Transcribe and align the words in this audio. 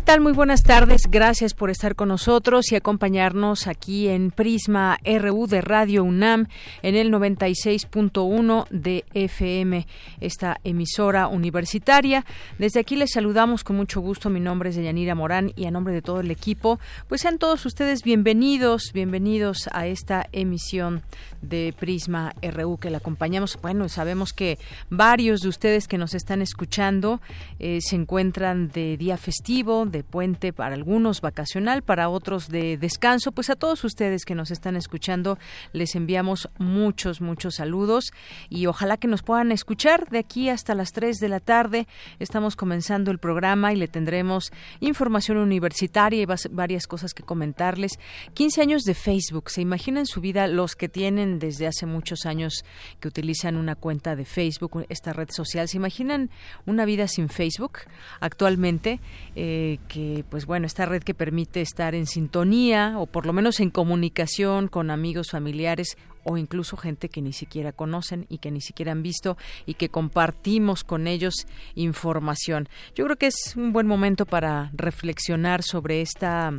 ¿Qué 0.00 0.06
tal? 0.06 0.22
Muy 0.22 0.32
buenas 0.32 0.62
tardes. 0.62 1.02
Gracias 1.10 1.52
por 1.52 1.68
estar 1.68 1.94
con 1.94 2.08
nosotros 2.08 2.72
y 2.72 2.74
acompañarnos 2.74 3.66
aquí 3.66 4.08
en 4.08 4.30
Prisma 4.30 4.98
RU 5.04 5.46
de 5.46 5.60
Radio 5.60 6.04
UNAM 6.04 6.46
en 6.80 6.94
el 6.94 7.12
96.1 7.12 8.66
de 8.70 9.04
FM, 9.12 9.86
esta 10.22 10.58
emisora 10.64 11.28
universitaria. 11.28 12.24
Desde 12.58 12.80
aquí 12.80 12.96
les 12.96 13.10
saludamos 13.12 13.62
con 13.62 13.76
mucho 13.76 14.00
gusto. 14.00 14.30
Mi 14.30 14.40
nombre 14.40 14.70
es 14.70 14.76
Deyanira 14.76 15.14
Morán 15.14 15.52
y 15.54 15.66
a 15.66 15.70
nombre 15.70 15.92
de 15.92 16.00
todo 16.00 16.20
el 16.20 16.30
equipo, 16.30 16.80
pues 17.06 17.20
sean 17.20 17.36
todos 17.36 17.66
ustedes 17.66 18.02
bienvenidos, 18.02 18.92
bienvenidos 18.94 19.68
a 19.70 19.86
esta 19.86 20.26
emisión 20.32 21.02
de 21.42 21.74
Prisma 21.78 22.32
RU 22.40 22.78
que 22.78 22.88
la 22.88 22.98
acompañamos. 22.98 23.58
Bueno, 23.60 23.90
sabemos 23.90 24.32
que 24.32 24.58
varios 24.88 25.40
de 25.40 25.50
ustedes 25.50 25.86
que 25.86 25.98
nos 25.98 26.14
están 26.14 26.40
escuchando 26.40 27.20
eh, 27.58 27.80
se 27.82 27.96
encuentran 27.96 28.68
de 28.68 28.96
día 28.96 29.18
festivo, 29.18 29.89
de 29.90 30.04
puente 30.04 30.52
para 30.52 30.74
algunos, 30.74 31.20
vacacional, 31.20 31.82
para 31.82 32.08
otros 32.08 32.48
de 32.48 32.76
descanso. 32.76 33.32
Pues 33.32 33.50
a 33.50 33.56
todos 33.56 33.84
ustedes 33.84 34.24
que 34.24 34.34
nos 34.34 34.50
están 34.50 34.76
escuchando 34.76 35.38
les 35.72 35.94
enviamos 35.94 36.48
muchos, 36.58 37.20
muchos 37.20 37.56
saludos 37.56 38.12
y 38.48 38.66
ojalá 38.66 38.96
que 38.96 39.08
nos 39.08 39.22
puedan 39.22 39.52
escuchar 39.52 40.08
de 40.08 40.18
aquí 40.18 40.48
hasta 40.48 40.74
las 40.74 40.92
3 40.92 41.18
de 41.18 41.28
la 41.28 41.40
tarde. 41.40 41.86
Estamos 42.18 42.56
comenzando 42.56 43.10
el 43.10 43.18
programa 43.18 43.72
y 43.72 43.76
le 43.76 43.88
tendremos 43.88 44.52
información 44.80 45.36
universitaria 45.36 46.22
y 46.22 46.26
varias 46.50 46.86
cosas 46.86 47.14
que 47.14 47.22
comentarles. 47.22 47.92
15 48.34 48.62
años 48.62 48.82
de 48.84 48.94
Facebook. 48.94 49.50
¿Se 49.50 49.60
imaginan 49.60 50.06
su 50.06 50.20
vida 50.20 50.46
los 50.46 50.76
que 50.76 50.88
tienen 50.88 51.38
desde 51.38 51.66
hace 51.66 51.86
muchos 51.86 52.26
años 52.26 52.64
que 53.00 53.08
utilizan 53.08 53.56
una 53.56 53.74
cuenta 53.74 54.16
de 54.16 54.24
Facebook, 54.24 54.86
esta 54.88 55.12
red 55.12 55.30
social? 55.30 55.68
¿Se 55.68 55.76
imaginan 55.76 56.30
una 56.66 56.84
vida 56.84 57.08
sin 57.08 57.28
Facebook 57.28 57.80
actualmente? 58.20 59.00
Eh, 59.34 59.78
que, 59.88 60.24
pues 60.28 60.46
bueno, 60.46 60.66
esta 60.66 60.86
red 60.86 61.02
que 61.02 61.14
permite 61.14 61.60
estar 61.60 61.94
en 61.94 62.06
sintonía 62.06 62.94
o 62.98 63.06
por 63.06 63.26
lo 63.26 63.32
menos 63.32 63.60
en 63.60 63.70
comunicación 63.70 64.68
con 64.68 64.90
amigos, 64.90 65.30
familiares 65.30 65.96
o 66.24 66.36
incluso 66.36 66.76
gente 66.76 67.08
que 67.08 67.22
ni 67.22 67.32
siquiera 67.32 67.72
conocen 67.72 68.26
y 68.28 68.38
que 68.38 68.50
ni 68.50 68.60
siquiera 68.60 68.92
han 68.92 69.02
visto 69.02 69.36
y 69.66 69.74
que 69.74 69.88
compartimos 69.88 70.84
con 70.84 71.06
ellos 71.06 71.46
información. 71.74 72.68
Yo 72.94 73.04
creo 73.04 73.16
que 73.16 73.26
es 73.26 73.54
un 73.56 73.72
buen 73.72 73.86
momento 73.86 74.26
para 74.26 74.70
reflexionar 74.74 75.62
sobre 75.62 76.00
esta 76.00 76.52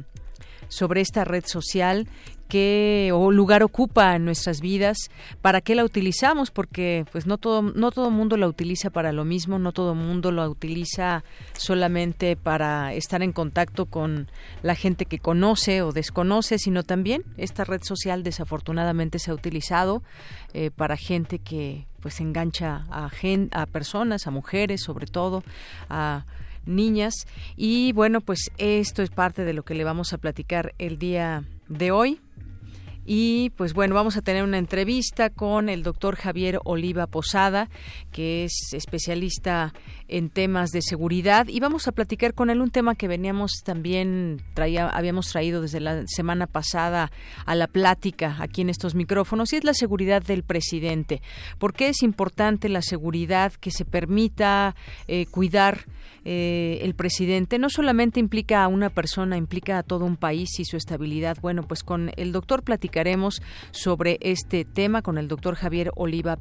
sobre 0.67 1.01
esta 1.01 1.25
red 1.25 1.43
social 1.45 2.07
qué 2.51 3.13
lugar 3.31 3.63
ocupa 3.63 4.13
en 4.13 4.25
nuestras 4.25 4.59
vidas, 4.59 5.09
para 5.41 5.61
qué 5.61 5.73
la 5.73 5.85
utilizamos, 5.85 6.51
porque 6.51 7.05
pues 7.13 7.25
no 7.25 7.37
todo 7.37 7.61
no 7.61 7.91
todo 7.91 8.11
mundo 8.11 8.35
la 8.35 8.49
utiliza 8.49 8.89
para 8.89 9.13
lo 9.13 9.23
mismo, 9.23 9.57
no 9.57 9.71
todo 9.71 9.95
mundo 9.95 10.33
la 10.33 10.49
utiliza 10.49 11.23
solamente 11.53 12.35
para 12.35 12.93
estar 12.93 13.23
en 13.23 13.31
contacto 13.31 13.85
con 13.85 14.29
la 14.63 14.75
gente 14.75 15.05
que 15.05 15.17
conoce 15.17 15.81
o 15.81 15.93
desconoce, 15.93 16.59
sino 16.59 16.83
también 16.83 17.23
esta 17.37 17.63
red 17.63 17.83
social 17.83 18.21
desafortunadamente 18.21 19.17
se 19.17 19.31
ha 19.31 19.33
utilizado 19.33 20.03
eh, 20.53 20.71
para 20.71 20.97
gente 20.97 21.39
que 21.39 21.87
pues 22.01 22.19
engancha 22.19 22.83
a, 22.91 23.09
a 23.51 23.65
personas, 23.67 24.27
a 24.27 24.31
mujeres 24.31 24.81
sobre 24.83 25.07
todo, 25.07 25.41
a 25.87 26.25
niñas. 26.65 27.13
Y 27.55 27.93
bueno 27.93 28.19
pues 28.19 28.51
esto 28.57 29.03
es 29.03 29.09
parte 29.09 29.45
de 29.45 29.53
lo 29.53 29.63
que 29.63 29.73
le 29.73 29.85
vamos 29.85 30.11
a 30.11 30.17
platicar 30.17 30.73
el 30.79 30.97
día 30.99 31.45
de 31.69 31.91
hoy 31.91 32.19
y 33.05 33.51
pues 33.51 33.73
bueno, 33.73 33.95
vamos 33.95 34.17
a 34.17 34.21
tener 34.21 34.43
una 34.43 34.57
entrevista 34.57 35.29
con 35.29 35.69
el 35.69 35.83
doctor 35.83 36.15
Javier 36.15 36.59
Oliva 36.65 37.07
Posada, 37.07 37.69
que 38.11 38.43
es 38.43 38.73
especialista 38.73 39.73
en 40.07 40.29
temas 40.29 40.71
de 40.71 40.81
seguridad, 40.81 41.47
y 41.47 41.59
vamos 41.59 41.87
a 41.87 41.93
platicar 41.93 42.33
con 42.33 42.49
él 42.49 42.61
un 42.61 42.69
tema 42.69 42.95
que 42.95 43.07
veníamos 43.07 43.61
también, 43.63 44.41
traía, 44.53 44.87
habíamos 44.87 45.27
traído 45.27 45.61
desde 45.61 45.79
la 45.79 46.03
semana 46.07 46.47
pasada 46.47 47.11
a 47.45 47.55
la 47.55 47.67
plática 47.67 48.37
aquí 48.39 48.61
en 48.61 48.69
estos 48.69 48.93
micrófonos, 48.93 49.53
y 49.53 49.57
es 49.57 49.63
la 49.63 49.73
seguridad 49.73 50.21
del 50.21 50.43
presidente. 50.43 51.21
¿Por 51.57 51.73
qué 51.73 51.89
es 51.89 52.03
importante 52.03 52.69
la 52.69 52.81
seguridad 52.81 53.53
que 53.53 53.71
se 53.71 53.85
permita 53.85 54.75
eh, 55.07 55.25
cuidar? 55.27 55.85
Eh, 56.23 56.79
el 56.83 56.93
presidente 56.93 57.57
no 57.57 57.69
solamente 57.69 58.19
implica 58.19 58.63
a 58.63 58.67
una 58.67 58.89
persona, 58.89 59.37
implica 59.37 59.79
a 59.79 59.83
todo 59.83 60.05
un 60.05 60.17
país 60.17 60.59
y 60.59 60.65
su 60.65 60.77
estabilidad. 60.77 61.37
Bueno, 61.41 61.63
pues 61.63 61.83
con 61.83 62.11
el 62.15 62.31
doctor 62.31 62.63
platicaremos 62.63 63.41
sobre 63.71 64.17
este 64.21 64.65
tema 64.65 65.01
con 65.01 65.17
el 65.17 65.27
doctor 65.27 65.55
Javier 65.55 65.91
Oliva 65.95 66.37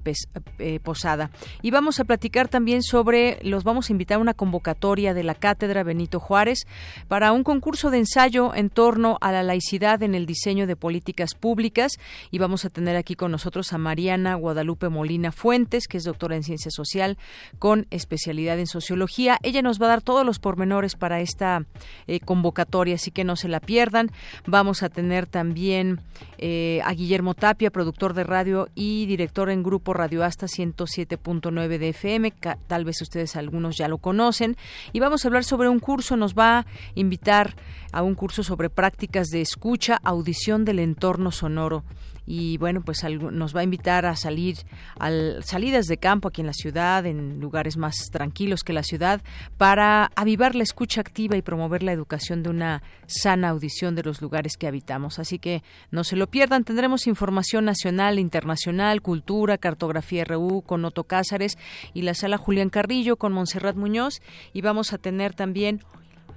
eh, 0.59 0.81
Posada. 0.81 1.31
Y 1.63 1.71
vamos 1.71 2.01
a 2.01 2.05
platicar 2.05 2.49
también 2.49 2.83
sobre, 2.83 3.39
los 3.43 3.65
vamos 3.65 3.89
a 3.89 3.93
invitar 3.93 4.17
a 4.17 4.21
una 4.21 4.35
convocatoria 4.35 5.15
de 5.15 5.25
la 5.25 5.35
Cátedra 5.35 5.83
Benito 5.83 6.21
Juárez 6.21 6.67
para 7.09 7.33
un 7.33 7.43
concurso 7.43 7.91
de 7.91 7.99
ensayo 7.99 8.55
en 8.55 8.71
torno 8.71 9.19
a 9.21 9.33
la 9.33 9.43
laicidad 9.43 10.03
en 10.03 10.15
el 10.15 10.27
diseño 10.27 10.67
de 10.67 10.77
políticas 10.77 11.35
públicas. 11.35 11.93
Y 12.31 12.39
vamos 12.39 12.65
a 12.65 12.71
tener 12.71 12.97
aquí 12.97 13.15
con 13.15 13.31
nosotros 13.31 13.73
a 13.73 13.79
Mariana 13.79 14.35
Guadalupe 14.35 14.89
Molina 14.89 15.33
Fuentes, 15.33 15.89
que 15.89 15.97
es 15.97 16.05
doctora 16.05 16.37
en 16.37 16.43
ciencia 16.43 16.71
social 16.71 17.17
con 17.59 17.87
especialidad 17.91 18.59
en 18.59 18.67
sociología. 18.67 19.39
Ella 19.43 19.63
nos 19.63 19.70
va 19.79 19.87
a 19.87 19.91
dar 19.91 20.03
todos 20.03 20.25
los 20.25 20.39
pormenores 20.39 20.97
para 20.97 21.21
esta 21.21 21.65
eh, 22.07 22.21
convocatoria, 22.21 22.95
así 22.95 23.11
que 23.11 23.25
no 23.25 23.37
se 23.37 23.49
la 23.49 23.61
pierdan. 23.61 24.11
Vamos 24.47 24.83
a 24.83 24.89
tener 24.89 25.27
también 25.27 26.01
eh, 26.39 26.81
a 26.85 26.93
Guillermo 26.93 27.35
Tapia, 27.35 27.71
productor 27.71 28.15
de 28.15 28.25
radio 28.25 28.69
y 28.75 29.07
director 29.07 29.51
en 29.51 29.63
Grupo 29.63 29.93
Radio 29.95 30.25
Hasta 30.25 30.47
107.9 30.47 31.79
de 31.79 31.89
FM. 31.91 32.33
Tal 32.67 32.85
vez 32.85 33.01
ustedes 33.03 33.37
algunos 33.37 33.77
ya 33.77 33.89
lo 33.89 33.99
conocen. 33.99 34.57
Y 34.93 35.01
vamos 35.01 35.25
a 35.25 35.29
hablar 35.29 35.45
sobre 35.45 35.69
un 35.69 35.81
curso, 35.81 36.17
nos 36.17 36.35
va 36.35 36.59
a 36.59 36.67
invitar 36.95 37.55
a 37.93 38.03
un 38.03 38.15
curso 38.15 38.43
sobre 38.43 38.71
prácticas 38.71 39.29
de 39.29 39.41
escucha, 39.41 40.01
audición 40.03 40.65
del 40.65 40.79
entorno 40.79 41.31
sonoro 41.31 41.85
y 42.27 42.59
bueno, 42.59 42.83
pues 42.83 43.03
nos 43.05 43.55
va 43.55 43.61
a 43.61 43.65
invitar 43.65 44.07
a 44.07 44.17
salir 44.17 44.57
a 44.99 45.11
salidas 45.43 45.87
de 45.87 45.97
campo 45.97 46.29
aquí 46.29 46.41
en 46.41 46.47
la 46.47 46.53
ciudad, 46.53 47.07
en 47.07 47.41
lugares 47.41 47.77
más 47.77 47.97
tranquilos 48.11 48.63
que 48.63 48.73
la 48.73 48.83
ciudad, 48.83 49.21
para 49.57 50.11
avivar 50.17 50.55
la 50.55 50.63
escucha 50.63 51.01
activa 51.01 51.37
y 51.37 51.43
promover 51.43 51.83
la 51.83 51.93
educación 51.93 52.43
de 52.43 52.51
una 52.51 52.83
sana 53.07 53.49
audición 53.49 53.95
de 53.95 54.03
los 54.03 54.23
lugares 54.23 54.57
que 54.57 54.67
habitamos. 54.67 55.19
Así 55.19 55.39
que 55.39 55.63
no 55.91 56.05
se 56.05 56.17
lo 56.17 56.29
pierdan, 56.29 56.65
tendremos 56.65 57.07
información 57.07 57.65
nacional, 57.65 58.19
internacional, 58.19 59.03
cultura, 59.03 59.59
cartografía 59.59 60.25
RU 60.25 60.63
con 60.63 60.85
Otto 60.85 61.05
Cázares 61.05 61.59
y 61.95 62.03
la 62.03 62.15
sala 62.15 62.39
Julián 62.39 62.71
Carrillo 62.71 63.17
con 63.17 63.33
Montserrat 63.33 63.77
Muñoz 63.77 64.21
y 64.53 64.61
vamos 64.61 64.93
a 64.93 64.99
tener 64.99 65.35
también 65.35 65.81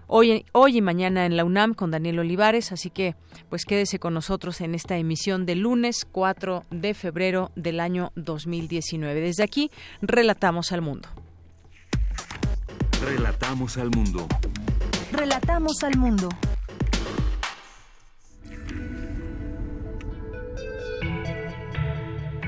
hoy, 0.07 0.45
hoy 0.51 0.77
y 0.77 0.81
mañana 0.81 1.25
en 1.25 1.37
la 1.37 1.45
UNAM 1.45 1.73
con 1.73 1.91
Daniel 1.91 2.19
Olivares, 2.19 2.71
así 2.71 2.89
que 2.89 3.15
pues 3.49 3.65
quédese 3.65 3.99
con 3.99 4.13
nosotros 4.13 4.61
en 4.61 4.75
esta 4.75 4.97
emisión 4.97 5.45
de 5.45 5.55
lunes 5.55 6.05
4 6.11 6.65
de 6.69 6.93
febrero 6.93 7.51
del 7.55 7.79
año 7.79 8.11
2019. 8.15 9.21
Desde 9.21 9.43
aquí, 9.43 9.71
relatamos 10.01 10.71
al 10.71 10.81
mundo. 10.81 11.09
Relatamos 13.03 13.77
al 13.77 13.89
mundo. 13.89 14.27
Relatamos 15.11 15.83
al 15.83 15.97
mundo. 15.97 16.29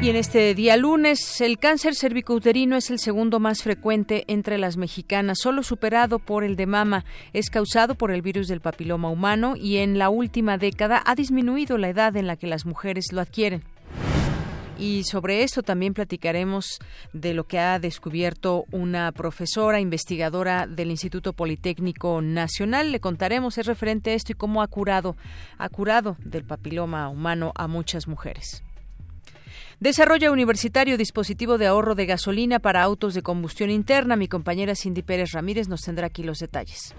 Y 0.01 0.09
en 0.09 0.17
este 0.17 0.53
día 0.53 0.75
lunes, 0.75 1.39
el 1.39 1.57
cáncer 1.57 1.95
cervicouterino 1.95 2.75
es 2.75 2.91
el 2.91 2.99
segundo 2.99 3.39
más 3.39 3.63
frecuente 3.63 4.25
entre 4.27 4.57
las 4.57 4.75
mexicanas, 4.75 5.39
solo 5.41 5.63
superado 5.63 6.19
por 6.19 6.43
el 6.43 6.57
de 6.57 6.65
mama. 6.65 7.05
Es 7.31 7.49
causado 7.49 7.95
por 7.95 8.11
el 8.11 8.21
virus 8.21 8.47
del 8.49 8.59
papiloma 8.59 9.09
humano 9.09 9.55
y 9.55 9.77
en 9.77 9.97
la 9.97 10.09
última 10.09 10.57
década 10.57 11.01
ha 11.05 11.15
disminuido 11.15 11.77
la 11.77 11.89
edad 11.89 12.17
en 12.17 12.27
la 12.27 12.35
que 12.35 12.45
las 12.45 12.65
mujeres 12.65 13.05
lo 13.13 13.21
adquieren. 13.21 13.63
Y 14.77 15.05
sobre 15.05 15.43
esto 15.43 15.63
también 15.63 15.93
platicaremos 15.93 16.79
de 17.13 17.33
lo 17.33 17.45
que 17.45 17.59
ha 17.59 17.79
descubierto 17.79 18.65
una 18.71 19.13
profesora 19.13 19.79
investigadora 19.79 20.67
del 20.67 20.91
Instituto 20.91 21.31
Politécnico 21.31 22.21
Nacional. 22.21 22.91
Le 22.91 22.99
contaremos, 22.99 23.57
es 23.57 23.65
referente 23.65 24.11
a 24.11 24.13
esto 24.15 24.33
y 24.33 24.35
cómo 24.35 24.61
ha 24.61 24.67
curado, 24.67 25.15
ha 25.57 25.69
curado 25.69 26.17
del 26.19 26.43
papiloma 26.43 27.07
humano 27.07 27.53
a 27.55 27.67
muchas 27.69 28.09
mujeres. 28.09 28.64
Desarrolla 29.79 30.31
universitario 30.31 30.97
dispositivo 30.97 31.57
de 31.57 31.67
ahorro 31.67 31.95
de 31.95 32.05
gasolina 32.05 32.59
para 32.59 32.81
autos 32.81 33.13
de 33.13 33.21
combustión 33.21 33.69
interna. 33.69 34.15
Mi 34.15 34.29
compañera 34.29 34.73
Cindy 34.73 35.01
Pérez 35.01 35.31
Ramírez 35.33 35.67
nos 35.67 35.81
tendrá 35.81 36.07
aquí 36.07 36.23
los 36.23 36.39
detalles. 36.39 36.95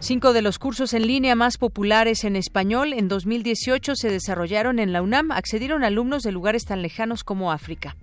Cinco 0.00 0.32
de 0.32 0.42
los 0.42 0.58
cursos 0.58 0.94
en 0.94 1.06
línea 1.06 1.34
más 1.34 1.58
populares 1.58 2.24
en 2.24 2.36
español 2.36 2.94
en 2.94 3.08
2018 3.08 3.96
se 3.96 4.10
desarrollaron 4.10 4.78
en 4.78 4.92
la 4.92 5.02
UNAM. 5.02 5.30
Accedieron 5.30 5.84
alumnos 5.84 6.22
de 6.22 6.32
lugares 6.32 6.64
tan 6.64 6.80
lejanos 6.80 7.22
como 7.22 7.52
África. 7.52 7.96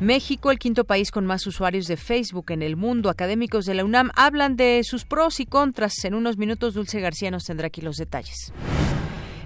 México, 0.00 0.50
el 0.50 0.58
quinto 0.58 0.84
país 0.84 1.10
con 1.10 1.26
más 1.26 1.46
usuarios 1.46 1.86
de 1.86 1.96
Facebook 1.96 2.52
en 2.52 2.62
el 2.62 2.76
mundo. 2.76 3.10
Académicos 3.10 3.66
de 3.66 3.74
la 3.74 3.84
UNAM 3.84 4.10
hablan 4.14 4.56
de 4.56 4.80
sus 4.84 5.04
pros 5.04 5.40
y 5.40 5.46
contras. 5.46 6.04
En 6.04 6.14
unos 6.14 6.38
minutos, 6.38 6.74
Dulce 6.74 7.00
García 7.00 7.30
nos 7.30 7.44
tendrá 7.44 7.66
aquí 7.66 7.82
los 7.82 7.96
detalles. 7.96 8.52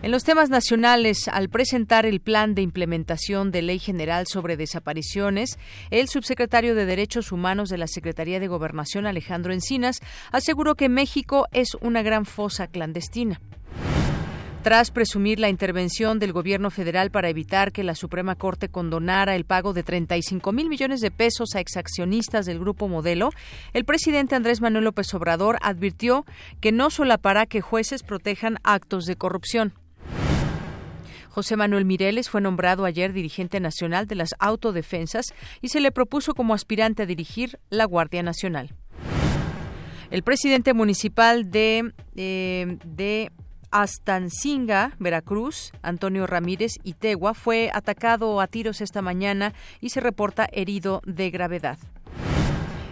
En 0.04 0.10
los 0.10 0.22
temas 0.22 0.50
nacionales, 0.50 1.28
al 1.28 1.48
presentar 1.48 2.04
el 2.04 2.20
plan 2.20 2.54
de 2.54 2.60
implementación 2.60 3.50
de 3.50 3.62
Ley 3.62 3.78
General 3.78 4.26
sobre 4.26 4.58
Desapariciones, 4.58 5.58
el 5.88 6.08
subsecretario 6.08 6.74
de 6.74 6.84
Derechos 6.84 7.32
Humanos 7.32 7.70
de 7.70 7.78
la 7.78 7.86
Secretaría 7.86 8.38
de 8.38 8.46
Gobernación, 8.46 9.06
Alejandro 9.06 9.54
Encinas, 9.54 10.00
aseguró 10.30 10.74
que 10.74 10.90
México 10.90 11.46
es 11.52 11.68
una 11.80 12.02
gran 12.02 12.26
fosa 12.26 12.66
clandestina. 12.66 13.40
Tras 14.62 14.90
presumir 14.90 15.40
la 15.40 15.48
intervención 15.48 16.18
del 16.18 16.34
gobierno 16.34 16.70
federal 16.70 17.10
para 17.10 17.30
evitar 17.30 17.72
que 17.72 17.82
la 17.82 17.94
Suprema 17.94 18.34
Corte 18.34 18.68
condonara 18.68 19.34
el 19.34 19.46
pago 19.46 19.72
de 19.72 19.84
35 19.84 20.52
mil 20.52 20.68
millones 20.68 21.00
de 21.00 21.12
pesos 21.12 21.54
a 21.54 21.60
exaccionistas 21.60 22.44
del 22.44 22.58
Grupo 22.58 22.88
Modelo, 22.88 23.30
el 23.72 23.86
presidente 23.86 24.34
Andrés 24.34 24.60
Manuel 24.60 24.84
López 24.84 25.14
Obrador 25.14 25.56
advirtió 25.62 26.26
que 26.60 26.72
no 26.72 26.90
solapará 26.90 27.46
que 27.46 27.62
jueces 27.62 28.02
protejan 28.02 28.58
actos 28.64 29.06
de 29.06 29.16
corrupción. 29.16 29.72
José 31.34 31.56
Manuel 31.56 31.84
Mireles 31.84 32.30
fue 32.30 32.40
nombrado 32.40 32.84
ayer 32.84 33.12
dirigente 33.12 33.58
nacional 33.58 34.06
de 34.06 34.14
las 34.14 34.36
autodefensas 34.38 35.34
y 35.60 35.70
se 35.70 35.80
le 35.80 35.90
propuso 35.90 36.32
como 36.32 36.54
aspirante 36.54 37.02
a 37.02 37.06
dirigir 37.06 37.58
la 37.70 37.86
Guardia 37.86 38.22
Nacional. 38.22 38.72
El 40.12 40.22
presidente 40.22 40.74
municipal 40.74 41.50
de, 41.50 41.92
eh, 42.14 42.78
de 42.84 43.32
Astancinga, 43.72 44.92
Veracruz, 45.00 45.72
Antonio 45.82 46.28
Ramírez 46.28 46.74
Itegua, 46.84 47.34
fue 47.34 47.68
atacado 47.74 48.40
a 48.40 48.46
tiros 48.46 48.80
esta 48.80 49.02
mañana 49.02 49.54
y 49.80 49.88
se 49.88 49.98
reporta 49.98 50.46
herido 50.52 51.02
de 51.04 51.32
gravedad. 51.32 51.78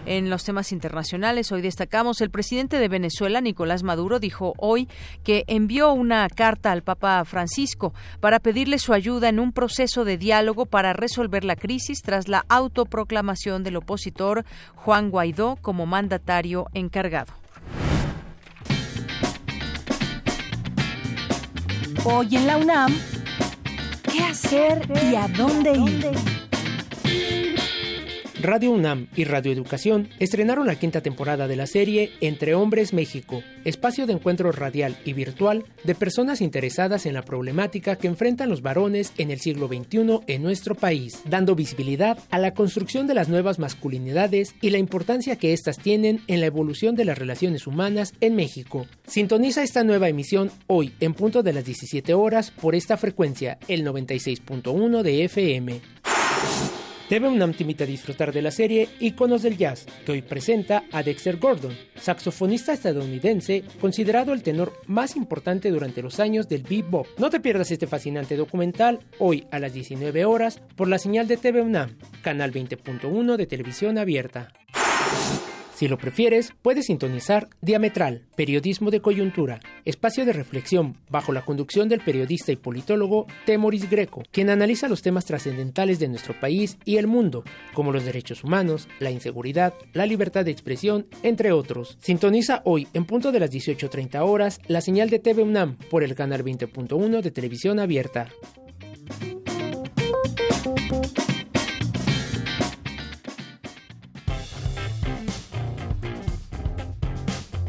En 0.05 0.29
los 0.29 0.43
temas 0.43 0.73
internacionales, 0.73 1.51
hoy 1.53 1.61
destacamos 1.61 2.19
el 2.19 2.29
presidente 2.29 2.77
de 2.77 2.89
Venezuela, 2.89 3.39
Nicolás 3.39 3.83
Maduro, 3.83 4.19
dijo 4.19 4.53
hoy 4.57 4.89
que 5.23 5.45
envió 5.47 5.93
una 5.93 6.27
carta 6.27 6.73
al 6.73 6.83
Papa 6.83 7.23
Francisco 7.23 7.93
para 8.19 8.39
pedirle 8.39 8.79
su 8.79 8.93
ayuda 8.93 9.29
en 9.29 9.39
un 9.39 9.53
proceso 9.53 10.03
de 10.03 10.17
diálogo 10.17 10.65
para 10.65 10.91
resolver 10.91 11.45
la 11.45 11.55
crisis 11.55 12.01
tras 12.01 12.27
la 12.27 12.43
autoproclamación 12.49 13.63
del 13.63 13.77
opositor 13.77 14.43
Juan 14.75 15.09
Guaidó 15.09 15.57
como 15.61 15.85
mandatario 15.85 16.67
encargado. 16.73 17.31
Hoy 22.03 22.35
en 22.35 22.47
la 22.47 22.57
UNAM, 22.57 22.93
¿qué 24.11 24.21
hacer 24.25 24.85
y 25.09 25.15
a 25.15 25.29
dónde 25.29 25.77
ir? 25.77 26.42
Radio 28.43 28.71
UNAM 28.71 29.07
y 29.15 29.23
Radio 29.23 29.53
Educación 29.53 30.09
estrenaron 30.19 30.67
la 30.67 30.75
quinta 30.75 30.99
temporada 30.99 31.47
de 31.47 31.55
la 31.55 31.65
serie 31.65 32.11
Entre 32.19 32.55
Hombres 32.55 32.91
México, 32.91 33.41
espacio 33.63 34.05
de 34.05 34.11
encuentro 34.11 34.51
radial 34.51 34.97
y 35.05 35.13
virtual 35.13 35.63
de 35.85 35.95
personas 35.95 36.41
interesadas 36.41 37.05
en 37.05 37.13
la 37.13 37.21
problemática 37.21 37.95
que 37.95 38.07
enfrentan 38.07 38.49
los 38.49 38.61
varones 38.61 39.13
en 39.17 39.31
el 39.31 39.39
siglo 39.39 39.69
XXI 39.69 40.19
en 40.27 40.43
nuestro 40.43 40.75
país, 40.75 41.21
dando 41.23 41.55
visibilidad 41.55 42.17
a 42.31 42.37
la 42.37 42.53
construcción 42.53 43.07
de 43.07 43.13
las 43.13 43.29
nuevas 43.29 43.59
masculinidades 43.59 44.55
y 44.59 44.71
la 44.71 44.77
importancia 44.77 45.37
que 45.37 45.53
éstas 45.53 45.77
tienen 45.77 46.19
en 46.27 46.41
la 46.41 46.47
evolución 46.47 46.95
de 46.95 47.05
las 47.05 47.17
relaciones 47.17 47.65
humanas 47.65 48.11
en 48.19 48.35
México. 48.35 48.87
Sintoniza 49.07 49.63
esta 49.63 49.85
nueva 49.85 50.09
emisión 50.09 50.51
hoy 50.67 50.91
en 50.99 51.13
punto 51.13 51.43
de 51.43 51.53
las 51.53 51.63
17 51.63 52.13
horas 52.13 52.51
por 52.51 52.75
esta 52.75 52.97
frecuencia, 52.97 53.57
el 53.69 53.85
96.1 53.85 55.01
de 55.01 55.23
FM. 55.23 56.02
TV 57.13 57.27
UNAM 57.27 57.53
te 57.53 57.61
invita 57.61 57.83
a 57.83 57.85
disfrutar 57.85 58.33
de 58.33 58.41
la 58.41 58.49
serie 58.49 58.89
Iconos 58.99 59.43
del 59.43 59.55
Jazz, 59.55 59.85
que 60.03 60.13
hoy 60.13 60.23
presenta 60.23 60.85
a 60.91 61.03
Dexter 61.03 61.37
Gordon, 61.37 61.77
saxofonista 61.95 62.73
estadounidense 62.73 63.63
considerado 63.79 64.33
el 64.33 64.41
tenor 64.41 64.73
más 64.87 65.15
importante 65.15 65.69
durante 65.69 66.01
los 66.01 66.19
años 66.19 66.49
del 66.49 66.63
bebop. 66.63 67.05
No 67.19 67.29
te 67.29 67.39
pierdas 67.39 67.69
este 67.69 67.85
fascinante 67.85 68.35
documental 68.35 68.97
hoy 69.19 69.45
a 69.51 69.59
las 69.59 69.73
19 69.73 70.25
horas 70.25 70.59
por 70.75 70.87
la 70.87 70.97
señal 70.97 71.27
de 71.27 71.37
TV 71.37 71.61
UNAM, 71.61 71.99
canal 72.23 72.51
20.1 72.51 73.37
de 73.37 73.45
televisión 73.45 73.99
abierta. 73.99 74.51
Si 75.83 75.89
lo 75.89 75.97
prefieres, 75.97 76.53
puedes 76.61 76.85
sintonizar 76.85 77.49
Diametral, 77.59 78.21
Periodismo 78.37 78.89
de 78.89 79.01
Coyuntura, 79.01 79.59
espacio 79.83 80.23
de 80.23 80.31
reflexión 80.31 80.95
bajo 81.09 81.33
la 81.33 81.41
conducción 81.41 81.89
del 81.89 81.99
periodista 81.99 82.53
y 82.53 82.55
politólogo 82.55 83.27
Temoris 83.45 83.89
Greco, 83.89 84.23
quien 84.31 84.49
analiza 84.49 84.87
los 84.87 85.01
temas 85.01 85.25
trascendentales 85.25 85.99
de 85.99 86.07
nuestro 86.07 86.39
país 86.39 86.77
y 86.85 86.95
el 86.95 87.07
mundo, 87.07 87.43
como 87.73 87.91
los 87.91 88.05
derechos 88.05 88.45
humanos, 88.45 88.87
la 89.01 89.11
inseguridad, 89.11 89.73
la 89.91 90.05
libertad 90.05 90.45
de 90.45 90.51
expresión, 90.51 91.05
entre 91.21 91.51
otros. 91.51 91.97
Sintoniza 91.99 92.61
hoy, 92.63 92.87
en 92.93 93.03
punto 93.03 93.33
de 93.33 93.41
las 93.41 93.51
18.30 93.51 94.21
horas, 94.25 94.61
la 94.69 94.79
señal 94.79 95.09
de 95.09 95.19
TV 95.19 95.43
UNAM 95.43 95.75
por 95.91 96.05
el 96.05 96.15
canal 96.15 96.45
20.1 96.45 97.21
de 97.21 97.31
televisión 97.31 97.81
abierta. 97.81 98.29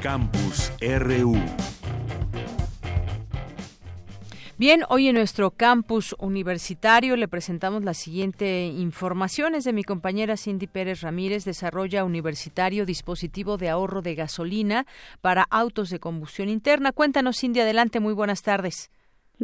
Campus 0.04 0.70
RU. 0.82 1.34
Bien, 4.58 4.82
hoy 4.90 5.08
en 5.08 5.14
nuestro 5.14 5.52
campus 5.52 6.14
universitario 6.18 7.16
le 7.16 7.26
presentamos 7.26 7.84
la 7.84 7.94
siguiente 7.94 8.66
información. 8.66 9.54
Es 9.54 9.64
de 9.64 9.72
mi 9.72 9.82
compañera 9.82 10.36
Cindy 10.36 10.66
Pérez 10.66 11.00
Ramírez, 11.00 11.46
desarrolla 11.46 12.04
universitario 12.04 12.84
dispositivo 12.84 13.56
de 13.56 13.70
ahorro 13.70 14.02
de 14.02 14.14
gasolina 14.14 14.84
para 15.22 15.46
autos 15.48 15.88
de 15.88 16.00
combustión 16.00 16.50
interna. 16.50 16.92
Cuéntanos, 16.92 17.38
Cindy, 17.38 17.60
adelante, 17.60 17.98
muy 17.98 18.12
buenas 18.12 18.42
tardes. 18.42 18.90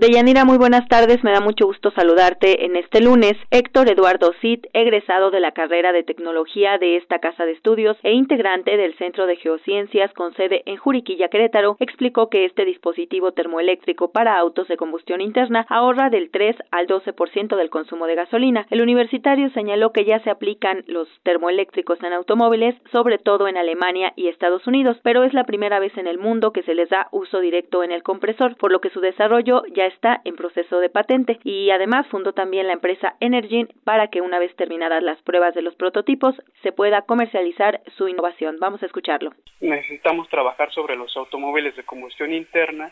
Deyanira, 0.00 0.47
muy 0.47 0.57
buenas 0.57 0.88
tardes. 0.88 1.23
Me 1.23 1.30
da 1.30 1.40
mucho 1.42 1.66
gusto 1.66 1.90
saludarte 1.90 2.64
en 2.64 2.75
este 2.75 3.02
lunes. 3.02 3.35
Héctor 3.50 3.90
Eduardo 3.90 4.33
Cid, 4.40 4.61
egresado 4.73 5.30
de 5.30 5.40
la 5.40 5.52
carrera 5.52 5.92
de 5.92 6.04
tecnología 6.04 6.78
de 6.78 6.97
esta 6.97 7.19
casa 7.19 7.45
de 7.45 7.52
estudios 7.52 7.99
e 8.02 8.12
integrante 8.14 8.78
del 8.78 8.97
Centro 8.97 9.26
de 9.26 9.37
Geociencias 9.37 10.11
con 10.14 10.33
sede 10.37 10.62
en 10.64 10.78
Juriquilla, 10.78 11.28
Querétaro, 11.28 11.76
explicó 11.80 12.30
que 12.30 12.47
este 12.47 12.64
dispositivo 12.64 13.33
termoeléctrico 13.33 14.11
para 14.11 14.38
autos 14.38 14.69
de 14.69 14.78
combustión 14.78 15.21
interna 15.21 15.66
ahorra 15.69 16.09
del 16.09 16.30
3 16.30 16.57
al 16.71 16.87
12% 16.87 17.54
del 17.54 17.69
consumo 17.69 18.07
de 18.07 18.14
gasolina. 18.14 18.66
El 18.71 18.80
universitario 18.80 19.50
señaló 19.50 19.92
que 19.92 20.07
ya 20.07 20.21
se 20.21 20.30
aplican 20.30 20.83
los 20.87 21.09
termoeléctricos 21.25 22.02
en 22.02 22.14
automóviles, 22.14 22.75
sobre 22.90 23.19
todo 23.19 23.49
en 23.49 23.59
Alemania 23.59 24.14
y 24.16 24.28
Estados 24.28 24.66
Unidos, 24.66 24.97
pero 25.02 25.25
es 25.25 25.35
la 25.35 25.45
primera 25.45 25.78
vez 25.78 25.95
en 25.99 26.07
el 26.07 26.16
mundo 26.16 26.54
que 26.54 26.62
se 26.62 26.75
les 26.75 26.88
da 26.88 27.09
uso 27.12 27.40
directo 27.40 27.85
en 27.85 27.92
el 27.92 28.02
compresor, 28.02 28.57
por 28.57 28.73
lo 28.73 28.80
que 28.80 28.88
su 28.88 29.00
desarrollo 29.00 29.62
ya 29.75 29.89
está 29.90 30.20
en 30.25 30.37
proceso 30.37 30.80
de 30.80 30.88
patente 30.88 31.38
y 31.44 31.70
además 31.70 32.06
fundó 32.09 32.32
también 32.32 32.66
la 32.66 32.73
empresa 32.73 33.16
Energin 33.20 33.68
para 33.85 34.09
que 34.09 34.20
una 34.20 34.38
vez 34.38 34.54
terminadas 34.56 35.02
las 35.02 35.20
pruebas 35.23 35.54
de 35.54 35.62
los 35.62 35.75
prototipos 35.75 36.35
se 36.62 36.73
pueda 36.73 37.02
comercializar 37.02 37.80
su 37.97 38.09
innovación. 38.09 38.56
Vamos 38.59 38.82
a 38.82 38.87
escucharlo. 38.87 39.32
Necesitamos 39.61 40.28
trabajar 40.28 40.73
sobre 40.73 40.97
los 40.97 41.16
automóviles 41.16 41.76
de 41.76 41.82
combustión 41.85 42.32
interna. 42.32 42.90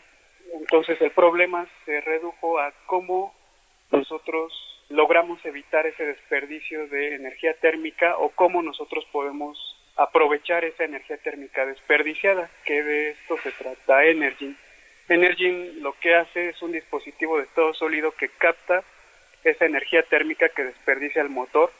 Entonces 0.53 1.01
el 1.01 1.11
problema 1.11 1.67
se 1.85 2.01
redujo 2.01 2.59
a 2.59 2.71
cómo 2.85 3.33
nosotros 3.91 4.53
logramos 4.89 5.43
evitar 5.45 5.85
ese 5.85 6.05
desperdicio 6.05 6.87
de 6.87 7.15
energía 7.15 7.53
térmica 7.53 8.17
o 8.17 8.29
cómo 8.29 8.61
nosotros 8.61 9.05
podemos 9.11 9.57
aprovechar 9.95 10.63
esa 10.63 10.85
energía 10.85 11.17
térmica 11.17 11.65
desperdiciada, 11.65 12.49
que 12.65 12.81
de 12.81 13.09
esto 13.11 13.37
se 13.43 13.51
trata 13.51 14.05
Energin. 14.05 14.57
Energin 15.09 15.81
lo 15.81 15.93
que 15.93 16.15
hace 16.15 16.49
es 16.49 16.61
un 16.61 16.71
dispositivo 16.71 17.37
de 17.37 17.43
estado 17.43 17.73
sólido 17.73 18.11
que 18.11 18.29
capta 18.29 18.83
esa 19.43 19.65
energía 19.65 20.03
térmica 20.03 20.49
que 20.49 20.65
desperdicia 20.65 21.21
el 21.21 21.29
motor 21.29 21.71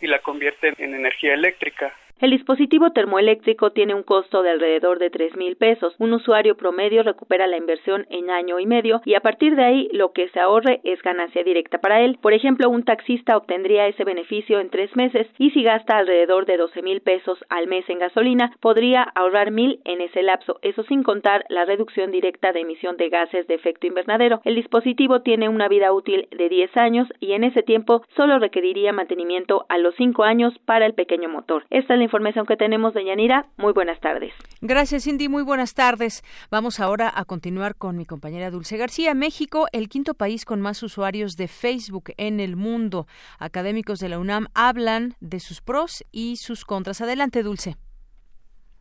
y 0.00 0.06
la 0.06 0.20
convierte 0.20 0.72
en 0.78 0.94
energía 0.94 1.34
eléctrica. 1.34 1.92
El 2.20 2.32
dispositivo 2.32 2.90
termoeléctrico 2.90 3.70
tiene 3.70 3.94
un 3.94 4.02
costo 4.02 4.42
de 4.42 4.50
alrededor 4.50 4.98
de 4.98 5.08
tres 5.08 5.36
mil 5.36 5.54
pesos. 5.54 5.94
Un 6.00 6.12
usuario 6.12 6.56
promedio 6.56 7.04
recupera 7.04 7.46
la 7.46 7.56
inversión 7.56 8.06
en 8.10 8.28
año 8.28 8.58
y 8.58 8.66
medio 8.66 9.00
y 9.04 9.14
a 9.14 9.20
partir 9.20 9.54
de 9.54 9.64
ahí 9.64 9.88
lo 9.92 10.10
que 10.10 10.28
se 10.30 10.40
ahorre 10.40 10.80
es 10.82 11.00
ganancia 11.02 11.44
directa 11.44 11.78
para 11.78 12.00
él. 12.00 12.18
Por 12.20 12.32
ejemplo, 12.32 12.70
un 12.70 12.82
taxista 12.82 13.36
obtendría 13.36 13.86
ese 13.86 14.02
beneficio 14.02 14.58
en 14.58 14.68
tres 14.68 14.96
meses 14.96 15.28
y 15.38 15.50
si 15.50 15.62
gasta 15.62 15.96
alrededor 15.96 16.44
de 16.44 16.56
doce 16.56 16.82
mil 16.82 17.02
pesos 17.02 17.38
al 17.50 17.68
mes 17.68 17.88
en 17.88 18.00
gasolina, 18.00 18.50
podría 18.58 19.04
ahorrar 19.14 19.52
mil 19.52 19.78
en 19.84 20.00
ese 20.00 20.24
lapso, 20.24 20.58
eso 20.62 20.82
sin 20.82 21.04
contar 21.04 21.44
la 21.48 21.66
reducción 21.66 22.10
directa 22.10 22.50
de 22.50 22.62
emisión 22.62 22.96
de 22.96 23.10
gases 23.10 23.46
de 23.46 23.54
efecto 23.54 23.86
invernadero. 23.86 24.40
El 24.44 24.56
dispositivo 24.56 25.20
tiene 25.20 25.48
una 25.48 25.68
vida 25.68 25.92
útil 25.92 26.26
de 26.36 26.48
10 26.48 26.76
años 26.78 27.06
y 27.20 27.34
en 27.34 27.44
ese 27.44 27.62
tiempo 27.62 28.02
solo 28.16 28.40
requeriría 28.40 28.92
mantenimiento 28.92 29.66
a 29.68 29.78
los 29.78 29.94
5 29.94 30.24
años 30.24 30.52
para 30.64 30.84
el 30.84 30.94
pequeño 30.94 31.28
motor. 31.28 31.64
Esta 31.70 31.94
información 32.08 32.46
que 32.46 32.56
tenemos 32.56 32.94
de 32.94 33.04
Yanira. 33.04 33.46
Muy 33.56 33.72
buenas 33.72 34.00
tardes. 34.00 34.32
Gracias, 34.60 35.04
Cindy. 35.04 35.28
Muy 35.28 35.42
buenas 35.42 35.74
tardes. 35.74 36.24
Vamos 36.50 36.80
ahora 36.80 37.12
a 37.14 37.24
continuar 37.24 37.76
con 37.76 37.96
mi 37.96 38.06
compañera 38.06 38.50
Dulce 38.50 38.76
García. 38.76 39.14
México, 39.14 39.66
el 39.72 39.88
quinto 39.88 40.14
país 40.14 40.44
con 40.44 40.60
más 40.60 40.82
usuarios 40.82 41.36
de 41.36 41.48
Facebook 41.48 42.12
en 42.16 42.40
el 42.40 42.56
mundo. 42.56 43.06
Académicos 43.38 44.00
de 44.00 44.08
la 44.08 44.18
UNAM 44.18 44.48
hablan 44.54 45.14
de 45.20 45.38
sus 45.38 45.60
pros 45.60 46.04
y 46.10 46.36
sus 46.36 46.64
contras. 46.64 47.00
Adelante, 47.00 47.42
Dulce. 47.42 47.76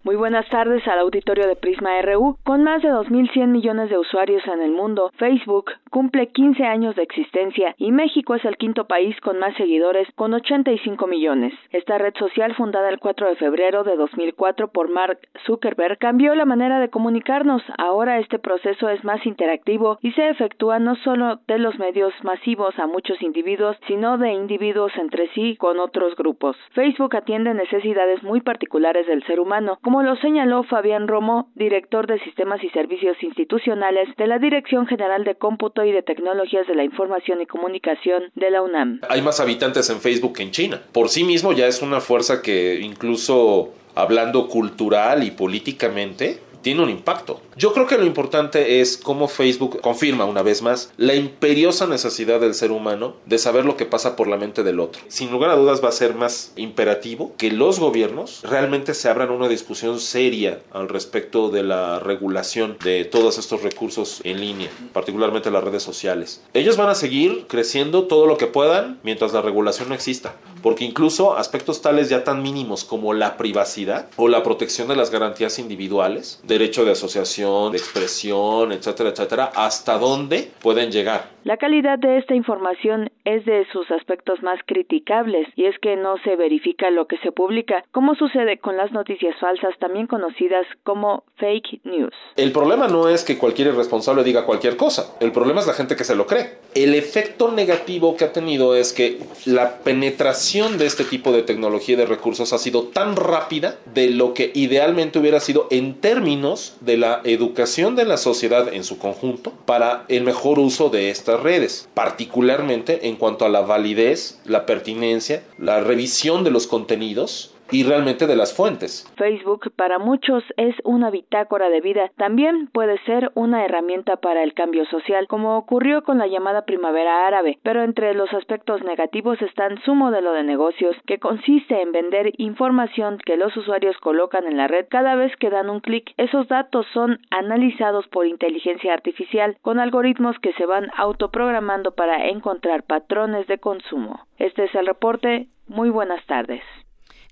Muy 0.07 0.15
buenas 0.15 0.47
tardes 0.47 0.87
al 0.87 0.99
auditorio 0.99 1.45
de 1.47 1.57
Prisma 1.57 2.01
RU. 2.01 2.37
Con 2.45 2.63
más 2.63 2.81
de 2.81 2.87
2.100 2.87 3.47
millones 3.47 3.89
de 3.89 3.97
usuarios 3.97 4.41
en 4.47 4.61
el 4.61 4.71
mundo, 4.71 5.11
Facebook 5.17 5.71
cumple 5.91 6.27
15 6.27 6.63
años 6.63 6.95
de 6.95 7.03
existencia 7.03 7.75
y 7.77 7.91
México 7.91 8.33
es 8.33 8.45
el 8.45 8.55
quinto 8.55 8.87
país 8.87 9.19
con 9.19 9.37
más 9.37 9.53
seguidores, 9.57 10.07
con 10.15 10.33
85 10.33 11.07
millones. 11.07 11.51
Esta 11.71 11.97
red 11.97 12.13
social, 12.17 12.55
fundada 12.55 12.87
el 12.87 12.99
4 12.99 13.27
de 13.27 13.35
febrero 13.35 13.83
de 13.83 13.97
2004 13.97 14.69
por 14.69 14.89
Mark 14.89 15.19
Zuckerberg, 15.45 15.97
cambió 15.97 16.35
la 16.35 16.45
manera 16.45 16.79
de 16.79 16.89
comunicarnos. 16.89 17.61
Ahora 17.77 18.19
este 18.19 18.39
proceso 18.39 18.87
es 18.87 19.03
más 19.03 19.25
interactivo 19.25 19.97
y 20.01 20.13
se 20.13 20.29
efectúa 20.29 20.79
no 20.79 20.95
solo 21.03 21.41
de 21.49 21.59
los 21.59 21.77
medios 21.79 22.13
masivos 22.23 22.79
a 22.79 22.87
muchos 22.87 23.21
individuos, 23.21 23.75
sino 23.87 24.17
de 24.17 24.31
individuos 24.31 24.93
entre 24.95 25.27
sí 25.33 25.57
con 25.57 25.81
otros 25.81 26.15
grupos. 26.15 26.55
Facebook 26.71 27.13
atiende 27.13 27.53
necesidades 27.53 28.23
muy 28.23 28.39
particulares 28.39 29.05
del 29.05 29.21
ser 29.25 29.41
humano, 29.41 29.77
como 29.81 29.96
lo 30.03 30.15
señaló 30.17 30.63
Fabián 30.63 31.07
Romo, 31.07 31.49
director 31.55 32.07
de 32.07 32.19
Sistemas 32.19 32.63
y 32.63 32.69
Servicios 32.69 33.17
Institucionales 33.21 34.09
de 34.17 34.27
la 34.27 34.39
Dirección 34.39 34.87
General 34.87 35.23
de 35.23 35.35
Cómputo 35.35 35.83
y 35.83 35.91
de 35.91 36.03
Tecnologías 36.03 36.67
de 36.67 36.75
la 36.75 36.83
Información 36.83 37.41
y 37.41 37.45
Comunicación 37.45 38.23
de 38.35 38.51
la 38.51 38.61
UNAM. 38.61 39.01
Hay 39.09 39.21
más 39.21 39.39
habitantes 39.39 39.89
en 39.89 39.99
Facebook 39.99 40.33
que 40.33 40.43
en 40.43 40.51
China. 40.51 40.81
Por 40.91 41.09
sí 41.09 41.23
mismo 41.23 41.53
ya 41.53 41.67
es 41.67 41.81
una 41.81 41.99
fuerza 41.99 42.41
que 42.41 42.79
incluso 42.81 43.73
hablando 43.95 44.47
cultural 44.47 45.23
y 45.23 45.31
políticamente 45.31 46.39
tiene 46.67 46.83
un 46.83 46.89
impacto. 46.89 47.39
Yo 47.55 47.71
creo 47.71 47.87
que 47.87 47.97
lo 47.97 48.05
importante 48.05 48.81
es 48.81 48.97
cómo 48.97 49.29
Facebook 49.29 49.79
confirma 49.79 50.25
una 50.25 50.41
vez 50.41 50.61
más 50.61 50.91
la 50.97 51.15
imperiosa 51.15 51.87
necesidad 51.87 52.41
del 52.41 52.55
ser 52.55 52.73
humano 52.73 53.15
de 53.25 53.37
saber 53.37 53.63
lo 53.63 53.77
que 53.77 53.85
pasa 53.85 54.17
por 54.17 54.27
la 54.27 54.35
mente 54.35 54.63
del 54.63 54.81
otro. 54.81 55.01
Sin 55.07 55.31
lugar 55.31 55.51
a 55.51 55.55
dudas 55.55 55.81
va 55.81 55.87
a 55.87 55.93
ser 55.93 56.13
más 56.13 56.51
imperativo 56.57 57.33
que 57.37 57.51
los 57.51 57.79
gobiernos 57.79 58.41
realmente 58.43 58.95
se 58.95 59.07
abran 59.07 59.31
una 59.31 59.47
discusión 59.47 60.01
seria 60.01 60.59
al 60.73 60.89
respecto 60.89 61.47
de 61.47 61.63
la 61.63 61.99
regulación 61.99 62.75
de 62.83 63.05
todos 63.05 63.37
estos 63.37 63.63
recursos 63.63 64.19
en 64.25 64.41
línea, 64.41 64.69
particularmente 64.91 65.51
las 65.51 65.63
redes 65.63 65.83
sociales. 65.83 66.43
Ellos 66.53 66.75
van 66.75 66.89
a 66.89 66.95
seguir 66.95 67.45
creciendo 67.47 68.07
todo 68.07 68.27
lo 68.27 68.37
que 68.37 68.47
puedan 68.47 68.99
mientras 69.03 69.31
la 69.31 69.41
regulación 69.41 69.87
no 69.87 69.95
exista, 69.95 70.35
porque 70.61 70.85
incluso 70.85 71.37
aspectos 71.37 71.81
tales 71.81 72.09
ya 72.09 72.23
tan 72.23 72.41
mínimos 72.41 72.83
como 72.83 73.13
la 73.13 73.37
privacidad 73.37 74.07
o 74.15 74.27
la 74.27 74.43
protección 74.43 74.87
de 74.87 74.95
las 74.95 75.11
garantías 75.11 75.59
individuales, 75.59 76.41
derecho 76.43 76.85
de 76.85 76.91
asociación, 76.91 77.71
de 77.71 77.77
expresión, 77.77 78.71
etcétera, 78.71 79.09
etcétera, 79.09 79.51
hasta 79.55 79.97
dónde 79.97 80.51
pueden 80.61 80.91
llegar. 80.91 81.37
La 81.43 81.55
calidad 81.55 81.97
de 81.97 82.17
esta 82.17 82.35
información 82.35 83.09
es 83.23 83.45
de 83.45 83.65
sus 83.71 83.89
aspectos 83.91 84.43
más 84.43 84.59
criticables 84.65 85.47
y 85.55 85.65
es 85.65 85.79
que 85.79 85.95
no 85.95 86.15
se 86.25 86.35
verifica 86.35 86.89
lo 86.89 87.07
que 87.07 87.17
se 87.19 87.31
publica, 87.31 87.85
como 87.91 88.15
sucede 88.15 88.57
con 88.57 88.75
las 88.75 88.91
noticias 88.91 89.33
falsas 89.39 89.73
también 89.79 90.07
conocidas 90.07 90.65
como 90.83 91.23
fake 91.37 91.85
news. 91.85 92.13
El 92.35 92.51
problema 92.51 92.89
no 92.89 93.07
es 93.07 93.23
que 93.23 93.37
cualquier 93.37 93.69
irresponsable 93.69 94.25
diga 94.25 94.45
cualquier 94.45 94.75
cosa, 94.75 95.15
el 95.21 95.31
problema 95.31 95.61
es 95.61 95.67
la 95.67 95.73
gente 95.73 95.95
que 95.95 96.03
se 96.03 96.15
lo 96.15 96.27
cree. 96.27 96.57
El 96.75 96.93
efecto 96.93 97.51
negativo 97.51 98.17
que 98.17 98.25
ha 98.25 98.33
tenido 98.33 98.75
es 98.75 98.91
que 98.91 99.19
la 99.45 99.77
penetración 99.77 100.46
de 100.47 100.85
este 100.85 101.03
tipo 101.03 101.33
de 101.33 101.43
tecnología 101.43 101.95
y 101.95 101.97
de 101.97 102.05
recursos 102.05 102.53
ha 102.53 102.57
sido 102.57 102.83
tan 102.83 103.17
rápida 103.17 103.79
de 103.93 104.09
lo 104.09 104.33
que 104.33 104.51
idealmente 104.55 105.19
hubiera 105.19 105.41
sido 105.41 105.67
en 105.71 105.95
términos 105.95 106.77
de 106.79 106.95
la 106.95 107.19
educación 107.25 107.97
de 107.97 108.05
la 108.05 108.15
sociedad 108.15 108.73
en 108.73 108.85
su 108.85 108.97
conjunto 108.97 109.51
para 109.65 110.05
el 110.07 110.23
mejor 110.23 110.59
uso 110.59 110.87
de 110.89 111.09
estas 111.09 111.41
redes, 111.41 111.89
particularmente 111.93 113.09
en 113.09 113.17
cuanto 113.17 113.43
a 113.43 113.49
la 113.49 113.59
validez, 113.59 114.39
la 114.45 114.65
pertinencia, 114.65 115.43
la 115.57 115.81
revisión 115.81 116.45
de 116.45 116.51
los 116.51 116.65
contenidos 116.65 117.51
y 117.71 117.83
realmente 117.83 118.27
de 118.27 118.35
las 118.35 118.55
fuentes. 118.55 119.11
Facebook 119.17 119.71
para 119.75 119.99
muchos 119.99 120.43
es 120.57 120.75
una 120.83 121.09
bitácora 121.09 121.69
de 121.69 121.81
vida, 121.81 122.11
también 122.17 122.67
puede 122.67 122.97
ser 123.05 123.31
una 123.35 123.65
herramienta 123.65 124.17
para 124.17 124.43
el 124.43 124.53
cambio 124.53 124.85
social, 124.85 125.27
como 125.27 125.57
ocurrió 125.57 126.03
con 126.03 126.17
la 126.17 126.27
llamada 126.27 126.65
primavera 126.65 127.27
árabe, 127.27 127.59
pero 127.63 127.83
entre 127.83 128.13
los 128.13 128.31
aspectos 128.33 128.83
negativos 128.83 129.41
están 129.41 129.79
su 129.83 129.95
modelo 129.95 130.33
de 130.33 130.43
negocios, 130.43 130.95
que 131.05 131.19
consiste 131.19 131.81
en 131.81 131.91
vender 131.91 132.33
información 132.37 133.17
que 133.25 133.37
los 133.37 133.55
usuarios 133.57 133.97
colocan 133.97 134.45
en 134.45 134.57
la 134.57 134.67
red 134.67 134.85
cada 134.89 135.15
vez 135.15 135.35
que 135.37 135.49
dan 135.49 135.69
un 135.69 135.79
clic. 135.79 136.13
Esos 136.17 136.47
datos 136.47 136.85
son 136.93 137.19
analizados 137.29 138.07
por 138.07 138.25
inteligencia 138.25 138.93
artificial 138.93 139.57
con 139.61 139.79
algoritmos 139.79 140.37
que 140.39 140.53
se 140.53 140.65
van 140.65 140.89
autoprogramando 140.95 141.91
para 141.91 142.27
encontrar 142.27 142.83
patrones 142.83 143.47
de 143.47 143.57
consumo. 143.59 144.21
Este 144.37 144.65
es 144.65 144.75
el 144.75 144.87
reporte. 144.87 145.47
Muy 145.67 145.89
buenas 145.89 146.25
tardes. 146.25 146.61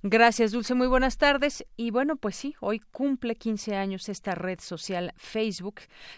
Gracias, 0.07 0.51
Dulce. 0.51 0.75
Muy 0.75 0.85
buenas 0.85 1.17
tardes. 1.17 1.65
Y 1.77 1.89
bueno, 1.89 2.15
pues 2.15 2.35
sí, 2.35 2.53
hoy 2.59 2.79
cumple 2.91 3.33
15 3.33 3.75
años 3.75 4.07
esta 4.07 4.35
red 4.35 4.59
social 4.59 5.11
Facebook. 5.17 5.77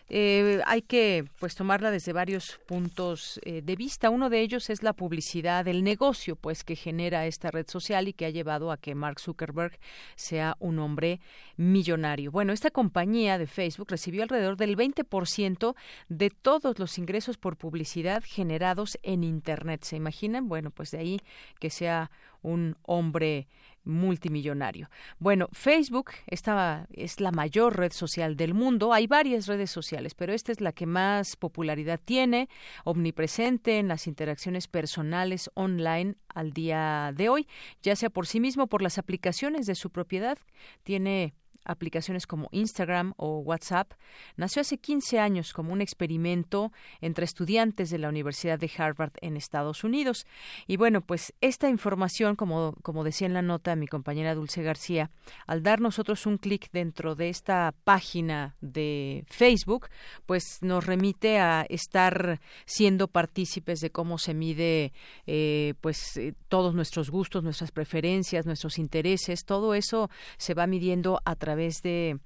Eh, 0.09 0.59
hay 0.65 0.81
que 0.81 1.23
pues 1.39 1.55
tomarla 1.55 1.89
desde 1.89 2.11
varios 2.11 2.59
puntos 2.65 3.39
eh, 3.45 3.61
de 3.61 3.75
vista. 3.77 4.09
Uno 4.09 4.29
de 4.29 4.41
ellos 4.41 4.69
es 4.69 4.83
la 4.83 4.91
publicidad, 4.91 5.65
el 5.69 5.85
negocio 5.85 6.35
pues 6.35 6.65
que 6.65 6.75
genera 6.75 7.27
esta 7.27 7.49
red 7.49 7.65
social 7.69 8.09
y 8.09 8.13
que 8.13 8.25
ha 8.25 8.29
llevado 8.29 8.73
a 8.73 8.77
que 8.77 8.93
Mark 8.93 9.21
Zuckerberg 9.21 9.79
sea 10.17 10.57
un 10.59 10.79
hombre 10.79 11.21
millonario. 11.55 12.29
Bueno, 12.29 12.51
esta 12.51 12.71
compañía 12.71 13.37
de 13.37 13.47
Facebook 13.47 13.87
recibió 13.89 14.23
alrededor 14.23 14.57
del 14.57 14.75
20% 14.75 15.75
de 16.09 16.29
todos 16.29 16.77
los 16.77 16.97
ingresos 16.97 17.37
por 17.37 17.55
publicidad 17.55 18.21
generados 18.25 18.97
en 19.01 19.23
Internet. 19.23 19.85
¿Se 19.85 19.95
imaginan? 19.95 20.49
Bueno, 20.49 20.71
pues 20.71 20.91
de 20.91 20.97
ahí 20.97 21.21
que 21.61 21.69
sea 21.69 22.11
un 22.41 22.75
hombre 22.83 23.47
multimillonario. 23.87 24.89
Bueno, 25.17 25.47
Facebook 25.53 26.11
es 26.27 27.19
la 27.19 27.31
mayor 27.31 27.77
red 27.77 27.91
social 27.91 28.35
del 28.35 28.53
mundo. 28.53 28.93
Hay 28.93 29.07
varias 29.07 29.47
redes 29.47 29.71
sociales, 29.71 30.13
pero 30.13 30.33
esta 30.33 30.51
es 30.51 30.61
la 30.61 30.73
que 30.73 30.85
más 30.85 31.35
popularidad 31.35 31.99
tiene, 32.03 32.49
omnipresente 32.83 33.79
en 33.79 33.87
las 33.87 34.05
interacciones 34.07 34.67
personales 34.67 35.49
online 35.55 36.15
al 36.27 36.51
día 36.51 37.13
de 37.15 37.29
hoy, 37.29 37.47
ya 37.81 37.95
sea 37.95 38.09
por 38.09 38.27
sí 38.27 38.39
mismo 38.39 38.67
por 38.67 38.81
las 38.81 38.97
aplicaciones 38.97 39.65
de 39.65 39.75
su 39.75 39.89
propiedad. 39.89 40.37
Tiene 40.83 41.33
aplicaciones 41.67 42.25
como 42.25 42.47
Instagram 42.51 43.13
o 43.17 43.39
WhatsApp, 43.39 43.93
nació 44.35 44.61
hace 44.61 44.77
15 44.77 45.19
años 45.19 45.53
como 45.53 45.73
un 45.73 45.81
experimento 45.81 46.71
entre 47.01 47.25
estudiantes 47.25 47.89
de 47.89 47.99
la 47.99 48.09
Universidad 48.09 48.57
de 48.57 48.71
Harvard 48.77 49.11
en 49.21 49.37
Estados 49.37 49.83
Unidos. 49.83 50.25
Y 50.65 50.77
bueno, 50.77 51.01
pues 51.01 51.33
esta 51.41 51.69
información, 51.69 52.35
como, 52.35 52.73
como 52.81 53.03
decía 53.03 53.27
en 53.27 53.33
la 53.33 53.41
nota 53.41 53.75
mi 53.75 53.87
compañera 53.87 54.35
Dulce 54.35 54.63
García, 54.63 55.11
al 55.45 55.63
dar 55.63 55.81
nosotros 55.81 56.25
un 56.25 56.37
clic 56.37 56.69
dentro 56.71 57.15
de 57.15 57.29
esta 57.29 57.73
página 57.83 58.55
de 58.61 59.25
Facebook, 59.27 59.89
pues 60.25 60.43
nos 60.61 60.85
remite 60.85 61.39
a 61.39 61.65
estar 61.69 62.39
siendo 62.65 63.07
partícipes 63.07 63.79
de 63.79 63.91
cómo 63.91 64.17
se 64.17 64.33
mide 64.33 64.93
eh, 65.25 65.73
pues 65.81 66.17
eh, 66.17 66.33
todos 66.47 66.73
nuestros 66.73 67.09
gustos, 67.09 67.43
nuestras 67.43 67.71
preferencias, 67.71 68.45
nuestros 68.45 68.77
intereses, 68.77 69.43
todo 69.45 69.73
eso 69.73 70.09
se 70.37 70.53
va 70.53 70.67
midiendo 70.67 71.19
a 71.25 71.35
través 71.35 71.56
de 71.81 72.17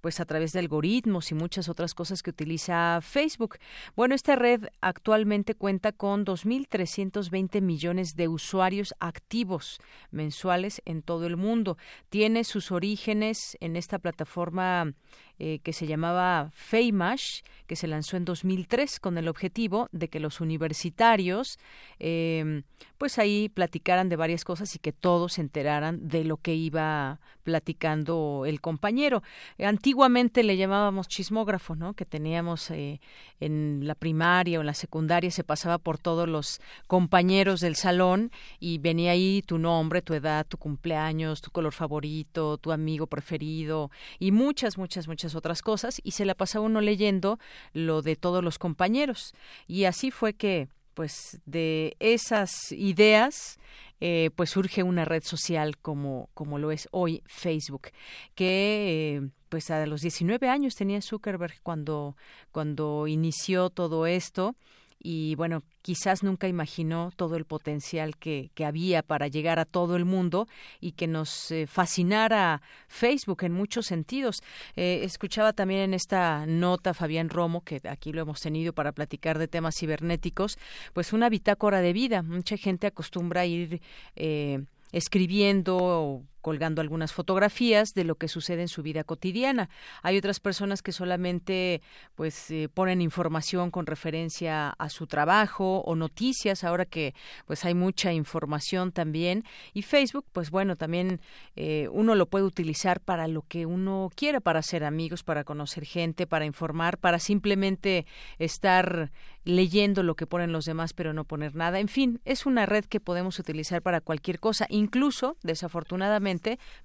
pues 0.00 0.20
a 0.20 0.24
través 0.24 0.52
de 0.52 0.60
algoritmos 0.60 1.30
y 1.30 1.34
muchas 1.34 1.68
otras 1.68 1.94
cosas 1.94 2.22
que 2.22 2.30
utiliza 2.30 3.00
Facebook. 3.02 3.58
Bueno, 3.96 4.14
esta 4.14 4.36
red 4.36 4.66
actualmente 4.80 5.54
cuenta 5.54 5.92
con 5.92 6.24
2.320 6.24 7.60
millones 7.60 8.16
de 8.16 8.28
usuarios 8.28 8.94
activos 9.00 9.78
mensuales 10.10 10.82
en 10.84 11.02
todo 11.02 11.26
el 11.26 11.36
mundo. 11.36 11.76
Tiene 12.08 12.44
sus 12.44 12.72
orígenes 12.72 13.56
en 13.60 13.76
esta 13.76 13.98
plataforma 13.98 14.94
eh, 15.38 15.60
que 15.62 15.72
se 15.72 15.86
llamaba 15.86 16.50
Feimash, 16.52 17.40
que 17.66 17.74
se 17.74 17.86
lanzó 17.86 18.18
en 18.18 18.26
2003 18.26 19.00
con 19.00 19.16
el 19.16 19.26
objetivo 19.26 19.88
de 19.90 20.08
que 20.08 20.20
los 20.20 20.40
universitarios 20.40 21.58
eh, 21.98 22.62
pues 22.98 23.18
ahí 23.18 23.48
platicaran 23.48 24.10
de 24.10 24.16
varias 24.16 24.44
cosas 24.44 24.74
y 24.74 24.78
que 24.78 24.92
todos 24.92 25.34
se 25.34 25.40
enteraran 25.40 26.08
de 26.08 26.24
lo 26.24 26.36
que 26.36 26.54
iba 26.54 27.20
platicando 27.42 28.44
el 28.46 28.60
compañero. 28.60 29.22
Antiguamente 29.70 30.42
le 30.42 30.56
llamábamos 30.56 31.06
chismógrafo, 31.06 31.76
¿no? 31.76 31.94
Que 31.94 32.04
teníamos 32.04 32.72
eh, 32.72 33.00
en 33.38 33.82
la 33.84 33.94
primaria 33.94 34.58
o 34.58 34.62
en 34.62 34.66
la 34.66 34.74
secundaria, 34.74 35.30
se 35.30 35.44
pasaba 35.44 35.78
por 35.78 35.96
todos 35.96 36.28
los 36.28 36.60
compañeros 36.88 37.60
del 37.60 37.76
salón 37.76 38.32
y 38.58 38.78
venía 38.78 39.12
ahí 39.12 39.44
tu 39.46 39.58
nombre, 39.58 40.02
tu 40.02 40.12
edad, 40.14 40.44
tu 40.44 40.56
cumpleaños, 40.58 41.40
tu 41.40 41.52
color 41.52 41.72
favorito, 41.72 42.58
tu 42.58 42.72
amigo 42.72 43.06
preferido 43.06 43.92
y 44.18 44.32
muchas, 44.32 44.76
muchas, 44.76 45.06
muchas 45.06 45.36
otras 45.36 45.62
cosas 45.62 46.00
y 46.02 46.10
se 46.10 46.24
la 46.24 46.34
pasaba 46.34 46.64
uno 46.64 46.80
leyendo 46.80 47.38
lo 47.72 48.02
de 48.02 48.16
todos 48.16 48.42
los 48.42 48.58
compañeros. 48.58 49.34
Y 49.68 49.84
así 49.84 50.10
fue 50.10 50.34
que 50.34 50.66
pues 51.00 51.40
de 51.46 51.96
esas 51.98 52.72
ideas 52.72 53.58
eh, 54.02 54.28
pues 54.36 54.50
surge 54.50 54.82
una 54.82 55.06
red 55.06 55.22
social 55.22 55.78
como, 55.78 56.28
como 56.34 56.58
lo 56.58 56.72
es 56.72 56.88
hoy 56.90 57.22
Facebook, 57.24 57.88
que 58.34 59.16
eh, 59.16 59.28
pues 59.48 59.70
a 59.70 59.86
los 59.86 60.02
19 60.02 60.46
años 60.50 60.74
tenía 60.74 61.00
Zuckerberg 61.00 61.62
cuando, 61.62 62.18
cuando 62.52 63.06
inició 63.06 63.70
todo 63.70 64.04
esto 64.04 64.56
y 65.02 65.34
bueno, 65.34 65.62
quizás 65.80 66.22
nunca 66.22 66.46
imaginó 66.46 67.10
todo 67.16 67.36
el 67.36 67.46
potencial 67.46 68.16
que, 68.18 68.50
que 68.54 68.66
había 68.66 69.02
para 69.02 69.28
llegar 69.28 69.58
a 69.58 69.64
todo 69.64 69.96
el 69.96 70.04
mundo 70.04 70.46
y 70.78 70.92
que 70.92 71.06
nos 71.06 71.50
eh, 71.50 71.66
fascinara 71.66 72.60
Facebook 72.86 73.44
en 73.44 73.52
muchos 73.52 73.86
sentidos. 73.86 74.42
Eh, 74.76 75.00
escuchaba 75.02 75.54
también 75.54 75.80
en 75.80 75.94
esta 75.94 76.44
nota 76.46 76.92
Fabián 76.92 77.30
Romo, 77.30 77.62
que 77.64 77.80
aquí 77.88 78.12
lo 78.12 78.20
hemos 78.20 78.40
tenido 78.40 78.74
para 78.74 78.92
platicar 78.92 79.38
de 79.38 79.48
temas 79.48 79.74
cibernéticos, 79.78 80.58
pues 80.92 81.14
una 81.14 81.30
bitácora 81.30 81.80
de 81.80 81.94
vida. 81.94 82.22
Mucha 82.22 82.58
gente 82.58 82.86
acostumbra 82.86 83.40
a 83.40 83.46
ir 83.46 83.80
eh, 84.16 84.62
escribiendo 84.92 86.22
colgando 86.40 86.80
algunas 86.80 87.12
fotografías 87.12 87.94
de 87.94 88.04
lo 88.04 88.14
que 88.14 88.28
sucede 88.28 88.62
en 88.62 88.68
su 88.68 88.82
vida 88.82 89.04
cotidiana. 89.04 89.68
Hay 90.02 90.16
otras 90.16 90.40
personas 90.40 90.82
que 90.82 90.92
solamente 90.92 91.82
pues 92.14 92.50
eh, 92.50 92.68
ponen 92.72 93.02
información 93.02 93.70
con 93.70 93.86
referencia 93.86 94.70
a 94.70 94.88
su 94.88 95.06
trabajo 95.06 95.80
o 95.80 95.94
noticias, 95.94 96.64
ahora 96.64 96.84
que 96.84 97.14
pues 97.46 97.64
hay 97.64 97.74
mucha 97.74 98.12
información 98.12 98.92
también 98.92 99.44
y 99.74 99.82
Facebook 99.82 100.24
pues 100.32 100.50
bueno 100.50 100.76
también 100.76 101.20
eh, 101.56 101.88
uno 101.92 102.14
lo 102.14 102.26
puede 102.26 102.44
utilizar 102.44 103.00
para 103.00 103.28
lo 103.28 103.42
que 103.42 103.66
uno 103.66 104.10
quiera, 104.14 104.40
para 104.40 104.60
hacer 104.60 104.84
amigos, 104.84 105.22
para 105.22 105.44
conocer 105.44 105.84
gente, 105.84 106.26
para 106.26 106.44
informar, 106.44 106.98
para 106.98 107.18
simplemente 107.18 108.06
estar 108.38 109.10
leyendo 109.44 110.02
lo 110.02 110.16
que 110.16 110.26
ponen 110.26 110.52
los 110.52 110.64
demás 110.64 110.92
pero 110.92 111.12
no 111.12 111.24
poner 111.24 111.54
nada. 111.54 111.80
En 111.80 111.88
fin, 111.88 112.20
es 112.24 112.46
una 112.46 112.66
red 112.66 112.84
que 112.84 113.00
podemos 113.00 113.38
utilizar 113.38 113.82
para 113.82 114.00
cualquier 114.00 114.40
cosa, 114.40 114.66
incluso 114.68 115.36
desafortunadamente 115.42 116.29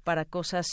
para 0.03 0.25
cosas 0.25 0.65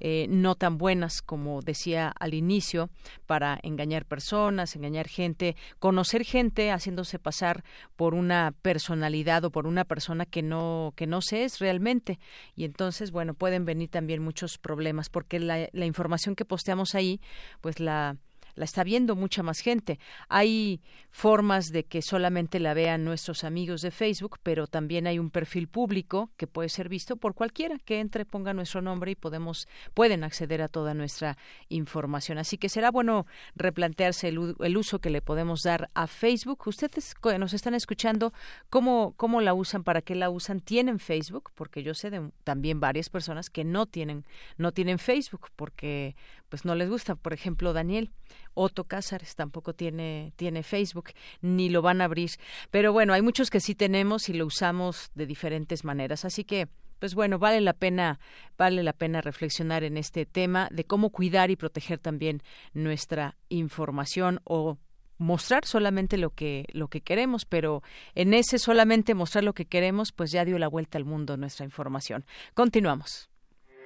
eh, 0.00 0.26
no 0.28 0.54
tan 0.54 0.78
buenas 0.78 1.22
como 1.22 1.62
decía 1.62 2.12
al 2.18 2.34
inicio, 2.34 2.90
para 3.26 3.58
engañar 3.62 4.04
personas, 4.04 4.74
engañar 4.76 5.08
gente, 5.08 5.56
conocer 5.78 6.24
gente 6.24 6.70
haciéndose 6.70 7.18
pasar 7.18 7.64
por 7.96 8.14
una 8.14 8.52
personalidad 8.62 9.44
o 9.44 9.50
por 9.50 9.66
una 9.66 9.84
persona 9.84 10.26
que 10.26 10.42
no 10.42 10.92
que 10.96 11.06
no 11.06 11.20
se 11.22 11.44
es 11.44 11.58
realmente. 11.58 12.18
Y 12.54 12.64
entonces 12.64 13.10
bueno 13.10 13.34
pueden 13.34 13.64
venir 13.64 13.90
también 13.90 14.22
muchos 14.22 14.58
problemas 14.58 15.08
porque 15.08 15.38
la, 15.40 15.68
la 15.72 15.86
información 15.86 16.34
que 16.34 16.44
posteamos 16.44 16.94
ahí 16.94 17.20
pues 17.60 17.80
la 17.80 18.16
la 18.56 18.64
está 18.64 18.82
viendo 18.82 19.14
mucha 19.14 19.42
más 19.42 19.60
gente. 19.60 20.00
Hay 20.28 20.80
formas 21.10 21.66
de 21.66 21.84
que 21.84 22.02
solamente 22.02 22.58
la 22.58 22.74
vean 22.74 23.04
nuestros 23.04 23.44
amigos 23.44 23.82
de 23.82 23.90
Facebook, 23.90 24.38
pero 24.42 24.66
también 24.66 25.06
hay 25.06 25.18
un 25.18 25.30
perfil 25.30 25.68
público 25.68 26.30
que 26.36 26.46
puede 26.46 26.68
ser 26.68 26.88
visto 26.88 27.16
por 27.16 27.34
cualquiera 27.34 27.78
que 27.78 28.00
entre, 28.00 28.24
ponga 28.24 28.52
nuestro 28.52 28.82
nombre 28.82 29.12
y 29.12 29.14
podemos 29.14 29.68
pueden 29.94 30.24
acceder 30.24 30.62
a 30.62 30.68
toda 30.68 30.94
nuestra 30.94 31.36
información. 31.68 32.38
Así 32.38 32.58
que 32.58 32.68
será 32.68 32.90
bueno 32.90 33.26
replantearse 33.54 34.28
el, 34.28 34.76
uso 34.76 34.98
que 34.98 35.10
le 35.10 35.22
podemos 35.22 35.62
dar 35.62 35.90
a 35.94 36.06
Facebook. 36.06 36.62
Ustedes 36.66 37.14
nos 37.38 37.52
están 37.52 37.74
escuchando, 37.74 38.32
¿cómo, 38.70 39.14
cómo 39.16 39.40
la 39.40 39.54
usan? 39.54 39.84
¿Para 39.84 40.02
qué 40.02 40.14
la 40.14 40.30
usan? 40.30 40.60
¿Tienen 40.60 40.98
Facebook? 40.98 41.50
Porque 41.54 41.82
yo 41.82 41.94
sé 41.94 42.10
de 42.10 42.30
también 42.44 42.80
varias 42.80 43.10
personas 43.10 43.50
que 43.50 43.64
no 43.64 43.86
tienen, 43.86 44.24
no 44.56 44.72
tienen 44.72 44.98
Facebook 44.98 45.48
porque 45.56 46.16
pues 46.48 46.64
no 46.64 46.74
les 46.74 46.88
gusta. 46.88 47.14
Por 47.14 47.32
ejemplo, 47.32 47.72
Daniel 47.72 48.10
Otto 48.54 48.84
Cázares 48.84 49.34
tampoco 49.34 49.74
tiene, 49.74 50.32
tiene 50.36 50.62
Facebook, 50.62 51.10
ni 51.40 51.68
lo 51.68 51.82
van 51.82 52.00
a 52.00 52.04
abrir. 52.04 52.30
Pero 52.70 52.92
bueno, 52.92 53.12
hay 53.12 53.22
muchos 53.22 53.50
que 53.50 53.60
sí 53.60 53.74
tenemos 53.74 54.28
y 54.28 54.34
lo 54.34 54.46
usamos 54.46 55.10
de 55.14 55.26
diferentes 55.26 55.84
maneras. 55.84 56.24
Así 56.24 56.44
que 56.44 56.68
pues 56.98 57.14
bueno, 57.14 57.38
vale 57.38 57.60
la 57.60 57.74
pena, 57.74 58.18
vale 58.56 58.82
la 58.82 58.94
pena 58.94 59.20
reflexionar 59.20 59.84
en 59.84 59.96
este 59.98 60.24
tema 60.24 60.68
de 60.72 60.84
cómo 60.84 61.10
cuidar 61.10 61.50
y 61.50 61.56
proteger 61.56 61.98
también 61.98 62.42
nuestra 62.72 63.36
información 63.50 64.40
o 64.44 64.78
mostrar 65.18 65.64
solamente 65.64 66.16
lo 66.16 66.30
que 66.30 66.64
lo 66.72 66.88
que 66.88 67.00
queremos, 67.00 67.44
pero 67.44 67.82
en 68.14 68.34
ese 68.34 68.58
solamente 68.58 69.14
mostrar 69.14 69.44
lo 69.44 69.54
que 69.54 69.66
queremos, 69.66 70.12
pues 70.12 70.30
ya 70.30 70.44
dio 70.44 70.58
la 70.58 70.68
vuelta 70.68 70.98
al 70.98 71.04
mundo 71.04 71.36
nuestra 71.36 71.64
información. 71.64 72.24
Continuamos. 72.54 73.30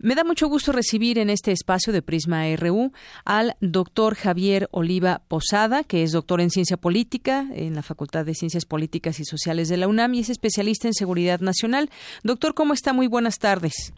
Me 0.00 0.14
da 0.14 0.22
mucho 0.22 0.46
gusto 0.46 0.70
recibir 0.70 1.18
en 1.18 1.28
este 1.28 1.50
espacio 1.50 1.92
de 1.92 2.02
Prisma 2.02 2.44
RU 2.54 2.92
al 3.24 3.56
doctor 3.60 4.14
Javier 4.14 4.68
Oliva 4.70 5.22
Posada, 5.26 5.82
que 5.82 6.04
es 6.04 6.12
doctor 6.12 6.40
en 6.40 6.50
ciencia 6.50 6.76
política 6.76 7.46
en 7.52 7.74
la 7.74 7.82
Facultad 7.82 8.24
de 8.24 8.34
Ciencias 8.34 8.64
Políticas 8.64 9.18
y 9.18 9.24
Sociales 9.24 9.68
de 9.68 9.76
la 9.76 9.88
UNAM 9.88 10.14
y 10.14 10.20
es 10.20 10.30
especialista 10.30 10.86
en 10.86 10.94
seguridad 10.94 11.40
nacional. 11.40 11.90
Doctor, 12.22 12.54
¿cómo 12.54 12.74
está? 12.74 12.92
Muy 12.92 13.08
buenas 13.08 13.40
tardes. 13.40 13.92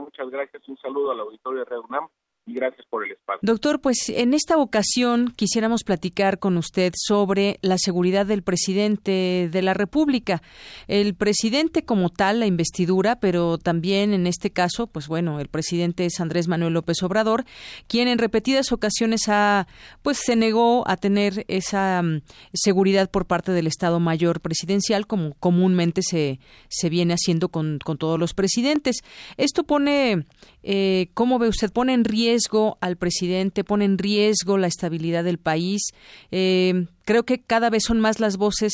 Muchas 0.00 0.30
gracias. 0.30 0.68
Un 0.68 0.76
saludo 0.76 1.10
al 1.10 1.18
auditorio 1.18 1.64
de 1.64 1.78
UNAM 1.80 2.08
gracias 2.52 2.86
por 2.88 3.04
el 3.04 3.12
espacio. 3.12 3.40
Doctor, 3.42 3.80
pues 3.80 4.08
en 4.08 4.34
esta 4.34 4.56
ocasión 4.58 5.32
quisiéramos 5.36 5.84
platicar 5.84 6.38
con 6.38 6.56
usted 6.56 6.92
sobre 6.96 7.58
la 7.62 7.78
seguridad 7.78 8.26
del 8.26 8.42
presidente 8.42 9.48
de 9.50 9.62
la 9.62 9.74
República. 9.74 10.42
El 10.88 11.14
presidente 11.14 11.84
como 11.84 12.10
tal, 12.10 12.40
la 12.40 12.46
investidura, 12.46 13.20
pero 13.20 13.58
también 13.58 14.12
en 14.12 14.26
este 14.26 14.50
caso, 14.50 14.86
pues 14.86 15.08
bueno, 15.08 15.40
el 15.40 15.48
presidente 15.48 16.06
es 16.06 16.20
Andrés 16.20 16.48
Manuel 16.48 16.74
López 16.74 17.02
Obrador, 17.02 17.44
quien 17.86 18.08
en 18.08 18.18
repetidas 18.18 18.72
ocasiones 18.72 19.28
ha, 19.28 19.66
pues 20.02 20.18
se 20.18 20.36
negó 20.36 20.88
a 20.88 20.96
tener 20.96 21.44
esa 21.48 22.02
mm, 22.02 22.22
seguridad 22.52 23.10
por 23.10 23.26
parte 23.26 23.52
del 23.52 23.66
Estado 23.66 24.00
Mayor 24.00 24.40
Presidencial, 24.40 25.06
como 25.06 25.34
comúnmente 25.34 26.02
se, 26.02 26.40
se 26.68 26.88
viene 26.88 27.14
haciendo 27.14 27.48
con, 27.48 27.78
todos 27.78 28.18
los 28.18 28.34
presidentes. 28.34 28.96
Esto 29.36 29.64
pone, 29.64 30.26
eh, 30.62 31.10
¿cómo 31.14 31.38
ve 31.38 31.48
usted? 31.48 31.72
Pone 31.72 31.92
en 31.92 32.04
riesgo 32.04 32.39
al 32.80 32.96
presidente, 32.96 33.64
pone 33.64 33.84
en 33.84 33.98
riesgo 33.98 34.56
la 34.58 34.66
estabilidad 34.66 35.24
del 35.24 35.38
país. 35.38 35.92
Eh, 36.30 36.86
creo 37.04 37.24
que 37.24 37.42
cada 37.42 37.70
vez 37.70 37.82
son 37.86 38.00
más 38.00 38.20
las 38.20 38.36
voces 38.36 38.72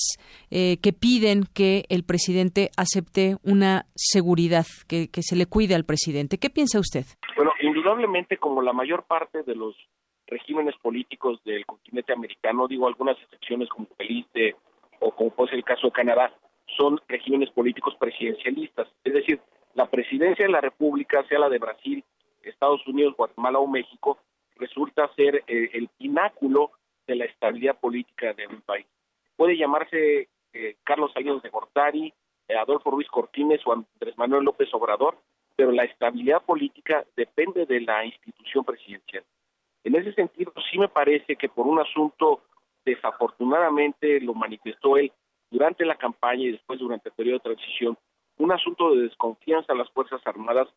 eh, 0.51 0.79
que 0.83 0.93
piden 0.93 1.45
que 1.55 1.85
el 1.89 2.05
presidente 2.05 2.71
acepte 2.77 3.37
una 3.43 3.87
seguridad, 3.95 4.67
que, 4.89 5.09
se 5.21 5.37
le 5.37 5.47
cuide 5.47 5.75
al 5.75 5.85
presidente. 5.85 6.39
¿Qué 6.39 6.51
piensa 6.51 6.79
usted? 6.79 7.05
Bueno, 7.37 7.53
indudablemente, 7.61 8.37
como 8.37 8.63
la 8.63 8.73
mayor 8.73 9.05
parte 9.05 9.43
de 9.43 9.55
los 9.55 9.75
regímenes 10.27 10.77
políticos 10.77 11.41
del 11.45 11.65
continente 11.67 12.13
americano, 12.13 12.69
digo 12.69 12.87
algunas 12.89 13.17
excepciones 13.23 13.69
como 13.69 13.87
Felice 13.97 14.57
o 15.01 15.11
como 15.11 15.31
puede 15.31 15.51
ser 15.51 15.59
el 15.59 15.65
caso 15.65 15.89
de 15.89 15.93
Canadá, 15.93 16.33
son 16.77 17.01
regímenes 17.09 17.51
políticos 17.51 17.95
presidencialistas. 17.99 18.89
Es 19.05 19.13
decir, 19.13 19.41
la 19.75 19.89
presidencia 19.89 20.45
de 20.45 20.53
la 20.53 20.61
República, 20.61 21.23
sea 21.29 21.39
la 21.39 21.49
de 21.49 21.59
Brasil 21.59 22.05
Estados 22.51 22.87
Unidos, 22.87 23.15
Guatemala 23.17 23.59
o 23.59 23.67
México, 23.67 24.19
resulta 24.57 25.13
ser 25.15 25.45
eh, 25.47 25.71
el 25.75 25.89
pináculo 25.99 26.71
de 27.07 27.17
la 27.17 27.25
estabilidad 27.25 27.79
política 27.79 28.33
de 28.33 28.47
un 28.47 28.61
país. 28.63 28.87
Puede 29.37 29.57
llamarse 29.57 30.29
eh, 30.53 30.77
Carlos 30.85 31.13
Salinas 31.13 31.43
de 31.43 31.51
Gortari, 31.51 32.13
Adolfo 32.49 32.91
Ruiz 32.91 33.09
Cortines 33.09 33.61
o 33.67 33.73
Andrés 33.73 34.17
Manuel 34.17 34.45
López 34.45 34.73
Obrador, 34.73 35.19
pero 35.57 35.73
la 35.73 35.85
estabilidad 35.85 36.43
política 36.43 37.05
depende 37.17 37.67
de 37.67 37.81
la 37.81 38.05
institución 38.05 38.65
presidencial. 38.65 39.25
En 39.85 39.95
ese 39.95 40.13
sentido, 40.13 40.53
sí 40.71 40.79
me 40.79 40.89
parece 40.89 41.37
que 41.37 41.49
por 41.49 41.67
un 41.67 41.79
asunto, 41.79 42.43
desafortunadamente 42.85 44.21
lo 44.21 44.35
manifestó 44.35 44.97
él 44.97 45.13
durante 45.51 45.85
la 45.85 45.97
campaña 45.97 46.45
y 46.45 46.53
después 46.53 46.79
durante 46.79 47.09
el 47.09 47.15
periodo 47.15 47.39
de 47.39 47.55
transición, 47.55 47.97
un 48.39 48.53
asunto 48.53 48.95
de 48.95 49.03
desconfianza 49.03 49.73
a 49.73 49.77
las 49.77 49.91
Fuerzas 49.91 50.21
Armadas 50.27 50.69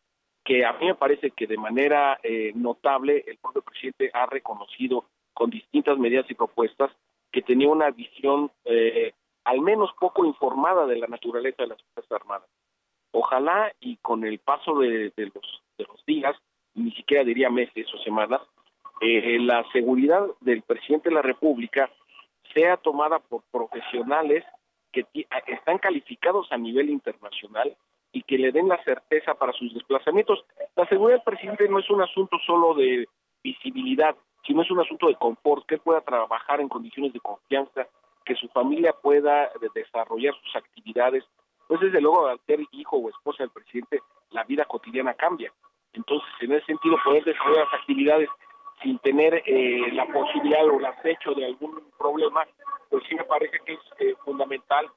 que 0.50 0.64
a 0.64 0.72
mí 0.72 0.86
me 0.86 0.96
parece 0.96 1.30
que 1.30 1.46
de 1.46 1.56
manera 1.56 2.18
eh, 2.24 2.50
notable 2.56 3.22
el 3.28 3.38
propio 3.38 3.62
presidente 3.62 4.10
ha 4.12 4.26
reconocido 4.26 5.04
con 5.32 5.48
distintas 5.48 5.96
medidas 5.96 6.28
y 6.28 6.34
propuestas 6.34 6.90
que 7.30 7.40
tenía 7.40 7.68
una 7.68 7.92
visión 7.92 8.50
eh, 8.64 9.12
al 9.44 9.60
menos 9.60 9.90
poco 10.00 10.24
informada 10.24 10.86
de 10.86 10.98
la 10.98 11.06
naturaleza 11.06 11.62
de 11.62 11.68
las 11.68 11.78
Fuerzas 11.94 12.20
Armadas. 12.20 12.48
Ojalá 13.12 13.72
y 13.78 13.98
con 13.98 14.24
el 14.24 14.40
paso 14.40 14.76
de, 14.80 15.12
los, 15.16 15.62
de 15.78 15.84
los 15.84 16.04
días, 16.04 16.34
ni 16.74 16.90
siquiera 16.96 17.22
diría 17.22 17.48
meses 17.48 17.86
o 17.94 17.98
semanas, 17.98 18.40
eh, 19.02 19.38
la 19.38 19.64
seguridad 19.70 20.26
del 20.40 20.62
presidente 20.62 21.10
de 21.10 21.14
la 21.14 21.22
República 21.22 21.88
sea 22.52 22.76
tomada 22.76 23.20
por 23.20 23.44
profesionales 23.52 24.44
que 24.90 25.06
están 25.46 25.78
calificados 25.78 26.50
a 26.50 26.56
nivel 26.56 26.90
internacional 26.90 27.76
y 28.12 28.22
que 28.22 28.38
le 28.38 28.52
den 28.52 28.68
la 28.68 28.82
certeza 28.84 29.34
para 29.34 29.52
sus 29.52 29.72
desplazamientos. 29.74 30.44
La 30.76 30.86
seguridad 30.86 31.18
del 31.18 31.24
presidente 31.24 31.68
no 31.68 31.78
es 31.78 31.88
un 31.90 32.02
asunto 32.02 32.38
solo 32.44 32.74
de 32.74 33.08
visibilidad, 33.42 34.16
sino 34.46 34.62
es 34.62 34.70
un 34.70 34.80
asunto 34.80 35.08
de 35.08 35.14
confort, 35.14 35.66
que 35.66 35.78
pueda 35.78 36.00
trabajar 36.00 36.60
en 36.60 36.68
condiciones 36.68 37.12
de 37.12 37.20
confianza, 37.20 37.86
que 38.24 38.34
su 38.34 38.48
familia 38.48 38.92
pueda 38.92 39.50
desarrollar 39.74 40.34
sus 40.42 40.56
actividades. 40.56 41.24
Pues 41.68 41.80
desde 41.80 42.00
luego 42.00 42.26
al 42.26 42.40
ser 42.46 42.60
hijo 42.72 42.96
o 42.96 43.08
esposa 43.08 43.44
del 43.44 43.50
presidente, 43.50 44.00
la 44.30 44.44
vida 44.44 44.64
cotidiana 44.64 45.14
cambia. 45.14 45.52
Entonces, 45.92 46.28
en 46.40 46.52
ese 46.52 46.66
sentido, 46.66 46.96
poder 47.04 47.24
desarrollar 47.24 47.64
las 47.64 47.80
actividades 47.80 48.28
sin 48.82 48.98
tener 49.00 49.42
eh, 49.46 49.92
la 49.92 50.06
posibilidad 50.06 50.64
o 50.66 50.78
el 50.78 50.86
acecho 50.86 51.34
de 51.34 51.46
algún 51.46 51.82
problema, 51.98 52.44
pues 52.88 53.04
sí 53.08 53.14
me 53.14 53.24
parece 53.24 53.58
que 53.64 53.74
es 53.74 53.80
eh, 53.98 54.14
fundamental 54.24 54.90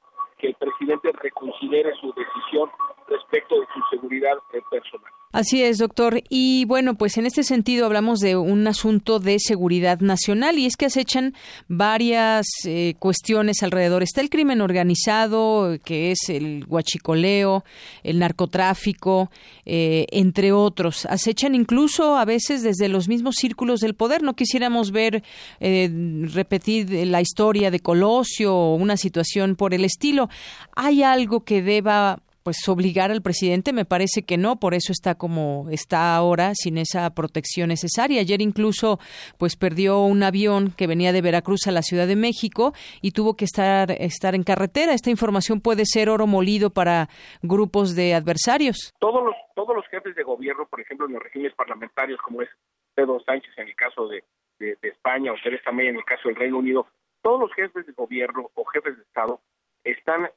que 0.44 0.50
el 0.50 0.56
presidente 0.56 1.10
reconsidere 1.12 1.94
su 1.96 2.12
decisión 2.12 2.70
respecto 3.08 3.60
de 3.60 3.66
su 3.72 3.80
seguridad 3.96 4.36
eh, 4.52 4.60
personal. 4.70 5.10
Así 5.34 5.64
es, 5.64 5.78
doctor. 5.78 6.22
Y 6.28 6.64
bueno, 6.66 6.94
pues 6.94 7.18
en 7.18 7.26
este 7.26 7.42
sentido 7.42 7.86
hablamos 7.86 8.20
de 8.20 8.36
un 8.36 8.68
asunto 8.68 9.18
de 9.18 9.40
seguridad 9.40 9.98
nacional 9.98 10.60
y 10.60 10.66
es 10.66 10.76
que 10.76 10.86
acechan 10.86 11.34
varias 11.66 12.46
eh, 12.64 12.94
cuestiones 13.00 13.64
alrededor. 13.64 14.04
Está 14.04 14.20
el 14.20 14.30
crimen 14.30 14.60
organizado, 14.60 15.76
que 15.84 16.12
es 16.12 16.28
el 16.28 16.64
huachicoleo, 16.68 17.64
el 18.04 18.20
narcotráfico, 18.20 19.28
eh, 19.66 20.06
entre 20.12 20.52
otros. 20.52 21.04
Acechan 21.06 21.56
incluso 21.56 22.16
a 22.16 22.24
veces 22.24 22.62
desde 22.62 22.86
los 22.86 23.08
mismos 23.08 23.34
círculos 23.34 23.80
del 23.80 23.94
poder. 23.94 24.22
No 24.22 24.36
quisiéramos 24.36 24.92
ver 24.92 25.24
eh, 25.58 25.90
repetir 26.32 27.08
la 27.08 27.20
historia 27.20 27.72
de 27.72 27.80
Colosio 27.80 28.54
o 28.54 28.76
una 28.76 28.96
situación 28.96 29.56
por 29.56 29.74
el 29.74 29.84
estilo. 29.84 30.28
¿Hay 30.76 31.02
algo 31.02 31.40
que 31.40 31.60
deba 31.60 32.20
pues 32.44 32.68
obligar 32.68 33.10
al 33.10 33.22
presidente 33.22 33.72
me 33.72 33.86
parece 33.86 34.22
que 34.22 34.36
no 34.36 34.60
por 34.60 34.74
eso 34.74 34.92
está 34.92 35.16
como 35.16 35.66
está 35.70 36.14
ahora 36.14 36.52
sin 36.54 36.76
esa 36.76 37.12
protección 37.14 37.70
necesaria. 37.70 38.20
Ayer 38.20 38.42
incluso 38.42 38.98
pues 39.38 39.56
perdió 39.56 40.00
un 40.00 40.22
avión 40.22 40.70
que 40.76 40.86
venía 40.86 41.12
de 41.12 41.22
Veracruz 41.22 41.66
a 41.66 41.72
la 41.72 41.82
Ciudad 41.82 42.06
de 42.06 42.16
México 42.16 42.74
y 43.00 43.12
tuvo 43.12 43.34
que 43.34 43.46
estar 43.46 43.90
estar 43.90 44.34
en 44.34 44.44
carretera. 44.44 44.92
Esta 44.92 45.10
información 45.10 45.60
puede 45.60 45.86
ser 45.86 46.10
oro 46.10 46.26
molido 46.26 46.68
para 46.70 47.08
grupos 47.42 47.96
de 47.96 48.14
adversarios. 48.14 48.92
Todos 49.00 49.24
los 49.24 49.34
todos 49.54 49.74
los 49.74 49.86
jefes 49.88 50.14
de 50.14 50.22
gobierno 50.22 50.66
por 50.66 50.80
ejemplo 50.80 51.06
en 51.06 51.14
los 51.14 51.22
regímenes 51.22 51.54
parlamentarios 51.54 52.20
como 52.20 52.42
es 52.42 52.50
Pedro 52.94 53.20
Sánchez 53.24 53.56
en 53.56 53.68
el 53.68 53.74
caso 53.74 54.06
de, 54.06 54.22
de, 54.58 54.76
de 54.82 54.88
España 54.88 55.32
o 55.32 55.36
Teresa 55.42 55.72
May 55.72 55.88
en 55.88 55.96
el 55.96 56.04
caso 56.04 56.28
del 56.28 56.36
Reino 56.36 56.58
Unido 56.58 56.86
todos 57.22 57.40
los 57.40 57.54
jefes 57.54 57.86
de 57.86 57.92
gobierno 57.92 58.50
o 58.54 58.64
jefes 58.66 58.96
de 58.96 59.02
Estado 59.02 59.40
están 59.84 60.30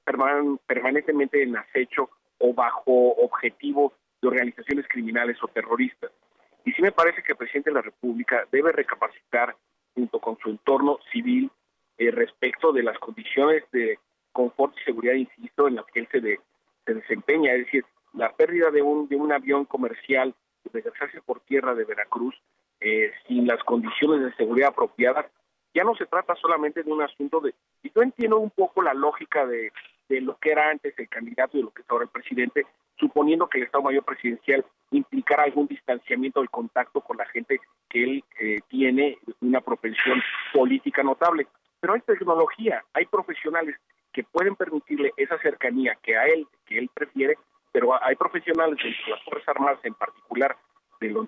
permanentemente 0.67 1.41
en 1.41 1.57
acecho 1.57 2.09
o 2.39 2.53
bajo 2.53 3.13
objetivo 3.15 3.93
de 4.21 4.27
organizaciones 4.27 4.85
criminales 4.87 5.37
o 5.41 5.47
terroristas. 5.47 6.11
Y 6.65 6.73
sí 6.73 6.81
me 6.81 6.91
parece 6.91 7.23
que 7.23 7.31
el 7.31 7.37
presidente 7.37 7.69
de 7.69 7.75
la 7.75 7.81
República 7.81 8.45
debe 8.51 8.71
recapacitar 8.71 9.55
junto 9.95 10.19
con 10.19 10.37
su 10.37 10.49
entorno 10.49 10.99
civil 11.11 11.49
eh, 11.97 12.11
respecto 12.11 12.71
de 12.73 12.83
las 12.83 12.97
condiciones 12.99 13.63
de 13.71 13.97
confort 14.31 14.75
y 14.77 14.83
seguridad, 14.83 15.13
insisto, 15.13 15.67
en 15.67 15.75
las 15.75 15.85
que 15.85 16.01
él 16.01 16.07
se, 16.11 16.39
se 16.85 16.93
desempeña. 16.93 17.53
Es 17.53 17.65
decir, 17.65 17.85
la 18.13 18.33
pérdida 18.33 18.69
de 18.69 18.81
un, 18.81 19.07
de 19.07 19.15
un 19.15 19.31
avión 19.31 19.65
comercial, 19.65 20.35
de 20.63 20.69
regresarse 20.73 21.21
por 21.21 21.39
tierra 21.41 21.73
de 21.73 21.85
Veracruz, 21.85 22.35
eh, 22.79 23.11
sin 23.27 23.47
las 23.47 23.63
condiciones 23.63 24.21
de 24.21 24.35
seguridad 24.35 24.69
apropiadas, 24.69 25.25
ya 25.77 25.83
no 25.83 25.95
se 25.95 26.07
trata 26.07 26.35
solamente 26.35 26.81
de 26.81 26.91
un 26.91 27.03
asunto 27.03 27.39
de, 27.39 27.53
y 27.83 27.91
yo 27.93 28.01
entiendo 28.01 28.39
un 28.39 28.49
poco 28.49 28.81
la 28.81 28.95
lógica 28.95 29.45
de, 29.45 29.71
de 30.09 30.21
lo 30.21 30.35
que 30.37 30.51
era 30.51 30.71
antes 30.71 30.97
el 30.97 31.07
candidato 31.07 31.55
y 31.55 31.59
de 31.59 31.65
lo 31.65 31.71
que 31.71 31.83
es 31.83 31.89
ahora 31.89 32.05
el 32.05 32.09
presidente, 32.09 32.65
suponiendo 32.97 33.47
que 33.47 33.59
el 33.59 33.65
Estado 33.65 33.83
Mayor 33.83 34.03
Presidencial 34.03 34.65
implicara 34.89 35.43
algún 35.43 35.67
distanciamiento 35.67 36.39
del 36.39 36.49
contacto 36.49 37.01
con 37.01 37.17
la 37.17 37.27
gente 37.27 37.59
que 37.89 38.03
él 38.03 38.23
eh, 38.39 38.59
tiene 38.69 39.19
una 39.41 39.61
propensión 39.61 40.19
política 40.51 41.03
notable. 41.03 41.45
Pero 41.79 41.93
hay 41.93 42.01
tecnología, 42.01 42.83
hay 42.93 43.05
profesionales 43.05 43.75
que 44.11 44.23
pueden 44.23 44.55
permitirle 44.55 45.13
esa 45.15 45.37
cercanía 45.39 45.95
que 46.01 46.17
a 46.17 46.25
él, 46.25 46.47
que 46.65 46.79
él 46.79 46.89
prefiere, 46.91 47.37
pero 47.71 48.03
hay 48.03 48.15
profesionales 48.15 48.79
de 48.83 49.11
las 49.11 49.23
Fuerzas 49.23 49.49
Armadas 49.49 49.79
en 49.83 49.93
particular, 49.93 50.57
de 50.99 51.09
lo, 51.09 51.27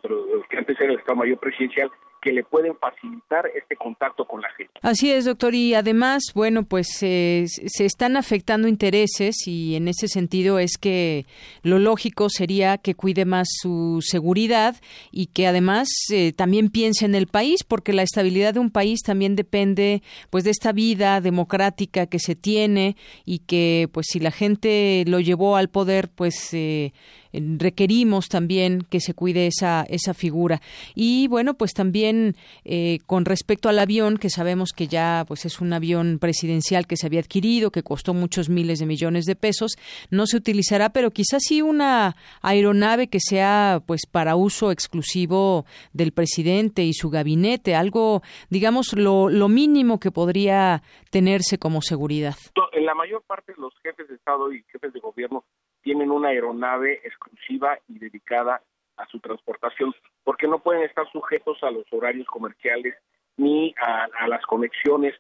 que 0.49 0.57
antes 0.57 0.79
era 0.79 0.93
el 0.93 0.99
Estado 0.99 1.17
Mayor 1.17 1.37
Presidencial, 1.37 1.91
que 2.21 2.31
le 2.31 2.43
pueden 2.43 2.75
facilitar 2.77 3.49
este 3.55 3.75
contacto 3.75 4.25
con 4.25 4.41
la 4.41 4.49
gente. 4.51 4.73
Así 4.81 5.11
es, 5.11 5.25
doctor. 5.25 5.55
Y 5.55 5.73
además, 5.73 6.23
bueno, 6.33 6.63
pues 6.63 6.87
se 6.97 7.45
están 7.79 8.17
afectando 8.17 8.67
intereses 8.67 9.47
y 9.47 9.75
en 9.75 9.87
ese 9.87 10.07
sentido 10.07 10.59
es 10.59 10.77
que 10.77 11.25
lo 11.63 11.79
lógico 11.79 12.29
sería 12.29 12.77
que 12.77 12.95
cuide 12.95 13.25
más 13.25 13.47
su 13.61 13.99
seguridad 14.01 14.75
y 15.11 15.27
que 15.27 15.47
además 15.47 15.89
eh, 16.11 16.33
también 16.33 16.69
piense 16.69 17.05
en 17.05 17.15
el 17.15 17.27
país, 17.27 17.63
porque 17.63 17.93
la 17.93 18.03
estabilidad 18.03 18.53
de 18.53 18.59
un 18.59 18.71
país 18.71 19.01
también 19.01 19.35
depende 19.35 20.01
pues 20.29 20.43
de 20.43 20.51
esta 20.51 20.71
vida 20.71 21.21
democrática 21.21 22.07
que 22.07 22.19
se 22.19 22.35
tiene 22.35 22.95
y 23.25 23.39
que 23.39 23.89
pues 23.91 24.07
si 24.09 24.19
la 24.19 24.31
gente 24.31 25.03
lo 25.07 25.19
llevó 25.19 25.55
al 25.55 25.69
poder, 25.69 26.09
pues 26.09 26.53
eh, 26.53 26.93
requerimos 27.33 28.27
también 28.27 28.81
que 28.89 28.99
se 28.99 29.13
cuide 29.13 29.47
esa, 29.47 29.85
esa 29.89 30.13
figura. 30.13 30.61
Y 30.95 31.27
bueno, 31.27 31.53
pues 31.53 31.73
también 31.73 32.35
eh, 32.65 32.99
con 33.05 33.25
respecto 33.25 33.69
al 33.69 33.79
avión, 33.79 34.17
que 34.17 34.29
sabemos 34.29 34.71
que 34.73 34.87
ya 34.87 35.25
pues 35.27 35.45
es 35.45 35.61
un 35.61 35.73
avión 35.73 36.19
presidencial 36.19 36.87
que 36.87 36.97
se 36.97 37.07
había 37.07 37.19
adquirido, 37.19 37.71
que 37.71 37.83
costó 37.83 38.13
muchos 38.13 38.49
miles 38.49 38.79
de 38.79 38.85
millones 38.85 39.25
de 39.25 39.35
pesos, 39.35 39.77
no 40.09 40.25
se 40.25 40.37
utilizará, 40.37 40.89
pero 40.89 41.11
quizás 41.11 41.43
sí 41.43 41.61
una 41.61 42.15
aeronave 42.41 43.07
que 43.07 43.19
sea 43.19 43.81
pues 43.85 44.01
para 44.09 44.35
uso 44.35 44.71
exclusivo 44.71 45.65
del 45.93 46.11
presidente 46.11 46.83
y 46.83 46.93
su 46.93 47.09
gabinete, 47.09 47.75
algo, 47.75 48.21
digamos, 48.49 48.93
lo, 48.93 49.29
lo 49.29 49.47
mínimo 49.49 49.99
que 49.99 50.11
podría 50.11 50.81
tenerse 51.11 51.57
como 51.57 51.81
seguridad. 51.81 52.35
En 52.73 52.85
la 52.85 52.95
mayor 52.95 53.23
parte 53.23 53.53
de 53.53 53.61
los 53.61 53.73
jefes 53.81 54.07
de 54.07 54.15
Estado 54.15 54.53
y 54.53 54.63
jefes 54.71 54.93
de 54.93 54.99
gobierno 54.99 55.43
tienen 55.81 56.11
una 56.11 56.29
aeronave 56.29 57.01
exclusiva 57.03 57.77
y 57.87 57.99
dedicada 57.99 58.61
a 58.97 59.05
su 59.07 59.19
transportación, 59.19 59.93
porque 60.23 60.47
no 60.47 60.59
pueden 60.59 60.83
estar 60.83 61.09
sujetos 61.11 61.63
a 61.63 61.71
los 61.71 61.85
horarios 61.91 62.27
comerciales 62.27 62.95
ni 63.37 63.73
a, 63.77 64.27
las 64.27 64.45
conexiones 64.45 65.15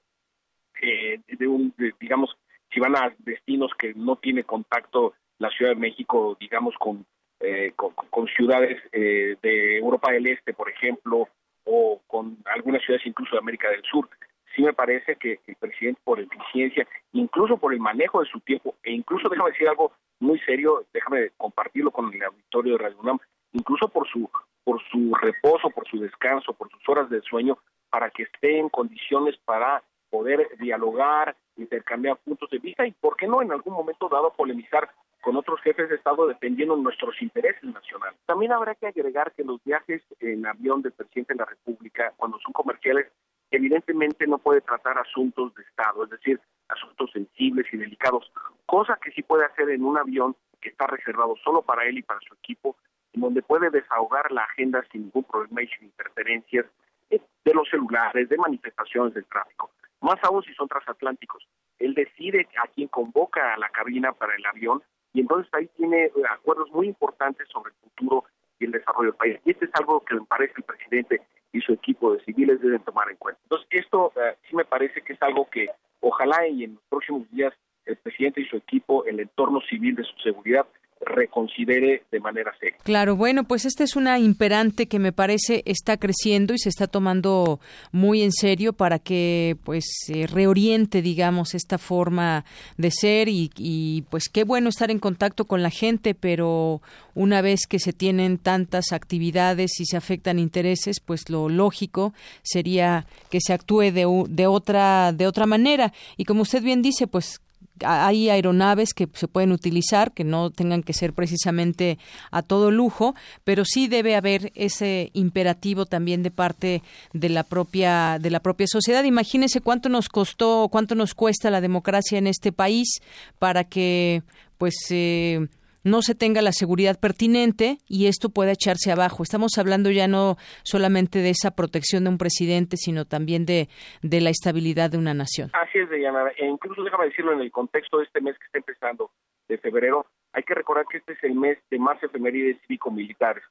eh, 0.81 1.21
de 1.27 1.47
un, 1.47 1.73
digamos, 1.99 2.35
si 2.71 2.79
van 2.79 2.95
a 2.95 3.13
destinos 3.19 3.71
que 3.77 3.93
no 3.93 4.17
tiene 4.17 4.43
contacto 4.43 5.13
la 5.39 5.49
Ciudad 5.49 5.71
de 5.71 5.79
México, 5.79 6.37
digamos, 6.39 6.75
con, 6.77 7.05
eh, 7.39 7.73
con, 7.75 8.27
ciudades 8.27 8.81
eh, 8.91 9.37
de 9.41 9.77
Europa 9.77 10.11
del 10.11 10.27
Este, 10.27 10.53
por 10.53 10.69
ejemplo, 10.69 11.29
o 11.63 12.01
con 12.07 12.37
algunas 12.45 12.83
ciudades 12.83 13.05
incluso 13.05 13.35
de 13.35 13.39
América 13.39 13.69
del 13.69 13.83
Sur. 13.83 14.09
Sí 14.55 14.63
me 14.63 14.73
parece 14.73 15.15
que 15.15 15.39
el 15.47 15.55
presidente, 15.55 16.01
por 16.03 16.19
eficiencia, 16.19 16.87
incluso 17.13 17.57
por 17.57 17.73
el 17.73 17.79
manejo 17.79 18.19
de 18.19 18.29
su 18.29 18.39
tiempo, 18.41 18.75
e 18.83 18.91
incluso, 18.91 19.29
déjame 19.29 19.51
decir 19.51 19.67
algo 19.67 19.93
muy 20.19 20.39
serio, 20.39 20.85
déjame 20.93 21.31
compartirlo 21.37 21.91
con 21.91 22.13
el 22.13 22.23
auditorio 22.23 22.73
de 22.73 22.83
Radio 22.83 22.99
UNAM, 22.99 23.19
incluso 23.53 23.87
por 23.87 24.07
su, 24.07 24.29
por 24.63 24.81
su 24.89 25.13
reposo, 25.15 25.69
por 25.69 25.87
su 25.87 25.99
descanso, 25.99 26.53
por 26.53 26.69
sus 26.69 26.87
horas 26.89 27.09
de 27.09 27.21
sueño, 27.21 27.57
para 27.89 28.09
que 28.11 28.23
esté 28.23 28.59
en 28.59 28.69
condiciones 28.69 29.37
para 29.45 29.83
poder 30.09 30.47
dialogar, 30.59 31.35
intercambiar 31.55 32.17
puntos 32.17 32.49
de 32.49 32.59
vista 32.59 32.85
y, 32.85 32.91
¿por 32.91 33.15
qué 33.15 33.27
no, 33.27 33.41
en 33.41 33.51
algún 33.51 33.73
momento 33.73 34.09
dado 34.09 34.33
polemizar 34.33 34.89
con 35.21 35.35
otros 35.35 35.59
jefes 35.61 35.89
de 35.89 35.95
Estado 35.95 36.27
dependiendo 36.27 36.75
de 36.75 36.83
nuestros 36.83 37.21
intereses 37.21 37.63
nacionales. 37.63 38.17
También 38.25 38.51
habrá 38.51 38.75
que 38.75 38.87
agregar 38.87 39.33
que 39.33 39.43
los 39.43 39.63
viajes 39.63 40.01
en 40.19 40.45
avión 40.45 40.81
del 40.81 40.93
presidente 40.93 41.33
de 41.33 41.39
la 41.39 41.45
República, 41.45 42.13
cuando 42.17 42.39
son 42.39 42.53
comerciales, 42.53 43.11
evidentemente 43.51 44.27
no 44.27 44.37
puede 44.37 44.61
tratar 44.61 44.97
asuntos 44.97 45.53
de 45.55 45.63
Estado, 45.63 46.03
es 46.03 46.09
decir, 46.09 46.39
asuntos 46.67 47.11
sensibles 47.11 47.65
y 47.71 47.77
delicados, 47.77 48.31
cosa 48.65 48.97
que 49.01 49.11
sí 49.11 49.23
puede 49.23 49.45
hacer 49.45 49.69
en 49.69 49.83
un 49.83 49.97
avión 49.97 50.35
que 50.61 50.69
está 50.69 50.87
reservado 50.87 51.35
solo 51.43 51.61
para 51.61 51.85
él 51.85 51.97
y 51.97 52.03
para 52.03 52.19
su 52.21 52.33
equipo, 52.35 52.75
en 53.13 53.21
donde 53.21 53.41
puede 53.41 53.69
desahogar 53.69 54.31
la 54.31 54.43
agenda 54.43 54.85
sin 54.91 55.03
ningún 55.03 55.23
problema 55.23 55.63
y 55.63 55.67
sin 55.67 55.85
interferencias 55.85 56.65
de 57.09 57.53
los 57.53 57.67
celulares, 57.69 58.29
de 58.29 58.37
manifestaciones 58.37 59.13
del 59.13 59.25
tráfico. 59.25 59.71
Más 60.01 60.17
aún 60.23 60.43
si 60.43 60.53
son 60.53 60.67
transatlánticos. 60.67 61.47
Él 61.79 61.93
decide 61.95 62.47
a 62.63 62.67
quién 62.67 62.87
convoca 62.89 63.53
a 63.53 63.57
la 63.57 63.69
cabina 63.69 64.11
para 64.13 64.35
el 64.35 64.45
avión 64.45 64.83
y 65.13 65.21
entonces 65.21 65.51
ahí 65.53 65.67
tiene 65.75 66.11
acuerdos 66.29 66.69
muy 66.71 66.87
importantes 66.87 67.47
sobre 67.49 67.71
el 67.71 67.77
futuro 67.77 68.25
y 68.59 68.65
el 68.65 68.71
desarrollo 68.71 69.11
del 69.11 69.17
país. 69.17 69.39
Y 69.45 69.51
este 69.51 69.65
es 69.65 69.71
algo 69.73 70.03
que 70.05 70.15
me 70.15 70.25
parece 70.25 70.53
el 70.57 70.63
presidente 70.63 71.21
y 71.51 71.61
su 71.61 71.73
equipo 71.73 72.13
de 72.13 72.23
civiles 72.23 72.61
deben 72.61 72.83
tomar 72.83 73.09
en 73.09 73.17
cuenta. 73.17 73.41
Entonces, 73.43 73.67
esto 73.71 74.11
eh, 74.15 74.35
sí 74.49 74.55
me 74.55 74.65
parece 74.65 75.01
que 75.01 75.13
es 75.13 75.21
algo 75.21 75.49
que 75.49 75.69
ojalá 76.01 76.47
y 76.47 76.63
en 76.63 76.75
los 76.75 76.83
próximos 76.89 77.29
días 77.31 77.53
el 77.85 77.97
presidente 77.97 78.41
y 78.41 78.45
su 78.45 78.57
equipo, 78.57 79.05
el 79.05 79.19
entorno 79.19 79.61
civil 79.61 79.95
de 79.95 80.03
su 80.03 80.15
seguridad, 80.19 80.65
reconsidere 81.01 82.03
de 82.11 82.19
manera 82.19 82.51
seria. 82.59 82.77
Claro, 82.83 83.15
bueno, 83.15 83.45
pues 83.45 83.65
esta 83.65 83.83
es 83.83 83.95
una 83.95 84.19
imperante 84.19 84.87
que 84.87 84.99
me 84.99 85.11
parece 85.11 85.63
está 85.65 85.97
creciendo 85.97 86.53
y 86.53 86.59
se 86.59 86.69
está 86.69 86.87
tomando 86.87 87.59
muy 87.91 88.21
en 88.21 88.31
serio 88.31 88.73
para 88.73 88.99
que 88.99 89.57
pues 89.63 89.85
reoriente, 90.29 91.01
digamos, 91.01 91.55
esta 91.55 91.77
forma 91.77 92.45
de 92.77 92.91
ser 92.91 93.29
y, 93.29 93.49
y 93.57 94.03
pues 94.09 94.29
qué 94.29 94.43
bueno 94.43 94.69
estar 94.69 94.91
en 94.91 94.99
contacto 94.99 95.45
con 95.45 95.63
la 95.63 95.69
gente, 95.69 96.15
pero 96.15 96.81
una 97.15 97.41
vez 97.41 97.67
que 97.67 97.79
se 97.79 97.93
tienen 97.93 98.37
tantas 98.37 98.91
actividades 98.91 99.79
y 99.79 99.85
se 99.85 99.97
afectan 99.97 100.39
intereses, 100.39 100.99
pues 100.99 101.29
lo 101.29 101.49
lógico 101.49 102.13
sería 102.43 103.05
que 103.29 103.39
se 103.41 103.53
actúe 103.53 103.91
de, 103.91 104.25
de 104.29 104.47
otra 104.47 105.11
de 105.13 105.27
otra 105.27 105.45
manera 105.45 105.93
y 106.17 106.25
como 106.25 106.41
usted 106.41 106.61
bien 106.61 106.81
dice, 106.81 107.07
pues 107.07 107.41
hay 107.85 108.29
aeronaves 108.29 108.93
que 108.93 109.07
se 109.13 109.27
pueden 109.27 109.51
utilizar, 109.51 110.11
que 110.11 110.23
no 110.23 110.49
tengan 110.49 110.83
que 110.83 110.93
ser 110.93 111.13
precisamente 111.13 111.97
a 112.31 112.41
todo 112.41 112.71
lujo, 112.71 113.15
pero 113.43 113.65
sí 113.65 113.87
debe 113.87 114.15
haber 114.15 114.51
ese 114.55 115.11
imperativo 115.13 115.85
también 115.85 116.23
de 116.23 116.31
parte 116.31 116.83
de 117.13 117.29
la 117.29 117.43
propia 117.43 118.17
de 118.19 118.29
la 118.29 118.39
propia 118.39 118.67
sociedad. 118.67 119.03
Imagínese 119.03 119.61
cuánto 119.61 119.89
nos 119.89 120.09
costó, 120.09 120.69
cuánto 120.71 120.95
nos 120.95 121.13
cuesta 121.13 121.49
la 121.49 121.61
democracia 121.61 122.17
en 122.17 122.27
este 122.27 122.51
país 122.51 122.99
para 123.37 123.63
que 123.63 124.23
pues 124.57 124.75
eh, 124.89 125.47
no 125.83 126.01
se 126.01 126.15
tenga 126.15 126.41
la 126.41 126.51
seguridad 126.51 126.99
pertinente 126.99 127.77
y 127.87 128.07
esto 128.07 128.29
pueda 128.29 128.51
echarse 128.51 128.91
abajo. 128.91 129.23
Estamos 129.23 129.57
hablando 129.57 129.91
ya 129.91 130.07
no 130.07 130.37
solamente 130.63 131.19
de 131.19 131.29
esa 131.29 131.51
protección 131.51 132.03
de 132.03 132.09
un 132.11 132.17
presidente, 132.17 132.77
sino 132.77 133.05
también 133.05 133.45
de, 133.45 133.69
de 134.01 134.21
la 134.21 134.29
estabilidad 134.29 134.91
de 134.91 134.97
una 134.97 135.13
nación. 135.13 135.49
Así 135.53 135.79
es, 135.79 135.89
Deyanara. 135.89 136.31
E 136.37 136.45
incluso 136.45 136.83
déjame 136.83 137.05
decirlo 137.05 137.33
en 137.33 137.41
el 137.41 137.51
contexto 137.51 137.97
de 137.97 138.05
este 138.05 138.21
mes 138.21 138.37
que 138.37 138.45
está 138.45 138.57
empezando, 138.57 139.11
de 139.49 139.57
febrero, 139.57 140.05
hay 140.31 140.43
que 140.43 140.53
recordar 140.53 140.85
que 140.89 140.99
este 140.99 141.13
es 141.13 141.23
el 141.23 141.33
mes 141.33 141.57
de 141.69 141.79
más 141.79 142.01
efemérides 142.01 142.61
cívico-militares 142.61 143.43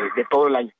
eh, 0.00 0.08
de 0.16 0.24
todo 0.30 0.46
el 0.46 0.56
año, 0.56 0.72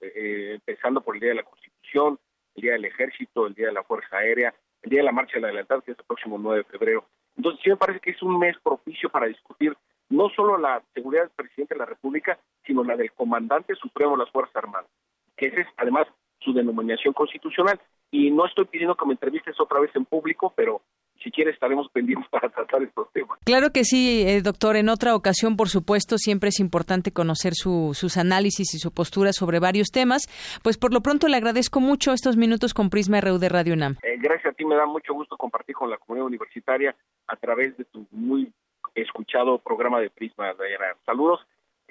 eh, 0.00 0.12
eh, 0.14 0.54
empezando 0.54 1.00
por 1.00 1.14
el 1.14 1.20
Día 1.20 1.30
de 1.30 1.36
la 1.36 1.44
Constitución, 1.44 2.18
el 2.56 2.62
Día 2.62 2.72
del 2.72 2.84
Ejército, 2.84 3.46
el 3.46 3.54
Día 3.54 3.68
de 3.68 3.72
la 3.72 3.84
Fuerza 3.84 4.18
Aérea, 4.18 4.52
el 4.82 4.90
Día 4.90 4.98
de 5.00 5.04
la 5.04 5.12
Marcha 5.12 5.34
de 5.34 5.42
la 5.42 5.48
Adelantada, 5.48 5.80
que 5.82 5.92
es 5.92 5.98
el 5.98 6.04
próximo 6.04 6.36
9 6.36 6.58
de 6.58 6.64
febrero. 6.64 7.06
Entonces, 7.36 7.60
sí 7.62 7.70
me 7.70 7.76
parece 7.76 8.00
que 8.00 8.10
es 8.10 8.22
un 8.22 8.38
mes 8.38 8.56
propicio 8.62 9.08
para 9.08 9.26
discutir 9.26 9.74
no 10.12 10.28
solo 10.30 10.58
la 10.58 10.82
seguridad 10.94 11.22
del 11.22 11.30
presidente 11.30 11.74
de 11.74 11.80
la 11.80 11.86
República, 11.86 12.38
sino 12.66 12.84
la 12.84 12.96
del 12.96 13.12
comandante 13.12 13.74
supremo 13.74 14.12
de 14.12 14.24
las 14.24 14.30
Fuerzas 14.30 14.56
Armadas, 14.56 14.90
que 15.36 15.46
esa 15.46 15.62
es 15.62 15.66
además 15.78 16.06
su 16.40 16.52
denominación 16.52 17.14
constitucional. 17.14 17.80
Y 18.10 18.30
no 18.30 18.44
estoy 18.44 18.66
pidiendo 18.66 18.94
que 18.94 19.06
me 19.06 19.12
entrevistes 19.12 19.58
otra 19.58 19.80
vez 19.80 19.90
en 19.96 20.04
público, 20.04 20.52
pero 20.54 20.82
si 21.22 21.30
quiere 21.30 21.50
estaremos 21.50 21.88
pendientes 21.92 22.28
para 22.30 22.50
tratar 22.50 22.82
estos 22.82 23.10
temas. 23.12 23.38
Claro 23.44 23.70
que 23.70 23.84
sí, 23.84 24.22
eh, 24.26 24.42
doctor. 24.42 24.76
En 24.76 24.90
otra 24.90 25.14
ocasión, 25.14 25.56
por 25.56 25.68
supuesto, 25.68 26.18
siempre 26.18 26.50
es 26.50 26.60
importante 26.60 27.12
conocer 27.12 27.54
sus 27.54 28.16
análisis 28.18 28.74
y 28.74 28.78
su 28.78 28.92
postura 28.92 29.32
sobre 29.32 29.60
varios 29.60 29.88
temas. 29.90 30.28
Pues 30.62 30.76
por 30.76 30.92
lo 30.92 31.00
pronto 31.00 31.28
le 31.28 31.36
agradezco 31.36 31.80
mucho 31.80 32.12
estos 32.12 32.36
minutos 32.36 32.74
con 32.74 32.90
Prisma 32.90 33.20
RU 33.20 33.38
de 33.38 33.48
Radio 33.48 33.72
UNAM. 33.72 33.96
Eh, 34.02 34.18
gracias 34.18 34.52
a 34.52 34.56
ti, 34.56 34.64
me 34.66 34.76
da 34.76 34.84
mucho 34.84 35.14
gusto 35.14 35.36
compartir 35.38 35.74
con 35.74 35.88
la 35.88 35.96
comunidad 35.96 36.26
universitaria 36.26 36.94
a 37.28 37.36
través 37.36 37.76
de 37.78 37.84
tu 37.84 38.06
muy 38.10 38.52
escuchado 38.94 39.58
programa 39.58 40.00
de 40.00 40.10
Prisma, 40.10 40.52
Diana. 40.54 40.96
Saludos 41.04 41.40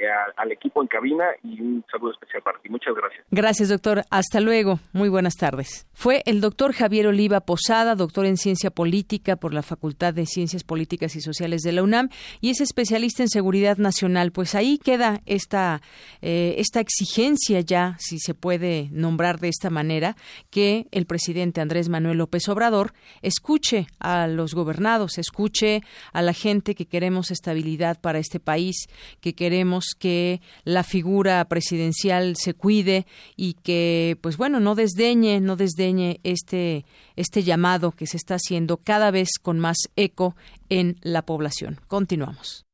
eh, 0.02 0.08
al 0.36 0.52
equipo 0.52 0.82
en 0.82 0.88
cabina 0.88 1.26
y 1.44 1.62
un 1.62 1.86
saludo 1.92 2.12
especial 2.12 2.42
para 2.42 2.60
ti. 2.60 2.70
Muchas 2.70 2.96
gracias. 2.96 3.24
Gracias, 3.30 3.70
doctor. 3.70 4.02
Hasta 4.10 4.40
luego. 4.40 4.80
Muy 4.94 5.10
buenas 5.10 5.36
tardes. 5.36 5.86
Fue 5.94 6.24
el 6.26 6.42
doctor 6.42 6.74
Javier 6.74 7.06
Oliva 7.06 7.42
Posada, 7.42 7.94
doctor 7.94 8.26
en 8.26 8.38
Ciencia 8.38 8.72
Política 8.72 9.36
por 9.36 9.54
la 9.54 9.62
Facultad 9.62 10.16
de 10.16 10.26
Ciencias 10.26 10.64
Políticas 10.64 11.16
y 11.16 11.22
Sociales 11.22 11.62
de 11.62 11.72
la 11.72 11.84
UNAM 11.84 12.10
y 12.40 12.50
es 12.50 12.62
especialista 12.62 13.22
en 13.22 13.30
seguridad 13.30 13.78
nacional. 13.78 14.32
Pues 14.32 14.56
ahí 14.56 14.80
queda 14.80 15.22
esta, 15.28 15.82
eh, 16.24 16.56
esta 16.58 16.80
exigencia 16.80 17.60
ya, 17.60 17.96
si 18.00 18.18
se 18.18 18.34
puede 18.34 18.90
nombrar 18.92 19.40
de 19.40 19.50
esta 19.50 19.70
manera, 19.70 20.16
que 20.50 20.88
el 20.92 21.06
presidente 21.06 21.62
Andrés 21.62 21.90
Manuel 21.90 22.18
López 22.18 22.50
Obrador 22.50 22.94
escuche 23.22 23.86
a 24.00 24.26
los 24.26 24.56
gobernados, 24.56 25.20
escuche 25.20 25.84
a 26.12 26.22
la 26.24 26.34
gente 26.34 26.74
que 26.74 26.88
queremos 26.88 27.30
estabilidad 27.30 28.00
para 28.02 28.18
este 28.18 28.40
país, 28.40 28.88
que 29.20 29.36
queremos 29.36 29.91
que 29.96 30.42
la 30.64 30.84
figura 30.84 31.44
presidencial 31.46 32.36
se 32.36 32.54
cuide 32.54 33.06
y 33.36 33.54
que, 33.54 34.18
pues 34.22 34.38
bueno, 34.38 34.60
no 34.60 34.76
desdeñe, 34.76 35.40
no 35.40 35.56
desdeñe 35.56 36.20
este, 36.24 36.86
este 37.16 37.44
llamado 37.44 37.92
que 37.92 38.08
se 38.08 38.18
está 38.18 38.36
haciendo 38.36 38.78
cada 38.78 39.12
vez 39.12 39.30
con 39.42 39.60
más 39.60 39.78
eco 39.96 40.36
en 40.70 40.98
la 41.02 41.24
población. 41.24 41.80
Continuamos. 41.88 42.66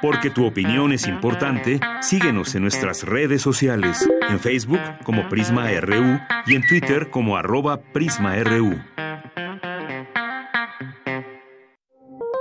Porque 0.00 0.30
tu 0.30 0.46
opinión 0.46 0.92
es 0.92 1.06
importante, 1.08 1.80
síguenos 2.00 2.54
en 2.54 2.62
nuestras 2.62 3.02
redes 3.02 3.42
sociales, 3.42 4.08
en 4.28 4.38
Facebook 4.38 4.80
como 5.04 5.28
Prisma 5.28 5.68
RU 5.80 6.20
y 6.46 6.54
en 6.54 6.66
Twitter 6.66 7.10
como 7.10 7.36
arroba 7.36 7.80
PrismaRU. 7.92 8.76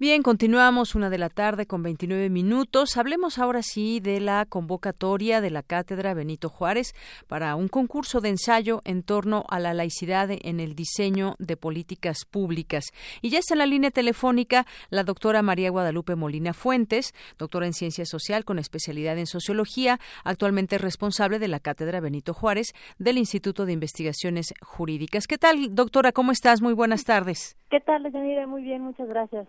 Bien, 0.00 0.22
continuamos 0.22 0.94
una 0.94 1.10
de 1.10 1.18
la 1.18 1.28
tarde 1.28 1.66
con 1.66 1.82
29 1.82 2.30
minutos. 2.30 2.96
Hablemos 2.96 3.38
ahora 3.38 3.60
sí 3.60 4.00
de 4.00 4.18
la 4.18 4.46
convocatoria 4.46 5.42
de 5.42 5.50
la 5.50 5.62
Cátedra 5.62 6.14
Benito 6.14 6.48
Juárez 6.48 6.94
para 7.28 7.54
un 7.54 7.68
concurso 7.68 8.22
de 8.22 8.30
ensayo 8.30 8.80
en 8.86 9.02
torno 9.02 9.44
a 9.50 9.58
la 9.58 9.74
laicidad 9.74 10.30
en 10.30 10.58
el 10.58 10.74
diseño 10.74 11.34
de 11.38 11.58
políticas 11.58 12.24
públicas. 12.24 12.84
Y 13.20 13.28
ya 13.28 13.40
está 13.40 13.52
en 13.52 13.58
la 13.58 13.66
línea 13.66 13.90
telefónica 13.90 14.64
la 14.88 15.04
doctora 15.04 15.42
María 15.42 15.68
Guadalupe 15.68 16.16
Molina 16.16 16.54
Fuentes, 16.54 17.12
doctora 17.36 17.66
en 17.66 17.74
Ciencia 17.74 18.06
Social 18.06 18.46
con 18.46 18.58
especialidad 18.58 19.18
en 19.18 19.26
Sociología, 19.26 19.98
actualmente 20.24 20.78
responsable 20.78 21.38
de 21.38 21.48
la 21.48 21.60
Cátedra 21.60 22.00
Benito 22.00 22.32
Juárez 22.32 22.72
del 22.98 23.18
Instituto 23.18 23.66
de 23.66 23.74
Investigaciones 23.74 24.54
Jurídicas. 24.62 25.26
¿Qué 25.26 25.36
tal, 25.36 25.74
doctora? 25.74 26.12
¿Cómo 26.12 26.32
estás? 26.32 26.62
Muy 26.62 26.72
buenas 26.72 27.04
tardes. 27.04 27.58
¿Qué 27.68 27.80
tal, 27.80 28.10
Yanira? 28.10 28.46
Muy 28.46 28.62
bien, 28.62 28.80
muchas 28.80 29.06
gracias 29.06 29.46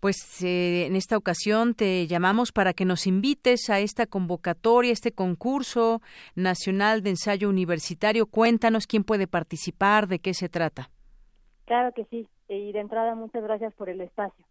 pues 0.00 0.42
eh, 0.42 0.86
en 0.86 0.96
esta 0.96 1.16
ocasión 1.16 1.74
te 1.74 2.06
llamamos 2.06 2.52
para 2.52 2.72
que 2.72 2.84
nos 2.84 3.06
invites 3.06 3.70
a 3.70 3.80
esta 3.80 4.06
convocatoria, 4.06 4.92
este 4.92 5.12
concurso 5.12 6.00
nacional 6.34 7.02
de 7.02 7.10
ensayo 7.10 7.48
universitario. 7.48 8.26
Cuéntanos 8.26 8.86
quién 8.86 9.04
puede 9.04 9.26
participar, 9.26 10.06
de 10.06 10.18
qué 10.18 10.34
se 10.34 10.48
trata. 10.48 10.90
Claro 11.64 11.92
que 11.92 12.04
sí, 12.06 12.28
y 12.48 12.72
de 12.72 12.80
entrada 12.80 13.14
muchas 13.14 13.42
gracias 13.42 13.74
por 13.74 13.88
el 13.88 14.00
espacio. 14.00 14.44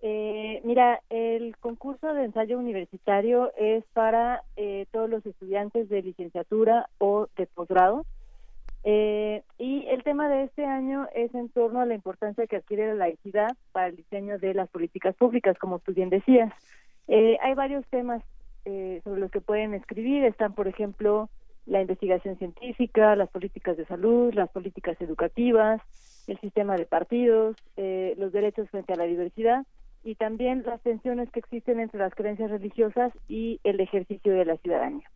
Eh, 0.00 0.60
mira, 0.64 1.00
el 1.10 1.56
concurso 1.56 2.14
de 2.14 2.24
ensayo 2.24 2.58
universitario 2.58 3.52
es 3.56 3.84
para 3.92 4.42
eh, 4.56 4.86
todos 4.92 5.10
los 5.10 5.26
estudiantes 5.26 5.88
de 5.88 6.02
licenciatura 6.02 6.88
o 6.98 7.26
de 7.36 7.46
posgrado 7.46 8.04
eh, 8.84 9.42
y 9.58 9.86
el 9.86 10.02
tema 10.02 10.28
de 10.28 10.44
este 10.44 10.64
año 10.64 11.08
es 11.14 11.34
en 11.34 11.48
torno 11.48 11.80
a 11.80 11.86
la 11.86 11.94
importancia 11.94 12.46
que 12.46 12.56
adquiere 12.56 12.88
la 12.88 12.94
laicidad 12.94 13.56
para 13.72 13.88
el 13.88 13.96
diseño 13.96 14.38
de 14.38 14.54
las 14.54 14.68
políticas 14.68 15.14
públicas, 15.16 15.58
como 15.58 15.78
tú 15.78 15.92
bien 15.92 16.10
decías. 16.10 16.52
Eh, 17.08 17.38
hay 17.42 17.54
varios 17.54 17.86
temas 17.86 18.22
eh, 18.64 19.00
sobre 19.04 19.20
los 19.20 19.30
que 19.30 19.40
pueden 19.40 19.74
escribir. 19.74 20.24
Están, 20.24 20.54
por 20.54 20.68
ejemplo, 20.68 21.28
la 21.66 21.80
investigación 21.80 22.36
científica, 22.38 23.16
las 23.16 23.30
políticas 23.30 23.76
de 23.76 23.86
salud, 23.86 24.32
las 24.34 24.50
políticas 24.50 25.00
educativas, 25.00 25.80
el 26.26 26.38
sistema 26.40 26.76
de 26.76 26.86
partidos, 26.86 27.56
eh, 27.76 28.14
los 28.18 28.32
derechos 28.32 28.68
frente 28.70 28.92
a 28.92 28.96
la 28.96 29.04
diversidad 29.04 29.66
y 30.04 30.14
también 30.14 30.62
las 30.64 30.80
tensiones 30.82 31.30
que 31.30 31.40
existen 31.40 31.80
entre 31.80 31.98
las 31.98 32.14
creencias 32.14 32.50
religiosas 32.50 33.12
y 33.28 33.60
el 33.64 33.80
ejercicio 33.80 34.32
de 34.32 34.44
la 34.44 34.56
ciudadanía. 34.58 35.10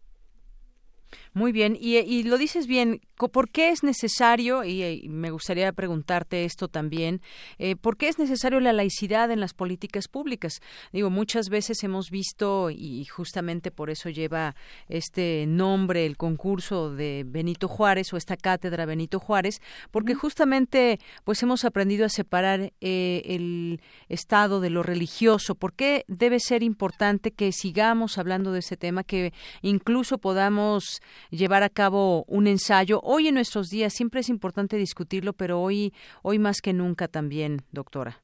Muy 1.34 1.50
bien, 1.50 1.78
y, 1.80 2.24
lo 2.24 2.36
dices 2.36 2.66
bien, 2.66 3.00
¿por 3.16 3.48
qué 3.48 3.70
es 3.70 3.82
necesario, 3.82 4.64
y, 4.64 5.08
me 5.08 5.30
gustaría 5.30 5.72
preguntarte 5.72 6.44
esto 6.44 6.68
también, 6.68 7.22
eh, 7.58 7.74
¿por 7.74 7.96
qué 7.96 8.08
es 8.08 8.18
necesario 8.18 8.60
la 8.60 8.74
laicidad 8.74 9.30
en 9.30 9.40
las 9.40 9.54
políticas 9.54 10.08
públicas? 10.08 10.60
Digo, 10.92 11.08
muchas 11.08 11.48
veces 11.48 11.82
hemos 11.84 12.10
visto, 12.10 12.68
y 12.70 13.06
justamente 13.06 13.70
por 13.70 13.88
eso 13.88 14.10
lleva 14.10 14.54
este 14.90 15.46
nombre 15.48 16.04
el 16.04 16.18
concurso 16.18 16.90
de 16.90 17.24
Benito 17.26 17.66
Juárez 17.66 18.12
o 18.12 18.18
esta 18.18 18.36
cátedra 18.36 18.84
Benito 18.84 19.18
Juárez, 19.18 19.62
porque 19.90 20.14
justamente 20.14 20.98
pues 21.24 21.42
hemos 21.42 21.64
aprendido 21.64 22.04
a 22.04 22.10
separar 22.10 22.74
eh, 22.82 23.22
el 23.24 23.80
Estado 24.10 24.60
de 24.60 24.68
lo 24.68 24.82
religioso. 24.82 25.54
¿Por 25.54 25.72
qué 25.72 26.04
debe 26.08 26.40
ser 26.40 26.62
importante 26.62 27.30
que 27.30 27.52
sigamos 27.52 28.18
hablando 28.18 28.52
de 28.52 28.58
ese 28.58 28.76
tema, 28.76 29.02
que 29.02 29.32
incluso 29.62 30.18
podamos 30.18 31.00
llevar 31.30 31.62
a 31.62 31.68
cabo 31.68 32.24
un 32.24 32.46
ensayo. 32.46 33.00
Hoy 33.02 33.28
en 33.28 33.34
nuestros 33.34 33.68
días 33.68 33.92
siempre 33.92 34.20
es 34.20 34.28
importante 34.28 34.76
discutirlo, 34.76 35.32
pero 35.32 35.60
hoy, 35.60 35.92
hoy 36.22 36.38
más 36.38 36.60
que 36.60 36.72
nunca 36.72 37.08
también, 37.08 37.62
doctora. 37.72 38.22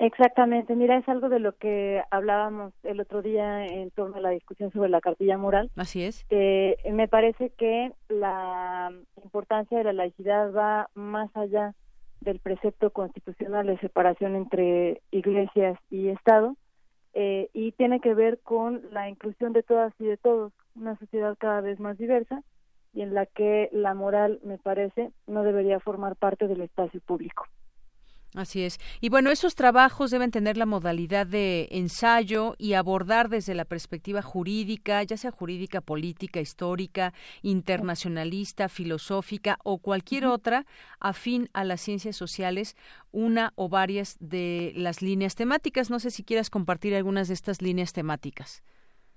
Exactamente, 0.00 0.74
mira, 0.76 0.96
es 0.96 1.06
algo 1.10 1.28
de 1.28 1.40
lo 1.40 1.52
que 1.56 2.02
hablábamos 2.10 2.72
el 2.84 3.00
otro 3.00 3.20
día 3.20 3.66
en 3.66 3.90
torno 3.90 4.16
a 4.16 4.20
la 4.20 4.30
discusión 4.30 4.72
sobre 4.72 4.88
la 4.88 5.02
cartilla 5.02 5.36
moral. 5.36 5.70
Así 5.76 6.02
es. 6.02 6.24
Eh, 6.30 6.76
me 6.90 7.06
parece 7.06 7.50
que 7.50 7.92
la 8.08 8.90
importancia 9.22 9.76
de 9.76 9.84
la 9.84 9.92
laicidad 9.92 10.54
va 10.54 10.88
más 10.94 11.28
allá 11.36 11.74
del 12.22 12.38
precepto 12.38 12.90
constitucional 12.90 13.66
de 13.66 13.78
separación 13.78 14.36
entre 14.36 15.02
iglesias 15.10 15.78
y 15.90 16.08
Estado 16.08 16.56
eh, 17.12 17.50
y 17.52 17.72
tiene 17.72 18.00
que 18.00 18.14
ver 18.14 18.38
con 18.40 18.82
la 18.92 19.08
inclusión 19.10 19.52
de 19.52 19.62
todas 19.62 19.92
y 19.98 20.04
de 20.04 20.16
todos 20.16 20.52
una 20.74 20.98
sociedad 20.98 21.36
cada 21.38 21.60
vez 21.60 21.80
más 21.80 21.98
diversa 21.98 22.42
y 22.92 23.02
en 23.02 23.14
la 23.14 23.26
que 23.26 23.68
la 23.72 23.94
moral, 23.94 24.40
me 24.44 24.58
parece, 24.58 25.12
no 25.26 25.42
debería 25.42 25.80
formar 25.80 26.16
parte 26.16 26.48
del 26.48 26.60
espacio 26.62 27.00
público. 27.00 27.44
Así 28.34 28.62
es. 28.62 28.78
Y 29.00 29.08
bueno, 29.08 29.30
esos 29.30 29.56
trabajos 29.56 30.12
deben 30.12 30.30
tener 30.30 30.56
la 30.56 30.66
modalidad 30.66 31.26
de 31.26 31.66
ensayo 31.72 32.54
y 32.58 32.74
abordar 32.74 33.28
desde 33.28 33.54
la 33.54 33.64
perspectiva 33.64 34.22
jurídica, 34.22 35.02
ya 35.02 35.16
sea 35.16 35.32
jurídica, 35.32 35.80
política, 35.80 36.40
histórica, 36.40 37.12
internacionalista, 37.42 38.68
filosófica 38.68 39.58
o 39.64 39.78
cualquier 39.78 40.26
otra 40.26 40.64
afín 41.00 41.48
a 41.54 41.64
las 41.64 41.80
ciencias 41.80 42.14
sociales, 42.14 42.76
una 43.10 43.52
o 43.56 43.68
varias 43.68 44.16
de 44.20 44.72
las 44.76 45.02
líneas 45.02 45.34
temáticas. 45.34 45.90
No 45.90 45.98
sé 45.98 46.12
si 46.12 46.22
quieras 46.22 46.50
compartir 46.50 46.94
algunas 46.94 47.26
de 47.26 47.34
estas 47.34 47.60
líneas 47.62 47.92
temáticas. 47.92 48.62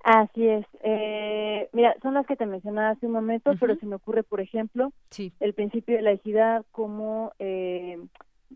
Así 0.04 0.46
es. 0.46 0.66
Eh, 0.82 1.70
mira, 1.72 1.96
son 2.02 2.14
las 2.14 2.28
que 2.28 2.36
te 2.36 2.46
mencionaba 2.46 2.90
hace 2.90 3.06
un 3.06 3.14
momento, 3.14 3.54
pero 3.58 3.78
se 3.78 3.86
me 3.86 3.96
ocurre, 3.96 4.22
por 4.24 4.42
ejemplo, 4.42 4.92
el 5.40 5.54
principio 5.54 5.96
de 5.96 6.02
la 6.02 6.12
equidad 6.12 6.66
como 6.72 7.32
eh, 7.40 7.98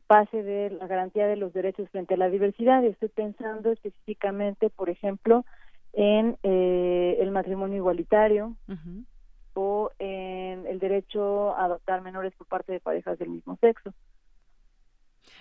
base 0.10 0.44
de 0.44 0.72
la 0.72 0.88
garantía 0.88 1.26
de 1.26 1.38
los 1.38 1.54
derechos 1.54 1.90
frente 1.90 2.16
a 2.16 2.18
la 2.18 2.30
diversidad. 2.30 2.84
Estoy 2.84 3.08
pensando 3.08 3.72
específicamente, 3.72 4.70
por 4.70 4.90
ejemplo, 4.90 5.46
en 5.94 6.38
eh, 6.44 7.18
el 7.22 7.32
matrimonio 7.32 7.78
igualitario 7.78 8.56
o 9.54 9.92
en 10.00 10.68
el 10.68 10.80
derecho 10.80 11.56
a 11.56 11.64
adoptar 11.64 12.02
menores 12.02 12.36
por 12.36 12.48
parte 12.48 12.74
de 12.74 12.82
parejas 12.82 13.18
del 13.20 13.30
mismo 13.30 13.58
sexo. 13.62 13.94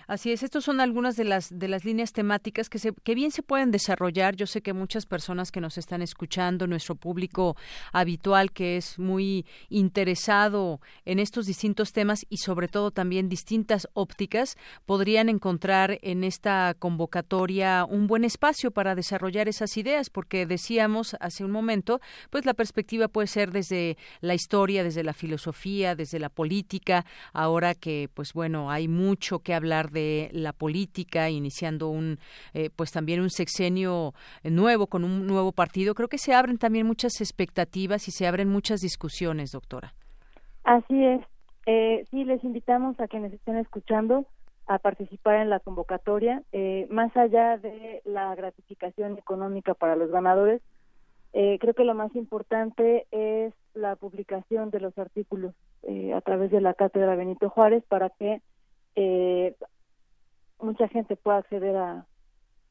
Así 0.07 0.31
es, 0.31 0.41
estas 0.41 0.63
son 0.63 0.79
algunas 0.79 1.17
de 1.17 1.25
las 1.25 1.59
de 1.59 1.67
las 1.67 1.83
líneas 1.83 2.13
temáticas 2.13 2.69
que 2.69 2.79
se, 2.79 2.93
que 3.03 3.13
bien 3.13 3.29
se 3.31 3.43
pueden 3.43 3.71
desarrollar. 3.71 4.37
Yo 4.37 4.47
sé 4.47 4.61
que 4.61 4.71
muchas 4.71 5.05
personas 5.05 5.51
que 5.51 5.59
nos 5.59 5.77
están 5.77 6.01
escuchando, 6.01 6.65
nuestro 6.65 6.95
público 6.95 7.57
habitual 7.91 8.53
que 8.53 8.77
es 8.77 8.99
muy 8.99 9.45
interesado 9.67 10.79
en 11.03 11.19
estos 11.19 11.45
distintos 11.45 11.91
temas 11.91 12.25
y 12.29 12.37
sobre 12.37 12.69
todo 12.69 12.91
también 12.91 13.27
distintas 13.27 13.89
ópticas, 13.91 14.55
podrían 14.85 15.27
encontrar 15.27 15.99
en 16.01 16.23
esta 16.23 16.73
convocatoria 16.79 17.83
un 17.83 18.07
buen 18.07 18.23
espacio 18.23 18.71
para 18.71 18.95
desarrollar 18.95 19.49
esas 19.49 19.75
ideas, 19.75 20.09
porque 20.09 20.45
decíamos 20.45 21.17
hace 21.19 21.43
un 21.43 21.51
momento, 21.51 21.99
pues 22.29 22.45
la 22.45 22.53
perspectiva 22.53 23.09
puede 23.09 23.27
ser 23.27 23.51
desde 23.51 23.97
la 24.21 24.35
historia, 24.35 24.85
desde 24.85 25.03
la 25.03 25.13
filosofía, 25.13 25.95
desde 25.95 26.17
la 26.17 26.29
política, 26.29 27.05
ahora 27.33 27.75
que 27.75 28.09
pues 28.13 28.31
bueno, 28.31 28.71
hay 28.71 28.87
mucho 28.87 29.39
que 29.39 29.53
hablar 29.53 29.91
de 29.91 29.96
la 30.31 30.53
política, 30.53 31.29
iniciando 31.29 31.89
un, 31.89 32.19
eh, 32.53 32.69
pues 32.75 32.91
también 32.91 33.21
un 33.21 33.29
sexenio 33.29 34.13
nuevo 34.43 34.87
con 34.87 35.03
un 35.03 35.27
nuevo 35.27 35.51
partido. 35.51 35.93
Creo 35.95 36.07
que 36.07 36.17
se 36.17 36.33
abren 36.33 36.57
también 36.57 36.85
muchas 36.85 37.21
expectativas 37.21 38.07
y 38.07 38.11
se 38.11 38.27
abren 38.27 38.49
muchas 38.49 38.81
discusiones, 38.81 39.51
doctora. 39.51 39.93
Así 40.63 41.03
es. 41.03 41.21
Eh, 41.65 42.05
sí, 42.11 42.23
les 42.23 42.43
invitamos 42.43 42.99
a 42.99 43.07
quienes 43.07 43.33
estén 43.33 43.57
escuchando 43.57 44.25
a 44.67 44.79
participar 44.79 45.35
en 45.35 45.49
la 45.49 45.59
convocatoria. 45.59 46.43
Eh, 46.51 46.87
más 46.89 47.15
allá 47.15 47.57
de 47.57 48.01
la 48.05 48.33
gratificación 48.35 49.17
económica 49.17 49.73
para 49.73 49.95
los 49.95 50.11
ganadores, 50.11 50.61
eh, 51.33 51.57
creo 51.59 51.73
que 51.73 51.83
lo 51.83 51.93
más 51.93 52.15
importante 52.15 53.05
es 53.11 53.53
la 53.73 53.95
publicación 53.95 54.69
de 54.71 54.79
los 54.79 54.97
artículos 54.97 55.53
a 56.13 56.19
través 56.19 56.51
de 56.51 56.59
la 56.59 56.73
Cátedra 56.73 57.15
Benito 57.15 57.49
Juárez 57.49 57.81
para 57.87 58.09
que 58.09 58.41
eh, 58.95 59.55
mucha 60.59 60.87
gente 60.87 61.15
pueda 61.15 61.37
acceder 61.37 61.75
a, 61.75 62.05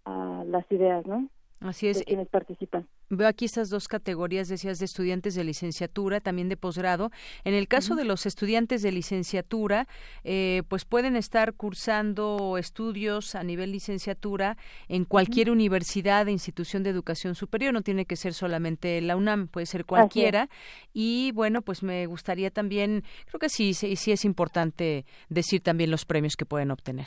a 0.05 0.45
las 0.47 0.71
ideas, 0.71 1.07
¿no? 1.07 1.29
Así 1.61 1.89
es. 1.89 1.99
De 1.99 2.05
quienes 2.05 2.29
participan. 2.29 2.87
Veo 3.09 3.29
aquí 3.29 3.45
estas 3.45 3.71
dos 3.71 3.87
categorías, 3.89 4.49
decías, 4.49 4.79
de 4.79 4.85
estudiantes 4.85 5.35
de 5.37 5.45
licenciatura, 5.45 6.21
también 6.21 6.49
de 6.49 6.57
posgrado. 6.57 7.11
En 7.45 7.55
el 7.55 7.69
caso 7.69 7.95
de 7.95 8.05
los 8.05 8.27
estudiantes 8.27 8.83
de 8.83 8.91
licenciatura, 8.91 9.87
eh, 10.25 10.65
pues 10.69 10.85
pueden 10.85 11.15
estar 11.15 11.55
cursando 11.55 12.59
estudios 12.59 13.35
a 13.35 13.45
nivel 13.45 13.71
licenciatura 13.71 14.57
en 14.89 15.05
cualquier 15.05 15.51
universidad 15.51 16.27
e 16.27 16.33
institución 16.33 16.83
de 16.83 16.91
educación 16.91 17.37
superior. 17.37 17.73
No 17.73 17.83
tiene 17.83 18.07
que 18.07 18.17
ser 18.17 18.35
solamente 18.35 19.01
la 19.01 19.17
UNAM, 19.17 19.49
puede 19.49 19.67
ser 19.67 19.85
cualquiera. 19.85 20.49
Y 20.93 21.31
bueno, 21.33 21.63
pues 21.63 21.85
me 21.85 22.07
gustaría 22.07 22.51
también, 22.51 23.05
creo 23.27 23.39
que 23.39 23.49
sí, 23.49 23.73
sí, 23.73 23.95
sí 23.97 24.11
es 24.11 24.25
importante 24.25 25.07
decir 25.29 25.63
también 25.63 25.93
los 25.93 26.05
premios 26.05 26.37
que 26.37 26.45
pueden 26.45 26.73
obtener. 26.73 27.07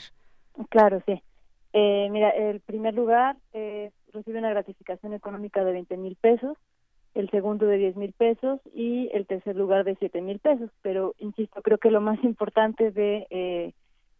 Claro, 0.67 1.01
sí. 1.05 1.21
Eh, 1.73 2.09
mira, 2.11 2.29
el 2.31 2.59
primer 2.61 2.93
lugar 2.93 3.37
eh, 3.53 3.91
recibe 4.11 4.39
una 4.39 4.49
gratificación 4.49 5.13
económica 5.13 5.63
de 5.63 5.71
20 5.71 5.97
mil 5.97 6.15
pesos, 6.15 6.57
el 7.13 7.29
segundo 7.29 7.65
de 7.65 7.77
10 7.77 7.95
mil 7.95 8.13
pesos 8.13 8.59
y 8.73 9.09
el 9.13 9.25
tercer 9.25 9.55
lugar 9.55 9.83
de 9.85 9.95
7 9.95 10.21
mil 10.21 10.39
pesos. 10.39 10.69
Pero, 10.81 11.15
insisto, 11.19 11.61
creo 11.61 11.77
que 11.77 11.91
lo 11.91 12.01
más 12.01 12.21
importante 12.23 12.91
de, 12.91 13.27
eh, 13.29 13.73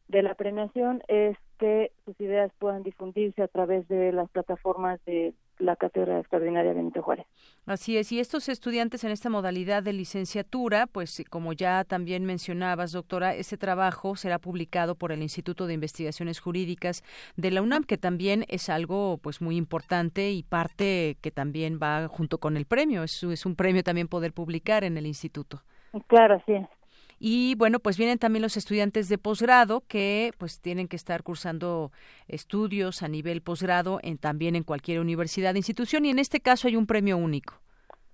de 0.08 0.23
la 0.23 0.36
premiación 0.36 1.04
es 1.08 1.38
que 1.60 1.91
sus 2.06 2.19
ideas 2.21 2.52
puedan 2.60 2.84
difundirse 2.84 3.41
a 3.43 3.47
través 3.47 3.88
de 3.88 4.12
las 4.13 4.30
plataformas 4.30 5.04
de 5.06 5.34
la 5.60 5.76
Cátedra 5.76 6.19
Extraordinaria 6.19 6.74
Benito 6.74 7.02
Juárez. 7.02 7.26
Así 7.65 7.98
es, 7.98 8.12
y 8.12 8.19
estos 8.19 8.50
estudiantes 8.50 9.04
en 9.04 9.12
esta 9.12 9.30
modalidad 9.30 9.84
de 9.84 9.93
licenciatura, 9.93 10.88
pues 10.88 11.24
como 11.30 11.54
ya 11.54 11.84
también 11.84 12.26
mencionabas, 12.26 12.91
doctora, 12.91 13.36
este 13.36 13.58
trabajo 13.58 14.15
será 14.15 14.39
publicado 14.39 14.95
por 14.95 15.12
el 15.12 15.22
Instituto 15.22 15.67
de 15.67 15.74
Investigaciones 15.74 16.39
Jurídicas 16.39 17.04
de 17.36 17.52
la 17.52 17.62
UNAM, 17.62 17.84
que 17.84 17.98
también 17.98 18.45
es 18.48 18.69
algo 18.69 19.19
pues 19.22 19.41
muy 19.41 19.58
importante 19.58 20.32
y 20.32 20.43
parte 20.43 21.17
que 21.22 21.32
también 21.32 21.80
va 21.82 22.08
junto 22.08 22.39
con 22.39 22.58
el 22.58 22.65
premio, 22.65 23.04
es, 23.04 23.24
es 23.24 23.45
un 23.45 23.56
premio 23.56 23.84
también 23.84 24.08
poder 24.08 24.34
publicar 24.34 24.84
en 24.84 24.98
el 24.98 25.06
instituto. 25.06 25.62
Claro, 26.08 26.36
así 26.36 26.54
es. 26.54 26.79
Y 27.19 27.55
bueno, 27.55 27.79
pues 27.79 27.97
vienen 27.97 28.17
también 28.17 28.41
los 28.41 28.55
estudiantes 28.55 29.10
de 29.10 29.17
posgrado 29.17 29.84
que 29.88 30.32
pues 30.38 30.62
tienen 30.62 30.88
que 30.88 30.95
estar 30.95 31.21
cursando 31.21 31.91
estudios 32.27 33.03
a 33.03 33.10
nivel 33.10 33.41
posgrado 33.41 33.99
en, 34.01 34.17
también 34.17 34.55
en 34.55 34.63
cualquier 34.63 35.01
universidad, 35.01 35.55
institución 35.55 36.05
y 36.05 36.10
en 36.10 36.19
este 36.19 36.39
caso 36.39 36.67
hay 36.67 36.77
un 36.77 36.88
premio 36.88 37.17
único. 37.17 37.55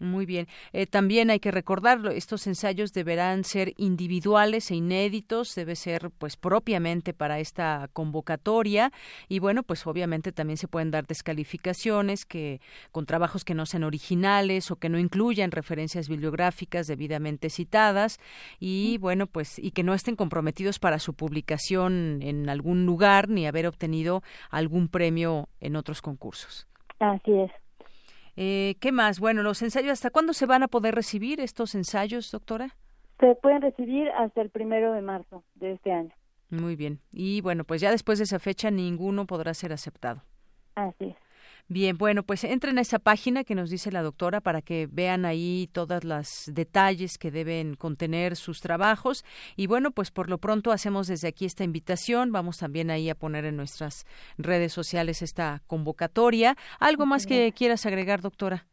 Muy 0.00 0.26
bien. 0.26 0.46
Eh, 0.72 0.86
también 0.86 1.28
hay 1.28 1.40
que 1.40 1.50
recordarlo, 1.50 2.10
estos 2.10 2.46
ensayos 2.46 2.92
deberán 2.92 3.42
ser 3.42 3.74
individuales 3.78 4.70
e 4.70 4.76
inéditos, 4.76 5.56
debe 5.56 5.74
ser 5.74 6.10
pues 6.18 6.36
propiamente 6.36 7.12
para 7.12 7.40
esta 7.40 7.88
convocatoria 7.92 8.92
y 9.28 9.40
bueno, 9.40 9.64
pues 9.64 9.84
obviamente 9.88 10.30
también 10.30 10.56
se 10.56 10.68
pueden 10.68 10.92
dar 10.92 11.06
descalificaciones 11.06 12.24
que 12.24 12.60
con 12.92 13.06
trabajos 13.06 13.44
que 13.44 13.54
no 13.54 13.66
sean 13.66 13.82
originales 13.82 14.70
o 14.70 14.76
que 14.76 14.88
no 14.88 15.00
incluyan 15.00 15.50
referencias 15.50 16.08
bibliográficas 16.08 16.86
debidamente 16.86 17.50
citadas 17.50 18.20
y 18.60 18.98
bueno, 18.98 19.26
pues 19.26 19.58
y 19.58 19.72
que 19.72 19.82
no 19.82 19.94
estén 19.94 20.14
comprometidos 20.14 20.78
para 20.78 21.00
su 21.00 21.14
publicación 21.14 22.20
en 22.22 22.48
algún 22.48 22.86
lugar 22.86 23.28
ni 23.28 23.48
haber 23.48 23.66
obtenido 23.66 24.22
algún 24.50 24.86
premio 24.86 25.48
en 25.60 25.74
otros 25.74 26.02
concursos. 26.02 26.68
Así 27.00 27.32
es. 27.32 27.50
Eh, 28.40 28.76
¿Qué 28.78 28.92
más? 28.92 29.18
Bueno, 29.18 29.42
los 29.42 29.62
ensayos, 29.62 29.90
¿hasta 29.90 30.10
cuándo 30.10 30.32
se 30.32 30.46
van 30.46 30.62
a 30.62 30.68
poder 30.68 30.94
recibir 30.94 31.40
estos 31.40 31.74
ensayos, 31.74 32.30
doctora? 32.30 32.76
Se 33.18 33.34
pueden 33.34 33.60
recibir 33.62 34.10
hasta 34.10 34.40
el 34.42 34.48
primero 34.48 34.92
de 34.92 35.02
marzo 35.02 35.42
de 35.56 35.72
este 35.72 35.90
año. 35.90 36.14
Muy 36.48 36.76
bien. 36.76 37.00
Y 37.10 37.40
bueno, 37.40 37.64
pues 37.64 37.80
ya 37.80 37.90
después 37.90 38.18
de 38.18 38.24
esa 38.24 38.38
fecha 38.38 38.70
ninguno 38.70 39.26
podrá 39.26 39.54
ser 39.54 39.72
aceptado. 39.72 40.22
Así 40.76 41.06
es. 41.06 41.16
Bien, 41.70 41.98
bueno, 41.98 42.22
pues 42.22 42.44
entren 42.44 42.78
a 42.78 42.80
esa 42.80 42.98
página 42.98 43.44
que 43.44 43.54
nos 43.54 43.68
dice 43.68 43.92
la 43.92 44.02
doctora 44.02 44.40
para 44.40 44.62
que 44.62 44.88
vean 44.90 45.26
ahí 45.26 45.68
todos 45.70 46.02
los 46.02 46.50
detalles 46.54 47.18
que 47.18 47.30
deben 47.30 47.74
contener 47.74 48.36
sus 48.36 48.62
trabajos. 48.62 49.22
Y 49.54 49.66
bueno, 49.66 49.90
pues 49.90 50.10
por 50.10 50.30
lo 50.30 50.38
pronto 50.38 50.72
hacemos 50.72 51.08
desde 51.08 51.28
aquí 51.28 51.44
esta 51.44 51.64
invitación. 51.64 52.32
Vamos 52.32 52.56
también 52.56 52.90
ahí 52.90 53.10
a 53.10 53.14
poner 53.14 53.44
en 53.44 53.58
nuestras 53.58 54.06
redes 54.38 54.72
sociales 54.72 55.20
esta 55.20 55.60
convocatoria. 55.66 56.56
¿Algo 56.80 57.04
más 57.04 57.26
que 57.26 57.52
quieras 57.52 57.84
agregar, 57.84 58.22
doctora? 58.22 58.64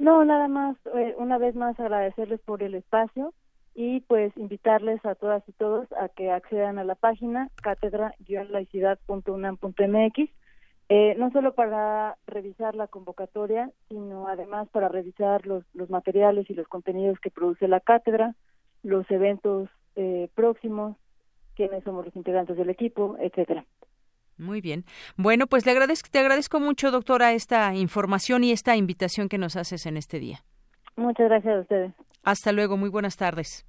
No, 0.00 0.24
nada 0.24 0.48
más. 0.48 0.76
Eh, 0.96 1.14
una 1.18 1.38
vez 1.38 1.54
más 1.54 1.78
agradecerles 1.78 2.40
por 2.40 2.64
el 2.64 2.74
espacio 2.74 3.32
y 3.76 4.00
pues 4.00 4.36
invitarles 4.36 5.06
a 5.06 5.14
todas 5.14 5.48
y 5.48 5.52
todos 5.52 5.86
a 5.92 6.08
que 6.08 6.32
accedan 6.32 6.80
a 6.80 6.84
la 6.84 6.96
página 6.96 7.48
cátedra-laicidad.unam.mx 7.62 10.30
eh, 10.92 11.14
no 11.16 11.30
solo 11.30 11.54
para 11.54 12.16
revisar 12.26 12.74
la 12.74 12.88
convocatoria, 12.88 13.70
sino 13.88 14.26
además 14.26 14.68
para 14.70 14.88
revisar 14.88 15.46
los, 15.46 15.64
los 15.72 15.88
materiales 15.88 16.50
y 16.50 16.54
los 16.54 16.66
contenidos 16.66 17.20
que 17.20 17.30
produce 17.30 17.68
la 17.68 17.78
cátedra, 17.78 18.34
los 18.82 19.08
eventos 19.08 19.70
eh, 19.94 20.28
próximos, 20.34 20.96
quiénes 21.54 21.84
somos 21.84 22.04
los 22.04 22.16
integrantes 22.16 22.56
del 22.56 22.70
equipo, 22.70 23.16
etcétera. 23.20 23.64
Muy 24.36 24.60
bien. 24.60 24.84
Bueno, 25.16 25.46
pues 25.46 25.64
le 25.64 25.70
agradezco, 25.70 26.08
te 26.10 26.18
agradezco 26.18 26.58
mucho, 26.58 26.90
doctora, 26.90 27.34
esta 27.34 27.72
información 27.76 28.42
y 28.42 28.50
esta 28.50 28.74
invitación 28.74 29.28
que 29.28 29.38
nos 29.38 29.54
haces 29.54 29.86
en 29.86 29.96
este 29.96 30.18
día. 30.18 30.40
Muchas 30.96 31.28
gracias 31.28 31.54
a 31.54 31.60
ustedes. 31.60 31.94
Hasta 32.24 32.50
luego, 32.50 32.76
muy 32.76 32.88
buenas 32.88 33.16
tardes. 33.16 33.64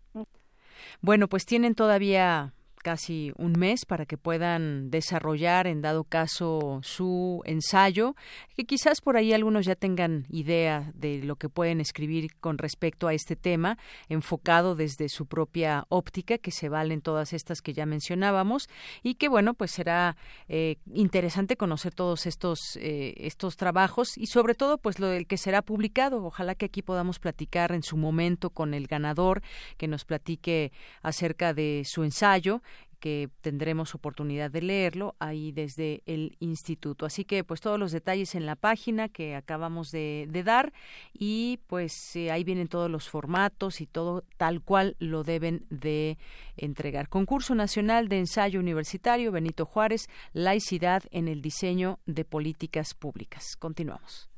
Bueno, 1.02 1.28
pues 1.28 1.46
tienen 1.46 1.76
todavía 1.76 2.54
casi 2.82 3.32
un 3.38 3.54
mes 3.58 3.86
para 3.86 4.06
que 4.06 4.18
puedan 4.18 4.90
desarrollar 4.90 5.68
en 5.68 5.82
dado 5.82 6.04
caso 6.04 6.80
su 6.84 7.42
ensayo, 7.46 8.16
que 8.56 8.66
quizás 8.66 9.02
por 9.02 9.18
ahí 9.18 9.34
algunos 9.34 9.66
ya 9.66 9.76
tengan 9.76 10.26
idea 10.30 10.92
de 10.96 11.24
lo 11.24 11.36
que 11.36 11.50
pueden 11.50 11.80
escribir 11.80 12.36
con 12.40 12.58
respecto 12.58 13.08
a 13.08 13.14
este 13.14 13.36
tema, 13.36 13.78
enfocado 14.10 14.76
desde 14.76 15.10
su 15.10 15.26
propia 15.26 15.86
óptica, 15.90 16.38
que 16.38 16.52
se 16.52 16.70
valen 16.70 17.02
todas 17.02 17.34
estas 17.34 17.62
que 17.62 17.74
ya 17.74 17.86
mencionábamos, 17.86 18.70
y 19.04 19.16
que 19.16 19.30
bueno, 19.30 19.54
pues 19.54 19.72
será 19.72 20.18
eh, 20.50 20.78
interesante 20.94 21.58
conocer 21.58 21.94
todos 21.94 22.26
estos, 22.26 22.78
eh, 22.78 23.14
estos 23.18 23.56
trabajos 23.56 24.18
y 24.18 24.28
sobre 24.28 24.56
todo 24.56 24.78
pues 24.78 25.00
lo 25.00 25.08
del 25.08 25.28
que 25.28 25.38
será 25.38 25.62
publicado. 25.62 26.24
Ojalá 26.24 26.56
que 26.56 26.66
aquí 26.66 26.82
podamos 26.82 27.20
platicar 27.20 27.72
en 27.72 27.84
su 27.84 27.98
momento 27.98 28.50
con 28.50 28.74
el 28.74 28.88
ganador, 28.88 29.42
que 29.78 29.88
nos 29.88 30.06
platique 30.06 30.72
acerca 31.02 31.54
de 31.54 31.84
su 31.86 32.04
ensayo 32.04 32.62
que 33.02 33.30
tendremos 33.42 33.96
oportunidad 33.96 34.52
de 34.52 34.62
leerlo 34.62 35.16
ahí 35.20 35.52
desde 35.52 36.04
el 36.06 36.38
instituto. 36.40 37.06
Así 37.06 37.26
que 37.26 37.44
pues 37.44 37.60
todos 37.60 37.78
los 37.78 37.92
detalles 37.92 38.36
en 38.36 38.46
la 38.46 38.56
página 38.56 39.10
que 39.10 39.36
acabamos 39.36 39.92
de, 39.92 40.30
dar 40.46 40.72
y 41.14 41.60
pues 41.68 42.16
eh, 42.16 42.32
ahí 42.32 42.44
vienen 42.44 42.68
todos 42.68 42.90
los 42.90 43.10
formatos 43.10 43.82
y 43.82 43.88
todo 43.88 44.24
tal 44.38 44.62
cual 44.62 44.96
lo 45.00 45.24
deben 45.24 45.66
de 45.70 46.18
entregar. 46.56 47.10
Concurso 47.10 47.56
Nacional 47.56 48.08
de 48.08 48.20
Ensayo 48.20 48.60
Universitario 48.60 49.32
Benito 49.32 49.66
Juárez, 49.66 50.08
laicidad 50.32 51.04
en 51.12 51.28
el 51.28 51.42
diseño 51.42 52.00
de 52.06 52.24
políticas 52.24 52.94
públicas. 52.94 53.58
Continuamos. 53.58 54.31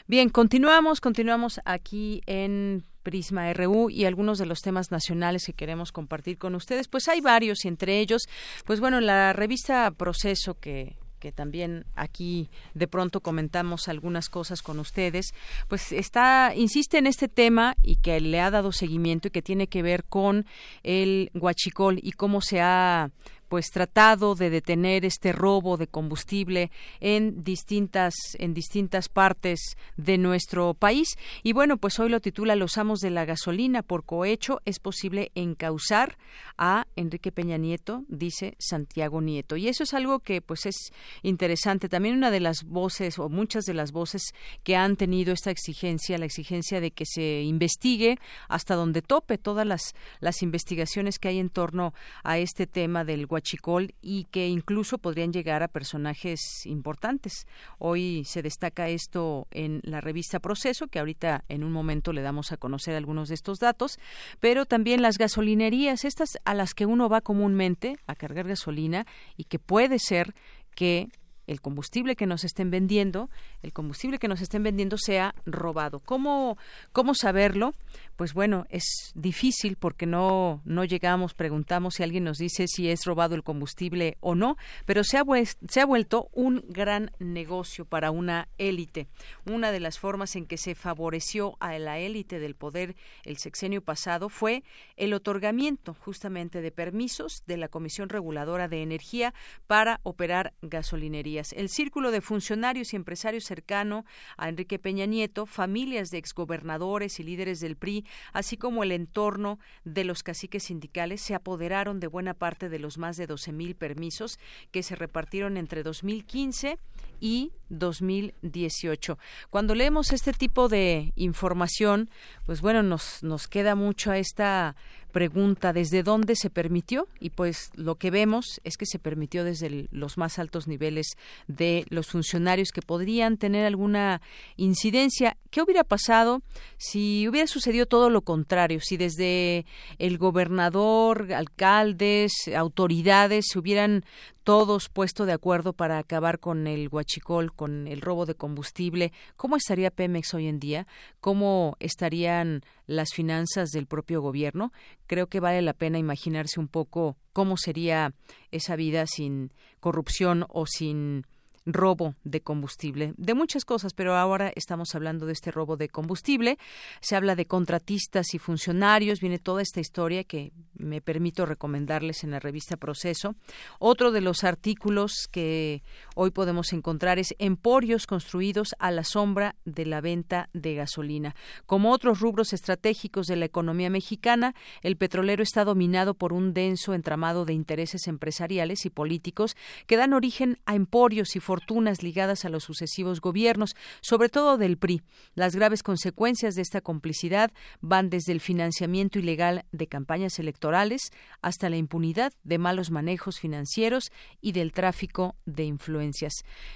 Bien, 0.06 0.28
continuamos, 0.28 1.00
continuamos 1.00 1.62
aquí 1.64 2.20
en 2.26 2.84
Prisma 3.04 3.52
RU 3.52 3.90
y 3.90 4.06
algunos 4.06 4.38
de 4.38 4.46
los 4.46 4.62
temas 4.62 4.90
nacionales 4.90 5.44
que 5.46 5.52
queremos 5.52 5.92
compartir 5.92 6.38
con 6.38 6.56
ustedes. 6.56 6.88
Pues 6.88 7.06
hay 7.06 7.20
varios 7.20 7.64
y 7.64 7.68
entre 7.68 8.00
ellos, 8.00 8.22
pues 8.64 8.80
bueno, 8.80 9.00
la 9.00 9.32
revista 9.32 9.92
Proceso 9.92 10.58
que 10.58 10.96
que 11.24 11.32
también 11.32 11.86
aquí 11.94 12.50
de 12.74 12.86
pronto 12.86 13.20
comentamos 13.20 13.88
algunas 13.88 14.28
cosas 14.28 14.60
con 14.60 14.78
ustedes, 14.78 15.32
pues 15.68 15.90
está 15.90 16.52
insiste 16.54 16.98
en 16.98 17.06
este 17.06 17.28
tema 17.28 17.76
y 17.82 17.96
que 17.96 18.20
le 18.20 18.42
ha 18.42 18.50
dado 18.50 18.72
seguimiento 18.72 19.28
y 19.28 19.30
que 19.30 19.40
tiene 19.40 19.66
que 19.66 19.82
ver 19.82 20.04
con 20.04 20.44
el 20.82 21.30
huachicol 21.32 21.98
y 22.02 22.12
cómo 22.12 22.42
se 22.42 22.60
ha 22.60 23.10
pues 23.54 23.70
tratado 23.70 24.34
de 24.34 24.50
detener 24.50 25.04
este 25.04 25.30
robo 25.30 25.76
de 25.76 25.86
combustible 25.86 26.72
en 26.98 27.44
distintas 27.44 28.12
en 28.40 28.52
distintas 28.52 29.08
partes 29.08 29.76
de 29.96 30.18
nuestro 30.18 30.74
país. 30.74 31.10
Y 31.44 31.52
bueno 31.52 31.76
pues 31.76 32.00
hoy 32.00 32.08
lo 32.08 32.18
titula 32.18 32.56
Los 32.56 32.78
amos 32.78 32.98
de 32.98 33.10
la 33.10 33.24
gasolina 33.24 33.84
por 33.84 34.04
cohecho 34.04 34.60
es 34.64 34.80
posible 34.80 35.30
encauzar 35.36 36.18
a 36.58 36.88
Enrique 36.96 37.30
Peña 37.30 37.56
Nieto 37.56 38.02
dice 38.08 38.56
Santiago 38.58 39.20
Nieto. 39.20 39.56
Y 39.56 39.68
eso 39.68 39.84
es 39.84 39.94
algo 39.94 40.18
que 40.18 40.42
pues 40.42 40.66
es 40.66 40.90
interesante. 41.22 41.88
También 41.88 42.16
una 42.16 42.32
de 42.32 42.40
las 42.40 42.64
voces 42.64 43.20
o 43.20 43.28
muchas 43.28 43.66
de 43.66 43.74
las 43.74 43.92
voces 43.92 44.34
que 44.64 44.74
han 44.74 44.96
tenido 44.96 45.32
esta 45.32 45.52
exigencia 45.52 46.18
la 46.18 46.26
exigencia 46.26 46.80
de 46.80 46.90
que 46.90 47.04
se 47.06 47.42
investigue 47.42 48.18
hasta 48.48 48.74
donde 48.74 49.00
tope 49.00 49.38
todas 49.38 49.64
las 49.64 49.94
las 50.18 50.42
investigaciones 50.42 51.20
que 51.20 51.28
hay 51.28 51.38
en 51.38 51.50
torno 51.50 51.94
a 52.24 52.38
este 52.38 52.66
tema 52.66 53.04
del 53.04 53.28
Huachicol 53.44 53.94
y 54.00 54.24
que 54.24 54.48
incluso 54.48 54.96
podrían 54.96 55.32
llegar 55.32 55.62
a 55.62 55.68
personajes 55.68 56.40
importantes. 56.64 57.46
Hoy 57.78 58.24
se 58.24 58.40
destaca 58.40 58.88
esto 58.88 59.46
en 59.50 59.80
la 59.82 60.00
revista 60.00 60.40
Proceso, 60.40 60.88
que 60.88 60.98
ahorita 60.98 61.44
en 61.48 61.62
un 61.62 61.70
momento 61.70 62.12
le 62.12 62.22
damos 62.22 62.52
a 62.52 62.56
conocer 62.56 62.96
algunos 62.96 63.28
de 63.28 63.34
estos 63.34 63.58
datos, 63.58 63.98
pero 64.40 64.64
también 64.64 65.02
las 65.02 65.18
gasolinerías, 65.18 66.04
estas 66.04 66.38
a 66.44 66.54
las 66.54 66.72
que 66.72 66.86
uno 66.86 67.10
va 67.10 67.20
comúnmente 67.20 67.96
a 68.06 68.14
cargar 68.14 68.48
gasolina 68.48 69.06
y 69.36 69.44
que 69.44 69.58
puede 69.58 69.98
ser 69.98 70.34
que 70.74 71.08
el 71.46 71.60
combustible 71.60 72.16
que 72.16 72.26
nos 72.26 72.44
estén 72.44 72.70
vendiendo, 72.70 73.30
el 73.62 73.72
combustible 73.72 74.18
que 74.18 74.28
nos 74.28 74.40
estén 74.40 74.62
vendiendo 74.62 74.96
sea 74.98 75.34
robado. 75.44 76.00
¿Cómo, 76.00 76.56
cómo 76.92 77.14
saberlo? 77.14 77.74
Pues 78.16 78.34
bueno, 78.34 78.66
es 78.70 79.12
difícil 79.14 79.76
porque 79.76 80.06
no, 80.06 80.62
no 80.64 80.84
llegamos, 80.84 81.34
preguntamos 81.34 81.94
si 81.94 82.02
alguien 82.02 82.24
nos 82.24 82.38
dice 82.38 82.66
si 82.68 82.88
es 82.88 83.04
robado 83.04 83.34
el 83.34 83.42
combustible 83.42 84.16
o 84.20 84.34
no, 84.34 84.56
pero 84.86 85.04
se 85.04 85.18
ha, 85.18 85.24
se 85.68 85.80
ha 85.80 85.86
vuelto 85.86 86.28
un 86.32 86.64
gran 86.68 87.10
negocio 87.18 87.84
para 87.84 88.10
una 88.10 88.48
élite. 88.58 89.08
Una 89.46 89.72
de 89.72 89.80
las 89.80 89.98
formas 89.98 90.36
en 90.36 90.46
que 90.46 90.56
se 90.56 90.74
favoreció 90.74 91.56
a 91.60 91.78
la 91.78 91.98
élite 91.98 92.38
del 92.38 92.54
poder 92.54 92.96
el 93.24 93.36
sexenio 93.38 93.82
pasado 93.82 94.28
fue 94.28 94.62
el 94.96 95.12
otorgamiento 95.12 95.94
justamente 95.94 96.60
de 96.60 96.70
permisos 96.70 97.42
de 97.46 97.56
la 97.56 97.68
Comisión 97.68 98.08
Reguladora 98.08 98.68
de 98.68 98.82
Energía 98.82 99.34
para 99.66 100.00
operar 100.02 100.54
gasolinería 100.62 101.33
el 101.38 101.68
círculo 101.68 102.10
de 102.10 102.20
funcionarios 102.20 102.92
y 102.92 102.96
empresarios 102.96 103.44
cercano 103.44 104.04
a 104.36 104.48
Enrique 104.48 104.78
Peña 104.78 105.06
Nieto, 105.06 105.46
familias 105.46 106.10
de 106.10 106.18
exgobernadores 106.18 107.18
y 107.20 107.24
líderes 107.24 107.60
del 107.60 107.76
PRI, 107.76 108.04
así 108.32 108.56
como 108.56 108.82
el 108.82 108.92
entorno 108.92 109.58
de 109.84 110.04
los 110.04 110.22
caciques 110.22 110.64
sindicales, 110.64 111.20
se 111.20 111.34
apoderaron 111.34 112.00
de 112.00 112.06
buena 112.06 112.34
parte 112.34 112.68
de 112.68 112.78
los 112.78 112.98
más 112.98 113.16
de 113.16 113.28
12.000 113.28 113.74
permisos 113.74 114.38
que 114.70 114.82
se 114.82 114.96
repartieron 114.96 115.56
entre 115.56 115.82
2015 115.82 116.78
y 117.20 117.52
2018. 117.68 119.18
Cuando 119.50 119.74
leemos 119.74 120.12
este 120.12 120.32
tipo 120.32 120.68
de 120.68 121.12
información, 121.16 122.10
pues 122.46 122.60
bueno, 122.60 122.82
nos, 122.82 123.22
nos 123.22 123.48
queda 123.48 123.74
mucho 123.74 124.10
a 124.10 124.18
esta 124.18 124.76
pregunta 125.14 125.72
desde 125.72 126.02
dónde 126.02 126.34
se 126.34 126.50
permitió 126.50 127.06
y 127.20 127.30
pues 127.30 127.70
lo 127.74 127.94
que 127.94 128.10
vemos 128.10 128.60
es 128.64 128.76
que 128.76 128.84
se 128.84 128.98
permitió 128.98 129.44
desde 129.44 129.86
los 129.92 130.18
más 130.18 130.40
altos 130.40 130.66
niveles 130.66 131.06
de 131.46 131.86
los 131.88 132.08
funcionarios 132.08 132.72
que 132.72 132.82
podrían 132.82 133.36
tener 133.36 133.64
alguna 133.64 134.20
incidencia. 134.56 135.36
¿Qué 135.50 135.62
hubiera 135.62 135.84
pasado 135.84 136.42
si 136.78 137.28
hubiera 137.28 137.46
sucedido 137.46 137.86
todo 137.86 138.10
lo 138.10 138.22
contrario? 138.22 138.80
Si 138.82 138.96
desde 138.96 139.66
el 140.00 140.18
gobernador, 140.18 141.32
alcaldes, 141.32 142.32
autoridades 142.52 143.44
se 143.52 143.60
hubieran 143.60 144.04
todos 144.44 144.90
puesto 144.90 145.24
de 145.24 145.32
acuerdo 145.32 145.72
para 145.72 145.98
acabar 145.98 146.38
con 146.38 146.66
el 146.66 146.88
huachicol, 146.88 147.52
con 147.54 147.88
el 147.88 148.02
robo 148.02 148.26
de 148.26 148.34
combustible, 148.34 149.12
¿cómo 149.36 149.56
estaría 149.56 149.90
Pemex 149.90 150.34
hoy 150.34 150.46
en 150.46 150.60
día? 150.60 150.86
¿Cómo 151.20 151.76
estarían 151.80 152.60
las 152.86 153.08
finanzas 153.14 153.70
del 153.70 153.86
propio 153.86 154.20
gobierno? 154.20 154.72
Creo 155.06 155.28
que 155.28 155.40
vale 155.40 155.62
la 155.62 155.72
pena 155.72 155.98
imaginarse 155.98 156.60
un 156.60 156.68
poco 156.68 157.16
cómo 157.32 157.56
sería 157.56 158.12
esa 158.50 158.76
vida 158.76 159.06
sin 159.06 159.52
corrupción 159.80 160.44
o 160.50 160.66
sin 160.66 161.26
robo 161.66 162.14
de 162.24 162.40
combustible, 162.42 163.14
de 163.16 163.34
muchas 163.34 163.64
cosas, 163.64 163.94
pero 163.94 164.14
ahora 164.14 164.52
estamos 164.54 164.94
hablando 164.94 165.26
de 165.26 165.32
este 165.32 165.50
robo 165.50 165.76
de 165.76 165.88
combustible. 165.88 166.58
Se 167.00 167.16
habla 167.16 167.36
de 167.36 167.46
contratistas 167.46 168.34
y 168.34 168.38
funcionarios, 168.38 169.20
viene 169.20 169.38
toda 169.38 169.62
esta 169.62 169.80
historia 169.80 170.24
que 170.24 170.52
me 170.74 171.00
permito 171.00 171.46
recomendarles 171.46 172.24
en 172.24 172.30
la 172.30 172.40
revista 172.40 172.76
Proceso. 172.76 173.34
Otro 173.78 174.12
de 174.12 174.20
los 174.20 174.44
artículos 174.44 175.28
que 175.30 175.82
hoy 176.14 176.30
podemos 176.30 176.72
encontrar 176.72 177.18
es 177.18 177.34
emporios 177.38 178.06
construidos 178.06 178.74
a 178.78 178.90
la 178.90 179.04
sombra 179.04 179.56
de 179.64 179.86
la 179.86 180.00
venta 180.00 180.50
de 180.52 180.74
gasolina. 180.74 181.34
Como 181.66 181.92
otros 181.92 182.20
rubros 182.20 182.52
estratégicos 182.52 183.26
de 183.26 183.36
la 183.36 183.44
economía 183.46 183.90
mexicana, 183.90 184.54
el 184.82 184.96
petrolero 184.96 185.42
está 185.42 185.64
dominado 185.64 186.14
por 186.14 186.32
un 186.32 186.52
denso 186.52 186.94
entramado 186.94 187.44
de 187.44 187.54
intereses 187.54 188.06
empresariales 188.06 188.84
y 188.84 188.90
políticos 188.90 189.56
que 189.86 189.96
dan 189.96 190.12
origen 190.12 190.58
a 190.66 190.74
emporios 190.74 191.36
y 191.36 191.40
fortunas 191.54 192.02
ligadas 192.02 192.44
a 192.44 192.48
los 192.48 192.64
sucesivos 192.64 193.20
gobiernos, 193.20 193.76
sobre 194.00 194.28
todo 194.28 194.58
del 194.58 194.76
PRI. 194.76 195.02
Las 195.36 195.54
graves 195.54 195.84
consecuencias 195.84 196.56
de 196.56 196.62
esta 196.62 196.80
complicidad 196.80 197.52
van 197.80 198.10
desde 198.10 198.32
el 198.32 198.40
financiamiento 198.40 199.20
ilegal 199.20 199.64
de 199.70 199.86
campañas 199.86 200.40
electorales 200.40 201.12
hasta 201.42 201.70
la 201.70 201.76
impunidad 201.76 202.32
de 202.42 202.58
malos 202.58 202.90
manejos 202.90 203.38
financieros 203.38 204.10
y 204.40 204.50
del 204.50 204.72
tráfico 204.72 205.36
de 205.46 205.62
influencias. 205.62 206.32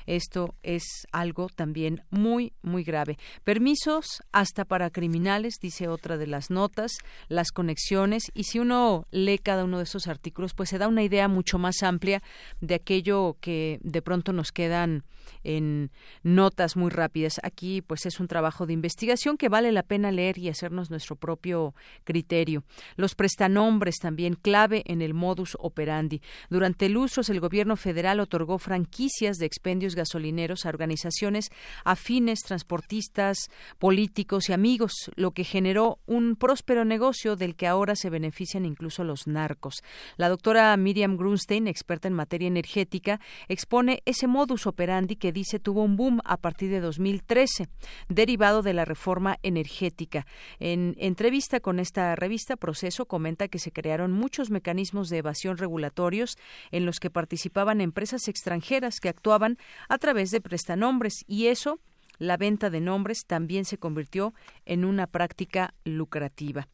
Esto 0.07 0.55
es 0.63 0.85
algo 1.11 1.49
también 1.49 2.05
muy, 2.11 2.53
muy 2.63 2.85
grave. 2.85 3.19
Permisos 3.43 4.23
hasta 4.31 4.65
para 4.65 4.91
criminales, 4.91 5.55
dice 5.61 5.89
otra 5.89 6.19
de 6.19 6.29
las 6.29 6.51
notas, 6.51 6.93
las 7.27 7.51
conexiones, 7.51 8.31
y 8.33 8.45
si 8.45 8.61
uno 8.61 9.09
lee 9.11 9.39
cada 9.39 9.65
uno 9.65 9.79
de 9.79 9.85
esos 9.85 10.07
artículos, 10.07 10.55
pues 10.55 10.69
se 10.69 10.79
da 10.79 10.87
una 10.87 11.03
idea 11.03 11.27
mucho 11.27 11.59
más 11.59 11.83
amplia 11.83 12.23
de 12.61 12.77
aquello 12.77 13.37
que 13.41 13.81
de 13.83 14.03
pronto 14.03 14.33
nos 14.33 14.53
queda 14.53 14.68
quedan 14.69 15.03
en 15.45 15.91
notas 16.23 16.77
muy 16.77 16.91
rápidas. 16.91 17.41
Aquí, 17.43 17.83
pues, 17.83 18.07
es 18.07 18.21
un 18.21 18.29
trabajo 18.29 18.67
de 18.67 18.73
investigación 18.73 19.37
que 19.37 19.49
vale 19.49 19.73
la 19.73 19.83
pena 19.83 20.11
leer 20.11 20.39
y 20.39 20.49
hacernos 20.49 20.91
nuestro 20.91 21.17
propio 21.17 21.75
criterio. 22.05 22.65
Los 22.97 23.15
prestanombres 23.15 23.97
también 23.99 24.35
clave 24.35 24.83
en 24.87 25.01
el 25.01 25.15
modus 25.15 25.57
operandi. 25.61 26.21
Durante 26.51 26.89
lustros, 26.89 27.31
el 27.31 27.41
gobierno 27.41 27.77
federal 27.77 28.21
otorgó 28.21 28.59
franquicias 28.59 29.37
de 29.39 29.47
expendios 29.47 29.95
gasolineros 29.95 30.67
a 30.67 30.71
organizaciones 30.71 31.51
afines, 31.85 32.41
transportistas, 32.41 33.49
políticos 33.79 34.49
y 34.49 34.53
amigos, 34.53 34.93
lo 35.15 35.31
que 35.33 35.45
generó 35.45 35.99
un 36.07 36.37
próspero 36.37 36.85
negocio 36.85 37.37
del 37.37 37.57
que 37.57 37.67
ahora 37.67 37.97
se 37.97 38.11
benefician 38.11 38.65
incluso 38.65 39.05
los 39.05 39.27
narcos. 39.27 39.83
La 40.17 40.29
doctora 40.29 40.77
Miriam 40.77 41.17
Grunstein, 41.17 41.69
experta 41.69 42.09
en 42.09 42.15
materia 42.15 42.49
energética, 42.49 43.21
expone 43.49 44.03
ese 44.05 44.27
modus 44.27 44.58
operandi 44.67 45.17
que 45.17 45.33
dice 45.33 45.59
tuvo 45.59 45.83
un 45.83 45.97
boom 45.97 46.21
a 46.25 46.37
partir 46.37 46.71
de 46.71 46.81
2013, 46.81 47.69
derivado 48.09 48.63
de 48.63 48.73
la 48.73 48.85
reforma 48.85 49.39
energética. 49.43 50.27
En 50.59 50.95
entrevista 50.99 51.61
con 51.61 51.79
esta 51.79 52.15
revista, 52.17 52.57
Proceso 52.57 53.07
comenta 53.07 53.49
que 53.49 53.59
se 53.59 53.73
crearon 53.73 54.13
muchos 54.13 54.51
mecanismos 54.51 55.09
de 55.09 55.19
evasión 55.19 55.59
regulatorios 55.59 56.37
en 56.71 56.87
los 56.87 57.01
que 57.01 57.11
participaban 57.11 57.81
empresas 57.81 58.29
extranjeras 58.29 59.01
que 59.01 59.09
actuaban 59.09 59.59
a 59.89 59.99
través 59.99 60.31
de 60.31 60.41
prestanombres 60.41 61.25
y 61.27 61.47
eso 61.47 61.81
la 62.19 62.37
venta 62.37 62.71
de 62.71 62.81
nombres 62.81 63.25
también 63.27 63.65
se 63.65 63.79
convirtió 63.79 64.35
en 64.67 64.85
una 64.85 65.07
práctica 65.07 65.75
lucrativa. 65.85 66.69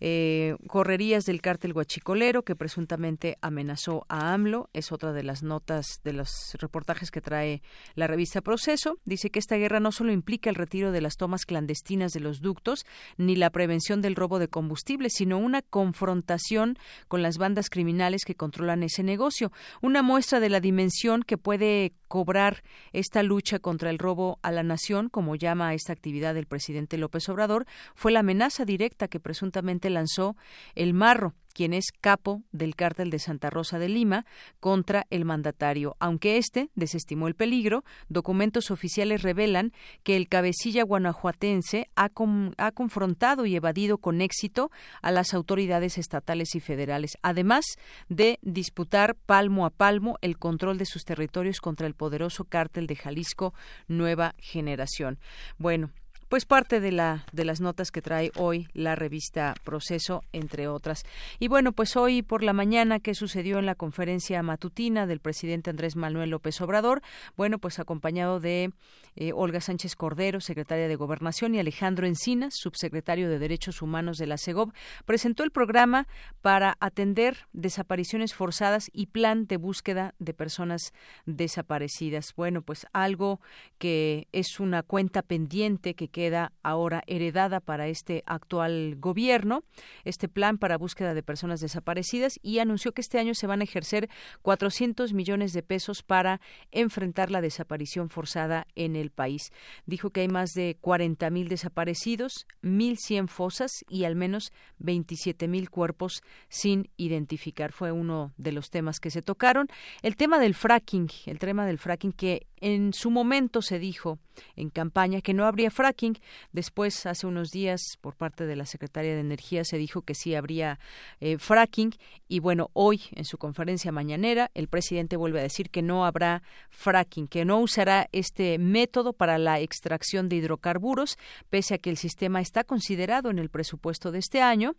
Eh, 0.00 0.56
correrías 0.66 1.24
del 1.24 1.40
cártel 1.40 1.72
guachicolero 1.72 2.42
que 2.42 2.56
presuntamente 2.56 3.38
amenazó 3.40 4.04
a 4.08 4.32
AMLO 4.32 4.68
es 4.72 4.92
otra 4.92 5.12
de 5.12 5.22
las 5.22 5.42
notas 5.42 6.00
de 6.04 6.12
los 6.12 6.56
reportajes 6.58 7.10
que 7.10 7.20
trae 7.20 7.62
la 7.94 8.06
revista 8.06 8.40
Proceso. 8.40 8.98
Dice 9.04 9.30
que 9.30 9.38
esta 9.38 9.56
guerra 9.56 9.80
no 9.80 9.92
solo 9.92 10.12
implica 10.12 10.50
el 10.50 10.56
retiro 10.56 10.92
de 10.92 11.00
las 11.00 11.16
tomas 11.16 11.44
clandestinas 11.46 12.12
de 12.12 12.20
los 12.20 12.40
ductos 12.40 12.84
ni 13.16 13.36
la 13.36 13.50
prevención 13.50 14.02
del 14.02 14.16
robo 14.16 14.38
de 14.38 14.48
combustible, 14.48 15.08
sino 15.10 15.38
una 15.38 15.62
confrontación 15.62 16.76
con 17.08 17.22
las 17.22 17.38
bandas 17.38 17.70
criminales 17.70 18.24
que 18.24 18.34
controlan 18.34 18.82
ese 18.82 19.02
negocio. 19.02 19.52
Una 19.80 20.02
muestra 20.02 20.40
de 20.40 20.48
la 20.48 20.60
dimensión 20.60 21.22
que 21.22 21.38
puede 21.38 21.92
cobrar 22.08 22.62
esta 22.92 23.22
lucha 23.22 23.58
contra 23.58 23.88
el 23.88 23.98
robo 23.98 24.38
a 24.42 24.50
la 24.50 24.62
nación, 24.62 24.81
como 25.10 25.36
llama 25.36 25.68
a 25.68 25.74
esta 25.74 25.92
actividad 25.92 26.36
el 26.36 26.46
presidente 26.46 26.98
López 26.98 27.28
Obrador, 27.28 27.66
fue 27.94 28.12
la 28.12 28.20
amenaza 28.20 28.64
directa 28.64 29.08
que 29.08 29.20
presuntamente 29.20 29.90
lanzó 29.90 30.36
el 30.74 30.92
Marro, 30.92 31.34
quien 31.52 31.72
es 31.72 31.86
capo 32.00 32.42
del 32.52 32.74
cártel 32.74 33.10
de 33.10 33.18
Santa 33.18 33.50
Rosa 33.50 33.78
de 33.78 33.88
Lima, 33.88 34.24
contra 34.60 35.06
el 35.10 35.24
mandatario. 35.24 35.96
Aunque 36.00 36.36
este 36.36 36.70
desestimó 36.74 37.28
el 37.28 37.34
peligro, 37.34 37.84
documentos 38.08 38.70
oficiales 38.70 39.22
revelan 39.22 39.72
que 40.02 40.16
el 40.16 40.28
cabecilla 40.28 40.84
guanajuatense 40.84 41.88
ha, 41.96 42.10
ha 42.58 42.72
confrontado 42.72 43.46
y 43.46 43.56
evadido 43.56 43.98
con 43.98 44.20
éxito 44.20 44.70
a 45.02 45.10
las 45.10 45.34
autoridades 45.34 45.98
estatales 45.98 46.54
y 46.54 46.60
federales, 46.60 47.16
además 47.22 47.64
de 48.08 48.38
disputar 48.42 49.14
palmo 49.14 49.66
a 49.66 49.70
palmo 49.70 50.18
el 50.20 50.38
control 50.38 50.78
de 50.78 50.86
sus 50.86 51.04
territorios 51.04 51.60
contra 51.60 51.86
el 51.86 51.94
poderoso 51.94 52.44
cártel 52.44 52.86
de 52.86 52.96
Jalisco 52.96 53.54
Nueva 53.88 54.34
Generación. 54.38 55.18
Bueno, 55.58 55.90
pues 56.32 56.46
parte 56.46 56.80
de 56.80 56.92
la 56.92 57.26
de 57.32 57.44
las 57.44 57.60
notas 57.60 57.90
que 57.90 58.00
trae 58.00 58.32
hoy 58.38 58.66
la 58.72 58.94
revista 58.94 59.52
Proceso 59.64 60.22
entre 60.32 60.66
otras. 60.66 61.04
Y 61.38 61.48
bueno, 61.48 61.72
pues 61.72 61.94
hoy 61.94 62.22
por 62.22 62.42
la 62.42 62.54
mañana 62.54 63.00
qué 63.00 63.12
sucedió 63.14 63.58
en 63.58 63.66
la 63.66 63.74
conferencia 63.74 64.42
matutina 64.42 65.06
del 65.06 65.20
presidente 65.20 65.68
Andrés 65.68 65.94
Manuel 65.94 66.30
López 66.30 66.58
Obrador, 66.62 67.02
bueno, 67.36 67.58
pues 67.58 67.78
acompañado 67.78 68.40
de 68.40 68.72
eh, 69.14 69.32
Olga 69.34 69.60
Sánchez 69.60 69.94
Cordero, 69.94 70.40
secretaria 70.40 70.88
de 70.88 70.96
Gobernación 70.96 71.54
y 71.54 71.58
Alejandro 71.58 72.06
Encinas, 72.06 72.54
subsecretario 72.56 73.28
de 73.28 73.38
Derechos 73.38 73.82
Humanos 73.82 74.16
de 74.16 74.26
la 74.26 74.38
CEGOV, 74.38 74.72
presentó 75.04 75.44
el 75.44 75.50
programa 75.50 76.08
para 76.40 76.78
atender 76.80 77.46
desapariciones 77.52 78.32
forzadas 78.32 78.88
y 78.94 79.08
plan 79.08 79.46
de 79.46 79.58
búsqueda 79.58 80.14
de 80.18 80.32
personas 80.32 80.94
desaparecidas. 81.26 82.32
Bueno, 82.34 82.62
pues 82.62 82.86
algo 82.94 83.38
que 83.76 84.28
es 84.32 84.60
una 84.60 84.82
cuenta 84.82 85.20
pendiente 85.20 85.92
que 85.92 86.08
queda 86.08 86.21
ahora 86.62 87.02
heredada 87.06 87.60
para 87.60 87.88
este 87.88 88.22
actual 88.26 88.96
gobierno, 88.98 89.64
este 90.04 90.28
plan 90.28 90.58
para 90.58 90.78
búsqueda 90.78 91.14
de 91.14 91.22
personas 91.22 91.60
desaparecidas 91.60 92.38
y 92.42 92.58
anunció 92.58 92.92
que 92.92 93.00
este 93.00 93.18
año 93.18 93.34
se 93.34 93.46
van 93.46 93.60
a 93.60 93.64
ejercer 93.64 94.08
400 94.42 95.12
millones 95.12 95.52
de 95.52 95.62
pesos 95.62 96.02
para 96.02 96.40
enfrentar 96.70 97.30
la 97.30 97.40
desaparición 97.40 98.10
forzada 98.10 98.66
en 98.74 98.96
el 98.96 99.10
país. 99.10 99.50
Dijo 99.86 100.10
que 100.10 100.20
hay 100.20 100.28
más 100.28 100.52
de 100.52 100.76
40 100.80 101.30
mil 101.30 101.48
desaparecidos, 101.48 102.46
1.100 102.62 103.28
fosas 103.28 103.84
y 103.88 104.04
al 104.04 104.16
menos 104.16 104.52
27 104.78 105.48
mil 105.48 105.70
cuerpos 105.70 106.22
sin 106.48 106.90
identificar. 106.96 107.72
Fue 107.72 107.92
uno 107.92 108.32
de 108.36 108.52
los 108.52 108.70
temas 108.70 109.00
que 109.00 109.10
se 109.10 109.22
tocaron. 109.22 109.68
El 110.02 110.16
tema 110.16 110.38
del 110.38 110.54
fracking, 110.54 111.10
el 111.26 111.38
tema 111.38 111.66
del 111.66 111.78
fracking 111.78 112.12
que 112.12 112.46
en 112.62 112.92
su 112.92 113.10
momento 113.10 113.60
se 113.60 113.78
dijo 113.78 114.18
en 114.56 114.70
campaña 114.70 115.20
que 115.20 115.34
no 115.34 115.44
habría 115.44 115.70
fracking. 115.70 116.11
Después, 116.52 117.06
hace 117.06 117.26
unos 117.26 117.50
días, 117.50 117.80
por 118.00 118.16
parte 118.16 118.46
de 118.46 118.56
la 118.56 118.66
Secretaría 118.66 119.14
de 119.14 119.20
Energía, 119.20 119.64
se 119.64 119.78
dijo 119.78 120.02
que 120.02 120.14
sí 120.14 120.34
habría 120.34 120.78
eh, 121.20 121.38
fracking. 121.38 121.94
Y 122.28 122.40
bueno, 122.40 122.70
hoy, 122.72 123.02
en 123.12 123.24
su 123.24 123.38
conferencia 123.38 123.92
mañanera, 123.92 124.50
el 124.54 124.68
presidente 124.68 125.16
vuelve 125.16 125.40
a 125.40 125.42
decir 125.42 125.70
que 125.70 125.82
no 125.82 126.04
habrá 126.04 126.42
fracking, 126.70 127.28
que 127.28 127.44
no 127.44 127.60
usará 127.60 128.08
este 128.12 128.58
método 128.58 129.12
para 129.12 129.38
la 129.38 129.60
extracción 129.60 130.28
de 130.28 130.36
hidrocarburos, 130.36 131.18
pese 131.50 131.74
a 131.74 131.78
que 131.78 131.90
el 131.90 131.96
sistema 131.96 132.40
está 132.40 132.64
considerado 132.64 133.30
en 133.30 133.38
el 133.38 133.50
presupuesto 133.50 134.12
de 134.12 134.18
este 134.18 134.40
año. 134.40 134.74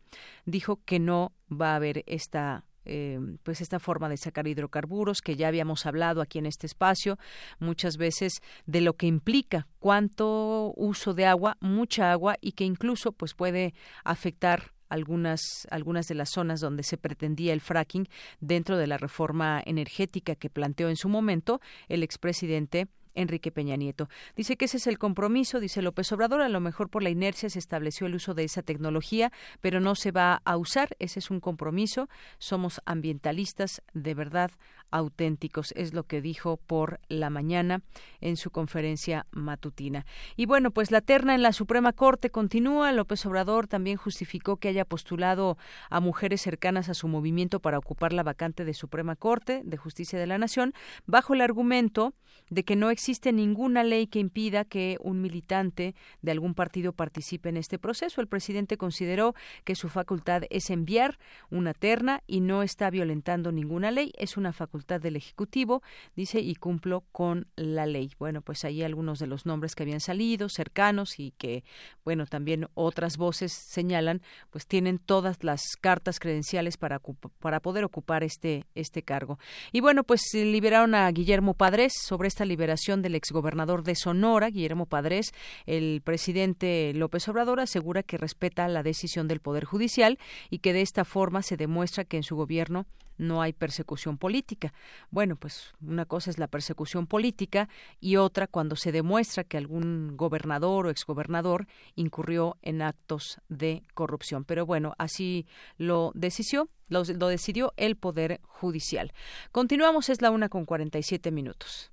Dijo 0.45 0.79
que 0.85 0.99
no 0.99 1.31
va 1.49 1.73
a 1.73 1.75
haber 1.75 2.03
esta 2.07 2.65
eh, 2.85 3.19
pues 3.43 3.61
esta 3.61 3.79
forma 3.79 4.09
de 4.09 4.17
sacar 4.17 4.47
hidrocarburos 4.47 5.21
que 5.21 5.35
ya 5.35 5.47
habíamos 5.47 5.85
hablado 5.85 6.21
aquí 6.21 6.39
en 6.39 6.45
este 6.45 6.67
espacio 6.67 7.17
muchas 7.59 7.97
veces 7.97 8.41
de 8.65 8.81
lo 8.81 8.93
que 8.93 9.07
implica 9.07 9.67
cuánto 9.79 10.73
uso 10.75 11.13
de 11.13 11.25
agua 11.25 11.57
mucha 11.59 12.11
agua 12.11 12.37
y 12.41 12.53
que 12.53 12.65
incluso 12.65 13.11
pues 13.11 13.33
puede 13.33 13.73
afectar 14.03 14.73
algunas, 14.93 15.67
algunas 15.71 16.07
de 16.07 16.15
las 16.15 16.29
zonas 16.29 16.59
donde 16.59 16.83
se 16.83 16.97
pretendía 16.97 17.53
el 17.53 17.61
fracking 17.61 18.07
dentro 18.39 18.77
de 18.77 18.87
la 18.87 18.97
reforma 18.97 19.61
energética 19.65 20.35
que 20.35 20.51
planteó 20.51 20.87
en 20.89 20.97
su 20.97 21.09
momento 21.09 21.61
el 21.89 22.03
expresidente 22.03 22.87
Enrique 23.15 23.51
Peña 23.51 23.75
Nieto. 23.75 24.09
Dice 24.35 24.57
que 24.57 24.65
ese 24.65 24.77
es 24.77 24.87
el 24.87 24.97
compromiso, 24.97 25.59
dice 25.59 25.81
López 25.81 26.11
Obrador, 26.11 26.41
a 26.41 26.49
lo 26.49 26.59
mejor 26.59 26.89
por 26.89 27.03
la 27.03 27.09
inercia 27.09 27.49
se 27.49 27.59
estableció 27.59 28.07
el 28.07 28.15
uso 28.15 28.33
de 28.33 28.43
esa 28.43 28.63
tecnología, 28.63 29.31
pero 29.61 29.79
no 29.79 29.95
se 29.95 30.11
va 30.11 30.41
a 30.45 30.57
usar, 30.57 30.95
ese 30.99 31.19
es 31.19 31.29
un 31.29 31.39
compromiso, 31.39 32.09
somos 32.37 32.81
ambientalistas 32.85 33.81
de 33.93 34.13
verdad 34.13 34.51
auténticos, 34.91 35.73
es 35.75 35.93
lo 35.93 36.03
que 36.03 36.21
dijo 36.21 36.57
por 36.57 36.99
la 37.09 37.29
mañana 37.29 37.81
en 38.21 38.37
su 38.37 38.51
conferencia 38.51 39.25
matutina. 39.31 40.05
Y 40.35 40.45
bueno, 40.45 40.71
pues 40.71 40.91
la 40.91 41.01
terna 41.01 41.33
en 41.33 41.41
la 41.41 41.51
Suprema 41.51 41.93
Corte 41.93 42.29
continúa. 42.29 42.91
López 42.91 43.25
Obrador 43.25 43.67
también 43.67 43.97
justificó 43.97 44.57
que 44.57 44.67
haya 44.67 44.85
postulado 44.85 45.57
a 45.89 45.99
mujeres 45.99 46.41
cercanas 46.41 46.89
a 46.89 46.93
su 46.93 47.07
movimiento 47.07 47.59
para 47.59 47.79
ocupar 47.79 48.13
la 48.13 48.21
vacante 48.21 48.65
de 48.65 48.73
Suprema 48.75 49.15
Corte 49.15 49.61
de 49.63 49.77
Justicia 49.77 50.19
de 50.19 50.27
la 50.27 50.37
Nación, 50.37 50.73
bajo 51.07 51.33
el 51.33 51.41
argumento 51.41 52.13
de 52.49 52.63
que 52.63 52.75
no 52.75 52.91
existe 52.91 53.02
ninguna 53.31 53.83
ley 53.83 54.07
que 54.07 54.19
impida 54.19 54.65
que 54.65 54.97
un 55.01 55.21
militante 55.21 55.95
de 56.21 56.31
algún 56.31 56.53
partido 56.53 56.93
participe 56.93 57.49
en 57.49 57.57
este 57.57 57.77
proceso. 57.77 58.21
El 58.21 58.27
presidente 58.27 58.77
consideró 58.77 59.35
que 59.63 59.75
su 59.75 59.89
facultad 59.89 60.43
es 60.49 60.69
enviar 60.69 61.19
una 61.49 61.73
terna 61.73 62.21
y 62.27 62.39
no 62.39 62.63
está 62.63 62.89
violentando 62.89 63.51
ninguna 63.51 63.91
ley, 63.91 64.11
es 64.17 64.37
una 64.37 64.53
facultad 64.53 65.01
del 65.01 65.15
Ejecutivo, 65.15 65.81
dice, 66.15 66.39
y 66.39 66.55
cumplo 66.55 67.03
con 67.11 67.47
la 67.55 67.85
ley. 67.85 68.11
Bueno, 68.19 68.41
pues 68.41 68.63
ahí 68.65 68.83
algunos 68.83 69.19
de 69.19 69.27
los 69.27 69.45
nombres 69.45 69.75
que 69.75 69.83
habían 69.83 69.99
salido, 69.99 70.49
cercanos 70.49 71.19
y 71.19 71.31
que, 71.31 71.63
bueno, 72.03 72.25
también 72.25 72.67
otras 72.73 73.17
voces 73.17 73.53
señalan, 73.53 74.21
pues 74.49 74.67
tienen 74.67 74.99
todas 74.99 75.43
las 75.43 75.61
cartas 75.79 76.19
credenciales 76.19 76.77
para, 76.77 77.01
para 77.39 77.59
poder 77.59 77.83
ocupar 77.83 78.23
este, 78.23 78.65
este 78.75 79.03
cargo. 79.03 79.39
Y 79.71 79.81
bueno, 79.81 80.03
pues 80.03 80.21
liberaron 80.33 80.95
a 80.95 81.09
Guillermo 81.11 81.53
Padres 81.53 81.93
sobre 82.01 82.27
esta 82.27 82.45
liberación 82.45 82.92
del 83.01 83.15
exgobernador 83.15 83.83
de 83.83 83.95
Sonora, 83.95 84.49
Guillermo 84.49 84.85
Padres, 84.85 85.33
el 85.65 86.01
presidente 86.03 86.93
López 86.93 87.27
Obrador 87.27 87.59
asegura 87.59 88.03
que 88.03 88.17
respeta 88.17 88.67
la 88.67 88.83
decisión 88.83 89.27
del 89.27 89.39
Poder 89.39 89.65
Judicial 89.65 90.19
y 90.49 90.59
que 90.59 90.73
de 90.73 90.81
esta 90.81 91.05
forma 91.05 91.41
se 91.41 91.57
demuestra 91.57 92.05
que 92.05 92.17
en 92.17 92.23
su 92.23 92.35
gobierno 92.35 92.85
no 93.17 93.41
hay 93.41 93.53
persecución 93.53 94.17
política. 94.17 94.73
Bueno, 95.11 95.35
pues 95.35 95.73
una 95.81 96.05
cosa 96.05 96.29
es 96.29 96.37
la 96.37 96.47
persecución 96.47 97.07
política 97.07 97.69
y 97.99 98.17
otra 98.17 98.47
cuando 98.47 98.75
se 98.75 98.91
demuestra 98.91 99.43
que 99.43 99.57
algún 99.57 100.15
gobernador 100.17 100.87
o 100.87 100.89
exgobernador 100.89 101.67
incurrió 101.95 102.57
en 102.61 102.81
actos 102.81 103.39
de 103.49 103.83
corrupción. 103.93 104.45
Pero 104.45 104.65
bueno, 104.65 104.93
así 104.97 105.45
lo 105.77 106.11
decidió, 106.15 106.69
lo, 106.89 107.03
decidió 107.03 107.73
el 107.77 107.95
Poder 107.95 108.39
Judicial. 108.43 109.13
Continuamos, 109.51 110.09
es 110.09 110.21
la 110.21 110.31
una 110.31 110.49
con 110.49 110.65
47 110.65 111.31
minutos. 111.31 111.92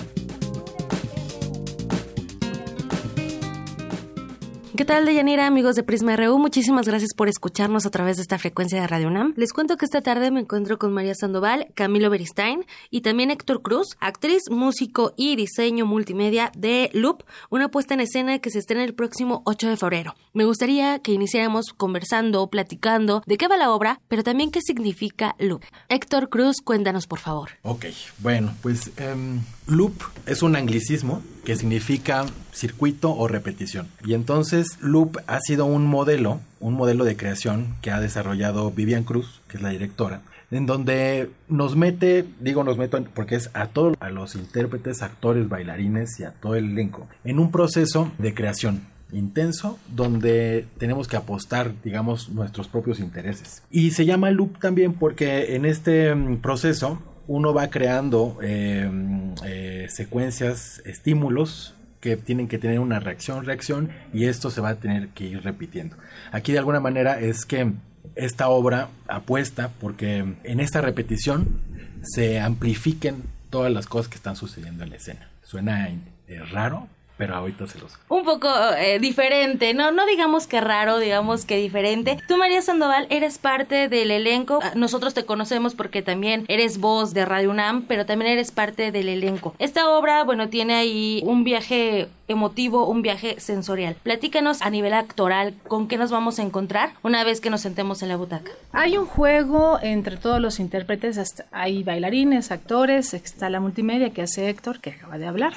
¿Qué 4.81 4.85
tal, 4.85 5.05
Deyanira, 5.05 5.45
amigos 5.45 5.75
de 5.75 5.83
Prisma 5.83 6.15
RU? 6.15 6.39
Muchísimas 6.39 6.87
gracias 6.87 7.13
por 7.15 7.29
escucharnos 7.29 7.85
a 7.85 7.91
través 7.91 8.17
de 8.17 8.23
esta 8.23 8.39
frecuencia 8.39 8.81
de 8.81 8.87
Radio 8.87 9.09
UNAM. 9.09 9.35
Les 9.37 9.53
cuento 9.53 9.77
que 9.77 9.85
esta 9.85 10.01
tarde 10.01 10.31
me 10.31 10.39
encuentro 10.39 10.79
con 10.79 10.91
María 10.91 11.13
Sandoval, 11.13 11.67
Camilo 11.75 12.09
Beristain 12.09 12.65
y 12.89 13.01
también 13.01 13.29
Héctor 13.29 13.61
Cruz, 13.61 13.95
actriz, 13.99 14.49
músico 14.49 15.13
y 15.15 15.35
diseño 15.35 15.85
multimedia 15.85 16.51
de 16.57 16.89
Loop, 16.93 17.21
una 17.51 17.69
puesta 17.69 17.93
en 17.93 17.99
escena 17.99 18.39
que 18.39 18.49
se 18.49 18.57
estrena 18.57 18.83
el 18.83 18.95
próximo 18.95 19.43
8 19.45 19.69
de 19.69 19.77
febrero. 19.77 20.15
Me 20.33 20.45
gustaría 20.45 20.97
que 20.97 21.11
iniciáramos 21.11 21.73
conversando, 21.77 22.47
platicando 22.47 23.21
de 23.27 23.37
qué 23.37 23.47
va 23.47 23.57
la 23.57 23.69
obra, 23.69 24.01
pero 24.07 24.23
también 24.23 24.49
qué 24.49 24.61
significa 24.61 25.35
Loop. 25.37 25.61
Héctor 25.89 26.29
Cruz, 26.29 26.57
cuéntanos, 26.59 27.05
por 27.05 27.19
favor. 27.19 27.51
Ok, 27.61 27.85
bueno, 28.17 28.55
pues 28.63 28.89
um, 28.97 29.41
Loop 29.67 29.93
es 30.25 30.41
un 30.41 30.55
anglicismo 30.55 31.21
que 31.45 31.55
significa 31.55 32.25
circuito 32.53 33.15
o 33.15 33.27
repetición. 33.27 33.87
Y 34.05 34.13
entonces 34.13 34.77
Loop 34.81 35.17
ha 35.27 35.39
sido 35.39 35.65
un 35.65 35.85
modelo, 35.85 36.39
un 36.59 36.73
modelo 36.73 37.05
de 37.05 37.15
creación 37.15 37.75
que 37.81 37.91
ha 37.91 37.99
desarrollado 37.99 38.71
Vivian 38.71 39.03
Cruz, 39.03 39.41
que 39.47 39.57
es 39.57 39.63
la 39.63 39.69
directora, 39.69 40.21
en 40.51 40.65
donde 40.65 41.29
nos 41.47 41.75
mete, 41.75 42.25
digo 42.39 42.63
nos 42.63 42.77
meto 42.77 43.03
porque 43.13 43.35
es 43.35 43.49
a 43.53 43.67
todos, 43.67 43.95
a 43.99 44.09
los 44.09 44.35
intérpretes, 44.35 45.01
actores, 45.01 45.47
bailarines 45.47 46.19
y 46.19 46.23
a 46.23 46.31
todo 46.31 46.55
el 46.55 46.71
elenco, 46.71 47.07
en 47.23 47.39
un 47.39 47.51
proceso 47.51 48.11
de 48.17 48.33
creación 48.33 48.91
intenso 49.13 49.77
donde 49.93 50.67
tenemos 50.77 51.07
que 51.07 51.17
apostar, 51.17 51.73
digamos, 51.83 52.29
nuestros 52.29 52.67
propios 52.69 52.99
intereses. 52.99 53.61
Y 53.69 53.91
se 53.91 54.05
llama 54.05 54.31
loop 54.31 54.59
también 54.59 54.93
porque 54.93 55.55
en 55.55 55.65
este 55.65 56.15
mm, 56.15 56.37
proceso 56.37 57.01
uno 57.31 57.53
va 57.53 57.69
creando 57.69 58.37
em, 58.41 59.33
eh, 59.45 59.87
secuencias, 59.89 60.81
estímulos 60.83 61.73
que 62.01 62.17
tienen 62.17 62.49
que 62.49 62.57
tener 62.57 62.79
una 62.79 62.99
reacción, 62.99 63.45
reacción, 63.45 63.89
y 64.11 64.25
esto 64.25 64.51
se 64.51 64.59
va 64.59 64.69
a 64.69 64.75
tener 64.75 65.09
que 65.09 65.23
ir 65.25 65.41
repitiendo. 65.41 65.95
Aquí 66.33 66.51
de 66.51 66.59
alguna 66.59 66.81
manera 66.81 67.21
es 67.21 67.45
que 67.45 67.71
esta 68.15 68.49
obra 68.49 68.89
apuesta 69.07 69.71
porque 69.79 70.25
en 70.43 70.59
esta 70.59 70.81
repetición 70.81 71.61
se 72.01 72.41
amplifiquen 72.41 73.23
todas 73.49 73.71
las 73.71 73.85
cosas 73.85 74.09
que 74.09 74.15
están 74.15 74.35
sucediendo 74.35 74.83
en 74.83 74.89
la 74.89 74.97
escena. 74.97 75.29
Suena 75.41 75.87
eh, 75.87 76.39
raro, 76.51 76.89
pero 77.21 77.35
ahorita 77.35 77.67
se 77.67 77.77
los... 77.77 77.99
Un 78.09 78.23
poco 78.23 78.49
eh, 78.79 78.97
diferente, 78.97 79.75
¿no? 79.75 79.91
No 79.91 80.07
digamos 80.07 80.47
que 80.47 80.59
raro, 80.59 80.97
digamos 80.97 81.45
que 81.45 81.55
diferente. 81.57 82.17
Tú, 82.27 82.35
María 82.35 82.63
Sandoval, 82.63 83.05
eres 83.11 83.37
parte 83.37 83.89
del 83.89 84.09
elenco. 84.09 84.57
Ah, 84.63 84.71
nosotros 84.73 85.13
te 85.13 85.23
conocemos 85.23 85.75
porque 85.75 86.01
también 86.01 86.45
eres 86.47 86.79
voz 86.79 87.13
de 87.13 87.25
Radio 87.25 87.51
UNAM, 87.51 87.83
pero 87.87 88.07
también 88.07 88.31
eres 88.31 88.49
parte 88.49 88.91
del 88.91 89.07
elenco. 89.07 89.53
Esta 89.59 89.87
obra, 89.87 90.23
bueno, 90.23 90.49
tiene 90.49 90.73
ahí 90.73 91.21
un 91.23 91.43
viaje 91.43 92.09
emotivo, 92.31 92.87
un 92.87 93.01
viaje 93.01 93.39
sensorial. 93.39 93.95
Platícanos 94.01 94.61
a 94.61 94.69
nivel 94.69 94.93
actoral 94.93 95.53
con 95.67 95.87
qué 95.87 95.97
nos 95.97 96.11
vamos 96.11 96.39
a 96.39 96.43
encontrar 96.43 96.93
una 97.03 97.23
vez 97.23 97.41
que 97.41 97.49
nos 97.49 97.61
sentemos 97.61 98.01
en 98.01 98.09
la 98.09 98.15
butaca. 98.15 98.51
Hay 98.71 98.97
un 98.97 99.05
juego 99.05 99.77
entre 99.81 100.17
todos 100.17 100.39
los 100.41 100.59
intérpretes, 100.59 101.19
hay 101.51 101.83
bailarines, 101.83 102.51
actores, 102.51 103.13
está 103.13 103.49
la 103.49 103.59
multimedia 103.59 104.11
que 104.11 104.23
hace 104.23 104.49
Héctor, 104.49 104.79
que 104.79 104.91
acaba 104.91 105.17
de 105.17 105.27
hablar, 105.27 105.53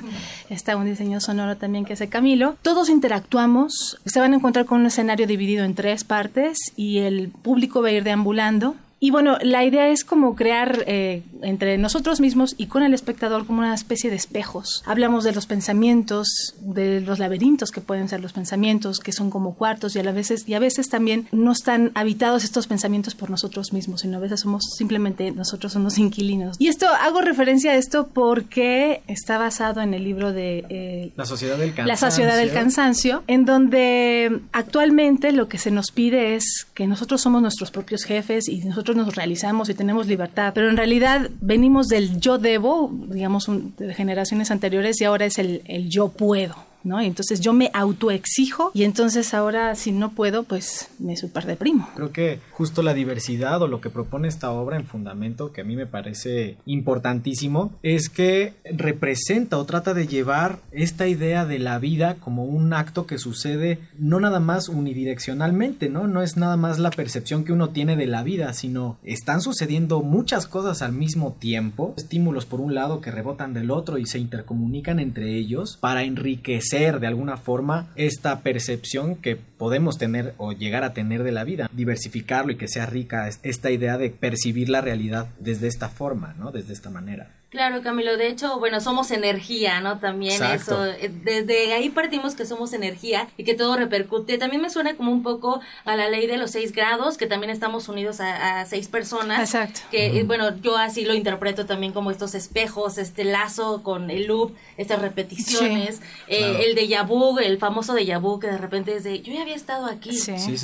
está 0.50 0.76
un 0.76 0.84
diseño 0.84 1.07
sonoro 1.20 1.56
también 1.56 1.84
que 1.84 1.94
hace 1.94 2.08
Camilo. 2.08 2.56
Todos 2.62 2.88
interactuamos, 2.88 3.98
se 4.04 4.20
van 4.20 4.32
a 4.32 4.36
encontrar 4.36 4.66
con 4.66 4.80
un 4.80 4.86
escenario 4.86 5.26
dividido 5.26 5.64
en 5.64 5.74
tres 5.74 6.04
partes 6.04 6.58
y 6.76 6.98
el 6.98 7.28
público 7.28 7.82
va 7.82 7.88
a 7.88 7.92
ir 7.92 8.04
deambulando 8.04 8.74
y 9.00 9.10
bueno, 9.10 9.38
la 9.42 9.64
idea 9.64 9.88
es 9.88 10.04
como 10.04 10.34
crear 10.34 10.84
eh, 10.86 11.22
entre 11.42 11.78
nosotros 11.78 12.20
mismos 12.20 12.54
y 12.58 12.66
con 12.66 12.82
el 12.82 12.94
espectador 12.94 13.46
como 13.46 13.60
una 13.60 13.74
especie 13.74 14.10
de 14.10 14.16
espejos. 14.16 14.82
Hablamos 14.86 15.22
de 15.22 15.32
los 15.32 15.46
pensamientos, 15.46 16.54
de 16.60 17.00
los 17.00 17.20
laberintos 17.20 17.70
que 17.70 17.80
pueden 17.80 18.08
ser 18.08 18.20
los 18.20 18.32
pensamientos, 18.32 18.98
que 18.98 19.12
son 19.12 19.30
como 19.30 19.54
cuartos 19.54 19.94
y 19.94 20.00
a 20.00 20.12
veces 20.12 20.48
y 20.48 20.54
a 20.54 20.58
veces 20.58 20.88
también 20.88 21.28
no 21.30 21.52
están 21.52 21.92
habitados 21.94 22.42
estos 22.42 22.66
pensamientos 22.66 23.14
por 23.14 23.30
nosotros 23.30 23.72
mismos, 23.72 24.00
sino 24.00 24.16
a 24.16 24.20
veces 24.20 24.40
somos 24.40 24.64
simplemente 24.76 25.30
nosotros 25.30 25.72
somos 25.72 25.98
inquilinos. 25.98 26.56
Y 26.58 26.66
esto 26.66 26.88
hago 26.88 27.20
referencia 27.20 27.72
a 27.72 27.76
esto 27.76 28.08
porque 28.08 29.02
está 29.06 29.38
basado 29.38 29.80
en 29.80 29.94
el 29.94 30.02
libro 30.02 30.32
de 30.32 30.64
eh, 30.68 31.12
La 31.14 31.24
sociedad 31.24 31.56
del 31.56 31.72
cansancio. 31.72 31.86
La 31.86 31.96
sociedad 31.96 32.36
del 32.36 32.52
cansancio, 32.52 33.22
en 33.28 33.44
donde 33.44 34.40
actualmente 34.52 35.30
lo 35.30 35.48
que 35.48 35.58
se 35.58 35.70
nos 35.70 35.92
pide 35.92 36.34
es 36.34 36.66
que 36.74 36.88
nosotros 36.88 37.20
somos 37.20 37.42
nuestros 37.42 37.70
propios 37.70 38.02
jefes 38.02 38.48
y 38.48 38.58
nosotros 38.64 38.87
nos 38.94 39.14
realizamos 39.14 39.68
y 39.68 39.74
tenemos 39.74 40.06
libertad, 40.06 40.52
pero 40.54 40.68
en 40.68 40.76
realidad 40.76 41.30
venimos 41.40 41.88
del 41.88 42.20
yo 42.20 42.38
debo, 42.38 42.90
digamos, 43.08 43.46
de 43.76 43.94
generaciones 43.94 44.50
anteriores 44.50 45.00
y 45.00 45.04
ahora 45.04 45.26
es 45.26 45.38
el, 45.38 45.62
el 45.66 45.88
yo 45.88 46.08
puedo. 46.08 46.67
¿No? 46.88 46.98
entonces 47.00 47.40
yo 47.40 47.52
me 47.52 47.70
autoexijo 47.74 48.70
y 48.74 48.84
entonces 48.84 49.34
ahora 49.34 49.74
si 49.74 49.92
no 49.92 50.10
puedo, 50.10 50.44
pues 50.44 50.88
me 50.98 51.16
super 51.16 51.46
deprimo. 51.46 51.88
Creo 51.94 52.12
que 52.12 52.40
justo 52.52 52.82
la 52.82 52.94
diversidad 52.94 53.60
o 53.62 53.68
lo 53.68 53.80
que 53.80 53.90
propone 53.90 54.28
esta 54.28 54.50
obra 54.50 54.76
en 54.76 54.86
fundamento, 54.86 55.52
que 55.52 55.62
a 55.62 55.64
mí 55.64 55.76
me 55.76 55.86
parece 55.86 56.56
importantísimo, 56.66 57.72
es 57.82 58.08
que 58.08 58.54
representa 58.64 59.58
o 59.58 59.64
trata 59.64 59.94
de 59.94 60.06
llevar 60.06 60.60
esta 60.72 61.06
idea 61.06 61.44
de 61.44 61.58
la 61.58 61.78
vida 61.78 62.16
como 62.20 62.44
un 62.44 62.72
acto 62.72 63.06
que 63.06 63.18
sucede 63.18 63.78
no 63.98 64.20
nada 64.20 64.40
más 64.40 64.68
unidireccionalmente, 64.68 65.88
¿no? 65.88 66.06
No 66.06 66.22
es 66.22 66.36
nada 66.36 66.56
más 66.56 66.78
la 66.78 66.90
percepción 66.90 67.44
que 67.44 67.52
uno 67.52 67.70
tiene 67.70 67.96
de 67.96 68.06
la 68.06 68.22
vida, 68.22 68.52
sino 68.52 68.98
están 69.04 69.40
sucediendo 69.40 70.02
muchas 70.02 70.46
cosas 70.46 70.82
al 70.82 70.92
mismo 70.92 71.36
tiempo, 71.38 71.94
estímulos 71.96 72.46
por 72.46 72.60
un 72.60 72.74
lado 72.74 73.00
que 73.00 73.10
rebotan 73.10 73.54
del 73.54 73.70
otro 73.70 73.98
y 73.98 74.06
se 74.06 74.18
intercomunican 74.18 75.00
entre 75.00 75.36
ellos 75.36 75.78
para 75.80 76.04
enriquecer 76.04 76.77
de 76.78 77.06
alguna 77.06 77.36
forma 77.36 77.88
esta 77.96 78.40
percepción 78.40 79.16
que 79.16 79.36
podemos 79.36 79.98
tener 79.98 80.34
o 80.38 80.52
llegar 80.52 80.84
a 80.84 80.92
tener 80.92 81.24
de 81.24 81.32
la 81.32 81.42
vida, 81.42 81.68
diversificarlo 81.72 82.52
y 82.52 82.56
que 82.56 82.68
sea 82.68 82.86
rica 82.86 83.28
esta 83.42 83.70
idea 83.70 83.98
de 83.98 84.10
percibir 84.10 84.68
la 84.68 84.80
realidad 84.80 85.28
desde 85.40 85.66
esta 85.66 85.88
forma, 85.88 86.34
¿no? 86.38 86.52
Desde 86.52 86.72
esta 86.72 86.90
manera. 86.90 87.37
Claro, 87.50 87.80
Camilo, 87.80 88.18
de 88.18 88.28
hecho, 88.28 88.58
bueno, 88.58 88.78
somos 88.78 89.10
energía, 89.10 89.80
¿no? 89.80 89.98
También 89.98 90.42
eso, 90.42 90.84
eh, 90.84 91.10
desde 91.24 91.72
ahí 91.72 91.88
partimos 91.88 92.34
que 92.34 92.44
somos 92.44 92.74
energía 92.74 93.26
y 93.38 93.44
que 93.44 93.54
todo 93.54 93.74
repercute. 93.74 94.36
También 94.36 94.60
me 94.60 94.68
suena 94.68 94.96
como 94.96 95.12
un 95.12 95.22
poco 95.22 95.62
a 95.86 95.96
la 95.96 96.10
ley 96.10 96.26
de 96.26 96.36
los 96.36 96.50
seis 96.50 96.72
grados, 96.72 97.16
que 97.16 97.26
también 97.26 97.48
estamos 97.48 97.88
unidos 97.88 98.20
a, 98.20 98.66
seis 98.66 98.88
personas. 98.88 99.40
Exacto. 99.40 99.80
Que, 99.90 100.22
bueno, 100.24 100.58
yo 100.58 100.76
así 100.76 101.06
lo 101.06 101.14
interpreto 101.14 101.64
también 101.64 101.94
como 101.94 102.10
estos 102.10 102.34
espejos, 102.34 102.98
este 102.98 103.24
lazo 103.24 103.82
con 103.82 104.10
el 104.10 104.26
loop, 104.26 104.52
estas 104.76 105.00
repeticiones, 105.00 106.02
eh, 106.26 106.66
el 106.66 106.74
de 106.74 107.02
vu, 107.04 107.38
el 107.38 107.56
famoso 107.56 107.94
de 107.94 108.14
vu, 108.18 108.40
que 108.40 108.48
de 108.48 108.58
repente 108.58 108.94
es 108.94 109.04
de, 109.04 109.22
yo 109.22 109.32
ya 109.32 109.40
había 109.40 109.56
estado 109.56 109.86
aquí, 109.86 110.10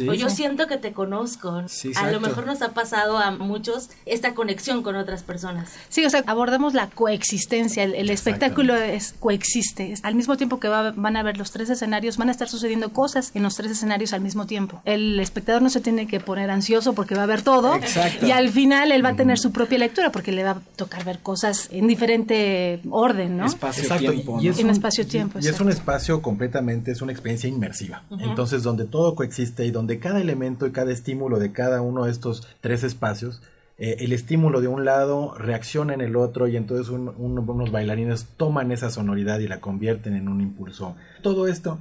o 0.07 0.13
yo 0.13 0.29
siento 0.29 0.67
que 0.67 0.77
te 0.77 0.93
conozco. 0.93 1.65
a 1.97 2.11
lo 2.11 2.21
mejor 2.21 2.45
nos 2.45 2.61
ha 2.61 2.75
pasado 2.75 3.17
a 3.17 3.31
muchos 3.31 3.89
esta 4.05 4.35
conexión 4.35 4.83
con 4.83 4.97
otras 4.97 5.23
personas. 5.23 5.73
Sí, 5.89 6.05
o 6.05 6.11
sea, 6.11 6.23
abordamos 6.27 6.74
la 6.75 6.91
coexistencia, 6.91 7.85
el, 7.85 8.11
espectáculo 8.11 8.75
es 8.75 9.15
coexiste. 9.19 9.95
Al 10.03 10.15
mismo 10.15 10.37
tiempo 10.37 10.61
que 10.61 10.69
van 10.69 11.17
a 11.17 11.23
ver 11.23 11.37
los 11.37 11.51
tres 11.51 11.71
escenarios, 11.71 12.17
van 12.17 12.29
a 12.29 12.33
estar 12.33 12.49
sucediendo 12.49 12.93
cosas 12.93 13.31
en 13.35 13.43
los 13.43 13.57
tres 13.57 13.71
escenarios 13.73 14.13
al 14.13 14.21
mismo 14.21 14.47
tiempo. 14.47 14.81
El 14.85 15.19
espectador 15.21 15.63
no 15.63 15.71
se 15.71 15.81
tiene 15.81 16.07
que 16.07 16.21
poner 16.21 16.51
ansioso 16.51 16.95
porque 16.95 17.15
va 17.15 17.25
a 17.25 17.27
ver 17.27 17.43
todo 17.43 17.79
y 18.23 18.31
al 18.31 18.51
final 18.51 18.93
él 18.93 19.05
va 19.05 19.11
a 19.11 19.17
tener 19.17 19.39
su 19.39 19.53
propia 19.53 19.79
lectura 19.79 20.11
porque 20.11 20.33
le 20.33 20.45
va 20.45 20.51
a 20.51 20.61
tocar 20.77 21.05
ver 21.05 21.21
cosas 21.21 21.69
en 21.71 21.87
diferente 21.87 22.81
orden, 22.91 23.37
¿no? 23.37 23.47
Espacio-tiempo. 23.47 24.39
Y, 24.41 24.49
es 24.49 24.59
un, 24.59 24.71
espacio-tiempo. 24.71 25.39
Y, 25.41 25.49
es 25.49 25.61
un 25.61 25.71
espacio 25.71 26.23
completamente, 26.23 26.91
es 26.91 27.03
una 27.03 27.13
experiencia 27.13 27.49
inmersiva. 27.49 28.03
Entonces, 28.19 28.63
donde 28.63 28.85
todo 28.85 29.15
coexiste 29.15 29.65
y 29.65 29.71
donde 29.71 29.99
cada 29.99 30.21
elemento 30.21 30.67
y 30.67 30.73
cada 30.73 30.93
estímulo 30.93 31.39
de 31.39 31.53
cada 31.53 31.83
uno 31.83 32.05
de 32.05 32.13
estos 32.13 32.47
tres 32.61 32.83
espacios 32.83 33.41
eh, 33.77 33.97
el 34.01 34.13
estímulo 34.13 34.61
de 34.61 34.69
un 34.69 34.85
lado 34.85 35.35
reacciona 35.37 35.95
en 35.95 36.01
el 36.01 36.17
otro 36.17 36.47
y 36.47 36.57
entonces 36.57 36.89
unos 36.91 37.73
bailarines 37.73 38.27
toman 38.37 38.71
esa 38.71 38.91
sonoridad 38.91 39.41
y 39.41 39.49
la 39.49 39.61
convierten 39.61 40.15
en 40.15 40.29
un 40.29 40.41
impulso. 40.41 40.97
Todo 41.23 41.49
esto 41.49 41.81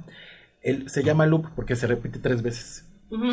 se 0.86 1.02
llama 1.02 1.26
loop 1.26 1.46
porque 1.54 1.76
se 1.76 1.86
repite 1.86 2.18
tres 2.18 2.42
veces. 2.42 2.86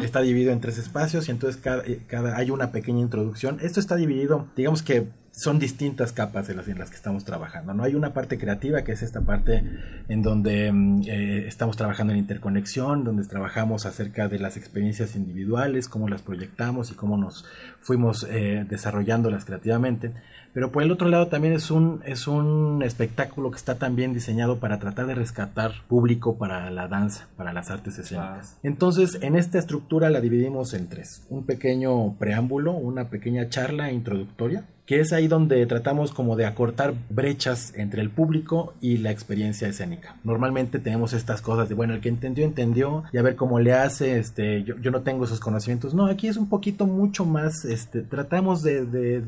Está 0.04 0.22
dividido 0.22 0.52
en 0.52 0.62
tres 0.62 0.78
espacios 0.78 1.28
y 1.28 1.32
entonces 1.32 1.60
cada, 1.60 1.84
eh, 1.86 2.02
cada, 2.06 2.38
hay 2.38 2.52
una 2.52 2.72
pequeña 2.72 3.00
introducción. 3.00 3.58
Esto 3.62 3.80
está 3.80 3.96
dividido, 3.96 4.48
digamos 4.56 4.84
que 4.84 5.08
son 5.32 5.60
distintas 5.60 6.12
capas 6.12 6.48
de 6.48 6.56
las 6.56 6.68
en 6.68 6.78
las 6.78 6.90
que 6.90 6.96
estamos 6.96 7.24
trabajando. 7.24 7.74
No 7.74 7.84
hay 7.84 7.96
una 7.96 8.14
parte 8.14 8.38
creativa 8.38 8.84
que 8.84 8.92
es 8.92 9.02
esta 9.02 9.22
parte 9.22 9.64
en 10.10 10.22
donde 10.22 10.72
mm, 10.72 11.02
eh, 11.08 11.48
estamos 11.48 11.78
trabajando 11.78 12.14
en 12.14 12.20
interconexión, 12.20 13.04
donde 13.04 13.24
trabajamos 13.24 13.86
acerca 13.86 14.28
de 14.28 14.40
las 14.40 14.58
experiencias 14.58 15.16
individuales, 15.16 15.88
cómo 15.88 16.08
las 16.08 16.22
proyectamos 16.22 16.92
y 16.92 16.96
cómo 16.96 17.18
nos 17.18 17.46
fuimos 17.80 18.28
eh, 18.30 18.66
desarrollándolas 18.70 19.46
creativamente. 19.46 20.12
Pero 20.54 20.72
por 20.72 20.84
el 20.84 20.92
otro 20.92 21.08
lado 21.08 21.28
también 21.28 21.54
es 21.54 21.72
un, 21.72 22.02
es 22.06 22.28
un 22.28 22.84
espectáculo 22.84 23.52
que 23.52 23.58
está 23.58 23.76
también 23.76 24.14
diseñado 24.14 24.60
para 24.60 24.80
tratar 24.80 25.08
de 25.08 25.16
rescatar 25.16 25.72
público 25.88 26.38
para 26.38 26.70
la 26.72 26.90
danza, 26.90 27.30
para 27.38 27.54
las 27.54 27.72
artes 27.72 27.98
escénicas. 27.98 28.58
Entonces, 28.62 29.18
en 29.22 29.38
esta 29.38 29.60
estructura 29.60 30.10
la 30.10 30.20
dividimos 30.20 30.74
en 30.74 30.90
tres. 30.90 31.26
Un 31.30 31.46
pequeño 31.46 32.16
preámbulo, 32.16 32.74
una 32.74 33.10
pequeña 33.10 33.48
charla 33.48 33.94
introductoria, 33.94 34.66
que 34.92 35.00
es 35.00 35.14
ahí 35.14 35.30
donde 35.30 35.66
tratamos 35.68 36.12
como 36.12 36.36
de 36.36 36.46
acortar 36.46 36.94
brechas 37.10 37.72
entre 37.78 38.02
el 38.02 38.10
público 38.10 38.74
y 38.82 38.98
la 38.98 39.10
experiencia 39.10 39.70
escénica. 39.70 40.18
Normalmente 40.26 40.80
tenemos 40.80 41.14
estas 41.14 41.42
cosas 41.42 41.70
de, 41.70 41.76
bueno, 41.76 41.94
el 41.94 42.02
que 42.02 42.10
entendió, 42.10 42.44
entendió, 42.44 43.06
y 43.14 43.18
a 43.18 43.22
ver 43.22 43.38
cómo 43.38 43.62
le 43.62 43.72
hace, 43.72 44.20
este, 44.20 44.66
yo, 44.66 44.76
yo 44.80 44.92
no 44.92 45.00
tengo 45.00 45.24
esos 45.24 45.40
conocimientos. 45.40 45.94
No, 45.94 46.08
aquí 46.08 46.28
es 46.28 46.36
un 46.36 46.50
poquito 46.50 46.88
mucho 46.88 47.24
más, 47.24 47.64
este, 47.64 48.02
tratamos 48.02 48.64
de, 48.64 48.86
de, 48.86 49.22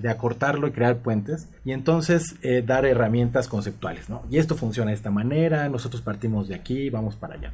de, 0.00 0.08
acortarlo 0.08 0.66
y 0.68 0.70
crear 0.70 0.96
puentes, 0.96 1.48
y 1.66 1.72
entonces 1.72 2.36
eh, 2.40 2.64
dar 2.66 2.86
herramientas 2.86 3.46
conceptuales, 3.46 4.08
¿no? 4.08 4.22
Y 4.30 4.38
esto 4.38 4.56
funciona 4.56 4.90
de 4.90 4.96
esta 4.96 5.10
manera, 5.10 5.68
nosotros 5.68 6.00
partimos 6.00 6.48
de 6.48 6.54
aquí, 6.54 6.88
vamos 6.88 7.16
para 7.16 7.34
allá. 7.34 7.52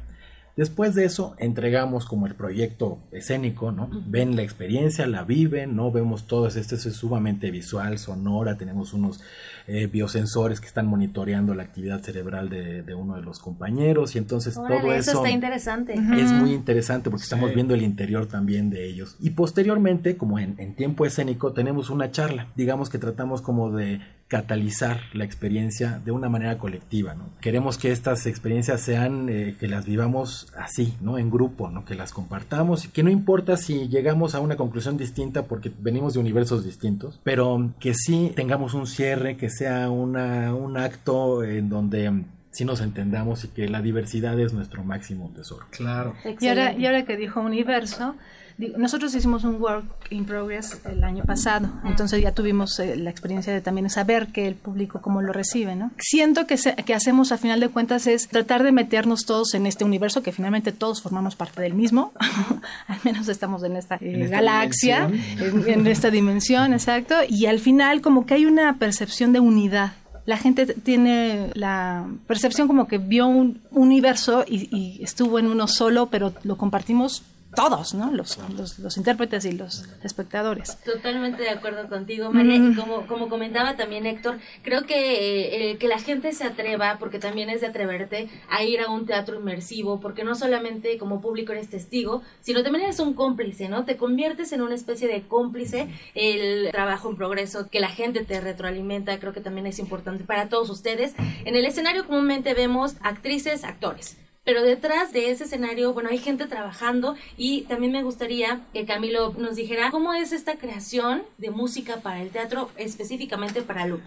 Después 0.57 0.95
de 0.95 1.05
eso, 1.05 1.35
entregamos 1.37 2.05
como 2.05 2.25
el 2.25 2.33
proyecto 2.33 2.97
escénico, 3.11 3.71
¿no? 3.71 3.91
Ven 4.07 4.35
la 4.35 4.41
experiencia, 4.41 5.05
la 5.05 5.23
viven, 5.23 5.75
¿no? 5.75 5.91
Vemos 5.91 6.25
todo 6.25 6.47
esto, 6.47 6.73
es 6.73 6.81
sumamente 6.95 7.51
visual, 7.51 7.99
sonora, 7.99 8.57
tenemos 8.57 8.91
unos 8.91 9.21
eh, 9.67 9.85
biosensores 9.85 10.59
que 10.59 10.65
están 10.65 10.87
monitoreando 10.87 11.53
la 11.53 11.61
actividad 11.61 12.01
cerebral 12.01 12.49
de, 12.49 12.95
uno 12.95 13.17
de 13.17 13.21
los 13.21 13.37
compañeros 13.37 14.15
y 14.15 14.17
entonces 14.17 14.55
todo 14.55 14.91
eso, 14.93 15.11
está 15.11 15.29
interesante. 15.29 15.93
Es 15.93 16.31
muy 16.31 16.53
interesante 16.53 17.11
porque 17.11 17.25
estamos 17.25 17.53
viendo 17.53 17.75
el 17.75 17.83
interior 17.83 18.25
también 18.25 18.71
de 18.71 18.87
ellos. 18.87 19.15
Y 19.19 19.31
posteriormente, 19.31 20.17
como 20.17 20.39
en, 20.39 20.55
en 20.57 20.75
tiempo 20.75 21.05
escénico, 21.05 21.53
tenemos 21.53 21.91
una 21.91 22.09
charla, 22.09 22.47
digamos 22.55 22.89
que 22.89 22.97
tratamos 22.97 23.43
como 23.43 23.69
de 23.69 24.01
catalizar 24.27 24.99
la 25.13 25.23
experiencia 25.23 26.01
de 26.03 26.11
una 26.11 26.27
manera 26.27 26.57
colectiva, 26.57 27.15
¿no? 27.15 27.29
Queremos 27.39 27.77
que 27.77 27.91
estas 27.91 28.25
experiencias 28.25 28.81
sean, 28.81 29.29
eh, 29.29 29.55
que 29.57 29.67
las 29.67 29.85
vivamos 29.85 30.51
así, 30.57 30.93
¿no? 30.99 31.17
En 31.17 31.31
grupo, 31.31 31.69
¿no? 31.69 31.85
Que 31.85 31.95
las 31.95 32.11
compartamos 32.11 32.85
y 32.85 32.89
que 32.89 33.03
no 33.03 33.09
importa 33.09 33.55
si 33.55 33.87
llegamos 33.87 34.35
a 34.35 34.41
una 34.41 34.57
conclusión 34.57 34.97
distinta 34.97 35.43
porque 35.43 35.71
venimos 35.79 36.13
de 36.13 36.19
universos 36.19 36.65
distintos, 36.65 37.19
pero 37.23 37.71
que 37.79 37.93
sí 37.93 38.33
tengamos 38.35 38.73
un 38.73 38.85
cierre, 38.85 39.37
que 39.37 39.49
sea 39.49 39.89
una, 39.89 40.53
un 40.53 40.77
acto 40.77 41.43
en 41.43 41.69
donde 41.69 42.25
sí 42.51 42.65
nos 42.65 42.81
entendamos 42.81 43.45
y 43.45 43.49
que 43.49 43.69
la 43.69 43.81
diversidad 43.81 44.37
es 44.39 44.51
nuestro 44.51 44.83
máximo 44.83 45.31
tesoro. 45.35 45.67
Claro. 45.69 46.15
Y 46.39 46.47
ahora, 46.47 46.73
y 46.73 46.85
ahora 46.85 47.05
que 47.05 47.15
dijo 47.15 47.39
universo, 47.39 48.15
nosotros 48.57 49.13
hicimos 49.13 49.43
un 49.43 49.61
work 49.61 49.85
in 50.09 50.25
progress 50.25 50.79
el 50.85 51.03
año 51.03 51.23
pasado, 51.23 51.69
entonces 51.85 52.21
ya 52.21 52.31
tuvimos 52.31 52.79
eh, 52.79 52.95
la 52.95 53.11
experiencia 53.11 53.53
de 53.53 53.61
también 53.61 53.87
saber 53.89 54.27
que 54.27 54.47
el 54.47 54.55
público 54.55 54.99
cómo 54.99 55.21
lo 55.21 55.31
recibe, 55.31 55.75
¿no? 55.75 55.91
Siento 55.99 56.47
que, 56.47 56.57
que 56.57 56.93
hacemos 56.95 57.31
a 57.31 57.37
final 57.37 57.59
de 57.59 57.69
cuentas 57.69 58.07
es 58.07 58.27
tratar 58.27 58.63
de 58.63 58.71
meternos 58.71 59.25
todos 59.25 59.53
en 59.53 59.67
este 59.67 59.83
universo 59.83 60.23
que 60.23 60.31
finalmente 60.31 60.71
todos 60.71 61.03
formamos 61.03 61.35
parte 61.35 61.61
del 61.61 61.75
mismo, 61.75 62.13
al 62.87 62.97
menos 63.03 63.27
estamos 63.27 63.63
en 63.63 63.75
esta, 63.75 63.97
eh, 64.01 64.27
galaxia, 64.27 65.07
en, 65.39 65.85
esta 65.87 66.09
dimensión, 66.09 66.73
exacto, 66.73 67.15
y 67.29 67.45
al 67.45 67.59
final 67.59 68.01
como 68.01 68.25
que 68.25 68.33
hay 68.33 68.45
una 68.47 68.77
percepción 68.79 69.33
de 69.33 69.39
unidad. 69.39 69.93
La 70.25 70.37
gente 70.37 70.65
tiene 70.65 71.51
la 71.53 72.05
percepción 72.25 72.67
como 72.67 72.87
que 72.87 72.97
vio 72.97 73.27
un 73.27 73.61
universo 73.71 74.43
y, 74.45 74.67
y, 74.75 75.01
estuvo 75.01 75.39
en 75.39 75.45
uno 75.47 75.67
solo, 75.67 76.07
pero 76.07 76.33
lo 76.43 76.57
compartimos 76.57 77.23
todos, 77.57 77.95
¿no? 77.95 78.11
Los, 78.11 78.37
los, 78.77 78.97
intérpretes 78.97 79.43
y 79.45 79.51
los 79.53 79.83
espectadores. 80.03 80.77
Totalmente 80.85 81.41
de 81.41 81.49
acuerdo 81.49 81.89
contigo, 81.89 82.31
María. 82.31 82.55
Y 82.55 82.75
como, 82.75 83.07
como 83.07 83.29
comentaba 83.29 83.75
también 83.75 84.05
Héctor, 84.05 84.37
creo 84.61 84.83
que 84.83 85.71
eh, 85.71 85.77
que 85.79 85.87
la 85.87 85.97
gente 85.97 86.33
se 86.33 86.43
atreva, 86.43 86.97
porque 86.99 87.17
también 87.17 87.49
es 87.49 87.61
de 87.61 87.67
atreverte, 87.67 88.29
a 88.47 88.63
ir 88.63 88.81
a 88.81 88.91
un 88.91 89.07
teatro 89.07 89.39
inmersivo, 89.39 89.99
porque 89.99 90.23
no 90.23 90.35
solamente 90.35 90.99
como 90.99 91.19
público 91.19 91.51
eres 91.51 91.67
testigo, 91.67 92.21
sino 92.41 92.61
también 92.61 92.83
eres 92.85 92.99
un 92.99 93.15
cómplice, 93.15 93.69
¿no? 93.69 93.85
Te 93.85 93.97
conviertes 93.97 94.51
en 94.51 94.61
una 94.61 94.75
especie 94.75 95.07
de 95.07 95.23
cómplice, 95.23 95.87
el 96.13 96.69
trabajo 96.69 97.09
en 97.09 97.15
progreso, 97.15 97.71
que 97.71 97.79
la 97.79 97.89
gente 97.89 98.23
te 98.23 98.39
retroalimenta, 98.39 99.17
creo 99.17 99.33
que 99.33 99.41
también 99.41 99.65
es 99.65 99.79
importante 99.79 100.25
para 100.25 100.47
todos 100.47 100.69
ustedes. 100.69 101.15
En 101.43 101.55
el 101.55 101.65
escenario 101.65 102.05
comúnmente 102.05 102.53
vemos 102.53 102.97
actrices, 103.01 103.63
actores 103.63 104.15
pero 104.47 104.63
detrás 104.63 105.11
de 105.11 105.29
ese 105.29 105.43
escenario, 105.43 105.93
bueno, 105.93 106.07
hay 106.09 106.19
gente 106.19 106.45
trabajando 106.45 107.15
y 107.35 107.63
también 107.63 107.91
me 107.91 108.01
gustaría 108.01 108.61
que 108.71 108.85
Camilo 108.85 109.33
nos 109.37 109.57
dijera 109.57 109.91
cómo 109.91 110.13
es 110.13 110.31
esta 110.31 110.55
creación 110.55 111.23
de 111.37 111.51
música 111.51 111.97
para 111.97 112.21
el 112.21 112.29
teatro, 112.29 112.69
específicamente 112.77 113.61
para 113.61 113.85
Lu. 113.85 113.99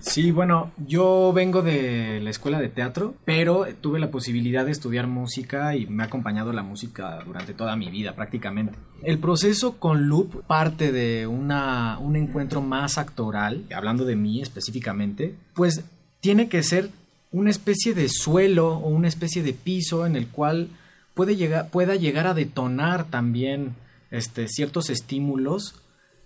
Sí, 0.00 0.32
bueno, 0.32 0.70
yo 0.86 1.32
vengo 1.34 1.62
de 1.62 2.20
la 2.22 2.28
escuela 2.28 2.60
de 2.60 2.68
teatro, 2.68 3.14
pero 3.24 3.64
tuve 3.80 3.98
la 3.98 4.10
posibilidad 4.10 4.66
de 4.66 4.72
estudiar 4.72 5.06
música 5.06 5.74
y 5.74 5.86
me 5.86 6.02
ha 6.02 6.06
acompañado 6.08 6.52
la 6.52 6.62
música 6.62 7.22
durante 7.24 7.54
toda 7.54 7.74
mi 7.74 7.90
vida 7.90 8.14
prácticamente. 8.14 8.78
El 9.02 9.18
proceso 9.18 9.78
con 9.78 10.08
Loop 10.08 10.44
parte 10.44 10.92
de 10.92 11.26
una, 11.26 11.98
un 12.00 12.16
encuentro 12.16 12.60
más 12.60 12.98
actoral, 12.98 13.64
hablando 13.74 14.04
de 14.04 14.16
mí 14.16 14.42
específicamente, 14.42 15.34
pues 15.54 15.86
tiene 16.20 16.50
que 16.50 16.62
ser 16.62 16.90
una 17.36 17.50
especie 17.50 17.92
de 17.92 18.08
suelo 18.08 18.78
o 18.78 18.88
una 18.88 19.08
especie 19.08 19.42
de 19.42 19.52
piso 19.52 20.06
en 20.06 20.16
el 20.16 20.26
cual 20.28 20.70
pueda 21.12 21.94
llegar 21.94 22.26
a 22.26 22.32
detonar 22.32 23.10
también 23.10 23.74
este, 24.10 24.48
ciertos 24.48 24.88
estímulos 24.88 25.74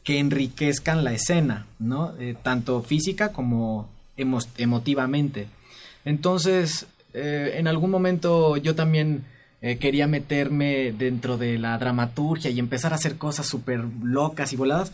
que 0.04 0.20
enriquezcan 0.20 1.02
la 1.02 1.12
escena. 1.12 1.66
Eh, 2.20 2.36
tanto 2.40 2.80
física 2.82 3.32
como 3.32 3.88
emotivamente. 4.16 5.48
Entonces, 6.04 6.86
eh, 7.12 7.54
en 7.56 7.66
algún 7.66 7.90
momento 7.90 8.56
yo 8.56 8.76
también 8.76 9.24
eh, 9.62 9.78
quería 9.78 10.06
meterme 10.06 10.92
dentro 10.92 11.38
de 11.38 11.58
la 11.58 11.76
dramaturgia 11.76 12.52
y 12.52 12.60
empezar 12.60 12.92
a 12.92 12.96
hacer 12.96 13.16
cosas 13.16 13.46
súper 13.46 13.80
locas 14.04 14.52
y 14.52 14.56
voladas, 14.56 14.92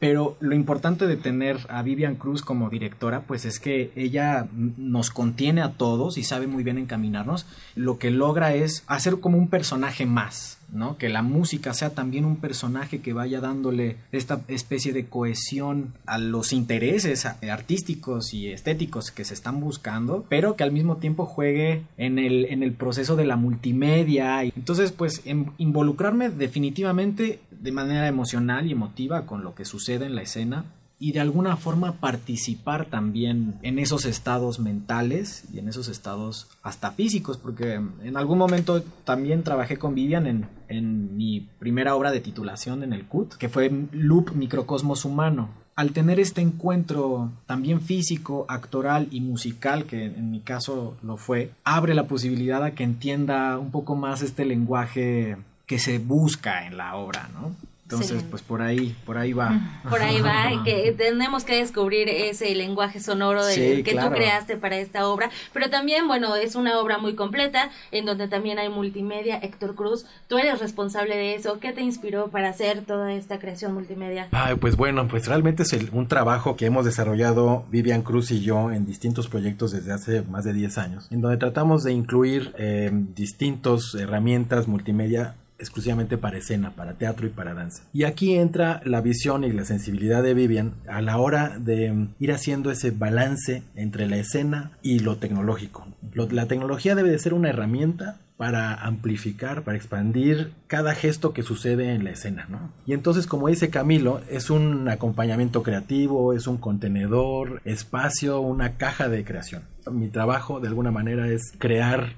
Pero 0.00 0.38
lo 0.40 0.54
importante 0.54 1.06
de 1.06 1.18
tener 1.18 1.58
a 1.68 1.82
Vivian 1.82 2.16
Cruz 2.16 2.40
como 2.42 2.70
directora, 2.70 3.20
pues 3.20 3.44
es 3.44 3.60
que 3.60 3.92
ella 3.94 4.48
nos 4.52 5.10
contiene 5.10 5.60
a 5.60 5.74
todos 5.74 6.16
y 6.16 6.24
sabe 6.24 6.46
muy 6.46 6.64
bien 6.64 6.78
encaminarnos. 6.78 7.46
Lo 7.74 7.98
que 7.98 8.10
logra 8.10 8.54
es 8.54 8.82
hacer 8.86 9.20
como 9.20 9.36
un 9.36 9.48
personaje 9.48 10.06
más, 10.06 10.58
¿no? 10.72 10.96
Que 10.96 11.08
la 11.08 11.22
música 11.22 11.74
sea 11.74 11.90
también 11.90 12.24
un 12.24 12.36
personaje 12.36 13.00
que 13.00 13.12
vaya 13.12 13.40
dándole 13.40 13.96
esta 14.12 14.42
especie 14.48 14.92
de 14.92 15.06
cohesión 15.06 15.94
a 16.06 16.18
los 16.18 16.52
intereses 16.52 17.26
artísticos 17.26 18.34
y 18.34 18.48
estéticos 18.48 19.10
que 19.10 19.24
se 19.24 19.34
están 19.34 19.60
buscando, 19.60 20.24
pero 20.28 20.56
que 20.56 20.64
al 20.64 20.72
mismo 20.72 20.96
tiempo 20.96 21.26
juegue 21.26 21.82
en 21.96 22.18
el, 22.18 22.46
en 22.46 22.62
el 22.62 22.72
proceso 22.72 23.16
de 23.16 23.24
la 23.24 23.36
multimedia. 23.36 24.42
Entonces, 24.42 24.92
pues, 24.92 25.22
involucrarme 25.58 26.30
definitivamente 26.30 27.40
de 27.50 27.72
manera 27.72 28.08
emocional 28.08 28.66
y 28.66 28.72
emotiva 28.72 29.26
con 29.26 29.44
lo 29.44 29.54
que 29.54 29.64
sucede 29.64 30.06
en 30.06 30.14
la 30.14 30.22
escena 30.22 30.64
y 31.02 31.12
de 31.12 31.20
alguna 31.20 31.56
forma 31.56 31.92
participar 31.92 32.84
también 32.84 33.54
en 33.62 33.78
esos 33.78 34.04
estados 34.04 34.60
mentales 34.60 35.44
y 35.52 35.58
en 35.58 35.66
esos 35.66 35.88
estados 35.88 36.46
hasta 36.62 36.90
físicos, 36.90 37.38
porque 37.38 37.80
en 38.02 38.16
algún 38.18 38.36
momento 38.36 38.82
también 39.04 39.42
trabajé 39.42 39.78
con 39.78 39.94
Vivian 39.94 40.26
en, 40.26 40.46
en 40.68 41.16
mi 41.16 41.48
primera 41.58 41.96
obra 41.96 42.12
de 42.12 42.20
titulación 42.20 42.82
en 42.82 42.92
el 42.92 43.06
CUT, 43.06 43.34
que 43.36 43.48
fue 43.48 43.72
Loop 43.92 44.34
Microcosmos 44.34 45.06
Humano. 45.06 45.48
Al 45.74 45.92
tener 45.92 46.20
este 46.20 46.42
encuentro 46.42 47.32
también 47.46 47.80
físico, 47.80 48.44
actoral 48.50 49.08
y 49.10 49.22
musical, 49.22 49.84
que 49.84 50.04
en 50.04 50.30
mi 50.30 50.40
caso 50.40 50.98
lo 51.02 51.16
fue, 51.16 51.52
abre 51.64 51.94
la 51.94 52.06
posibilidad 52.06 52.62
a 52.62 52.72
que 52.72 52.84
entienda 52.84 53.58
un 53.58 53.70
poco 53.70 53.96
más 53.96 54.20
este 54.20 54.44
lenguaje 54.44 55.38
que 55.64 55.78
se 55.78 55.98
busca 55.98 56.66
en 56.66 56.76
la 56.76 56.96
obra, 56.96 57.30
¿no? 57.32 57.54
Entonces, 57.90 58.24
pues 58.30 58.42
por 58.42 58.62
ahí, 58.62 58.96
por 59.04 59.18
ahí 59.18 59.32
va. 59.32 59.80
Por 59.88 60.00
ahí 60.00 60.20
va, 60.20 60.62
que 60.64 60.92
tenemos 60.96 61.44
que 61.44 61.56
descubrir 61.56 62.08
ese 62.08 62.54
lenguaje 62.54 63.00
sonoro 63.00 63.42
que 63.46 63.98
tú 64.00 64.10
creaste 64.10 64.56
para 64.56 64.76
esta 64.78 65.08
obra, 65.08 65.30
pero 65.52 65.70
también, 65.70 66.06
bueno, 66.06 66.36
es 66.36 66.54
una 66.54 66.78
obra 66.78 66.98
muy 66.98 67.14
completa, 67.14 67.70
en 67.90 68.06
donde 68.06 68.28
también 68.28 68.58
hay 68.58 68.68
multimedia. 68.68 69.38
Héctor 69.38 69.74
Cruz, 69.74 70.06
tú 70.28 70.38
eres 70.38 70.60
responsable 70.60 71.16
de 71.16 71.34
eso. 71.34 71.58
¿Qué 71.58 71.72
te 71.72 71.80
inspiró 71.80 72.28
para 72.28 72.50
hacer 72.50 72.82
toda 72.84 73.12
esta 73.12 73.38
creación 73.38 73.74
multimedia? 73.74 74.28
Ay, 74.30 74.54
pues 74.56 74.76
bueno, 74.76 75.08
pues 75.08 75.26
realmente 75.26 75.64
es 75.64 75.72
un 75.92 76.06
trabajo 76.06 76.56
que 76.56 76.66
hemos 76.66 76.84
desarrollado 76.84 77.64
Vivian 77.70 78.02
Cruz 78.02 78.30
y 78.30 78.40
yo 78.40 78.70
en 78.70 78.86
distintos 78.86 79.28
proyectos 79.28 79.72
desde 79.72 79.92
hace 79.92 80.22
más 80.22 80.44
de 80.44 80.52
10 80.52 80.78
años, 80.78 81.08
en 81.10 81.20
donde 81.20 81.38
tratamos 81.38 81.82
de 81.82 81.92
incluir 81.92 82.54
eh, 82.56 82.90
distintas 82.92 83.94
herramientas 83.94 84.68
multimedia 84.68 85.34
exclusivamente 85.60 86.18
para 86.18 86.38
escena, 86.38 86.72
para 86.74 86.94
teatro 86.94 87.26
y 87.26 87.30
para 87.30 87.54
danza. 87.54 87.84
Y 87.92 88.04
aquí 88.04 88.34
entra 88.34 88.80
la 88.84 89.00
visión 89.00 89.44
y 89.44 89.52
la 89.52 89.64
sensibilidad 89.64 90.22
de 90.22 90.34
Vivian 90.34 90.74
a 90.88 91.00
la 91.02 91.18
hora 91.18 91.58
de 91.58 92.08
ir 92.18 92.32
haciendo 92.32 92.70
ese 92.70 92.90
balance 92.90 93.62
entre 93.76 94.08
la 94.08 94.16
escena 94.16 94.72
y 94.82 94.98
lo 95.00 95.18
tecnológico. 95.18 95.86
la 96.12 96.46
tecnología 96.46 96.94
debe 96.94 97.10
de 97.10 97.18
ser 97.18 97.34
una 97.34 97.50
herramienta 97.50 98.18
para 98.40 98.72
amplificar, 98.72 99.64
para 99.64 99.76
expandir 99.76 100.54
cada 100.66 100.94
gesto 100.94 101.34
que 101.34 101.42
sucede 101.42 101.92
en 101.92 102.04
la 102.04 102.12
escena, 102.12 102.46
¿no? 102.48 102.72
Y 102.86 102.94
entonces, 102.94 103.26
como 103.26 103.48
dice 103.48 103.68
Camilo, 103.68 104.22
es 104.30 104.48
un 104.48 104.88
acompañamiento 104.88 105.62
creativo, 105.62 106.32
es 106.32 106.46
un 106.46 106.56
contenedor, 106.56 107.60
espacio, 107.66 108.40
una 108.40 108.78
caja 108.78 109.10
de 109.10 109.24
creación. 109.26 109.64
Mi 109.92 110.08
trabajo, 110.08 110.58
de 110.58 110.68
alguna 110.68 110.90
manera, 110.90 111.28
es 111.28 111.52
crear 111.58 112.14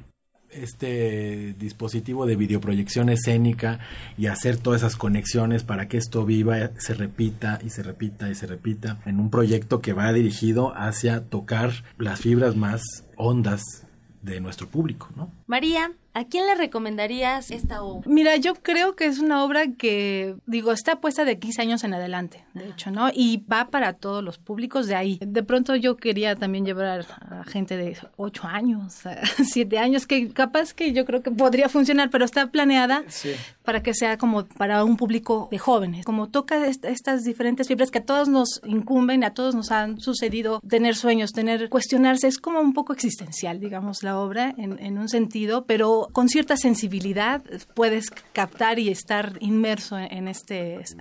este 0.53 1.55
dispositivo 1.59 2.27
de 2.27 2.37
videoproyección 2.37 3.09
escénica 3.09 3.81
y 4.17 4.27
hacer 4.27 4.57
todas 4.57 4.83
esas 4.83 4.97
conexiones 4.97 5.65
para 5.65 5.89
que 5.89 5.97
esto 5.97 6.25
viva, 6.25 6.71
se 6.79 6.95
repita 6.95 7.59
y 7.65 7.71
se 7.71 7.83
repita 7.83 8.31
y 8.31 8.35
se 8.35 8.47
repita 8.47 9.01
en 9.07 9.21
un 9.21 9.31
proyecto 9.31 9.81
que 9.81 9.93
va 9.93 10.13
dirigido 10.13 10.73
hacia 10.77 11.25
tocar 11.25 11.73
las 11.99 12.21
fibras 12.21 12.57
más 12.57 12.83
hondas 13.17 13.63
de 14.23 14.41
nuestro 14.41 14.69
público, 14.69 15.09
¿no? 15.17 15.31
María, 15.53 15.93
¿A 16.15 16.25
quién 16.25 16.45
le 16.47 16.55
recomendarías 16.55 17.51
esta 17.51 17.83
obra? 17.83 18.11
Mira, 18.11 18.37
yo 18.37 18.55
creo 18.55 18.95
que 18.97 19.07
es 19.07 19.19
una 19.19 19.43
obra 19.43 19.69
que, 19.79 20.37
digo, 20.45 20.73
está 20.73 21.01
puesta 21.01 21.25
de 21.25 21.39
15 21.39 21.63
años 21.63 21.85
en 21.85 21.95
adelante, 21.95 22.45
de 22.53 22.69
hecho, 22.69 22.91
¿no? 22.91 23.09
Y 23.15 23.43
va 23.51 23.69
para 23.71 23.95
todos 23.95 24.23
los 24.23 24.37
públicos 24.37 24.87
de 24.89 24.95
ahí. 24.95 25.19
De 25.23 25.43
pronto 25.43 25.75
yo 25.75 25.97
quería 25.97 26.37
también 26.37 26.67
llevar 26.67 27.07
a 27.31 27.45
gente 27.45 27.79
de 27.79 27.97
8 28.19 28.47
años, 28.47 29.05
7 29.43 29.79
años, 29.79 30.07
que 30.07 30.29
capaz 30.29 30.75
que 30.75 30.93
yo 30.93 31.07
creo 31.07 31.23
que 31.23 31.31
podría 31.31 31.71
funcionar, 31.71 32.11
pero 32.11 32.27
está 32.27 32.51
planeada 32.51 33.05
para 33.65 33.83
que 33.83 33.95
sea 33.95 34.19
como 34.19 34.45
para 34.45 34.85
un 34.85 34.99
público 34.99 35.49
de 35.51 35.59
jóvenes. 35.59 36.05
Como 36.05 36.29
toca 36.29 36.67
estas 36.67 37.25
diferentes 37.25 37.69
fibras 37.69 37.91
que 37.91 38.01
a 38.01 38.05
todos 38.05 38.29
nos 38.29 38.61
incumben, 38.67 39.25
a 39.25 39.33
todos 39.33 39.55
nos 39.55 39.71
han 39.71 39.99
sucedido 39.99 40.61
tener 40.69 40.95
sueños, 40.95 41.33
tener, 41.33 41.71
cuestionarse, 41.71 42.27
es 42.27 42.37
como 42.37 42.61
un 42.61 42.75
poco 42.75 42.93
existencial, 42.93 43.61
digamos, 43.61 44.03
la 44.03 44.19
obra 44.19 44.53
en, 44.59 44.79
en 44.79 44.99
un 44.99 45.09
sentido, 45.09 45.42
pero 45.67 46.09
con 46.13 46.29
cierta 46.29 46.57
sensibilidad 46.57 47.43
puedes 47.75 48.11
captar 48.33 48.79
y 48.79 48.89
estar 48.89 49.37
inmerso 49.41 49.99
en 49.99 50.29
esta 50.29 50.55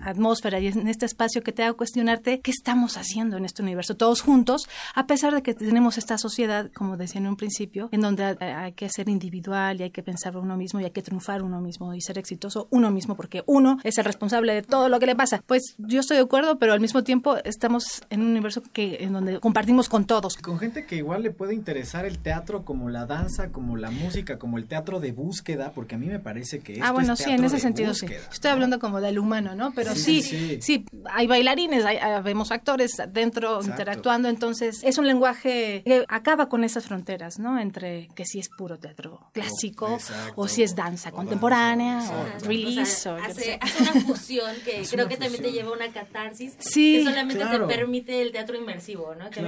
atmósfera 0.04 0.60
y 0.60 0.68
en 0.68 0.88
este 0.88 1.06
espacio 1.06 1.44
que 1.44 1.52
te 1.52 1.64
haga 1.64 1.74
cuestionarte 1.74 2.42
qué 2.42 2.52
estamos 2.52 2.98
haciendo 2.98 3.38
en 3.38 3.46
este 3.46 3.62
universo, 3.62 3.96
todos 3.96 4.22
juntos, 4.22 4.68
a 4.96 5.08
pesar 5.08 5.34
de 5.34 5.42
que 5.42 5.54
tenemos 5.54 5.98
esta 5.98 6.18
sociedad, 6.18 6.72
como 6.74 6.98
decía 6.98 7.22
en 7.22 7.28
un 7.28 7.36
principio, 7.36 7.90
en 7.92 8.02
donde 8.02 8.24
hay 8.40 8.74
que 8.74 8.90
ser 8.90 9.10
individual 9.10 9.80
y 9.80 9.84
hay 9.84 9.92
que 9.92 10.04
pensar 10.04 10.38
uno 10.38 10.58
mismo 10.58 10.80
y 10.80 10.86
hay 10.86 10.92
que 10.92 11.02
triunfar 11.02 11.44
uno 11.44 11.62
mismo 11.62 11.94
y 11.94 12.02
ser 12.02 12.18
exitoso 12.18 12.68
uno 12.72 12.92
mismo, 12.92 13.16
porque 13.16 13.44
uno 13.46 13.78
es 13.84 13.98
el 13.98 14.06
responsable 14.06 14.54
de 14.54 14.62
todo 14.62 14.90
lo 14.90 15.00
que 15.00 15.06
le 15.06 15.16
pasa. 15.16 15.44
Pues 15.46 15.76
yo 15.78 16.00
estoy 16.00 16.18
de 16.18 16.24
acuerdo, 16.24 16.58
pero 16.58 16.74
al 16.74 16.80
mismo 16.80 17.04
tiempo 17.04 17.38
estamos 17.44 18.02
en 18.10 18.22
un 18.22 18.28
universo 18.28 18.62
que 18.74 19.04
en 19.04 19.14
donde 19.14 19.40
compartimos 19.40 19.90
con 19.90 20.06
todos. 20.06 20.36
Con 20.38 20.60
gente 20.60 20.86
que 20.86 20.98
igual 20.98 21.24
le 21.24 21.32
puede 21.32 21.54
interesar 21.54 22.06
el 22.06 22.20
teatro 22.20 22.66
como 22.66 22.90
la 22.90 23.06
danza, 23.06 23.52
como 23.52 23.78
la 23.78 23.92
música, 23.92 24.31
como 24.38 24.58
el 24.58 24.66
teatro 24.66 25.00
de 25.00 25.12
búsqueda, 25.12 25.72
porque 25.74 25.96
a 25.96 25.98
mí 25.98 26.08
me 26.08 26.20
parece 26.20 26.60
que 26.60 26.74
esto 26.74 26.86
Ah, 26.86 26.92
bueno, 26.92 27.16
sí, 27.16 27.30
en 27.30 27.44
ese 27.44 27.60
sentido 27.60 27.94
sí. 27.94 28.06
Estoy 28.32 28.52
hablando 28.52 28.80
como 28.80 29.02
del 29.02 29.20
humano, 29.20 29.56
¿no? 29.56 29.72
Pero 29.74 29.96
sí, 29.96 30.22
sí, 30.62 30.86
hay 31.06 31.28
bailarines, 31.28 31.86
hay, 31.86 31.98
vemos 32.24 32.52
actores 32.52 33.02
dentro 33.10 33.62
interactuando, 33.64 34.30
entonces 34.30 34.82
es 34.84 34.98
un 34.98 35.08
lenguaje 35.08 35.84
que 35.86 36.06
acaba 36.08 36.50
con 36.50 36.64
esas 36.64 36.86
fronteras, 36.86 37.40
¿no? 37.40 37.60
Entre 37.60 38.10
que 38.16 38.26
si 38.26 38.40
es 38.40 38.50
puro 38.50 38.78
teatro 38.78 39.20
clásico 39.34 39.98
o 40.36 40.48
si 40.48 40.64
es 40.64 40.76
danza 40.76 41.12
contemporánea 41.12 42.02
o 42.10 42.48
release. 42.48 43.10
O 43.10 43.16
hace, 43.16 43.60
una 43.80 44.02
fusión 44.02 44.56
que 44.66 44.84
creo 44.92 45.08
que 45.08 45.18
también 45.18 45.44
te 45.44 45.52
lleva 45.52 45.70
a 45.70 45.74
una 45.74 45.92
catarsis 45.92 46.56
que 46.56 47.04
solamente 47.04 47.44
te 47.44 47.60
permite 47.60 48.22
el 48.22 48.32
teatro 48.32 48.58
inmersivo, 48.58 49.16
¿no? 49.16 49.30
Que 49.30 49.42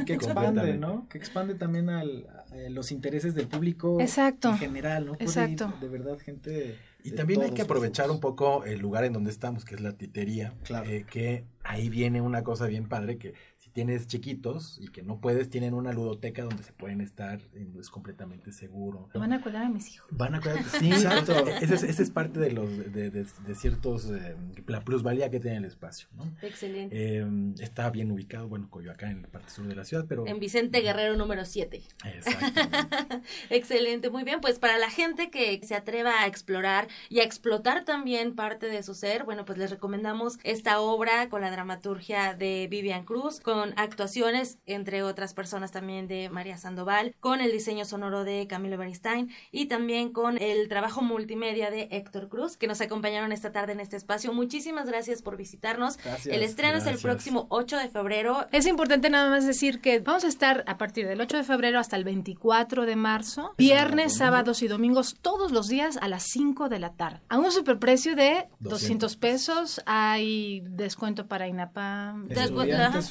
Y 0.00 0.04
que 0.04 0.14
expande, 0.14 0.76
¿no? 0.76 1.08
Que 1.08 1.18
expande 1.18 1.54
también 1.54 1.90
al, 1.90 2.26
eh, 2.52 2.70
los 2.70 2.92
intereses 2.92 3.34
del 3.34 3.48
público 3.48 4.00
Exacto. 4.00 4.50
en 4.50 4.58
general, 4.58 5.06
¿no? 5.06 5.14
Exacto. 5.18 5.72
de 5.80 5.88
verdad, 5.88 6.18
gente. 6.18 6.78
Y 7.04 7.12
también 7.12 7.42
hay 7.42 7.52
que 7.52 7.62
aprovechar 7.62 8.10
un 8.10 8.20
poco 8.20 8.64
el 8.64 8.80
lugar 8.80 9.04
en 9.04 9.12
donde 9.12 9.30
estamos, 9.30 9.64
que 9.64 9.74
es 9.74 9.80
la 9.80 9.92
titería. 9.92 10.54
Claro. 10.64 10.88
Eh, 10.90 11.06
que 11.10 11.44
ahí 11.62 11.88
viene 11.88 12.20
una 12.20 12.42
cosa 12.42 12.66
bien 12.66 12.88
padre 12.88 13.18
que 13.18 13.34
tienes 13.72 14.06
chiquitos 14.06 14.78
y 14.80 14.88
que 14.88 15.02
no 15.02 15.20
puedes, 15.20 15.50
tienen 15.50 15.74
una 15.74 15.92
ludoteca 15.92 16.42
donde 16.42 16.62
se 16.62 16.72
pueden 16.72 17.00
estar, 17.00 17.40
es 17.78 17.90
completamente 17.90 18.52
seguro. 18.52 19.08
Van 19.14 19.32
a 19.32 19.40
cuidar 19.40 19.64
a 19.64 19.68
mis 19.68 19.94
hijos. 19.94 20.08
Van 20.10 20.34
a 20.34 20.40
cuidar, 20.40 20.62
sí, 20.64 20.90
exacto. 20.92 21.46
Ese 21.60 22.02
es, 22.02 22.10
parte 22.10 22.40
de 22.40 22.52
los 22.52 22.92
de, 22.92 23.10
de, 23.10 23.54
ciertos, 23.54 24.06
eh, 24.10 24.36
la 24.66 24.82
plusvalía 24.82 25.30
que 25.30 25.40
tiene 25.40 25.58
el 25.58 25.64
espacio, 25.64 26.08
¿no? 26.16 26.24
Excelente. 26.42 26.96
Eh, 26.96 27.26
está 27.60 27.90
bien 27.90 28.10
ubicado, 28.10 28.48
bueno, 28.48 28.68
Coyoacán, 28.70 29.10
en 29.10 29.22
la 29.22 29.28
parte 29.28 29.50
sur 29.50 29.66
de 29.66 29.74
la 29.74 29.84
ciudad, 29.84 30.06
pero... 30.08 30.26
En 30.26 30.40
Vicente 30.40 30.80
Guerrero 30.80 31.16
número 31.16 31.44
7. 31.44 31.82
Exacto. 32.04 32.60
Excelente, 33.50 34.10
muy 34.10 34.24
bien, 34.24 34.40
pues 34.40 34.58
para 34.58 34.78
la 34.78 34.90
gente 34.90 35.30
que 35.30 35.60
se 35.64 35.74
atreva 35.74 36.22
a 36.22 36.26
explorar 36.26 36.88
y 37.08 37.20
a 37.20 37.24
explotar 37.24 37.84
también 37.84 38.34
parte 38.34 38.66
de 38.66 38.82
su 38.82 38.94
ser, 38.94 39.24
bueno, 39.24 39.44
pues 39.44 39.58
les 39.58 39.70
recomendamos 39.70 40.38
esta 40.44 40.80
obra 40.80 41.28
con 41.28 41.40
la 41.40 41.50
dramaturgia 41.50 42.34
de 42.34 42.68
Vivian 42.70 43.04
Cruz, 43.04 43.40
con 43.40 43.67
actuaciones, 43.76 44.58
entre 44.66 45.02
otras 45.02 45.34
personas 45.34 45.72
también 45.72 46.08
de 46.08 46.28
María 46.30 46.56
Sandoval, 46.58 47.14
con 47.20 47.40
el 47.40 47.52
diseño 47.52 47.84
sonoro 47.84 48.24
de 48.24 48.46
Camilo 48.46 48.78
Bernstein 48.78 49.30
y 49.50 49.66
también 49.66 50.12
con 50.12 50.40
el 50.40 50.68
trabajo 50.68 51.02
multimedia 51.02 51.70
de 51.70 51.88
Héctor 51.90 52.28
Cruz, 52.28 52.56
que 52.56 52.66
nos 52.66 52.80
acompañaron 52.80 53.32
esta 53.32 53.52
tarde 53.52 53.72
en 53.72 53.80
este 53.80 53.96
espacio. 53.96 54.32
Muchísimas 54.32 54.86
gracias 54.86 55.22
por 55.22 55.36
visitarnos. 55.36 55.98
el 56.26 56.42
estreno 56.42 56.78
es 56.78 56.86
el 56.86 56.98
próximo 56.98 57.46
8 57.50 57.76
de 57.76 57.88
febrero. 57.88 58.46
Es 58.52 58.66
importante 58.66 59.10
nada 59.10 59.30
más 59.30 59.46
decir 59.46 59.80
que 59.80 60.00
vamos 60.00 60.24
a 60.24 60.28
estar 60.28 60.64
a 60.66 60.78
partir 60.78 61.06
del 61.06 61.20
8 61.20 61.38
de 61.38 61.44
febrero 61.44 61.78
hasta 61.78 61.96
el 61.96 62.04
24 62.04 62.86
de 62.86 62.96
marzo, 62.96 63.54
viernes, 63.58 64.16
sábados 64.16 64.62
y 64.62 64.68
domingos, 64.68 65.16
todos 65.20 65.52
los 65.52 65.68
días 65.68 65.98
a 66.00 66.08
las 66.08 66.24
5 66.24 66.68
de 66.68 66.78
la 66.78 66.92
tarde. 66.94 67.20
A 67.28 67.38
un 67.38 67.50
superprecio 67.50 68.14
de 68.16 68.48
200, 68.60 69.16
pesos. 69.16 69.80
Hay 69.86 70.60
descuento 70.68 71.26
para 71.26 71.48
INAPA. 71.48 72.16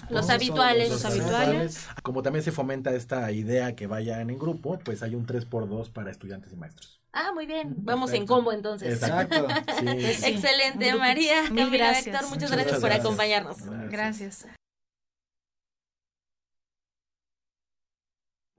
Los 0.10 0.30
habituales. 0.38 0.90
Los 0.90 1.06
habituales. 1.06 1.88
Como 2.04 2.24
también 2.24 2.44
se 2.44 2.52
fomenta 2.52 2.94
esta 2.94 3.32
idea 3.32 3.76
que 3.76 3.88
vayan 3.88 4.30
en 4.30 4.40
grupo, 4.40 4.80
pues 4.80 5.04
hay 5.04 5.16
un 5.16 5.26
3x2 5.26 5.92
para 5.92 6.12
estudiantes 6.12 6.54
y 6.54 6.56
maestros. 6.56 7.02
Ah, 7.14 7.32
muy 7.34 7.46
bien. 7.46 7.74
Vamos 7.78 8.14
en 8.14 8.26
combo 8.26 8.52
entonces. 8.52 8.94
Exacto. 8.94 9.48
Excelente, 9.82 10.94
María. 10.96 11.50
Mil 11.50 11.70
gracias. 11.72 12.08
Héctor, 12.08 12.30
muchas, 12.30 12.52
gracias, 12.52 12.80
por 12.80 12.92
acompañarnos. 12.92 13.58
Gracias. 13.90 14.46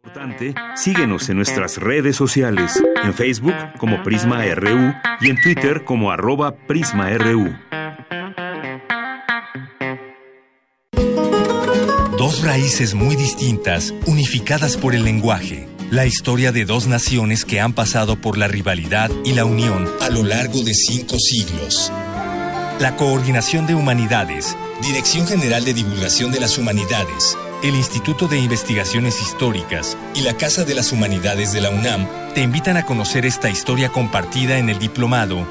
Importante, 0.03 0.55
síguenos 0.75 1.29
en 1.29 1.37
nuestras 1.37 1.77
redes 1.77 2.17
sociales, 2.17 2.83
en 3.05 3.13
Facebook 3.13 3.55
como 3.79 4.03
Prisma 4.03 4.43
RU 4.55 4.95
y 5.21 5.29
en 5.29 5.43
Twitter 5.43 5.85
como 5.85 6.11
arroba 6.11 6.57
PrismaRU. 6.67 7.55
Dos 12.29 12.43
raíces 12.43 12.93
muy 12.93 13.17
distintas, 13.17 13.95
unificadas 14.05 14.77
por 14.77 14.95
el 14.95 15.03
lenguaje. 15.03 15.67
La 15.91 16.05
historia 16.05 16.53
de 16.53 16.67
dos 16.67 16.87
naciones 16.87 17.47
que 17.47 17.59
han 17.59 17.73
pasado 17.73 18.21
por 18.21 18.37
la 18.37 18.47
rivalidad 18.47 19.11
y 19.25 19.33
la 19.33 19.47
unión 19.47 19.89
a 20.03 20.11
lo 20.11 20.23
largo 20.23 20.63
de 20.63 20.75
cinco 20.75 21.19
siglos. 21.19 21.91
La 22.81 22.97
Coordinación 22.97 23.67
de 23.67 23.75
Humanidades, 23.75 24.59
Dirección 24.83 25.27
General 25.27 25.65
de 25.65 25.73
Divulgación 25.73 26.31
de 26.31 26.41
las 26.41 26.59
Humanidades, 26.59 27.35
el 27.63 27.75
Instituto 27.75 28.29
de 28.29 28.39
Investigaciones 28.39 29.23
Históricas 29.23 29.97
y 30.15 30.21
la 30.21 30.37
Casa 30.37 30.65
de 30.65 30.75
las 30.75 30.93
Humanidades 30.93 31.55
de 31.55 31.63
la 31.63 31.71
UNAM 31.71 32.07
te 32.35 32.43
invitan 32.43 32.77
a 32.77 32.85
conocer 32.85 33.25
esta 33.25 33.49
historia 33.49 33.89
compartida 33.89 34.59
en 34.59 34.69
el 34.69 34.79
diplomado 34.79 35.49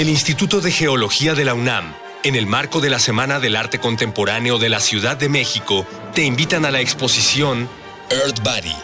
El 0.00 0.08
Instituto 0.08 0.62
de 0.62 0.72
Geología 0.72 1.34
de 1.34 1.44
la 1.44 1.52
UNAM, 1.52 1.94
en 2.24 2.34
el 2.34 2.46
marco 2.46 2.80
de 2.80 2.88
la 2.88 2.98
Semana 2.98 3.38
del 3.38 3.54
Arte 3.54 3.78
Contemporáneo 3.80 4.58
de 4.58 4.70
la 4.70 4.80
Ciudad 4.80 5.14
de 5.14 5.28
México, 5.28 5.86
te 6.14 6.24
invitan 6.24 6.64
a 6.64 6.70
la 6.70 6.80
exposición 6.80 7.68
Earth 8.08 8.42
Body, 8.42 8.74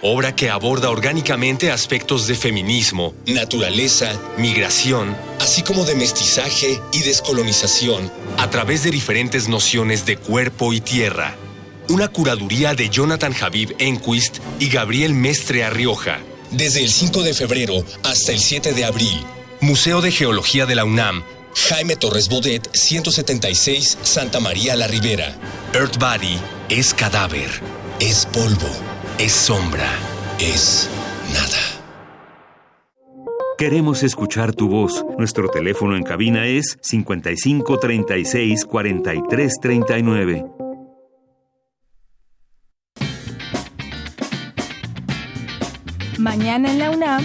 obra 0.00 0.34
que 0.34 0.48
aborda 0.48 0.88
orgánicamente 0.88 1.70
aspectos 1.70 2.26
de 2.26 2.36
feminismo, 2.36 3.12
naturaleza, 3.26 4.18
migración, 4.38 5.14
así 5.40 5.60
como 5.60 5.84
de 5.84 5.94
mestizaje 5.94 6.80
y 6.94 7.00
descolonización, 7.00 8.10
a 8.38 8.48
través 8.48 8.82
de 8.82 8.92
diferentes 8.92 9.48
nociones 9.48 10.06
de 10.06 10.16
cuerpo 10.16 10.72
y 10.72 10.80
tierra. 10.80 11.36
Una 11.90 12.08
curaduría 12.08 12.74
de 12.74 12.88
Jonathan 12.88 13.34
Habib 13.38 13.76
Enquist 13.78 14.38
y 14.58 14.70
Gabriel 14.70 15.12
Mestre 15.12 15.64
Arrioja. 15.64 16.20
Desde 16.50 16.82
el 16.82 16.88
5 16.88 17.24
de 17.24 17.34
febrero 17.34 17.84
hasta 18.04 18.32
el 18.32 18.40
7 18.40 18.72
de 18.72 18.86
abril, 18.86 19.22
Museo 19.62 20.00
de 20.00 20.10
Geología 20.10 20.66
de 20.66 20.74
la 20.74 20.84
UNAM, 20.84 21.22
Jaime 21.68 21.94
Torres 21.94 22.28
Bodet, 22.28 22.68
176, 22.72 23.96
Santa 24.02 24.40
María 24.40 24.74
la 24.74 24.88
Ribera. 24.88 25.36
Earth 25.72 25.98
Body 26.00 26.36
es 26.68 26.92
cadáver, 26.92 27.48
es 28.00 28.26
polvo, 28.26 28.68
es 29.20 29.30
sombra, 29.30 29.88
es 30.40 30.90
nada. 31.32 31.60
Queremos 33.56 34.02
escuchar 34.02 34.52
tu 34.52 34.68
voz. 34.68 35.04
Nuestro 35.16 35.48
teléfono 35.48 35.94
en 35.94 36.02
cabina 36.02 36.48
es 36.48 36.76
55 36.82 37.78
36 37.78 38.64
43 38.64 39.52
39. 39.62 40.44
Mañana 46.18 46.72
en 46.72 46.78
la 46.80 46.90
UNAM, 46.90 47.24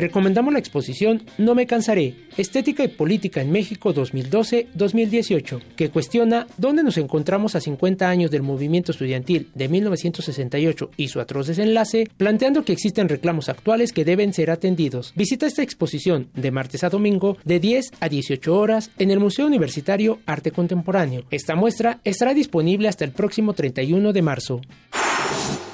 Recomendamos 0.00 0.52
la 0.52 0.58
exposición 0.58 1.22
No 1.38 1.54
me 1.54 1.66
cansaré, 1.66 2.14
Estética 2.36 2.84
y 2.84 2.88
Política 2.88 3.40
en 3.40 3.50
México 3.50 3.94
2012-2018, 3.94 5.60
que 5.76 5.90
cuestiona 5.90 6.46
dónde 6.56 6.82
nos 6.82 6.98
encontramos 6.98 7.54
a 7.54 7.60
50 7.60 8.08
años 8.08 8.30
del 8.30 8.42
movimiento 8.42 8.92
estudiantil 8.92 9.50
de 9.54 9.68
1968 9.68 10.90
y 10.96 11.08
su 11.08 11.20
atroz 11.20 11.48
desenlace, 11.48 12.08
planteando 12.16 12.64
que 12.64 12.72
existen 12.72 13.08
reclamos 13.08 13.48
actuales 13.48 13.92
que 13.92 14.04
deben 14.04 14.32
ser 14.32 14.50
atendidos. 14.50 15.12
Visita 15.16 15.46
esta 15.46 15.62
exposición 15.62 16.28
de 16.34 16.50
martes 16.50 16.84
a 16.84 16.90
domingo 16.90 17.36
de 17.44 17.60
10 17.60 17.92
a 18.00 18.08
18 18.08 18.56
horas 18.56 18.90
en 18.98 19.10
el 19.10 19.20
Museo 19.20 19.46
Universitario 19.46 20.20
Arte 20.26 20.50
Contemporáneo. 20.50 21.24
Esta 21.30 21.54
muestra 21.54 22.00
estará 22.04 22.34
disponible 22.34 22.88
hasta 22.88 23.04
el 23.04 23.12
próximo 23.12 23.54
31 23.54 24.12
de 24.12 24.22
marzo. 24.22 24.60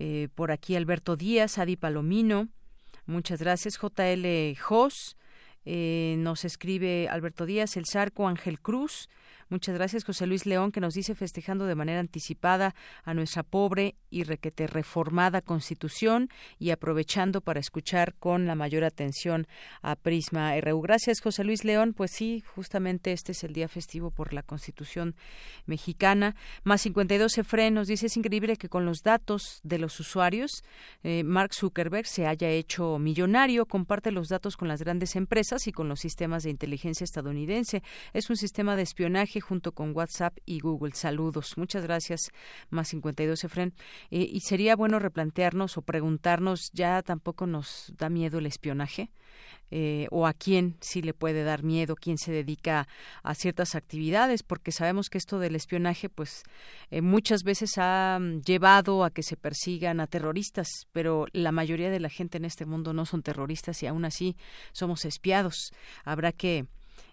eh, 0.00 0.28
por 0.34 0.50
aquí 0.50 0.76
Alberto 0.76 1.14
Díaz, 1.14 1.58
Adi 1.58 1.76
Palomino. 1.76 2.48
Muchas 3.04 3.40
gracias. 3.40 3.78
JL 3.78 4.56
Jos. 4.58 5.16
Eh, 5.66 6.14
nos 6.18 6.46
escribe 6.46 7.08
Alberto 7.10 7.44
Díaz, 7.44 7.76
El 7.76 7.84
Sarco, 7.84 8.26
Ángel 8.26 8.60
Cruz, 8.60 9.10
Muchas 9.50 9.74
gracias, 9.74 10.04
José 10.04 10.28
Luis 10.28 10.46
León, 10.46 10.70
que 10.70 10.80
nos 10.80 10.94
dice 10.94 11.16
festejando 11.16 11.66
de 11.66 11.74
manera 11.74 11.98
anticipada 11.98 12.76
a 13.02 13.14
nuestra 13.14 13.42
pobre 13.42 13.96
y 14.08 14.22
requete 14.22 14.68
reformada 14.68 15.42
Constitución 15.42 16.28
y 16.60 16.70
aprovechando 16.70 17.40
para 17.40 17.58
escuchar 17.58 18.14
con 18.14 18.46
la 18.46 18.54
mayor 18.54 18.84
atención 18.84 19.48
a 19.82 19.96
Prisma 19.96 20.52
RU. 20.60 20.80
Gracias, 20.82 21.20
José 21.20 21.42
Luis 21.42 21.64
León. 21.64 21.94
Pues 21.94 22.12
sí, 22.12 22.44
justamente 22.54 23.10
este 23.10 23.32
es 23.32 23.42
el 23.42 23.52
día 23.52 23.66
festivo 23.66 24.12
por 24.12 24.32
la 24.32 24.44
Constitución 24.44 25.16
mexicana. 25.66 26.36
Más 26.62 26.82
52 26.82 27.38
Efren 27.38 27.74
nos 27.74 27.88
dice 27.88 28.06
es 28.06 28.16
increíble 28.16 28.56
que 28.56 28.68
con 28.68 28.84
los 28.84 29.02
datos 29.02 29.58
de 29.64 29.78
los 29.78 29.98
usuarios, 29.98 30.62
eh, 31.02 31.24
Mark 31.24 31.54
Zuckerberg 31.54 32.06
se 32.06 32.28
haya 32.28 32.48
hecho 32.50 33.00
millonario, 33.00 33.66
comparte 33.66 34.12
los 34.12 34.28
datos 34.28 34.56
con 34.56 34.68
las 34.68 34.80
grandes 34.80 35.16
empresas 35.16 35.66
y 35.66 35.72
con 35.72 35.88
los 35.88 35.98
sistemas 35.98 36.44
de 36.44 36.50
inteligencia 36.50 37.02
estadounidense. 37.02 37.82
Es 38.12 38.30
un 38.30 38.36
sistema 38.36 38.76
de 38.76 38.82
espionaje 38.82 39.39
junto 39.40 39.72
con 39.72 39.94
WhatsApp 39.96 40.36
y 40.46 40.60
Google. 40.60 40.92
Saludos. 40.94 41.56
Muchas 41.56 41.82
gracias, 41.82 42.30
más 42.70 42.88
52 42.88 43.44
Efren. 43.44 43.74
Eh, 44.10 44.28
y 44.30 44.40
sería 44.40 44.76
bueno 44.76 44.98
replantearnos 44.98 45.76
o 45.76 45.82
preguntarnos, 45.82 46.70
¿ya 46.72 47.02
tampoco 47.02 47.46
nos 47.46 47.92
da 47.96 48.08
miedo 48.08 48.38
el 48.38 48.46
espionaje? 48.46 49.10
Eh, 49.72 50.08
o 50.10 50.26
a 50.26 50.32
quién 50.32 50.76
sí 50.80 51.00
le 51.00 51.14
puede 51.14 51.44
dar 51.44 51.62
miedo, 51.62 51.94
quién 51.94 52.18
se 52.18 52.32
dedica 52.32 52.88
a 53.22 53.36
ciertas 53.36 53.76
actividades, 53.76 54.42
porque 54.42 54.72
sabemos 54.72 55.08
que 55.08 55.18
esto 55.18 55.38
del 55.38 55.54
espionaje, 55.54 56.08
pues 56.08 56.42
eh, 56.90 57.02
muchas 57.02 57.44
veces 57.44 57.74
ha 57.76 58.18
mm, 58.20 58.40
llevado 58.40 59.04
a 59.04 59.10
que 59.10 59.22
se 59.22 59.36
persigan 59.36 60.00
a 60.00 60.08
terroristas, 60.08 60.88
pero 60.90 61.26
la 61.32 61.52
mayoría 61.52 61.90
de 61.90 62.00
la 62.00 62.08
gente 62.08 62.38
en 62.38 62.46
este 62.46 62.66
mundo 62.66 62.92
no 62.92 63.06
son 63.06 63.22
terroristas 63.22 63.80
y 63.84 63.86
aún 63.86 64.04
así 64.04 64.36
somos 64.72 65.04
espiados. 65.04 65.70
Habrá 66.04 66.32
que 66.32 66.66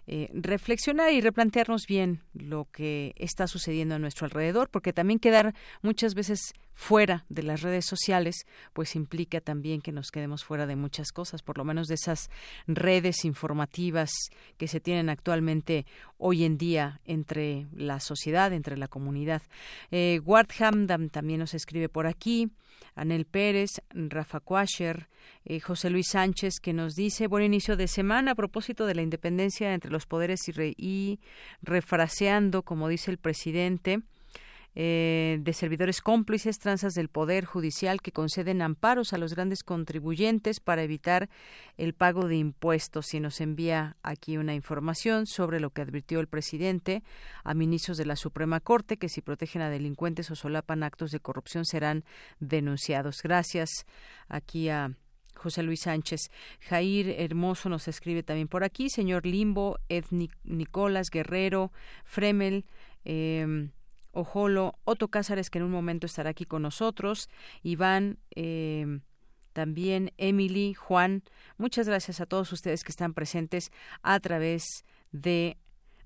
eh, 0.06 0.30
reflexionar 0.32 1.12
y 1.12 1.20
replantearnos 1.20 1.86
bien 1.86 2.22
lo 2.32 2.66
que 2.72 3.14
está 3.16 3.46
sucediendo 3.46 3.94
a 3.94 3.98
nuestro 3.98 4.24
alrededor, 4.24 4.70
porque 4.70 4.92
también 4.92 5.18
quedar 5.18 5.54
muchas 5.82 6.14
veces 6.14 6.52
fuera 6.78 7.24
de 7.28 7.42
las 7.42 7.62
redes 7.62 7.84
sociales, 7.86 8.46
pues 8.72 8.94
implica 8.94 9.40
también 9.40 9.80
que 9.80 9.90
nos 9.90 10.10
quedemos 10.10 10.44
fuera 10.44 10.66
de 10.66 10.76
muchas 10.76 11.10
cosas, 11.10 11.42
por 11.42 11.58
lo 11.58 11.64
menos 11.64 11.88
de 11.88 11.96
esas 11.96 12.30
redes 12.68 13.24
informativas 13.24 14.10
que 14.56 14.68
se 14.68 14.78
tienen 14.78 15.08
actualmente 15.08 15.86
hoy 16.18 16.44
en 16.44 16.56
día 16.56 17.00
entre 17.04 17.66
la 17.74 17.98
sociedad, 17.98 18.52
entre 18.52 18.76
la 18.76 18.86
comunidad. 18.86 19.42
Eh, 19.90 20.20
también 21.10 21.40
nos 21.40 21.54
escribe 21.54 21.88
por 21.88 22.06
aquí. 22.06 22.48
Anel 22.98 23.26
Pérez, 23.26 23.80
Rafa 23.90 24.40
Quasher, 24.40 25.08
eh, 25.44 25.60
José 25.60 25.88
Luis 25.88 26.08
Sánchez, 26.08 26.54
que 26.60 26.72
nos 26.72 26.94
dice 26.94 27.28
buen 27.28 27.44
inicio 27.44 27.76
de 27.76 27.86
semana 27.86 28.32
a 28.32 28.34
propósito 28.34 28.86
de 28.86 28.94
la 28.94 29.02
independencia 29.02 29.72
entre 29.72 29.90
los 29.90 30.06
poderes 30.06 30.40
y, 30.48 30.74
y 30.76 31.20
refraseando, 31.62 32.62
como 32.62 32.88
dice 32.88 33.10
el 33.10 33.18
presidente, 33.18 34.00
eh, 34.74 35.38
de 35.40 35.52
servidores 35.52 36.00
cómplices, 36.00 36.58
tranzas 36.58 36.94
del 36.94 37.08
Poder 37.08 37.44
Judicial 37.44 38.00
que 38.00 38.12
conceden 38.12 38.62
amparos 38.62 39.12
a 39.12 39.18
los 39.18 39.34
grandes 39.34 39.62
contribuyentes 39.64 40.60
para 40.60 40.82
evitar 40.82 41.28
el 41.76 41.94
pago 41.94 42.28
de 42.28 42.36
impuestos. 42.36 43.12
Y 43.14 43.20
nos 43.20 43.40
envía 43.40 43.96
aquí 44.02 44.36
una 44.36 44.54
información 44.54 45.26
sobre 45.26 45.58
lo 45.58 45.70
que 45.70 45.82
advirtió 45.82 46.20
el 46.20 46.28
presidente 46.28 47.02
a 47.44 47.54
ministros 47.54 47.96
de 47.98 48.06
la 48.06 48.16
Suprema 48.16 48.60
Corte, 48.60 48.98
que 48.98 49.08
si 49.08 49.20
protegen 49.20 49.62
a 49.62 49.70
delincuentes 49.70 50.30
o 50.30 50.36
solapan 50.36 50.82
actos 50.82 51.10
de 51.10 51.20
corrupción 51.20 51.64
serán 51.64 52.04
denunciados. 52.38 53.20
Gracias 53.22 53.84
aquí 54.28 54.68
a 54.68 54.92
José 55.34 55.62
Luis 55.62 55.80
Sánchez. 55.80 56.30
Jair 56.60 57.08
Hermoso 57.18 57.68
nos 57.68 57.88
escribe 57.88 58.22
también 58.22 58.48
por 58.48 58.64
aquí. 58.64 58.90
Señor 58.90 59.24
Limbo, 59.24 59.78
Ed 59.88 60.04
Nicolás 60.44 61.08
Guerrero, 61.10 61.72
Fremel, 62.04 62.64
eh, 63.04 63.70
Ojolo, 64.18 64.78
Otto 64.84 65.08
Cázares, 65.08 65.50
que 65.50 65.58
en 65.58 65.64
un 65.64 65.70
momento 65.70 66.06
estará 66.06 66.30
aquí 66.30 66.44
con 66.44 66.62
nosotros, 66.62 67.28
Iván, 67.62 68.18
eh, 68.34 69.00
también 69.52 70.12
Emily, 70.18 70.74
Juan. 70.74 71.22
Muchas 71.56 71.88
gracias 71.88 72.20
a 72.20 72.26
todos 72.26 72.52
ustedes 72.52 72.84
que 72.84 72.92
están 72.92 73.14
presentes 73.14 73.70
a 74.02 74.20
través 74.20 74.84
de 75.12 75.56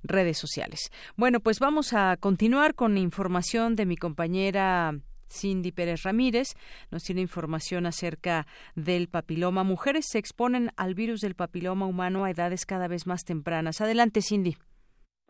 redes 0.03 0.39
sociales. 0.39 0.91
Bueno, 1.17 1.41
pues 1.41 1.59
vamos 1.59 1.93
a 1.93 2.17
continuar 2.19 2.75
con 2.75 2.99
información 2.99 3.77
de 3.77 3.87
mi 3.87 3.97
compañera 3.97 4.95
Cindy 5.29 5.73
Pérez 5.73 6.03
Ramírez. 6.03 6.55
Nos 6.91 7.05
tiene 7.05 7.21
información 7.21 7.87
acerca 7.87 8.47
del 8.75 9.09
papiloma. 9.09 9.65
Mujeres 9.65 10.07
se 10.09 10.19
exponen 10.19 10.71
al 10.77 10.95
virus 10.95 11.21
del 11.21 11.35
papiloma 11.35 11.87
humano 11.87 12.25
a 12.25 12.31
edades 12.31 12.67
cada 12.67 12.89
vez 12.89 13.07
más 13.07 13.25
tempranas. 13.25 13.81
Adelante, 13.81 14.21
Cindy. 14.23 14.57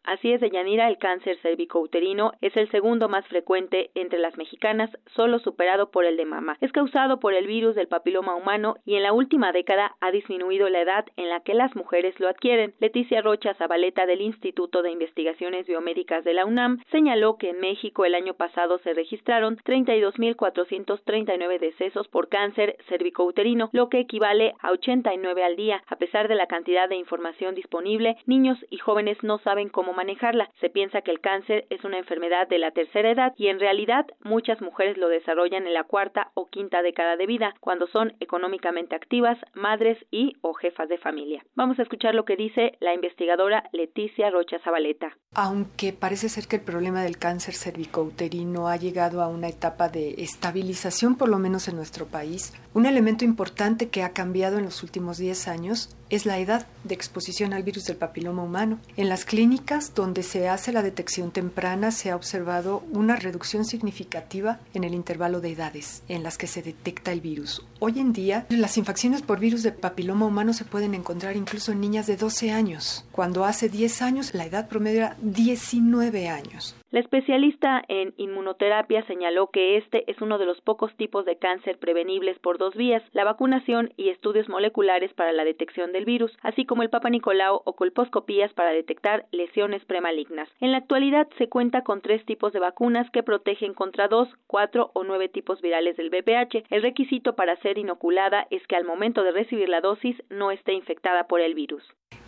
Así 0.04 0.32
es, 0.32 0.40
Deyanira, 0.40 0.88
el 0.88 0.98
cáncer 0.98 1.38
cervicouterino 1.42 2.32
es 2.40 2.56
el 2.56 2.68
segundo 2.70 3.08
más 3.08 3.24
frecuente 3.28 3.90
entre 3.94 4.18
las 4.18 4.36
mexicanas, 4.36 4.90
solo 5.14 5.38
superado 5.38 5.90
por 5.90 6.04
el 6.04 6.16
de 6.16 6.24
mama. 6.24 6.56
Es 6.60 6.72
causado 6.72 7.20
por 7.20 7.34
el 7.34 7.46
virus 7.46 7.76
del 7.76 7.86
papiloma 7.86 8.34
humano 8.34 8.76
y 8.84 8.96
en 8.96 9.04
la 9.04 9.12
última 9.12 9.52
década 9.52 9.94
ha 10.00 10.10
disminuido 10.10 10.68
la 10.68 10.80
edad 10.80 11.06
en 11.16 11.28
la 11.28 11.40
que 11.40 11.54
las 11.54 11.76
mujeres 11.76 12.18
lo 12.18 12.28
adquieren. 12.28 12.74
Leticia 12.80 13.22
Rocha 13.22 13.54
Zabaleta 13.54 14.06
del 14.06 14.22
Instituto 14.22 14.82
de 14.82 14.90
Investigaciones 14.90 15.68
Biomédicas 15.68 16.24
de 16.24 16.34
la 16.34 16.46
UNAM 16.46 16.82
señaló 16.90 17.38
que 17.38 17.50
en 17.50 17.60
México 17.60 18.04
el 18.04 18.16
año 18.16 18.34
pasado 18.34 18.78
se 18.78 18.94
registraron 18.94 19.56
32.439 19.58 21.60
decesos 21.60 22.08
por 22.08 22.28
cáncer 22.28 22.76
cervicouterino, 22.88 23.70
lo 23.72 23.88
que 23.88 24.00
equivale 24.00 24.54
a 24.60 24.72
89 24.72 25.44
al 25.44 25.54
día. 25.54 25.84
A 25.86 25.96
pesar 25.96 26.26
de 26.26 26.34
la 26.34 26.48
cantidad 26.48 26.88
de 26.88 26.96
información 26.96 27.54
disponible, 27.54 28.16
niños 28.26 28.58
y 28.68 28.78
jóvenes 28.78 29.22
no 29.22 29.38
saben 29.38 29.68
cómo 29.68 29.92
manejarla. 30.02 30.50
Se 30.60 30.68
piensa 30.68 31.02
que 31.02 31.12
el 31.12 31.20
cáncer 31.20 31.64
es 31.70 31.84
una 31.84 31.98
enfermedad 31.98 32.48
de 32.48 32.58
la 32.58 32.72
tercera 32.72 33.10
edad 33.10 33.32
y 33.36 33.46
en 33.46 33.60
realidad 33.60 34.04
muchas 34.24 34.60
mujeres 34.60 34.96
lo 34.98 35.08
desarrollan 35.08 35.64
en 35.64 35.74
la 35.74 35.84
cuarta 35.84 36.32
o 36.34 36.48
quinta 36.48 36.82
década 36.82 37.16
de 37.16 37.26
vida, 37.26 37.54
cuando 37.60 37.86
son 37.86 38.14
económicamente 38.18 38.96
activas, 38.96 39.38
madres 39.54 39.96
y 40.10 40.36
o 40.40 40.54
jefas 40.54 40.88
de 40.88 40.98
familia. 40.98 41.44
Vamos 41.54 41.78
a 41.78 41.82
escuchar 41.82 42.16
lo 42.16 42.24
que 42.24 42.34
dice 42.34 42.72
la 42.80 42.94
investigadora 42.94 43.62
Leticia 43.72 44.28
Rocha 44.30 44.58
Zabaleta. 44.64 45.16
Aunque 45.34 45.92
parece 45.92 46.28
ser 46.28 46.48
que 46.48 46.56
el 46.56 46.62
problema 46.62 47.02
del 47.02 47.18
cáncer 47.18 47.54
cervicouterino 47.54 48.66
ha 48.68 48.76
llegado 48.76 49.22
a 49.22 49.28
una 49.28 49.48
etapa 49.48 49.88
de 49.88 50.14
estabilización, 50.18 51.16
por 51.16 51.28
lo 51.28 51.38
menos 51.38 51.68
en 51.68 51.76
nuestro 51.76 52.06
país, 52.06 52.52
un 52.74 52.86
elemento 52.86 53.24
importante 53.24 53.88
que 53.88 54.02
ha 54.02 54.12
cambiado 54.12 54.58
en 54.58 54.64
los 54.64 54.82
últimos 54.82 55.18
10 55.18 55.48
años 55.48 55.96
es 56.12 56.26
la 56.26 56.38
edad 56.38 56.66
de 56.84 56.94
exposición 56.94 57.54
al 57.54 57.62
virus 57.62 57.84
del 57.84 57.96
papiloma 57.96 58.42
humano. 58.42 58.78
En 58.98 59.08
las 59.08 59.24
clínicas 59.24 59.81
donde 59.94 60.22
se 60.22 60.48
hace 60.48 60.72
la 60.72 60.82
detección 60.82 61.30
temprana 61.30 61.90
se 61.90 62.10
ha 62.10 62.16
observado 62.16 62.82
una 62.92 63.16
reducción 63.16 63.64
significativa 63.64 64.60
en 64.74 64.84
el 64.84 64.94
intervalo 64.94 65.40
de 65.40 65.52
edades 65.52 66.02
en 66.08 66.22
las 66.22 66.38
que 66.38 66.46
se 66.46 66.62
detecta 66.62 67.12
el 67.12 67.20
virus. 67.20 67.64
Hoy 67.80 67.98
en 67.98 68.12
día, 68.12 68.46
las 68.48 68.78
infecciones 68.78 69.22
por 69.22 69.40
virus 69.40 69.62
de 69.62 69.72
papiloma 69.72 70.26
humano 70.26 70.52
se 70.52 70.64
pueden 70.64 70.94
encontrar 70.94 71.36
incluso 71.36 71.72
en 71.72 71.80
niñas 71.80 72.06
de 72.06 72.16
12 72.16 72.52
años, 72.52 73.04
cuando 73.12 73.44
hace 73.44 73.68
10 73.68 74.02
años 74.02 74.34
la 74.34 74.46
edad 74.46 74.68
promedio 74.68 75.00
era 75.00 75.16
19 75.20 76.28
años. 76.28 76.76
La 76.92 77.00
especialista 77.00 77.82
en 77.88 78.12
inmunoterapia 78.18 79.02
señaló 79.06 79.46
que 79.46 79.78
este 79.78 80.04
es 80.10 80.20
uno 80.20 80.36
de 80.36 80.44
los 80.44 80.60
pocos 80.60 80.94
tipos 80.94 81.24
de 81.24 81.38
cáncer 81.38 81.78
prevenibles 81.78 82.38
por 82.38 82.58
dos 82.58 82.74
vías, 82.74 83.02
la 83.12 83.24
vacunación 83.24 83.94
y 83.96 84.10
estudios 84.10 84.46
moleculares 84.50 85.10
para 85.14 85.32
la 85.32 85.44
detección 85.44 85.92
del 85.92 86.04
virus, 86.04 86.36
así 86.42 86.66
como 86.66 86.82
el 86.82 86.90
Papa 86.90 87.08
Nicolau 87.08 87.62
o 87.64 87.72
colposcopías 87.76 88.52
para 88.52 88.72
detectar 88.72 89.24
lesiones 89.32 89.82
premalignas. 89.86 90.50
En 90.60 90.72
la 90.72 90.76
actualidad 90.76 91.28
se 91.38 91.48
cuenta 91.48 91.82
con 91.82 92.02
tres 92.02 92.26
tipos 92.26 92.52
de 92.52 92.60
vacunas 92.60 93.08
que 93.10 93.22
protegen 93.22 93.72
contra 93.72 94.08
dos, 94.08 94.28
cuatro 94.46 94.90
o 94.92 95.02
nueve 95.02 95.30
tipos 95.30 95.62
virales 95.62 95.96
del 95.96 96.10
VPH. 96.10 96.66
El 96.68 96.82
requisito 96.82 97.34
para 97.34 97.56
ser 97.62 97.78
inoculada 97.78 98.46
es 98.50 98.66
que 98.66 98.76
al 98.76 98.84
momento 98.84 99.24
de 99.24 99.32
recibir 99.32 99.70
la 99.70 99.80
dosis 99.80 100.22
no 100.28 100.50
esté 100.50 100.74
infectada 100.74 101.26
por 101.26 101.40
el 101.40 101.54
virus. 101.54 101.82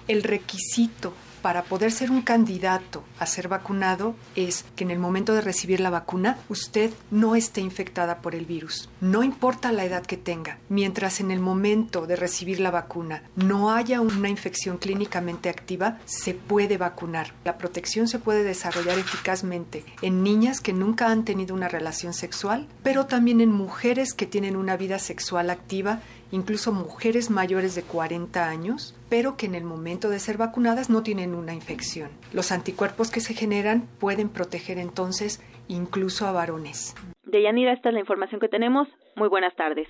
El 0.07 0.23
requisito 0.23 1.15
para 1.45 1.65
poder 1.65 1.93
ser 1.93 2.11
un 2.11 2.23
candidato 2.23 3.05
a 3.19 3.27
ser 3.27 3.49
vacunado 3.49 4.15
es 4.35 4.65
que 4.77 4.85
en 4.85 4.91
el 4.91 4.99
momento 4.99 5.35
de 5.35 5.43
recibir 5.43 5.79
la 5.79 5.91
vacuna 5.91 6.39
usted 6.49 6.91
no 7.11 7.37
esté 7.37 7.61
infectada 7.61 8.23
por 8.23 8.35
el 8.35 8.47
virus. 8.47 8.89
No 9.03 9.23
importa 9.23 9.71
la 9.71 9.85
edad 9.85 10.07
que 10.07 10.17
tenga. 10.17 10.57
Mientras 10.71 11.21
en 11.21 11.31
el 11.31 11.41
momento 11.41 12.07
de 12.07 12.17
recibir 12.17 12.61
la 12.61 12.71
vacuna 12.71 13.25
no 13.37 13.75
haya 13.75 14.01
una 14.01 14.31
infección 14.31 14.79
clínicamente 14.79 15.51
activa, 15.51 15.99
se 16.07 16.33
puede 16.33 16.79
vacunar. 16.79 17.35
La 17.45 17.59
protección 17.59 18.09
se 18.09 18.19
puede 18.19 18.43
desarrollar 18.43 18.99
eficazmente 18.99 19.85
en 20.01 20.23
niñas 20.23 20.63
que 20.63 20.73
nunca 20.73 21.11
han 21.11 21.27
tenido 21.27 21.55
una 21.55 21.69
relación 21.69 22.15
sexual, 22.15 22.69
pero 22.83 23.05
también 23.05 23.43
en 23.43 23.53
mujeres 23.53 24.15
que 24.15 24.25
tienen 24.25 24.57
una 24.57 24.79
vida 24.79 24.99
sexual 24.99 25.51
activa 25.51 26.01
incluso 26.35 26.73
mujeres 26.73 27.31
mayores 27.31 27.75
de 27.77 27.83
40 27.83 28.49
años, 28.49 28.95
pero 29.09 29.37
que 29.37 29.47
en 29.47 29.55
el 29.55 29.65
momento 29.65 30.11
de 30.11 30.19
ser 30.19 30.37
vacunadas 30.37 30.91
no 30.91 31.03
tienen 31.03 31.35
una 31.35 31.55
infección. 31.55 32.11
Los 32.33 32.51
anticuerpos 32.51 33.11
que 33.11 33.21
se 33.21 33.35
generan 33.35 33.87
pueden 34.01 34.29
proteger 34.29 34.79
entonces 34.79 35.41
incluso 35.69 36.27
a 36.27 36.33
varones. 36.33 36.95
Deyanira, 37.25 37.73
esta 37.73 37.89
es 37.89 37.95
la 37.95 38.01
información 38.01 38.41
que 38.41 38.49
tenemos. 38.49 38.89
Muy 39.17 39.29
buenas 39.29 39.55
tardes. 39.57 39.89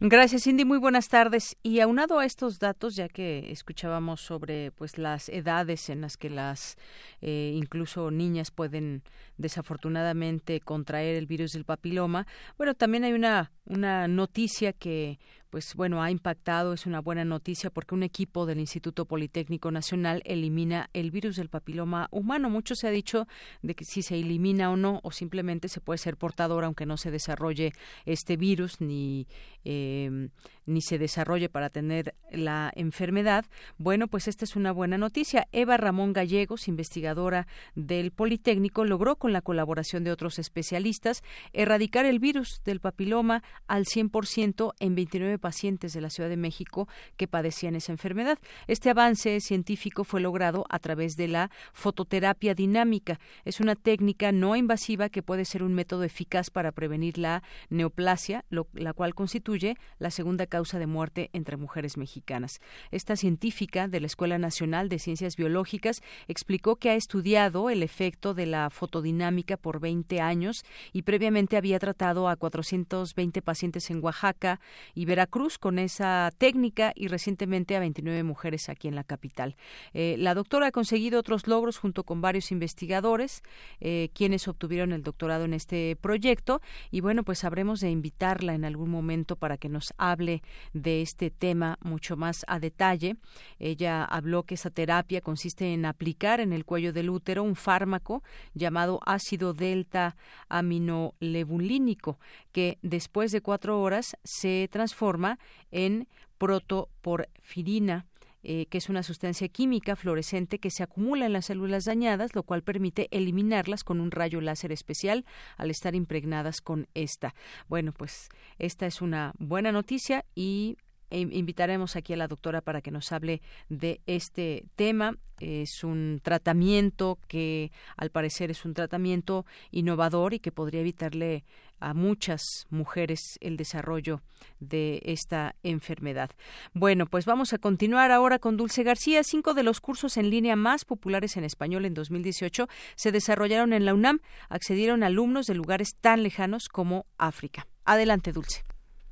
Gracias, 0.00 0.42
Cindy. 0.44 0.64
Muy 0.64 0.78
buenas 0.78 1.08
tardes. 1.08 1.56
Y 1.62 1.80
aunado 1.80 2.18
a 2.18 2.24
estos 2.24 2.58
datos, 2.58 2.96
ya 2.96 3.08
que 3.08 3.50
escuchábamos 3.50 4.20
sobre 4.20 4.72
pues 4.72 4.98
las 4.98 5.28
edades 5.28 5.88
en 5.90 6.00
las 6.00 6.16
que 6.16 6.28
las 6.28 6.76
eh, 7.20 7.52
incluso 7.54 8.10
niñas 8.10 8.50
pueden 8.50 9.02
desafortunadamente 9.36 10.60
contraer 10.60 11.16
el 11.16 11.26
virus 11.26 11.52
del 11.52 11.64
papiloma, 11.64 12.26
bueno, 12.58 12.74
también 12.74 13.04
hay 13.04 13.12
una 13.12 13.52
una 13.66 14.08
noticia 14.08 14.72
que 14.72 15.18
pues 15.52 15.74
bueno, 15.74 16.02
ha 16.02 16.10
impactado, 16.10 16.72
es 16.72 16.86
una 16.86 17.02
buena 17.02 17.26
noticia 17.26 17.68
porque 17.68 17.94
un 17.94 18.02
equipo 18.02 18.46
del 18.46 18.58
Instituto 18.58 19.04
Politécnico 19.04 19.70
Nacional 19.70 20.22
elimina 20.24 20.88
el 20.94 21.10
virus 21.10 21.36
del 21.36 21.50
papiloma 21.50 22.08
humano. 22.10 22.48
Mucho 22.48 22.74
se 22.74 22.88
ha 22.88 22.90
dicho 22.90 23.28
de 23.60 23.74
que 23.74 23.84
si 23.84 24.00
se 24.00 24.18
elimina 24.18 24.70
o 24.70 24.78
no, 24.78 25.00
o 25.02 25.10
simplemente 25.10 25.68
se 25.68 25.82
puede 25.82 25.98
ser 25.98 26.16
portador 26.16 26.64
aunque 26.64 26.86
no 26.86 26.96
se 26.96 27.10
desarrolle 27.10 27.74
este 28.06 28.38
virus 28.38 28.80
ni, 28.80 29.26
eh, 29.66 30.30
ni 30.64 30.80
se 30.80 30.96
desarrolle 30.96 31.50
para 31.50 31.68
tener 31.68 32.14
la 32.30 32.72
enfermedad. 32.74 33.44
Bueno, 33.76 34.08
pues 34.08 34.28
esta 34.28 34.46
es 34.46 34.56
una 34.56 34.72
buena 34.72 34.96
noticia. 34.96 35.48
Eva 35.52 35.76
Ramón 35.76 36.14
Gallegos, 36.14 36.66
investigadora 36.66 37.46
del 37.74 38.10
Politécnico, 38.10 38.86
logró 38.86 39.16
con 39.16 39.34
la 39.34 39.42
colaboración 39.42 40.02
de 40.02 40.12
otros 40.12 40.38
especialistas 40.38 41.22
erradicar 41.52 42.06
el 42.06 42.20
virus 42.20 42.62
del 42.64 42.80
papiloma 42.80 43.42
al 43.66 43.84
100% 43.84 44.72
en 44.80 44.94
29 44.94 45.41
pacientes 45.42 45.92
de 45.92 46.00
la 46.00 46.08
Ciudad 46.08 46.30
de 46.30 46.38
México 46.38 46.88
que 47.18 47.28
padecían 47.28 47.76
esa 47.76 47.92
enfermedad. 47.92 48.38
Este 48.66 48.88
avance 48.88 49.40
científico 49.40 50.04
fue 50.04 50.22
logrado 50.22 50.64
a 50.70 50.78
través 50.78 51.16
de 51.16 51.28
la 51.28 51.50
fototerapia 51.74 52.54
dinámica. 52.54 53.20
Es 53.44 53.60
una 53.60 53.76
técnica 53.76 54.32
no 54.32 54.56
invasiva 54.56 55.10
que 55.10 55.22
puede 55.22 55.44
ser 55.44 55.62
un 55.62 55.74
método 55.74 56.04
eficaz 56.04 56.48
para 56.48 56.72
prevenir 56.72 57.18
la 57.18 57.42
neoplasia, 57.68 58.44
la 58.72 58.92
cual 58.94 59.14
constituye 59.14 59.76
la 59.98 60.10
segunda 60.10 60.46
causa 60.46 60.78
de 60.78 60.86
muerte 60.86 61.28
entre 61.32 61.56
mujeres 61.56 61.96
mexicanas. 61.96 62.60
Esta 62.90 63.16
científica 63.16 63.88
de 63.88 64.00
la 64.00 64.06
Escuela 64.06 64.38
Nacional 64.38 64.88
de 64.88 65.00
Ciencias 65.00 65.36
Biológicas 65.36 66.02
explicó 66.28 66.76
que 66.76 66.90
ha 66.90 66.94
estudiado 66.94 67.68
el 67.68 67.82
efecto 67.82 68.32
de 68.32 68.46
la 68.46 68.70
fotodinámica 68.70 69.56
por 69.56 69.80
20 69.80 70.20
años 70.20 70.64
y 70.92 71.02
previamente 71.02 71.56
había 71.56 71.80
tratado 71.80 72.28
a 72.28 72.36
420 72.36 73.42
pacientes 73.42 73.90
en 73.90 74.02
Oaxaca 74.02 74.60
y 74.94 75.04
Veracruz 75.04 75.31
Cruz 75.32 75.56
con 75.56 75.78
esa 75.78 76.30
técnica 76.36 76.92
y 76.94 77.08
recientemente 77.08 77.74
a 77.74 77.80
29 77.80 78.22
mujeres 78.22 78.68
aquí 78.68 78.86
en 78.86 78.94
la 78.94 79.02
capital. 79.02 79.56
Eh, 79.94 80.16
la 80.18 80.34
doctora 80.34 80.66
ha 80.66 80.72
conseguido 80.72 81.18
otros 81.18 81.46
logros 81.46 81.78
junto 81.78 82.04
con 82.04 82.20
varios 82.20 82.52
investigadores, 82.52 83.42
eh, 83.80 84.10
quienes 84.14 84.46
obtuvieron 84.46 84.92
el 84.92 85.02
doctorado 85.02 85.46
en 85.46 85.54
este 85.54 85.96
proyecto 85.96 86.60
y 86.90 87.00
bueno, 87.00 87.24
pues 87.24 87.44
habremos 87.44 87.80
de 87.80 87.90
invitarla 87.90 88.52
en 88.52 88.66
algún 88.66 88.90
momento 88.90 89.36
para 89.36 89.56
que 89.56 89.70
nos 89.70 89.94
hable 89.96 90.42
de 90.74 91.00
este 91.00 91.30
tema 91.30 91.78
mucho 91.80 92.14
más 92.18 92.44
a 92.46 92.60
detalle. 92.60 93.16
Ella 93.58 94.04
habló 94.04 94.42
que 94.42 94.56
esa 94.56 94.68
terapia 94.68 95.22
consiste 95.22 95.72
en 95.72 95.86
aplicar 95.86 96.40
en 96.40 96.52
el 96.52 96.66
cuello 96.66 96.92
del 96.92 97.08
útero 97.08 97.42
un 97.42 97.56
fármaco 97.56 98.22
llamado 98.52 99.00
ácido 99.06 99.54
delta 99.54 100.14
aminolevulínico 100.50 102.18
que 102.52 102.76
después 102.82 103.32
de 103.32 103.40
cuatro 103.40 103.80
horas 103.80 104.14
se 104.24 104.68
transforma 104.70 105.21
en 105.70 106.08
protoporfirina, 106.38 108.06
eh, 108.42 108.66
que 108.66 108.78
es 108.78 108.88
una 108.88 109.04
sustancia 109.04 109.48
química 109.48 109.94
fluorescente 109.94 110.58
que 110.58 110.70
se 110.70 110.82
acumula 110.82 111.26
en 111.26 111.32
las 111.32 111.46
células 111.46 111.84
dañadas, 111.84 112.34
lo 112.34 112.42
cual 112.42 112.62
permite 112.62 113.06
eliminarlas 113.12 113.84
con 113.84 114.00
un 114.00 114.10
rayo 114.10 114.40
láser 114.40 114.72
especial 114.72 115.24
al 115.56 115.70
estar 115.70 115.94
impregnadas 115.94 116.60
con 116.60 116.88
esta. 116.94 117.34
Bueno, 117.68 117.92
pues 117.92 118.28
esta 118.58 118.86
es 118.86 119.00
una 119.00 119.32
buena 119.38 119.70
noticia 119.70 120.24
y 120.34 120.76
invitaremos 121.12 121.96
aquí 121.96 122.12
a 122.12 122.16
la 122.16 122.28
doctora 122.28 122.60
para 122.60 122.80
que 122.80 122.90
nos 122.90 123.12
hable 123.12 123.42
de 123.68 124.00
este 124.06 124.64
tema. 124.76 125.16
Es 125.40 125.82
un 125.82 126.20
tratamiento 126.22 127.18
que 127.26 127.72
al 127.96 128.10
parecer 128.10 128.50
es 128.50 128.64
un 128.64 128.74
tratamiento 128.74 129.44
innovador 129.70 130.34
y 130.34 130.38
que 130.38 130.52
podría 130.52 130.80
evitarle 130.80 131.44
a 131.80 131.94
muchas 131.94 132.42
mujeres 132.70 133.38
el 133.40 133.56
desarrollo 133.56 134.22
de 134.60 135.02
esta 135.04 135.56
enfermedad. 135.64 136.30
Bueno, 136.74 137.06
pues 137.06 137.26
vamos 137.26 137.52
a 137.52 137.58
continuar 137.58 138.12
ahora 138.12 138.38
con 138.38 138.56
Dulce 138.56 138.84
García. 138.84 139.24
Cinco 139.24 139.52
de 139.52 139.64
los 139.64 139.80
cursos 139.80 140.16
en 140.16 140.30
línea 140.30 140.54
más 140.54 140.84
populares 140.84 141.36
en 141.36 141.44
español 141.44 141.84
en 141.84 141.94
2018 141.94 142.68
se 142.94 143.10
desarrollaron 143.12 143.72
en 143.72 143.84
la 143.84 143.94
UNAM. 143.94 144.20
Accedieron 144.48 145.02
alumnos 145.02 145.46
de 145.46 145.54
lugares 145.54 145.96
tan 146.00 146.22
lejanos 146.22 146.68
como 146.68 147.06
África. 147.18 147.66
Adelante, 147.84 148.30
Dulce. 148.30 148.62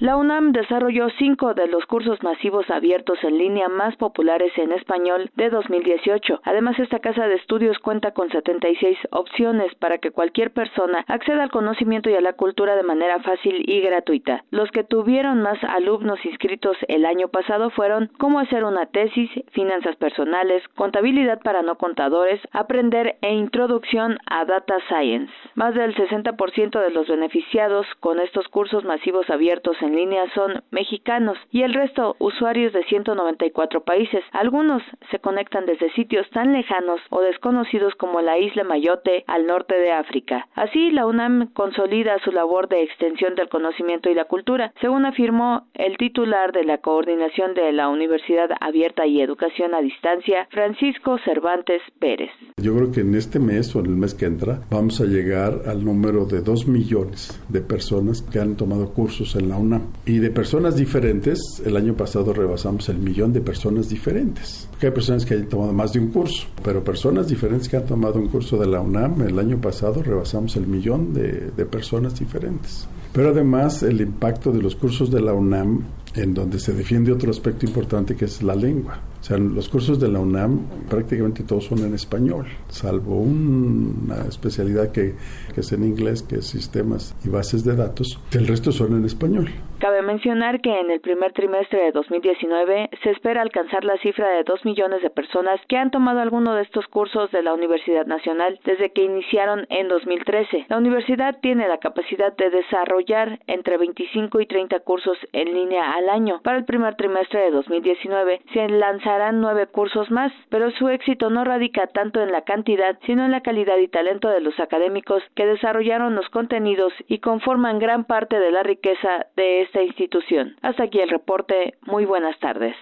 La 0.01 0.16
UNAM 0.16 0.52
desarrolló 0.52 1.10
cinco 1.18 1.52
de 1.52 1.66
los 1.66 1.85
cursos 1.85 2.22
masivos 2.22 2.64
abiertos 2.70 3.22
en 3.22 3.36
línea 3.36 3.68
más 3.68 3.94
populares 3.97 4.51
en 4.56 4.72
español 4.72 5.31
de 5.36 5.51
2018. 5.51 6.40
Además, 6.43 6.78
esta 6.78 7.01
casa 7.01 7.28
de 7.28 7.35
estudios 7.35 7.78
cuenta 7.81 8.12
con 8.12 8.31
76 8.31 8.97
opciones 9.10 9.74
para 9.74 9.98
que 9.98 10.10
cualquier 10.10 10.52
persona 10.52 11.05
acceda 11.06 11.43
al 11.43 11.51
conocimiento 11.51 12.09
y 12.09 12.14
a 12.14 12.22
la 12.22 12.32
cultura 12.32 12.77
de 12.77 12.82
manera 12.82 13.20
fácil 13.20 13.62
y 13.68 13.82
gratuita. 13.82 14.43
Los 14.51 14.70
que 14.70 14.85
tuvieron 14.85 15.43
más 15.43 15.62
alumnos 15.64 16.24
inscritos 16.24 16.78
el 16.89 17.05
año 17.05 17.28
pasado 17.28 17.68
fueron 17.68 18.10
cómo 18.16 18.39
hacer 18.39 18.64
una 18.64 18.86
tesis, 18.86 19.28
finanzas 19.52 19.97
personales, 19.97 20.66
contabilidad 20.77 21.40
para 21.43 21.60
no 21.60 21.77
contadores, 21.77 22.40
aprender 22.52 23.18
e 23.20 23.35
introducción 23.35 24.16
a 24.31 24.47
data 24.47 24.78
science. 24.89 25.31
Más 25.56 25.74
del 25.74 25.94
60% 25.94 26.81
de 26.81 26.90
los 26.90 27.06
beneficiados 27.06 27.86
con 28.01 28.18
estos 28.18 28.48
cursos 28.48 28.82
masivos 28.86 29.28
abiertos 29.28 29.77
en 29.82 29.89
en 29.90 29.96
línea 29.96 30.22
son 30.34 30.62
mexicanos 30.70 31.36
y 31.50 31.62
el 31.62 31.74
resto 31.74 32.14
usuarios 32.20 32.72
de 32.72 32.84
194 32.84 33.82
países. 33.82 34.22
Algunos 34.32 34.82
se 35.10 35.18
conectan 35.18 35.66
desde 35.66 35.92
sitios 35.92 36.28
tan 36.30 36.52
lejanos 36.52 37.00
o 37.10 37.20
desconocidos 37.20 37.94
como 37.96 38.20
la 38.20 38.38
isla 38.38 38.62
Mayotte 38.62 39.24
al 39.26 39.46
norte 39.46 39.74
de 39.74 39.90
África. 39.90 40.46
Así, 40.54 40.90
la 40.90 41.06
UNAM 41.06 41.52
consolida 41.54 42.18
su 42.24 42.30
labor 42.30 42.68
de 42.68 42.82
extensión 42.84 43.34
del 43.34 43.48
conocimiento 43.48 44.08
y 44.10 44.14
la 44.14 44.26
cultura, 44.26 44.72
según 44.80 45.06
afirmó 45.06 45.66
el 45.74 45.96
titular 45.96 46.52
de 46.52 46.64
la 46.64 46.78
Coordinación 46.78 47.54
de 47.54 47.72
la 47.72 47.88
Universidad 47.88 48.50
Abierta 48.60 49.06
y 49.06 49.20
Educación 49.20 49.74
a 49.74 49.80
Distancia, 49.80 50.46
Francisco 50.50 51.18
Cervantes 51.24 51.82
Pérez. 51.98 52.30
Yo 52.58 52.76
creo 52.76 52.92
que 52.92 53.00
en 53.00 53.14
este 53.16 53.40
mes 53.40 53.74
o 53.74 53.80
en 53.80 53.86
el 53.86 53.96
mes 53.96 54.14
que 54.14 54.26
entra 54.26 54.60
vamos 54.70 55.00
a 55.00 55.04
llegar 55.04 55.62
al 55.66 55.84
número 55.84 56.26
de 56.26 56.42
2 56.42 56.68
millones 56.68 57.42
de 57.48 57.60
personas 57.60 58.22
que 58.22 58.38
han 58.38 58.56
tomado 58.56 58.92
cursos 58.92 59.34
en 59.34 59.48
la 59.48 59.56
UNAM 59.56 59.80
y 60.07 60.19
de 60.19 60.31
personas 60.31 60.77
diferentes, 60.77 61.39
el 61.65 61.77
año 61.77 61.94
pasado 61.94 62.32
rebasamos 62.32 62.89
el 62.89 62.98
millón 62.98 63.32
de 63.32 63.40
personas 63.40 63.89
diferentes. 63.89 64.69
Porque 64.70 64.86
hay 64.86 64.93
personas 64.93 65.24
que 65.24 65.35
han 65.35 65.48
tomado 65.48 65.73
más 65.73 65.93
de 65.93 66.01
un 66.01 66.09
curso, 66.09 66.47
pero 66.62 66.82
personas 66.82 67.28
diferentes 67.28 67.69
que 67.69 67.77
han 67.77 67.86
tomado 67.86 68.19
un 68.19 68.28
curso 68.28 68.57
de 68.59 68.66
la 68.66 68.81
UNAM, 68.81 69.23
el 69.23 69.39
año 69.39 69.61
pasado 69.61 70.02
rebasamos 70.02 70.57
el 70.57 70.66
millón 70.66 71.12
de, 71.15 71.51
de 71.57 71.65
personas 71.66 72.19
diferentes. 72.19 72.86
Pero 73.12 73.31
además 73.31 73.82
el 73.82 74.01
impacto 74.01 74.52
de 74.52 74.62
los 74.62 74.77
cursos 74.77 75.11
de 75.11 75.20
la 75.20 75.32
UNAM 75.35 75.85
en 76.15 76.35
donde 76.35 76.59
se 76.59 76.73
defiende 76.73 77.12
otro 77.12 77.31
aspecto 77.31 77.66
importante 77.66 78.16
que 78.16 78.24
es 78.24 78.43
la 78.43 78.55
lengua. 78.55 79.01
O 79.20 79.24
sea, 79.24 79.36
los 79.36 79.69
cursos 79.69 80.01
de 80.01 80.09
la 80.09 80.19
UNAM 80.19 80.61
prácticamente 80.89 81.43
todos 81.43 81.66
son 81.66 81.81
en 81.81 81.94
español, 81.94 82.47
salvo 82.69 83.20
una 83.20 84.23
especialidad 84.28 84.90
que, 84.93 85.15
que 85.55 85.61
es 85.61 85.73
en 85.73 85.85
inglés, 85.85 86.23
que 86.23 86.36
es 86.36 86.47
sistemas 86.47 87.15
y 87.24 87.28
bases 87.28 87.65
de 87.65 87.77
datos, 87.77 88.19
el 88.32 88.47
resto 88.47 88.73
son 88.73 88.97
en 88.97 89.05
español. 89.05 89.51
Cabe 89.81 90.02
mencionar 90.02 90.61
que 90.61 90.78
en 90.78 90.90
el 90.90 91.01
primer 91.01 91.32
trimestre 91.32 91.82
de 91.85 91.93
2019 91.93 92.90
se 93.02 93.11
espera 93.12 93.40
alcanzar 93.40 93.82
la 93.82 93.97
cifra 93.97 94.28
de 94.28 94.44
2 94.44 94.66
millones 94.66 95.01
de 95.01 95.09
personas 95.09 95.59
que 95.69 95.78
han 95.78 95.90
tomado 95.90 96.20
alguno 96.20 96.55
de 96.55 96.61
estos 96.61 96.86
cursos 96.89 97.31
de 97.31 97.43
la 97.43 97.55
Universidad 97.55 98.05
Nacional 98.05 98.61
desde 98.66 98.93
que 98.93 99.05
iniciaron 99.05 99.66
en 99.70 99.89
2013. 99.89 100.66
La 100.69 100.77
universidad 100.77 101.39
tiene 101.40 101.66
la 101.66 101.78
capacidad 101.78 102.36
de 102.36 102.51
desarrollar 102.51 103.39
entre 103.47 103.78
25 103.78 104.43
y 104.43 104.47
30 104.47 104.81
cursos 104.81 105.16
en 105.32 105.55
línea 105.55 105.94
al 105.94 106.11
año. 106.11 106.43
Para 106.44 106.59
el 106.59 106.66
primer 106.66 106.97
trimestre 106.97 107.40
de 107.40 107.51
2019 107.51 108.43
se 108.52 108.69
lanzarán 108.69 109.40
nueve 109.40 109.66
cursos 109.66 110.11
más, 110.11 110.31
pero 110.51 110.70
su 110.73 110.90
éxito 110.90 111.31
no 111.31 111.43
radica 111.43 111.86
tanto 111.86 112.20
en 112.20 112.32
la 112.32 112.43
cantidad, 112.43 112.98
sino 113.07 113.24
en 113.24 113.31
la 113.31 113.40
calidad 113.40 113.78
y 113.78 113.89
talento 113.89 114.28
de 114.28 114.43
los 114.43 114.61
académicos 114.61 115.23
que 115.35 115.47
desarrollaron 115.47 116.15
los 116.15 116.28
contenidos 116.28 116.93
y 117.09 117.20
conforman 117.20 117.78
gran 117.78 118.05
parte 118.05 118.39
de 118.39 118.51
la 118.51 118.62
riqueza 118.62 119.24
de 119.36 119.69
esta 119.70 119.82
institución. 119.82 120.56
Hasta 120.62 120.84
aquí 120.84 120.98
el 120.98 121.09
reporte. 121.09 121.74
Muy 121.86 122.05
buenas 122.05 122.38
tardes. 122.40 122.74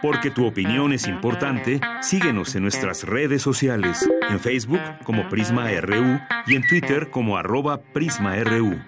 Porque 0.00 0.30
tu 0.30 0.46
opinión 0.46 0.92
es 0.92 1.06
importante, 1.06 1.80
síguenos 2.00 2.54
en 2.54 2.62
nuestras 2.62 3.04
redes 3.04 3.42
sociales, 3.42 4.08
en 4.30 4.40
Facebook 4.40 4.80
como 5.04 5.28
Prisma 5.28 5.68
RU 5.80 6.18
y 6.46 6.54
en 6.54 6.66
Twitter 6.66 7.10
como 7.10 7.36
arroba 7.36 7.82
PrismaRU. 7.92 8.78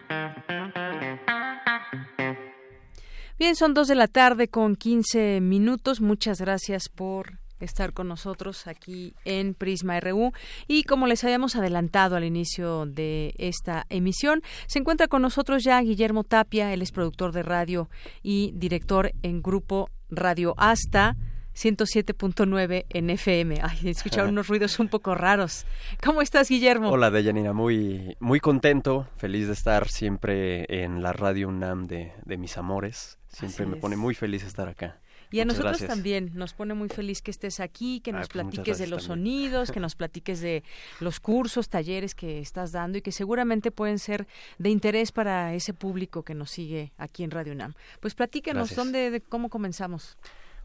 Bien, 3.39 3.57
son 3.57 3.75
dos 3.75 3.89
de 3.89 3.95
la 3.95 4.07
tarde 4.07 4.49
con 4.49 4.75
15 4.75 5.41
minutos. 5.43 6.01
Muchas 6.01 6.41
gracias 6.41 6.89
por 6.89 7.40
estar 7.61 7.93
con 7.93 8.09
nosotros 8.09 8.67
aquí 8.67 9.15
en 9.25 9.55
Prisma 9.55 10.01
RU. 10.01 10.33
Y 10.67 10.85
como 10.85 11.07
les 11.07 11.25
habíamos 11.25 11.57
adelantado 11.57 12.17
al 12.17 12.25
inicio 12.25 12.87
de 12.87 13.35
esta 13.39 13.87
emisión, 13.89 14.43
se 14.67 14.79
encuentra 14.79 15.09
con 15.09 15.23
nosotros 15.23 15.65
ya 15.65 15.81
Guillermo 15.81 16.25
Tapia, 16.25 16.73
él 16.73 16.83
es 16.83 16.93
productor 16.93 17.33
de 17.33 17.43
radio 17.43 17.89
y 18.23 18.53
director 18.55 19.13
en 19.23 19.43
Grupo 19.43 19.91
Radio 20.11 20.55
Hasta. 20.57 21.17
107.9 21.55 22.87
en 22.89 23.11
FM. 23.11 23.59
Ay, 23.63 23.79
he 23.85 23.91
escuchado 23.91 24.29
unos 24.31 24.49
ruidos 24.49 24.79
un 24.79 24.89
poco 24.89 25.15
raros. 25.15 25.67
¿Cómo 26.03 26.23
estás, 26.23 26.49
Guillermo? 26.49 26.91
Hola, 26.91 27.11
Deyanira. 27.11 27.53
Muy, 27.53 28.17
muy 28.21 28.41
contento, 28.41 29.09
feliz 29.17 29.47
de 29.47 29.53
estar 29.53 29.89
siempre 29.89 30.65
en 30.83 31.03
la 31.03 31.13
radio 31.13 31.49
UNAM 31.49 31.87
de, 31.87 32.13
de 32.25 32.37
mis 32.39 32.57
amores. 32.57 33.19
Siempre 33.29 33.67
me 33.67 33.77
pone 33.77 33.97
muy 33.97 34.15
feliz 34.15 34.45
estar 34.45 34.69
acá. 34.69 35.01
Y 35.31 35.41
a 35.41 35.45
nosotros 35.45 35.79
también 35.87 36.31
nos 36.35 36.55
pone 36.55 36.75
muy 36.75 36.89
feliz 36.89 37.23
que 37.23 37.31
estés 37.31 37.61
aquí, 37.61 38.01
que 38.01 38.13
nos 38.13 38.29
pues 38.29 38.45
platiques 38.45 38.79
de 38.79 38.87
los 38.87 39.05
sonidos, 39.05 39.71
que 39.71 39.81
nos 39.81 39.95
platiques 39.95 40.41
de 40.41 40.65
los 40.99 41.21
cursos, 41.21 41.69
talleres 41.69 42.15
que 42.15 42.41
estás 42.41 42.73
dando 42.73 42.99
y 42.99 43.03
que 43.03 43.13
seguramente 43.13 43.71
pueden 43.71 43.99
ser 43.99 44.27
de 44.59 44.71
interés 44.71 45.13
para 45.13 45.55
ese 45.55 45.73
público 45.75 46.23
que 46.23 46.35
nos 46.35 46.51
sigue 46.51 46.93
aquí 46.99 47.23
en 47.23 47.31
Radio 47.31 47.53
UNAM. 47.53 47.75
Pues 48.01 48.15
platíquenos, 48.15 48.75
¿dónde, 48.75 49.11
de, 49.11 49.21
cómo 49.21 49.49
comenzamos? 49.49 50.17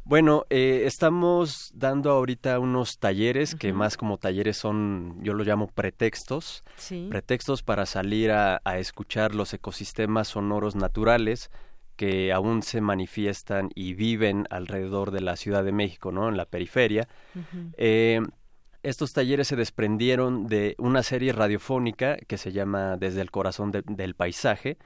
Bueno, 0.03 0.45
eh, 0.51 0.83
estamos 0.85 1.71
dando 1.73 2.11
ahorita 2.11 2.59
unos 2.59 2.99
talleres 2.99 3.55
que 3.55 3.73
más 3.73 3.97
como 3.97 4.19
talleres 4.19 4.55
son, 4.55 5.17
yo 5.23 5.33
lo 5.33 5.43
llamo 5.43 5.65
pretextos, 5.65 6.63
pretextos 7.09 7.63
para 7.63 7.87
salir 7.87 8.29
a, 8.29 8.61
a 8.63 8.77
escuchar 8.77 9.33
los 9.33 9.51
ecosistemas 9.55 10.27
sonoros 10.27 10.75
naturales 10.75 11.49
que 11.95 12.33
aún 12.33 12.61
se 12.61 12.81
manifiestan 12.81 13.69
y 13.73 13.93
viven 13.93 14.47
alrededor 14.49 15.11
de 15.11 15.21
la 15.21 15.35
Ciudad 15.35 15.63
de 15.63 15.71
México, 15.71 16.11
¿no? 16.11 16.29
En 16.29 16.37
la 16.37 16.45
periferia. 16.45 17.07
Eh, 17.77 18.21
estos 18.83 19.13
talleres 19.13 19.47
se 19.47 19.55
desprendieron 19.55 20.47
de 20.47 20.75
una 20.77 21.01
serie 21.01 21.33
radiofónica 21.33 22.17
que 22.17 22.37
se 22.37 22.51
llama 22.51 22.97
Desde 22.97 23.21
el 23.21 23.31
corazón 23.31 23.71
del 23.71 24.15
paisaje, 24.15 24.77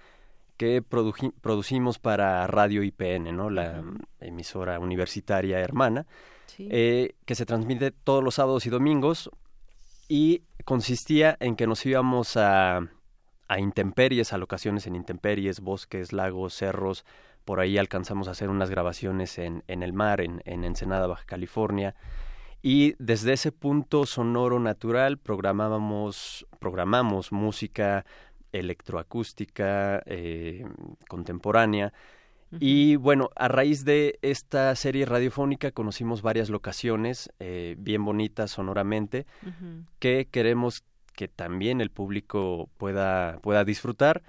que 0.56 0.82
producimos 0.82 2.00
para 2.00 2.46
Radio 2.48 2.84
IPN, 2.84 3.36
¿no? 3.36 3.50
La 3.50 3.84
emisora 4.20 4.80
universitaria 4.80 5.60
hermana, 5.60 6.06
eh, 6.58 7.16
que 7.26 7.36
se 7.36 7.46
transmite 7.46 7.92
todos 7.92 8.24
los 8.24 8.36
sábados 8.36 8.66
y 8.66 8.70
domingos 8.70 9.30
y 10.08 10.44
consistía 10.66 11.38
en 11.40 11.56
que 11.56 11.68
nos 11.68 11.86
íbamos 11.86 12.36
a 12.36 12.90
a 13.50 13.60
intemperies, 13.60 14.32
a 14.32 14.38
locaciones 14.38 14.88
en 14.88 14.96
intemperies, 14.96 15.60
bosques, 15.60 16.14
lagos, 16.14 16.54
cerros. 16.54 17.04
Por 17.44 17.60
ahí 17.60 17.78
alcanzamos 17.78 18.28
a 18.28 18.32
hacer 18.32 18.50
unas 18.50 18.70
grabaciones 18.70 19.38
en, 19.40 19.64
en 19.68 19.84
el 19.84 19.92
mar, 19.92 20.22
en, 20.22 20.42
en 20.46 20.64
Ensenada, 20.64 21.08
Baja 21.08 21.26
California. 21.26 21.96
Y 22.62 22.96
desde 23.00 23.34
ese 23.34 23.52
punto 23.52 24.06
sonoro 24.06 24.60
natural 24.60 25.18
programábamos, 25.18 26.46
programamos 26.60 27.32
música 27.32 28.06
electroacústica 28.52 30.02
eh, 30.06 30.66
contemporánea. 31.08 31.94
Y 32.60 32.96
bueno, 32.96 33.30
a 33.36 33.48
raíz 33.48 33.86
de 33.86 34.18
esta 34.24 34.76
serie 34.76 35.06
radiofónica 35.06 35.72
conocimos 35.72 36.24
varias 36.24 36.50
locaciones 36.50 37.32
eh, 37.40 37.76
bien 37.78 38.04
bonitas 38.04 38.50
sonoramente 38.50 39.28
que 40.00 40.28
queremos 40.32 40.84
que 41.20 41.28
también 41.28 41.82
el 41.82 41.90
público 41.90 42.70
pueda, 42.78 43.40
pueda 43.42 43.66
disfrutar 43.66 44.24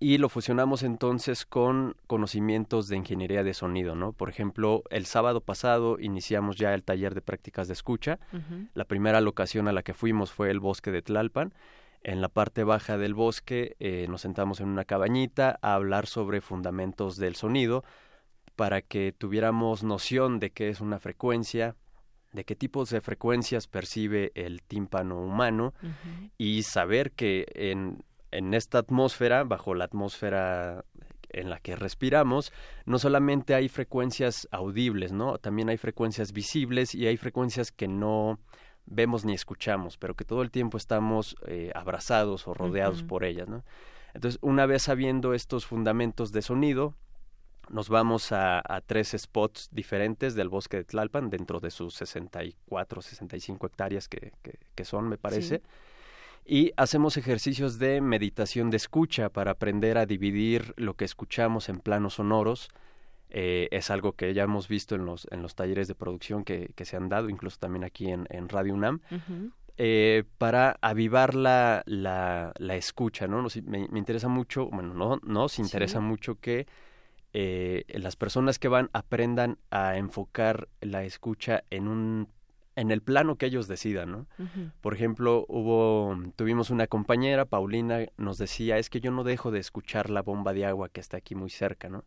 y 0.00 0.18
lo 0.18 0.28
fusionamos 0.28 0.82
entonces 0.82 1.46
con 1.46 1.94
conocimientos 2.08 2.88
de 2.88 2.96
ingeniería 2.96 3.44
de 3.44 3.54
sonido, 3.54 3.94
¿no? 3.94 4.12
Por 4.14 4.28
ejemplo, 4.28 4.82
el 4.90 5.06
sábado 5.06 5.40
pasado 5.40 5.96
iniciamos 6.00 6.56
ya 6.56 6.74
el 6.74 6.82
taller 6.82 7.14
de 7.14 7.20
prácticas 7.20 7.68
de 7.68 7.74
escucha. 7.74 8.18
La 8.74 8.84
primera 8.84 9.20
locación 9.20 9.68
a 9.68 9.72
la 9.72 9.84
que 9.84 9.94
fuimos 9.94 10.32
fue 10.32 10.50
el 10.50 10.58
bosque 10.58 10.90
de 10.90 11.02
Tlalpan. 11.02 11.54
En 12.02 12.20
la 12.20 12.28
parte 12.28 12.64
baja 12.64 12.98
del 12.98 13.14
bosque 13.14 13.76
eh, 13.78 14.06
nos 14.08 14.22
sentamos 14.22 14.58
en 14.58 14.70
una 14.70 14.84
cabañita 14.84 15.60
a 15.62 15.74
hablar 15.74 16.08
sobre 16.08 16.40
fundamentos 16.40 17.16
del 17.16 17.36
sonido 17.36 17.84
para 18.56 18.82
que 18.82 19.14
tuviéramos 19.16 19.84
noción 19.84 20.40
de 20.40 20.50
qué 20.50 20.68
es 20.68 20.80
una 20.80 20.98
frecuencia, 20.98 21.76
de 22.32 22.44
qué 22.44 22.54
tipos 22.54 22.90
de 22.90 23.00
frecuencias 23.00 23.66
percibe 23.66 24.32
el 24.34 24.62
tímpano 24.62 25.18
humano 25.18 25.74
y 26.36 26.62
saber 26.62 27.12
que 27.12 27.46
en, 27.54 28.04
en 28.30 28.54
esta 28.54 28.78
atmósfera, 28.78 29.44
bajo 29.44 29.74
la 29.74 29.84
atmósfera 29.84 30.84
en 31.30 31.50
la 31.50 31.58
que 31.60 31.76
respiramos, 31.76 32.52
no 32.84 32.98
solamente 32.98 33.54
hay 33.54 33.68
frecuencias 33.68 34.48
audibles, 34.50 35.12
¿no? 35.12 35.38
También 35.38 35.68
hay 35.68 35.76
frecuencias 35.76 36.32
visibles 36.32 36.94
y 36.94 37.06
hay 37.06 37.16
frecuencias 37.16 37.72
que 37.72 37.88
no 37.88 38.38
vemos 38.86 39.24
ni 39.24 39.34
escuchamos, 39.34 39.98
pero 39.98 40.14
que 40.14 40.24
todo 40.24 40.42
el 40.42 40.50
tiempo 40.50 40.78
estamos 40.78 41.36
eh, 41.46 41.70
abrazados 41.74 42.48
o 42.48 42.54
rodeados 42.54 43.02
por 43.02 43.24
ellas, 43.24 43.48
¿no? 43.48 43.64
Entonces, 44.14 44.38
una 44.42 44.66
vez 44.66 44.82
sabiendo 44.82 45.34
estos 45.34 45.66
fundamentos 45.66 46.32
de 46.32 46.42
sonido, 46.42 46.94
nos 47.70 47.88
vamos 47.88 48.32
a, 48.32 48.62
tres 48.86 49.14
spots 49.16 49.68
diferentes 49.72 50.34
del 50.34 50.48
bosque 50.48 50.78
de 50.78 50.84
Tlalpan, 50.84 51.30
dentro 51.30 51.60
de 51.60 51.70
sus 51.70 51.94
64, 51.94 53.02
65 53.02 53.66
hectáreas 53.66 54.08
que, 54.08 54.32
que, 54.74 54.84
son, 54.84 55.08
me 55.08 55.18
parece. 55.18 55.62
Y 56.44 56.72
hacemos 56.76 57.16
ejercicios 57.16 57.78
de 57.78 58.00
meditación 58.00 58.70
de 58.70 58.78
escucha 58.78 59.28
para 59.28 59.50
aprender 59.50 59.98
a 59.98 60.06
dividir 60.06 60.72
lo 60.76 60.94
que 60.94 61.04
escuchamos 61.04 61.68
en 61.68 61.80
planos 61.80 62.14
sonoros. 62.14 62.70
Eh, 63.30 63.68
es 63.70 63.90
algo 63.90 64.12
que 64.12 64.32
ya 64.32 64.44
hemos 64.44 64.68
visto 64.68 64.94
en 64.94 65.04
los, 65.04 65.28
en 65.30 65.42
los 65.42 65.54
talleres 65.54 65.88
de 65.88 65.94
producción 65.94 66.44
que, 66.44 66.70
que 66.74 66.86
se 66.86 66.96
han 66.96 67.10
dado, 67.10 67.28
incluso 67.28 67.58
también 67.58 67.84
aquí 67.84 68.10
en, 68.10 68.26
en 68.30 68.48
Radio 68.48 68.74
UNAM. 68.74 69.00
Eh, 69.76 70.24
para 70.38 70.76
avivar 70.80 71.34
la, 71.34 71.82
la, 71.86 72.52
la 72.58 72.74
escucha, 72.74 73.28
¿no? 73.28 73.46
me, 73.64 73.86
me, 73.88 73.98
interesa 73.98 74.26
mucho, 74.26 74.66
bueno, 74.66 74.92
no, 74.92 75.20
nos 75.22 75.58
interesa 75.60 76.00
mucho 76.00 76.40
que 76.40 76.66
eh, 77.34 77.84
las 77.88 78.16
personas 78.16 78.58
que 78.58 78.68
van 78.68 78.88
aprendan 78.92 79.58
a 79.70 79.96
enfocar 79.96 80.68
la 80.80 81.04
escucha 81.04 81.64
en 81.70 81.88
un 81.88 82.28
en 82.74 82.92
el 82.92 83.02
plano 83.02 83.34
que 83.34 83.46
ellos 83.46 83.66
decidan, 83.66 84.12
¿no? 84.12 84.26
Por 84.80 84.94
ejemplo, 84.94 85.44
hubo 85.48 86.16
tuvimos 86.36 86.70
una 86.70 86.86
compañera, 86.86 87.44
Paulina, 87.44 88.06
nos 88.16 88.38
decía, 88.38 88.78
es 88.78 88.88
que 88.88 89.00
yo 89.00 89.10
no 89.10 89.24
dejo 89.24 89.50
de 89.50 89.58
escuchar 89.58 90.10
la 90.10 90.22
bomba 90.22 90.52
de 90.52 90.64
agua 90.64 90.88
que 90.88 91.00
está 91.00 91.16
aquí 91.16 91.34
muy 91.34 91.50
cerca, 91.50 91.88
¿no? 91.88 92.04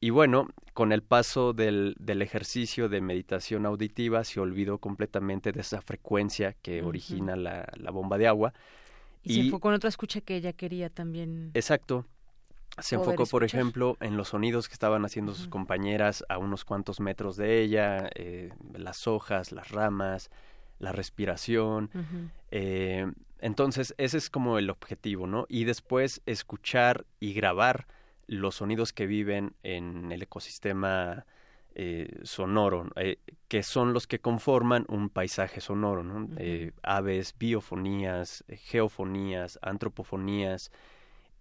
Y 0.00 0.10
bueno, 0.10 0.48
con 0.72 0.90
el 0.90 1.02
paso 1.04 1.52
del, 1.52 1.94
del 2.00 2.20
ejercicio 2.20 2.88
de 2.88 3.00
meditación 3.00 3.64
auditiva 3.64 4.24
se 4.24 4.40
olvidó 4.40 4.78
completamente 4.78 5.52
de 5.52 5.60
esa 5.60 5.80
frecuencia 5.80 6.56
que 6.60 6.82
origina 6.82 7.36
la, 7.36 7.68
la, 7.76 7.90
bomba 7.92 8.18
de 8.18 8.26
agua. 8.26 8.52
Y, 9.22 9.38
y 9.38 9.44
se 9.44 9.50
fue 9.50 9.60
con 9.60 9.72
otra 9.72 9.88
escucha 9.88 10.20
que 10.20 10.34
ella 10.34 10.52
quería 10.52 10.90
también. 10.90 11.52
Exacto 11.54 12.06
se 12.78 12.94
enfocó, 12.94 13.26
por 13.26 13.44
ejemplo, 13.44 13.96
en 14.00 14.16
los 14.16 14.28
sonidos 14.28 14.68
que 14.68 14.74
estaban 14.74 15.04
haciendo 15.04 15.34
sus 15.34 15.48
compañeras 15.48 16.24
a 16.28 16.38
unos 16.38 16.64
cuantos 16.64 17.00
metros 17.00 17.36
de 17.36 17.60
ella, 17.60 18.08
eh, 18.14 18.50
las 18.74 19.06
hojas, 19.06 19.52
las 19.52 19.70
ramas, 19.70 20.30
la 20.78 20.92
respiración. 20.92 21.90
eh, 22.50 23.10
entonces, 23.40 23.94
ese 23.98 24.18
es 24.18 24.30
como 24.30 24.58
el 24.58 24.70
objetivo, 24.70 25.26
¿no? 25.26 25.46
Y 25.48 25.64
después 25.64 26.22
escuchar 26.26 27.04
y 27.18 27.34
grabar 27.34 27.86
los 28.28 28.56
sonidos 28.56 28.92
que 28.92 29.06
viven 29.06 29.54
en 29.64 30.12
el 30.12 30.22
ecosistema 30.22 31.26
eh, 31.74 32.20
sonoro, 32.22 32.88
que 33.48 33.62
son 33.62 33.92
los 33.92 34.06
que 34.06 34.20
conforman 34.20 34.84
un 34.88 35.10
paisaje 35.10 35.60
sonoro, 35.60 36.04
¿no? 36.04 36.28
Aves, 36.82 37.34
biofonías, 37.36 38.44
geofonías, 38.48 39.58
antropofonías, 39.60 40.70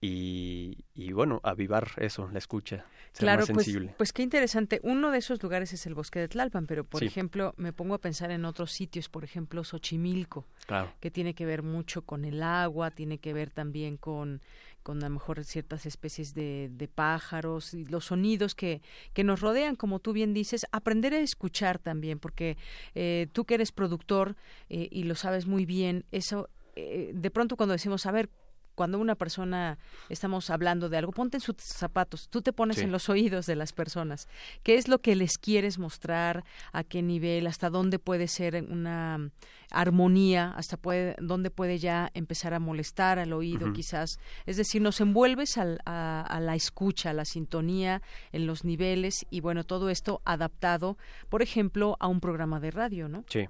y, 0.04 0.84
y, 0.96 1.12
bueno, 1.12 1.40
avivar 1.44 1.92
eso, 1.98 2.28
la 2.32 2.40
escucha, 2.40 2.86
ser 3.12 3.20
claro, 3.20 3.42
más 3.42 3.52
pues, 3.52 3.66
sensible. 3.66 3.94
Pues, 3.98 4.12
qué 4.12 4.24
interesante. 4.24 4.80
Uno 4.82 5.12
de 5.12 5.20
esos 5.20 5.42
lugares 5.44 5.74
es 5.74 5.86
el 5.86 5.94
bosque 5.94 6.20
de 6.20 6.28
Tlalpan, 6.28 6.66
pero 6.66 6.84
por 6.84 7.04
ejemplo, 7.04 7.54
me 7.58 7.72
pongo 7.72 7.94
a 7.94 8.00
pensar 8.00 8.32
en 8.32 8.46
otros 8.46 8.72
sitios, 8.72 9.10
por 9.10 9.24
ejemplo, 9.24 9.64
Xochimilco, 9.64 10.48
claro. 10.66 10.92
que 11.00 11.12
tiene 11.12 11.36
que 11.36 11.46
ver 11.46 11.62
mucho 11.62 12.02
con 12.02 12.26
el 12.26 12.42
agua, 12.42 12.90
tiene 12.90 13.20
que 13.20 13.32
ver 13.32 13.52
también 13.52 13.96
con, 13.96 14.42
con 14.82 15.04
a 15.04 15.08
lo 15.08 15.14
mejor 15.14 15.44
ciertas 15.44 15.86
especies 15.86 16.34
de, 16.34 16.72
de 16.72 16.88
pájaros 16.88 17.76
y 17.76 17.86
los 17.86 18.06
sonidos 18.06 18.56
que, 18.56 18.82
que 19.14 19.24
nos 19.24 19.40
rodean, 19.40 19.76
como 19.76 20.00
tú 20.00 20.14
bien 20.14 20.34
dices, 20.34 20.66
aprender 20.72 21.14
a 21.14 21.20
escuchar 21.20 21.78
también, 21.78 22.18
porque 22.18 22.58
eh, 22.96 23.28
tú 23.34 23.46
que 23.46 23.54
eres 23.54 23.72
productor 23.72 24.36
eh, 24.70 24.88
y 24.90 25.04
lo 25.04 25.14
sabes 25.14 25.46
muy 25.46 25.68
bien, 25.68 26.06
eso 26.12 26.50
eh, 26.76 27.12
de 27.14 27.32
pronto 27.32 27.58
cuando 27.58 27.74
decimos, 27.74 28.06
a 28.06 28.12
ver, 28.12 28.30
cuando 28.76 29.00
una 29.00 29.16
persona 29.16 29.78
estamos 30.10 30.50
hablando 30.50 30.90
de 30.90 30.98
algo, 30.98 31.12
ponte 31.12 31.38
en 31.38 31.42
sus 31.42 31.56
zapatos, 31.58 32.28
tú 32.30 32.42
te 32.42 32.54
pones 32.54 32.78
Sí. 32.78 32.84
en 32.84 32.92
los 32.92 33.10
oídos 33.10 33.46
de 33.46 33.56
las 33.56 33.74
personas. 33.74 34.28
¿Qué 34.64 34.76
es 34.76 34.88
lo 34.88 35.00
que 35.00 35.16
les 35.16 35.38
quieres 35.38 35.78
mostrar? 35.80 36.44
¿A 36.72 36.84
qué 36.84 37.02
nivel? 37.02 37.48
¿Hasta 37.48 37.70
dónde 37.70 38.00
puede 38.00 38.28
ser 38.28 38.64
una 38.70 39.32
armonía? 39.70 40.52
¿Hasta 40.56 40.78
puede, 40.78 41.16
dónde 41.20 41.50
puede 41.50 41.78
ya 41.80 42.10
empezar 42.14 42.54
a 42.54 42.60
molestar 42.60 43.20
al 43.20 43.34
oído 43.34 43.72
quizás? 43.74 44.18
Es 44.46 44.58
decir, 44.58 44.82
nos 44.82 45.00
envuelves 45.02 45.58
al- 45.58 45.80
a, 45.86 46.22
a 46.22 46.40
la 46.40 46.56
escucha, 46.56 47.12
a 47.12 47.14
la 47.14 47.26
sintonía, 47.26 48.02
en 48.32 48.46
los 48.48 48.64
niveles 48.66 49.16
y 49.30 49.40
bueno, 49.42 49.64
todo 49.64 49.90
esto 49.90 50.22
adaptado, 50.26 50.98
por 51.30 51.42
ejemplo, 51.42 51.96
a 52.00 52.08
un 52.08 52.20
programa 52.20 52.60
de 52.60 52.72
radio, 52.72 53.08
¿no? 53.08 53.24
Sí, 53.28 53.48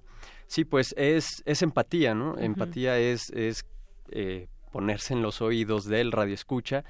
sí, 0.48 0.66
pues 0.66 0.94
es, 0.98 1.26
es 1.46 1.62
empatía, 1.62 2.14
¿no? 2.14 2.38
Empatía 2.38 2.98
es, 3.00 3.30
es 3.32 3.66
eh, 4.12 4.48
ponerse 4.72 5.14
en 5.14 5.22
los 5.22 5.42
oídos 5.42 5.86
del 5.86 6.12
radio 6.12 6.34
escucha 6.34 6.84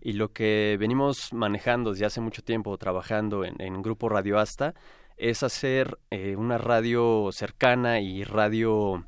y 0.00 0.12
lo 0.12 0.32
que 0.32 0.76
venimos 0.78 1.32
manejando 1.32 1.92
desde 1.92 2.06
hace 2.06 2.20
mucho 2.20 2.42
tiempo, 2.42 2.76
trabajando 2.76 3.44
en, 3.44 3.60
en 3.60 3.80
Grupo 3.82 4.08
Radio 4.08 4.38
Asta, 4.38 4.74
es 5.16 5.42
hacer 5.42 5.98
eh, 6.10 6.36
una 6.36 6.58
radio 6.58 7.30
cercana 7.32 8.00
y 8.00 8.24
radio 8.24 9.04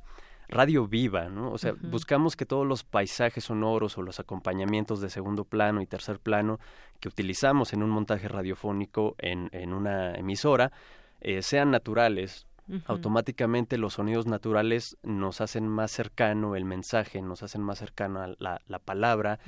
radio 0.48 0.88
viva, 0.88 1.28
¿no? 1.28 1.52
O 1.52 1.58
sea, 1.58 1.74
buscamos 1.80 2.34
que 2.34 2.44
todos 2.44 2.66
los 2.66 2.82
paisajes 2.82 3.44
sonoros 3.44 3.96
o 3.96 4.02
los 4.02 4.18
acompañamientos 4.18 5.00
de 5.00 5.08
segundo 5.08 5.44
plano 5.44 5.80
y 5.80 5.86
tercer 5.86 6.18
plano 6.18 6.58
que 6.98 7.08
utilizamos 7.08 7.72
en 7.72 7.84
un 7.84 7.90
montaje 7.90 8.26
radiofónico 8.26 9.14
en, 9.18 9.48
en 9.52 9.72
una 9.72 10.16
emisora 10.16 10.72
eh, 11.20 11.42
sean 11.42 11.70
naturales. 11.70 12.46
Automáticamente 12.86 13.78
los 13.78 13.94
sonidos 13.94 14.26
naturales 14.26 14.96
nos 15.02 15.40
hacen 15.40 15.66
más 15.66 15.90
cercano 15.90 16.56
el 16.56 16.64
mensaje, 16.64 17.22
nos 17.22 17.42
hacen 17.42 17.62
más 17.62 17.78
cercano 17.78 18.34
la, 18.38 18.60
la 18.66 18.78
palabra 18.78 19.38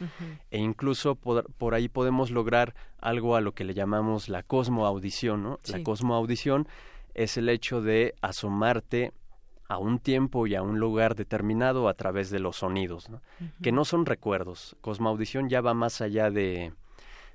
e 0.50 0.58
incluso 0.58 1.14
por, 1.14 1.52
por 1.54 1.74
ahí 1.74 1.88
podemos 1.88 2.30
lograr 2.30 2.74
algo 2.98 3.36
a 3.36 3.40
lo 3.40 3.52
que 3.52 3.64
le 3.64 3.74
llamamos 3.74 4.28
la 4.28 4.42
cosmoaudición, 4.42 5.42
¿no? 5.42 5.60
La 5.64 5.82
cosmoaudición 5.82 6.68
es 7.14 7.36
el 7.36 7.48
hecho 7.48 7.80
de 7.80 8.14
asomarte 8.20 9.12
a 9.68 9.78
un 9.78 9.98
tiempo 9.98 10.46
y 10.46 10.54
a 10.54 10.62
un 10.62 10.78
lugar 10.78 11.14
determinado 11.14 11.88
a 11.88 11.94
través 11.94 12.30
de 12.30 12.40
los 12.40 12.56
sonidos, 12.56 13.08
¿no? 13.08 13.22
Que 13.62 13.72
no 13.72 13.84
son 13.84 14.06
recuerdos. 14.06 14.76
Cosmoaudición 14.80 15.48
ya 15.48 15.60
va 15.60 15.74
más 15.74 16.00
allá 16.00 16.30
de, 16.30 16.72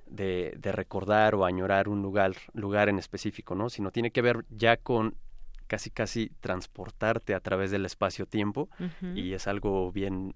de, 0.09 0.53
de 0.57 0.71
recordar 0.71 1.35
o 1.35 1.45
añorar 1.45 1.89
un 1.89 2.01
lugar, 2.01 2.33
lugar 2.53 2.89
en 2.89 2.99
específico, 2.99 3.55
¿no? 3.55 3.69
sino 3.69 3.91
tiene 3.91 4.11
que 4.11 4.21
ver 4.21 4.45
ya 4.49 4.77
con 4.77 5.15
casi 5.67 5.89
casi 5.91 6.31
transportarte 6.39 7.33
a 7.35 7.39
través 7.39 7.71
del 7.71 7.85
espacio-tiempo 7.85 8.69
y 9.15 9.33
es 9.33 9.47
algo 9.47 9.91
bien 9.91 10.33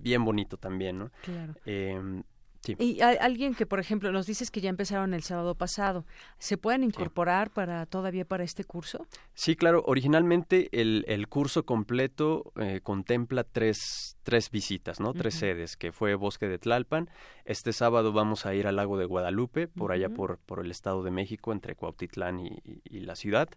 bien 0.00 0.24
bonito 0.24 0.56
también, 0.56 0.98
¿no? 0.98 1.10
Claro. 1.22 1.54
Em, 1.66 2.22
sí. 2.62 2.76
Y 2.78 3.00
alguien 3.00 3.54
que, 3.56 3.66
por 3.66 3.80
ejemplo, 3.80 4.12
nos 4.12 4.26
dices 4.26 4.50
que 4.52 4.60
ya 4.60 4.70
empezaron 4.70 5.12
el 5.12 5.24
sábado 5.24 5.56
pasado, 5.56 6.04
¿se 6.38 6.56
pueden 6.56 6.84
incorporar 6.84 7.50
para 7.50 7.84
todavía 7.86 8.24
para 8.24 8.44
este 8.44 8.62
curso? 8.62 9.06
Sí, 9.34 9.56
claro. 9.56 9.82
Originalmente 9.86 10.68
el, 10.70 11.04
el 11.08 11.26
curso 11.26 11.64
completo 11.64 12.52
eh, 12.60 12.80
contempla 12.80 13.42
tres, 13.42 14.16
tres 14.22 14.50
visitas, 14.52 15.00
¿no? 15.00 15.12
Tres 15.14 15.34
sedes, 15.34 15.76
que 15.76 15.90
fue 15.90 16.14
Bosque 16.14 16.46
de 16.46 16.58
Tlalpan. 16.60 17.10
Este 17.44 17.72
sábado 17.72 18.12
vamos 18.12 18.46
a 18.46 18.54
ir 18.54 18.68
al 18.68 18.76
Lago 18.76 18.98
de 18.98 19.04
Guadalupe, 19.06 19.66
por 19.66 19.90
allá 19.90 20.10
por, 20.10 20.38
por 20.38 20.60
el 20.64 20.70
Estado 20.70 21.02
de 21.02 21.10
México, 21.10 21.50
entre 21.52 21.74
Cuautitlán 21.74 22.38
y, 22.38 22.58
y- 22.64 22.82
y 22.84 23.00
la 23.00 23.16
ciudad. 23.16 23.48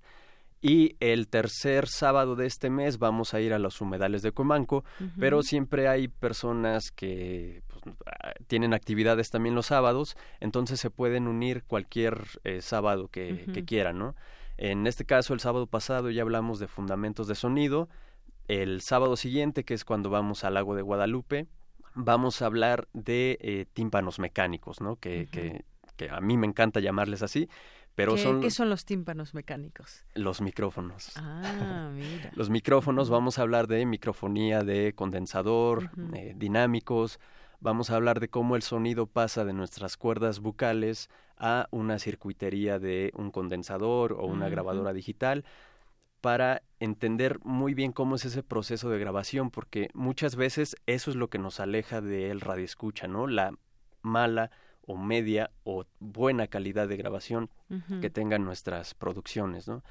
Y 0.62 0.96
el 1.00 1.28
tercer 1.28 1.88
sábado 1.88 2.36
de 2.36 2.46
este 2.46 2.70
mes 2.70 3.00
vamos 3.00 3.34
a 3.34 3.42
ir 3.42 3.54
a 3.54 3.60
los 3.60 3.82
humedales 3.82 4.22
de 4.22 4.32
Cuemanco, 4.32 4.84
Ujú. 5.00 5.10
pero 5.20 5.42
siempre 5.42 5.88
hay 5.88 6.08
personas 6.08 6.92
que 6.92 7.64
pues, 7.68 7.96
ah, 8.06 8.34
tienen 8.48 8.74
actividades 8.74 9.30
también 9.32 9.56
los 9.56 9.68
sábados, 9.68 10.16
entonces 10.40 10.80
se 10.80 10.92
pueden 10.92 11.28
unir 11.28 11.64
cualquier 11.64 12.22
eh, 12.44 12.62
sábado 12.62 13.08
que 13.08 13.64
quieran, 13.66 13.98
¿no? 13.98 14.16
En 14.58 14.86
este 14.86 15.06
caso, 15.06 15.34
el 15.34 15.40
sábado 15.40 15.66
pasado 15.66 16.12
ya 16.12 16.22
hablamos 16.22 16.60
de 16.60 16.68
fundamentos 16.68 17.28
de 17.28 17.34
sonido. 17.34 17.90
El 18.48 18.82
sábado 18.82 19.16
siguiente, 19.16 19.64
que 19.64 19.74
es 19.74 19.84
cuando 19.84 20.12
vamos 20.12 20.44
al 20.44 20.54
lago 20.54 20.76
de 20.76 20.84
Guadalupe, 20.84 21.48
vamos 21.96 22.44
a 22.44 22.46
hablar 22.46 22.88
de 22.94 23.40
eh, 23.42 23.66
tímpanos 23.74 24.20
mecánicos, 24.20 24.80
¿no? 24.80 24.98
Que, 24.98 25.28
que, 25.32 25.66
que 25.96 26.12
a 26.12 26.22
mí 26.22 26.38
me 26.38 26.46
encanta 26.46 26.80
llamarles 26.80 27.24
así, 27.24 27.50
pero 28.02 28.15
¿Qué, 28.15 28.23
son 28.23 28.41
qué 28.41 28.52
son 28.52 28.69
los 28.69 28.86
tímpanos 28.86 29.34
mecánicos? 29.34 30.03
los 30.15 30.41
micrófonos. 30.41 31.11
Ah, 31.15 31.91
mira. 31.94 32.32
Los 32.36 32.49
micrófonos, 32.49 33.10
vamos 33.10 33.40
a 33.40 33.44
hablar 33.44 33.68
de 33.68 33.86
microfonía 33.86 34.61
de 34.61 34.94
condensador, 34.94 35.91
eh, 36.14 36.34
dinámicos, 36.36 37.19
vamos 37.60 37.91
a 37.91 37.95
hablar 37.95 38.19
de 38.19 38.28
cómo 38.28 38.56
el 38.56 38.64
sonido 38.64 39.06
pasa 39.06 39.45
de 39.45 39.53
nuestras 39.53 39.98
cuerdas 39.98 40.40
bucales 40.40 41.10
a 41.38 41.68
una 41.72 41.99
circuitería 41.99 42.80
de 42.80 43.11
un 43.15 43.32
condensador 43.32 44.14
o 44.14 44.26
una 44.26 44.49
grabadora 44.49 44.94
digital 44.94 45.45
para 46.22 46.61
entender 46.80 47.40
muy 47.44 47.73
bien 47.73 47.91
cómo 47.91 48.15
es 48.15 48.26
ese 48.26 48.44
proceso 48.44 48.90
de 48.90 48.99
grabación, 48.99 49.49
porque 49.49 49.90
muchas 49.94 50.36
veces 50.36 50.76
eso 50.86 51.10
es 51.10 51.15
lo 51.15 51.30
que 51.30 51.40
nos 51.40 51.60
aleja 51.60 51.99
del 52.02 52.41
radioescucha, 52.41 53.07
¿no? 53.07 53.28
La 53.28 53.56
mala 54.03 54.52
o 54.86 54.98
media 54.98 55.52
o 55.64 55.86
buena 55.99 56.48
calidad 56.48 56.88
de 56.88 56.98
grabación 56.98 57.49
que 58.02 58.10
tengan 58.10 58.44
nuestras 58.44 58.94
producciones, 58.94 59.68
¿no? 59.68 59.84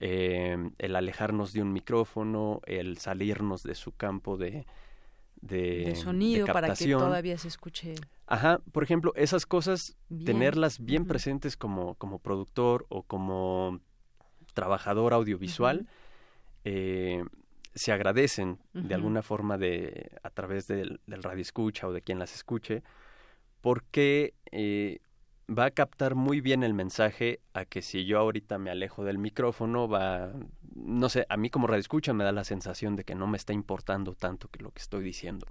Eh, 0.00 0.70
el 0.78 0.96
alejarnos 0.96 1.52
de 1.52 1.62
un 1.62 1.72
micrófono, 1.72 2.60
el 2.66 2.98
salirnos 2.98 3.62
de 3.62 3.74
su 3.74 3.92
campo 3.92 4.36
de, 4.36 4.66
de, 5.40 5.84
de 5.84 5.96
sonido 5.96 6.46
de 6.46 6.52
para 6.52 6.74
que 6.74 6.90
todavía 6.90 7.38
se 7.38 7.48
escuche. 7.48 7.94
Ajá, 8.26 8.60
por 8.72 8.82
ejemplo, 8.82 9.12
esas 9.14 9.46
cosas, 9.46 9.96
Bien. 10.08 10.24
tenerlas 10.24 10.84
bien 10.84 11.06
presentes 11.06 11.56
como, 11.56 11.94
como 11.96 12.18
productor 12.18 12.86
o 12.88 13.02
como 13.02 13.80
trabajador 14.54 15.12
audiovisual, 15.14 15.86
eh, 16.64 17.24
se 17.74 17.92
agradecen 17.92 18.58
de 18.72 18.94
alguna 18.94 19.22
forma 19.22 19.56
de 19.56 20.10
a 20.22 20.30
través 20.30 20.66
del, 20.66 21.00
del 21.06 21.22
radio 21.22 21.42
escucha 21.42 21.86
o 21.86 21.92
de 21.92 22.02
quien 22.02 22.18
las 22.18 22.34
escuche, 22.34 22.82
porque 23.62 24.34
eh, 24.50 24.98
va 25.48 25.64
a 25.66 25.70
captar 25.70 26.14
muy 26.14 26.40
bien 26.42 26.62
el 26.62 26.74
mensaje 26.74 27.40
a 27.54 27.64
que 27.64 27.80
si 27.80 28.04
yo 28.04 28.18
ahorita 28.18 28.58
me 28.58 28.70
alejo 28.70 29.04
del 29.04 29.16
micrófono 29.18 29.88
va 29.88 30.32
no 30.74 31.08
sé 31.08 31.26
a 31.28 31.36
mí 31.36 31.50
como 31.50 31.66
radio 31.66 31.80
escucha 31.80 32.12
me 32.12 32.24
da 32.24 32.32
la 32.32 32.44
sensación 32.44 32.96
de 32.96 33.04
que 33.04 33.14
no 33.14 33.26
me 33.26 33.36
está 33.36 33.52
importando 33.52 34.14
tanto 34.14 34.48
que 34.48 34.62
lo 34.62 34.70
que 34.70 34.80
estoy 34.80 35.04
diciendo 35.04 35.46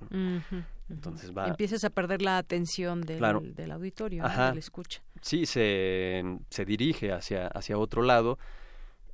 entonces 0.89 1.35
va 1.35 1.47
Empiezas 1.47 1.83
a 1.83 1.89
perder 1.89 2.21
la 2.21 2.37
atención 2.37 3.01
del, 3.01 3.17
Claro. 3.19 3.41
del 3.43 3.71
auditorio. 3.71 4.25
Ajá. 4.25 4.49
del 4.49 4.57
escucha. 4.57 5.01
Sí, 5.21 5.45
se, 5.45 6.23
se 6.49 6.65
dirige 6.65 7.11
hacia, 7.13 7.47
hacia 7.47 7.77
otro 7.77 8.01
lado. 8.01 8.37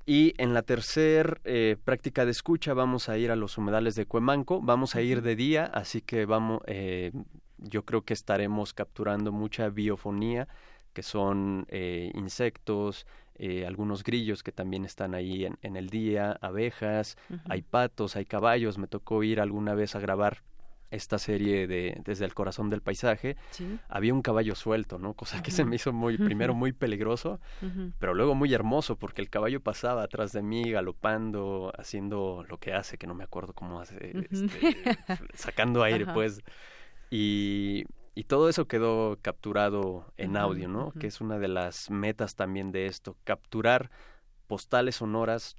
Y 0.07 0.33
en 0.37 0.53
la 0.53 0.61
tercer 0.63 1.41
eh, 1.43 1.75
práctica 1.83 2.23
de 2.25 2.31
escucha 2.31 2.73
vamos 2.73 3.09
a 3.09 3.17
ir 3.17 3.29
a 3.29 3.35
los 3.35 3.57
humedales 3.57 3.93
de 3.95 4.05
Cuemanco. 4.05 4.61
Vamos 4.61 4.95
a 4.95 5.01
ir 5.01 5.21
de 5.21 5.35
día, 5.35 5.65
así 5.65 6.01
que 6.01 6.25
vamos, 6.25 6.61
eh, 6.65 7.11
yo 7.57 7.83
creo 7.85 8.03
que 8.03 8.13
estaremos 8.13 8.73
capturando 8.73 9.31
mucha 9.31 9.69
biofonía, 9.69 10.47
que 10.93 11.03
son 11.03 11.65
eh, 11.69 12.11
insectos, 12.15 13.05
eh, 13.35 13.65
algunos 13.67 14.03
grillos 14.03 14.41
que 14.41 14.51
también 14.51 14.83
están 14.83 15.13
ahí 15.13 15.45
en, 15.45 15.57
en 15.61 15.75
el 15.75 15.89
día, 15.89 16.37
abejas, 16.41 17.17
hay 17.47 17.61
patos, 17.61 18.15
hay 18.15 18.25
caballos. 18.25 18.77
Me 18.79 18.87
tocó 18.87 19.21
ir 19.23 19.39
alguna 19.39 19.75
vez 19.75 19.95
a 19.95 19.99
grabar 19.99 20.41
esta 20.89 21.19
serie 21.19 21.67
de 21.67 22.01
Desde 22.05 22.23
el 22.23 22.33
corazón 22.33 22.69
del 22.69 22.81
paisaje, 22.81 23.35
Sí. 23.51 23.77
había 23.89 24.13
un 24.13 24.21
caballo 24.21 24.55
suelto, 24.55 24.97
¿no? 24.97 25.13
Cosa 25.15 25.43
que 25.43 25.51
se 25.51 25.65
me 25.65 25.75
hizo 25.75 25.91
muy, 25.91 26.17
primero 26.17 26.53
muy 26.55 26.71
peligroso, 26.71 27.41
pero 27.99 28.13
luego 28.13 28.35
muy 28.35 28.53
hermoso, 28.53 28.95
porque 28.95 29.21
el 29.21 29.29
caballo 29.29 29.59
pasaba 29.59 30.01
atrás 30.03 30.31
de 30.31 30.41
mí, 30.41 30.71
galopando, 30.71 31.73
haciendo 31.77 32.45
lo 32.47 32.57
que 32.57 32.73
hace, 32.73 32.97
que 32.97 33.05
no 33.05 33.13
me 33.15 33.25
acuerdo 33.25 33.51
cómo 33.53 33.81
hace, 33.81 34.25
este, 34.31 34.75
sacando 35.33 35.83
aire, 35.83 36.05
pues. 36.13 36.41
Y, 37.09 37.85
y 38.15 38.23
todo 38.23 38.49
eso 38.49 38.67
quedó 38.67 39.17
capturado 39.21 40.11
en 40.17 40.37
audio, 40.37 40.67
¿no? 40.67 40.91
Que 40.91 41.07
es 41.07 41.21
una 41.21 41.37
de 41.39 41.47
las 41.47 41.89
metas 41.89 42.35
también 42.35 42.71
de 42.71 42.87
esto, 42.87 43.15
capturar 43.23 43.91
postales 44.47 44.95
sonoras 44.95 45.55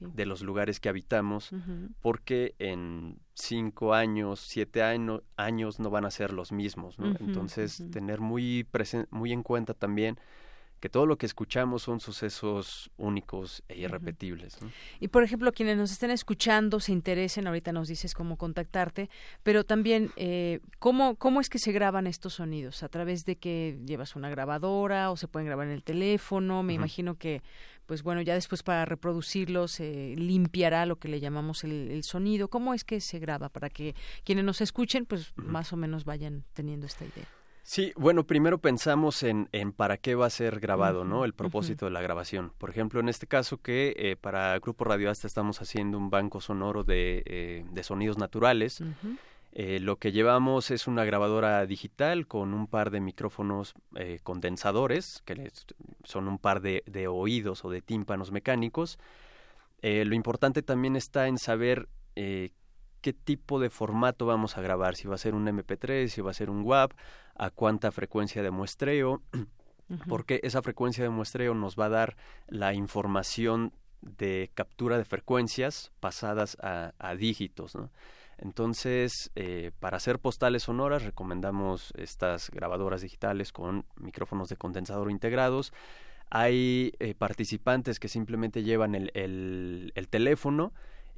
de 0.00 0.26
los 0.26 0.42
lugares 0.42 0.80
que 0.80 0.88
habitamos, 0.88 1.50
porque 2.00 2.54
en 2.58 3.18
cinco 3.34 3.94
años, 3.94 4.40
siete 4.40 4.82
años 4.82 5.80
no 5.80 5.90
van 5.90 6.04
a 6.04 6.10
ser 6.10 6.32
los 6.32 6.52
mismos, 6.52 6.98
¿no? 6.98 7.14
Entonces, 7.20 7.82
tener 7.92 8.20
muy, 8.20 8.66
muy 9.10 9.32
en 9.32 9.42
cuenta 9.42 9.72
también 9.74 10.18
que 10.84 10.90
todo 10.90 11.06
lo 11.06 11.16
que 11.16 11.24
escuchamos 11.24 11.80
son 11.80 11.98
sucesos 11.98 12.90
únicos 12.98 13.62
e 13.70 13.78
irrepetibles. 13.78 14.58
Y 15.00 15.08
por 15.08 15.22
ejemplo, 15.22 15.50
quienes 15.50 15.78
nos 15.78 15.90
estén 15.90 16.10
escuchando, 16.10 16.78
se 16.78 16.92
interesen, 16.92 17.46
ahorita 17.46 17.72
nos 17.72 17.88
dices 17.88 18.12
cómo 18.12 18.36
contactarte, 18.36 19.08
pero 19.42 19.64
también 19.64 20.10
eh, 20.16 20.60
¿cómo, 20.80 21.16
cómo 21.16 21.40
es 21.40 21.48
que 21.48 21.58
se 21.58 21.72
graban 21.72 22.06
estos 22.06 22.34
sonidos, 22.34 22.82
a 22.82 22.90
través 22.90 23.24
de 23.24 23.36
que 23.36 23.78
llevas 23.86 24.14
una 24.14 24.28
grabadora 24.28 25.10
o 25.10 25.16
se 25.16 25.26
pueden 25.26 25.46
grabar 25.46 25.68
en 25.68 25.72
el 25.72 25.82
teléfono, 25.82 26.62
me 26.62 26.74
imagino 26.74 27.14
que 27.14 27.40
pues 27.86 28.02
bueno, 28.02 28.20
ya 28.20 28.34
después 28.34 28.62
para 28.62 28.84
reproducirlo 28.84 29.68
se 29.68 30.12
limpiará 30.18 30.84
lo 30.84 30.96
que 30.96 31.08
le 31.08 31.18
llamamos 31.18 31.64
el, 31.64 32.02
sonido. 32.04 32.48
¿Cómo 32.48 32.74
es 32.74 32.84
que 32.84 33.00
se 33.00 33.18
graba 33.18 33.48
para 33.48 33.70
que 33.70 33.94
quienes 34.22 34.44
nos 34.44 34.60
escuchen 34.60 35.06
pues 35.06 35.32
más 35.36 35.72
o 35.72 35.78
menos 35.78 36.04
vayan 36.04 36.44
teniendo 36.52 36.84
esta 36.84 37.06
idea? 37.06 37.26
Sí, 37.66 37.94
bueno, 37.96 38.26
primero 38.26 38.58
pensamos 38.58 39.22
en, 39.22 39.48
en 39.52 39.72
para 39.72 39.96
qué 39.96 40.14
va 40.14 40.26
a 40.26 40.30
ser 40.30 40.60
grabado, 40.60 41.06
¿no? 41.06 41.24
El 41.24 41.32
propósito 41.32 41.86
de 41.86 41.92
la 41.92 42.02
grabación. 42.02 42.52
Por 42.58 42.68
ejemplo, 42.68 43.00
en 43.00 43.08
este 43.08 43.26
caso 43.26 43.56
que 43.56 43.94
eh, 43.96 44.16
para 44.20 44.58
Grupo 44.58 44.84
Radio 44.84 45.10
Hasta 45.10 45.26
estamos 45.26 45.62
haciendo 45.62 45.96
un 45.96 46.10
banco 46.10 46.42
sonoro 46.42 46.84
de, 46.84 47.22
eh, 47.24 47.64
de 47.70 47.82
sonidos 47.82 48.18
naturales. 48.18 48.82
Eh, 49.52 49.80
lo 49.80 49.96
que 49.96 50.12
llevamos 50.12 50.70
es 50.70 50.86
una 50.86 51.06
grabadora 51.06 51.64
digital 51.64 52.26
con 52.26 52.52
un 52.52 52.66
par 52.66 52.90
de 52.90 53.00
micrófonos 53.00 53.72
condensadores, 54.22 55.22
que 55.24 55.50
son 56.04 56.28
un 56.28 56.38
par 56.38 56.60
de, 56.60 56.82
de, 56.84 57.08
oídos 57.08 57.64
o 57.64 57.70
de 57.70 57.80
tímpanos 57.80 58.30
mecánicos. 58.30 58.98
lo 59.80 60.14
importante 60.14 60.60
también 60.60 60.96
está 60.96 61.28
en 61.28 61.38
saber 61.38 61.88
qué 62.14 63.12
tipo 63.12 63.58
de 63.58 63.70
formato 63.70 64.26
vamos 64.26 64.58
a 64.58 64.60
grabar, 64.60 64.96
si 64.96 65.08
va 65.08 65.14
a 65.14 65.18
ser 65.18 65.34
un 65.34 65.46
MP3, 65.46 66.08
si 66.08 66.20
va 66.20 66.30
a 66.30 66.34
ser 66.34 66.50
un 66.50 66.62
WAV, 66.62 66.90
a 67.36 67.50
cuánta 67.50 67.92
frecuencia 67.92 68.42
de 68.42 68.50
muestreo, 68.50 69.22
porque 70.08 70.40
esa 70.42 70.62
frecuencia 70.62 71.04
de 71.04 71.10
muestreo 71.10 71.54
nos 71.54 71.76
va 71.76 71.86
a 71.86 71.90
dar 71.90 72.16
la 72.48 72.74
información 72.74 73.72
de 74.00 74.50
captura 74.54 74.98
de 74.98 75.04
frecuencias 75.04 75.92
pasadas 76.00 76.56
a, 76.60 77.14
dígitos. 77.16 77.76
Entonces, 78.38 79.30
eh, 79.34 79.70
para 79.80 79.96
hacer 79.96 80.18
postales 80.18 80.64
sonoras 80.64 81.04
recomendamos 81.04 81.92
estas 81.96 82.50
grabadoras 82.50 83.00
digitales 83.00 83.52
con 83.52 83.86
micrófonos 83.96 84.48
de 84.48 84.56
condensador 84.56 85.10
integrados. 85.10 85.72
Hay 86.30 86.92
eh, 86.98 87.14
participantes 87.14 88.00
que 88.00 88.08
simplemente 88.08 88.62
llevan 88.62 88.94
el, 88.94 89.10
el 89.14 90.08
teléfono 90.08 90.72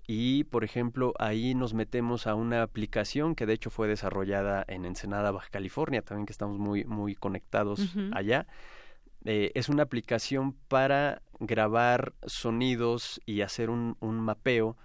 y 0.07 0.45
por 0.45 0.65
ejemplo 0.65 1.13
ahí 1.19 1.55
nos 1.55 1.75
metemos 1.75 2.27
a 2.27 2.35
una 2.35 2.63
aplicación 2.63 3.35
que 3.35 3.47
de 3.47 3.55
hecho 3.55 3.71
fue 3.71 3.89
desarrollada 3.89 4.65
en 4.69 4.85
Ensenada, 4.85 5.31
Baja 5.31 5.49
California, 5.51 6.03
también 6.03 6.27
que 6.27 6.33
estamos 6.33 6.59
muy 6.59 6.85
muy 6.85 7.15
conectados 7.15 7.97
allá. 8.13 8.47
Eh, 9.25 9.51
es 9.57 9.69
una 9.69 9.83
aplicación 9.83 10.53
para 10.69 11.21
grabar 11.41 12.15
sonidos 12.27 13.21
y 13.27 13.41
hacer 13.41 13.71
un, 13.71 13.97
un 13.99 14.21
mapeo, 14.21 14.77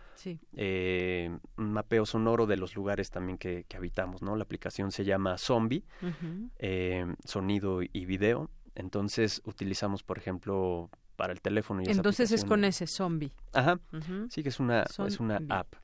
eh, 0.55 1.29
un 1.57 1.73
mapeo 1.73 2.07
sonoro 2.07 2.47
de 2.47 2.57
los 2.57 2.75
lugares 2.75 3.11
también 3.11 3.37
que, 3.37 3.65
que 3.67 3.77
habitamos, 3.77 4.23
¿no? 4.23 4.35
La 4.35 4.43
aplicación 4.43 4.91
se 4.91 5.03
llama 5.05 5.37
Zombie, 5.37 5.83
eh, 6.57 7.05
sonido 7.23 7.83
y 7.83 8.05
video. 8.05 8.49
Entonces 8.73 9.43
utilizamos, 9.45 10.01
por 10.01 10.17
ejemplo, 10.17 10.89
para 11.21 11.33
el 11.33 11.41
teléfono. 11.41 11.83
Y 11.83 11.85
Entonces 11.85 12.31
es 12.31 12.43
con 12.43 12.65
ese 12.65 12.87
zombie. 12.87 13.31
Ajá, 13.53 13.79
sí 14.31 14.41
que 14.41 14.49
es 14.49 14.59
una, 14.59 14.85
es 15.05 15.19
una 15.19 15.39
app. 15.49 15.75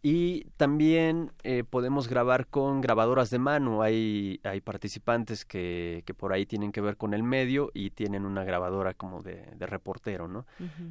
Y 0.00 0.44
también 0.56 1.30
eh, 1.42 1.62
podemos 1.62 2.08
grabar 2.08 2.46
con 2.46 2.80
grabadoras 2.80 3.28
de 3.28 3.38
mano. 3.38 3.82
Hay, 3.82 4.40
hay 4.44 4.62
participantes 4.62 5.44
que, 5.44 6.04
que, 6.06 6.14
por 6.14 6.32
ahí 6.32 6.46
tienen 6.46 6.72
que 6.72 6.80
ver 6.80 6.96
con 6.96 7.12
el 7.12 7.22
medio 7.22 7.70
y 7.74 7.90
tienen 7.90 8.24
una 8.24 8.44
grabadora 8.44 8.94
como 8.94 9.20
de, 9.20 9.46
de 9.54 9.66
reportero, 9.66 10.26
¿no? 10.26 10.46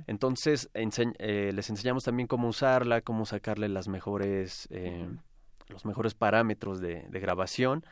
Entonces 0.05 0.69
eh, 0.75 1.51
les 1.51 1.69
enseñamos 1.71 2.03
también 2.03 2.27
cómo 2.27 2.49
usarla, 2.49 3.01
cómo 3.01 3.25
sacarle 3.25 3.67
las 3.67 3.87
mejores, 3.87 4.67
eh, 4.69 5.07
los 5.69 5.85
mejores 5.85 6.13
parámetros 6.13 6.81
de, 6.81 7.07
de 7.09 7.19
grabación 7.19 7.83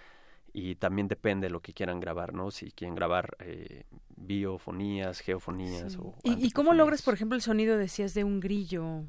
y 0.53 0.75
también 0.75 1.07
depende 1.07 1.47
de 1.47 1.51
lo 1.51 1.61
que 1.61 1.73
quieran 1.73 1.99
grabar, 1.99 2.33
¿no? 2.33 2.51
Si 2.51 2.71
quieren 2.71 2.95
grabar 2.95 3.35
eh, 3.39 3.83
biofonías, 4.19 5.19
geofonías 5.21 5.97
o... 5.97 6.13
¿Y, 6.23 6.51
cómo 6.51 6.73
logras, 6.73 7.01
por 7.01 7.13
ejemplo, 7.13 7.35
el 7.35 7.41
sonido, 7.41 7.77
decías, 7.77 8.13
de 8.13 8.23
un 8.23 8.39
grillo? 8.39 9.03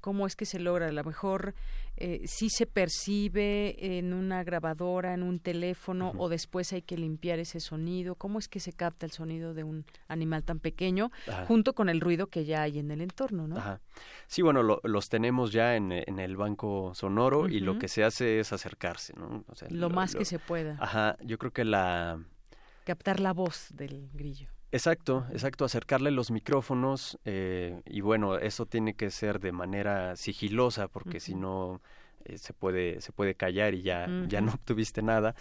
¿Cómo 0.00 0.26
es 0.26 0.36
que 0.36 0.44
se 0.44 0.58
logra? 0.58 0.88
A 0.88 0.92
lo 0.92 1.04
mejor 1.04 1.54
eh, 1.96 2.22
sí 2.26 2.50
se 2.50 2.66
percibe 2.66 3.98
en 3.98 4.12
una 4.12 4.44
grabadora, 4.44 5.14
en 5.14 5.22
un 5.22 5.38
teléfono, 5.38 6.12
o 6.18 6.28
después 6.28 6.72
hay 6.72 6.82
que 6.82 6.96
limpiar 6.96 7.38
ese 7.38 7.60
sonido. 7.60 8.14
¿Cómo 8.14 8.38
es 8.38 8.48
que 8.48 8.60
se 8.60 8.72
capta 8.72 9.06
el 9.06 9.12
sonido 9.12 9.54
de 9.54 9.64
un 9.64 9.84
animal 10.08 10.44
tan 10.44 10.58
pequeño 10.58 11.10
junto 11.46 11.74
con 11.74 11.88
el 11.88 12.00
ruido 12.00 12.26
que 12.26 12.44
ya 12.44 12.62
hay 12.62 12.78
en 12.78 12.90
el 12.90 13.00
entorno, 13.00 13.46
¿no? 13.46 13.56
Ajá. 13.56 13.80
Sí, 14.26 14.42
bueno, 14.42 14.62
los 14.62 15.08
tenemos 15.08 15.52
ya 15.52 15.76
en, 15.76 15.92
en, 15.92 16.18
el 16.18 16.36
banco 16.36 16.92
sonoro 16.94 17.48
y 17.48 17.60
lo 17.60 17.78
que 17.78 17.88
se 17.88 18.04
hace 18.04 18.40
es 18.40 18.52
acercarse, 18.52 19.14
¿no? 19.16 19.44
lo, 19.70 19.90
más 19.90 20.14
que 20.14 20.24
se 20.24 20.38
pueda. 20.38 20.76
Ajá, 20.80 21.16
yo 21.22 21.38
creo 21.38 21.52
que 21.52 21.64
la... 21.64 22.20
Captar 22.88 23.20
la 23.20 23.34
voz 23.34 23.68
del 23.74 24.08
grillo. 24.14 24.48
Exacto, 24.72 25.26
exacto, 25.30 25.66
acercarle 25.66 26.10
los 26.10 26.30
micrófonos 26.30 27.18
eh, 27.26 27.82
y 27.84 28.00
bueno, 28.00 28.38
eso 28.38 28.64
tiene 28.64 28.94
que 28.94 29.10
ser 29.10 29.40
de 29.40 29.52
manera 29.52 30.16
sigilosa 30.16 30.88
porque 30.88 31.20
si 31.20 31.34
no 31.34 31.82
eh, 32.24 32.38
se 32.38 32.54
puede 32.54 33.02
se 33.02 33.12
puede 33.12 33.34
callar 33.34 33.74
y 33.74 33.82
ya 33.82 34.08
ya 34.26 34.40
no 34.40 34.52
obtuviste 34.54 35.02
nada. 35.02 35.34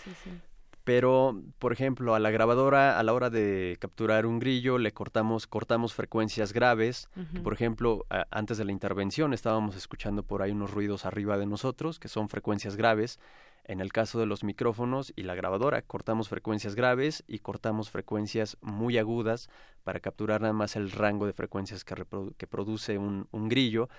Pero, 0.84 1.42
por 1.58 1.72
ejemplo, 1.72 2.16
a 2.16 2.20
la 2.20 2.32
grabadora 2.32 3.00
a 3.00 3.04
la 3.04 3.14
hora 3.14 3.30
de 3.30 3.78
capturar 3.80 4.26
un 4.26 4.40
grillo 4.40 4.78
le 4.78 4.92
cortamos 4.92 5.48
cortamos 5.48 5.94
frecuencias 5.94 6.52
graves. 6.52 7.08
Por 7.46 7.54
ejemplo, 7.54 8.06
antes 8.30 8.58
de 8.58 8.66
la 8.66 8.74
intervención 8.74 9.34
estábamos 9.34 9.78
escuchando 9.78 10.24
por 10.24 10.42
ahí 10.42 10.52
unos 10.52 10.72
ruidos 10.72 11.06
arriba 11.06 11.38
de 11.38 11.46
nosotros 11.46 11.98
que 11.98 12.10
son 12.10 12.28
frecuencias 12.28 12.76
graves 12.76 13.22
en 13.68 13.82
el 13.82 13.92
caso 13.92 14.20
de 14.20 14.26
los 14.26 14.44
micrófonos 14.44 15.12
y 15.16 15.24
la 15.24 15.36
grabadora, 15.36 15.82
cortamos 15.82 16.30
frecuencias 16.30 16.74
graves 16.74 17.24
y 17.28 17.40
cortamos 17.40 17.90
frecuencias 17.90 18.58
muy 18.62 18.98
agudas 18.98 19.50
para 19.84 20.00
capturar 20.00 20.42
nada 20.42 20.54
más 20.54 20.76
el 20.76 20.90
rango 20.90 21.26
de 21.26 21.34
frecuencias 21.34 21.84
que, 21.84 21.96
que 22.38 22.48
produce 22.48 22.98
un, 22.98 23.28
grillo. 23.50 23.90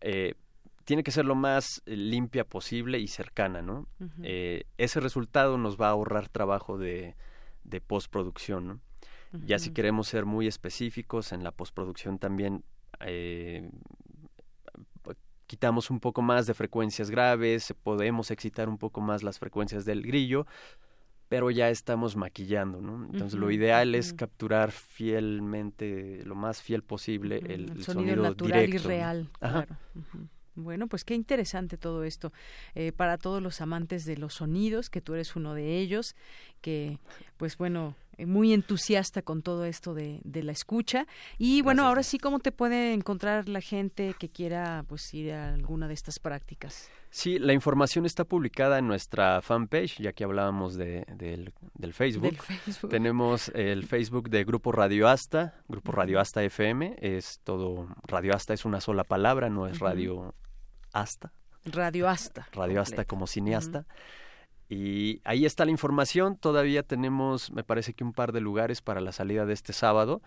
Eh, 0.00 0.34
tiene 0.84 1.04
que 1.04 1.12
ser 1.12 1.26
lo 1.26 1.36
más 1.36 1.82
limpia 1.86 2.44
posible 2.44 2.98
y 2.98 3.06
cercana, 3.08 3.62
¿no? 3.62 3.86
Eh, 4.22 4.64
ese 4.78 5.00
resultado 5.00 5.58
nos 5.58 5.80
va 5.80 5.88
a 5.88 5.90
ahorrar 5.90 6.28
trabajo 6.28 6.76
de, 6.76 7.14
de 7.64 7.80
postproducción, 7.80 8.66
¿no? 8.66 8.80
Ya 9.44 9.58
si 9.58 9.72
queremos 9.72 10.08
ser 10.08 10.24
muy 10.24 10.46
específicos 10.46 11.32
en 11.32 11.44
la 11.44 11.50
postproducción 11.50 12.18
también 12.18 12.64
eh, 13.00 13.70
quitamos 15.48 15.90
un 15.90 15.98
poco 15.98 16.22
más 16.22 16.46
de 16.46 16.54
frecuencias 16.54 17.10
graves, 17.10 17.74
podemos 17.82 18.30
excitar 18.30 18.68
un 18.68 18.78
poco 18.78 19.00
más 19.00 19.24
las 19.24 19.38
frecuencias 19.40 19.84
del 19.84 20.02
grillo, 20.02 20.46
pero 21.28 21.50
ya 21.50 21.70
estamos 21.70 22.16
maquillando, 22.16 22.80
¿no? 22.80 23.06
Entonces 23.06 23.38
lo 23.38 23.50
ideal 23.50 23.94
es 23.94 24.12
capturar 24.12 24.70
fielmente, 24.70 26.22
lo 26.24 26.34
más 26.34 26.62
fiel 26.62 26.82
posible, 26.82 27.42
el, 27.48 27.82
sonido, 27.82 28.22
natural 28.22 28.68
y 28.68 28.78
real. 28.78 29.30
Bueno, 30.54 30.88
pues 30.88 31.04
qué 31.04 31.14
interesante 31.14 31.78
todo 31.78 32.02
esto. 32.02 32.32
Eh, 32.74 32.90
para 32.90 33.16
todos 33.16 33.40
los 33.40 33.60
amantes 33.60 34.04
de 34.04 34.16
los 34.16 34.34
sonidos, 34.34 34.90
que 34.90 35.00
tú 35.00 35.14
eres 35.14 35.36
uno 35.36 35.54
de 35.54 35.78
ellos, 35.78 36.16
que 36.60 36.98
pues 37.36 37.56
bueno, 37.56 37.94
eh, 38.16 38.26
muy 38.26 38.52
entusiasta 38.52 39.22
con 39.22 39.42
todo 39.42 39.64
esto 39.64 39.94
de, 39.94 40.20
de 40.24 40.42
la 40.42 40.52
escucha. 40.52 41.06
Y 41.38 41.62
bueno, 41.62 41.86
ahora 41.86 42.02
sí, 42.02 42.18
¿cómo 42.18 42.40
te 42.40 42.52
puede 42.52 42.92
encontrar 42.92 43.48
la 43.48 43.60
gente 43.60 44.14
que 44.18 44.28
quiera 44.28 44.84
pues 44.88 45.14
ir 45.14 45.32
a 45.32 45.54
alguna 45.54 45.88
de 45.88 45.94
estas 45.94 46.18
prácticas? 46.18 46.90
Sí, 47.10 47.38
la 47.38 47.54
información 47.54 48.04
está 48.04 48.24
publicada 48.24 48.78
en 48.78 48.86
nuestra 48.86 49.40
fanpage, 49.40 49.98
ya 49.98 50.12
que 50.12 50.24
hablábamos 50.24 50.74
de, 50.74 51.06
del, 51.16 51.52
Facebook. 51.94 52.36
Tenemos 52.90 53.50
el 53.54 53.86
Facebook 53.86 54.28
de 54.28 54.44
Grupo 54.44 54.72
Radio 54.72 55.08
Asta, 55.08 55.54
Grupo 55.68 55.92
Radio 55.92 56.20
Asta 56.20 56.42
FM, 56.42 56.96
es 57.00 57.40
todo, 57.44 57.88
Radio 58.04 58.34
Asta 58.34 58.52
es 58.52 58.66
una 58.66 58.80
sola 58.80 59.04
palabra, 59.04 59.48
no 59.48 59.66
es 59.66 59.78
Radio 59.78 60.34
Asta. 60.92 61.32
Radio 61.64 62.08
Asta. 62.08 62.46
Radio 62.52 62.80
Asta 62.80 63.04
como 63.04 63.26
cineasta. 63.26 63.86
Y 64.68 65.20
ahí 65.24 65.46
está 65.46 65.64
la 65.64 65.70
información. 65.70 66.36
Todavía 66.36 66.82
tenemos, 66.82 67.50
me 67.52 67.64
parece 67.64 67.94
que 67.94 68.04
un 68.04 68.12
par 68.12 68.32
de 68.32 68.40
lugares 68.40 68.82
para 68.82 69.00
la 69.00 69.12
salida 69.12 69.46
de 69.46 69.54
este 69.54 69.72
sábado. 69.72 70.20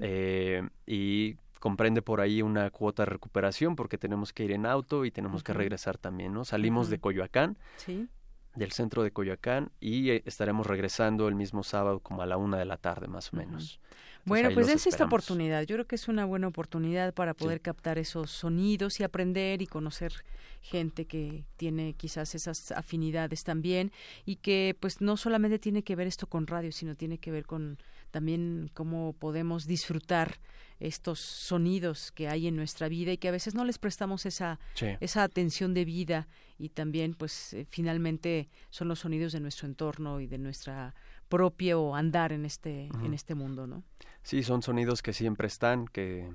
Eh, 0.00 0.68
y 0.86 1.36
comprende 1.60 2.02
por 2.02 2.20
ahí 2.20 2.42
una 2.42 2.70
cuota 2.70 3.02
de 3.02 3.06
recuperación 3.06 3.74
porque 3.74 3.96
tenemos 3.96 4.32
que 4.32 4.44
ir 4.44 4.52
en 4.52 4.66
auto 4.66 5.04
y 5.04 5.10
tenemos 5.10 5.42
que 5.42 5.52
regresar 5.52 5.96
también, 5.98 6.32
¿no? 6.34 6.44
Salimos 6.44 6.90
de 6.90 6.98
Coyoacán. 6.98 7.56
Sí. 7.76 8.08
del 8.54 8.72
centro 8.72 9.02
de 9.02 9.10
Coyoacán 9.10 9.70
y 9.80 10.08
eh, 10.08 10.22
estaremos 10.24 10.66
regresando 10.66 11.28
el 11.28 11.34
mismo 11.34 11.62
sábado 11.62 12.00
como 12.00 12.22
a 12.22 12.26
la 12.26 12.38
una 12.38 12.56
de 12.56 12.64
la 12.64 12.78
tarde 12.78 13.06
más 13.06 13.30
o 13.32 13.36
menos. 13.36 13.80
Bueno, 14.26 14.50
pues 14.52 14.68
es 14.68 14.86
esta 14.86 15.04
oportunidad. 15.04 15.62
Yo 15.62 15.76
creo 15.76 15.86
que 15.86 15.94
es 15.94 16.08
una 16.08 16.24
buena 16.24 16.48
oportunidad 16.48 17.14
para 17.14 17.32
poder 17.32 17.60
captar 17.60 17.98
esos 17.98 18.30
sonidos 18.30 19.00
y 19.00 19.04
aprender 19.04 19.62
y 19.62 19.66
conocer 19.66 20.12
gente 20.60 21.04
que 21.04 21.44
tiene 21.56 21.94
quizás 21.94 22.34
esas 22.34 22.72
afinidades 22.72 23.44
también 23.44 23.92
y 24.24 24.36
que 24.36 24.76
pues 24.80 25.00
no 25.00 25.16
solamente 25.16 25.58
tiene 25.58 25.84
que 25.84 25.94
ver 25.94 26.08
esto 26.08 26.26
con 26.26 26.46
radio, 26.46 26.72
sino 26.72 26.96
tiene 26.96 27.18
que 27.18 27.30
ver 27.30 27.46
con 27.46 27.78
también 28.10 28.70
cómo 28.74 29.12
podemos 29.12 29.66
disfrutar 29.66 30.38
estos 30.80 31.20
sonidos 31.20 32.12
que 32.12 32.28
hay 32.28 32.48
en 32.48 32.56
nuestra 32.56 32.88
vida 32.88 33.12
y 33.12 33.18
que 33.18 33.28
a 33.28 33.32
veces 33.32 33.54
no 33.54 33.64
les 33.64 33.78
prestamos 33.78 34.26
esa 34.26 34.58
esa 35.00 35.22
atención 35.22 35.72
de 35.72 35.84
vida 35.84 36.28
y 36.58 36.70
también 36.70 37.14
pues 37.14 37.54
eh, 37.54 37.66
finalmente 37.70 38.48
son 38.70 38.88
los 38.88 39.00
sonidos 39.00 39.32
de 39.32 39.40
nuestro 39.40 39.68
entorno 39.68 40.20
y 40.20 40.26
de 40.26 40.38
nuestra 40.38 40.94
propio 41.28 41.94
andar 41.94 42.32
en 42.32 42.44
este 42.44 42.88
en 43.02 43.14
este 43.14 43.34
mundo 43.34 43.66
no 43.66 43.82
sí 44.22 44.42
son 44.42 44.62
sonidos 44.62 45.02
que 45.02 45.12
siempre 45.12 45.46
están 45.46 45.86
que 45.86 46.30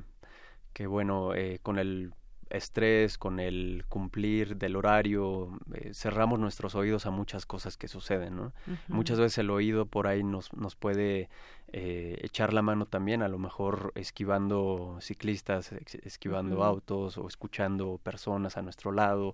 que 0.73 0.87
bueno 0.87 1.33
eh, 1.35 1.59
con 1.61 1.79
el 1.79 2.13
estrés, 2.51 3.17
con 3.17 3.39
el 3.39 3.85
cumplir 3.87 4.57
del 4.57 4.75
horario, 4.75 5.57
eh, 5.73 5.91
cerramos 5.93 6.39
nuestros 6.39 6.75
oídos 6.75 7.05
a 7.05 7.11
muchas 7.11 7.45
cosas 7.45 7.77
que 7.77 7.87
suceden, 7.87 8.35
¿no? 8.35 8.53
Muchas 8.87 9.19
veces 9.19 9.39
el 9.39 9.49
oído 9.49 9.85
por 9.85 10.07
ahí 10.07 10.23
nos, 10.23 10.53
nos 10.53 10.75
puede 10.75 11.29
eh, 11.71 12.19
echar 12.21 12.53
la 12.53 12.61
mano 12.61 12.85
también, 12.85 13.21
a 13.21 13.27
lo 13.27 13.39
mejor 13.39 13.91
esquivando 13.95 14.97
ciclistas, 15.01 15.71
esquivando 16.03 16.63
autos 16.63 17.17
o 17.17 17.27
escuchando 17.27 17.99
personas 18.03 18.57
a 18.57 18.61
nuestro 18.61 18.91
lado, 18.91 19.33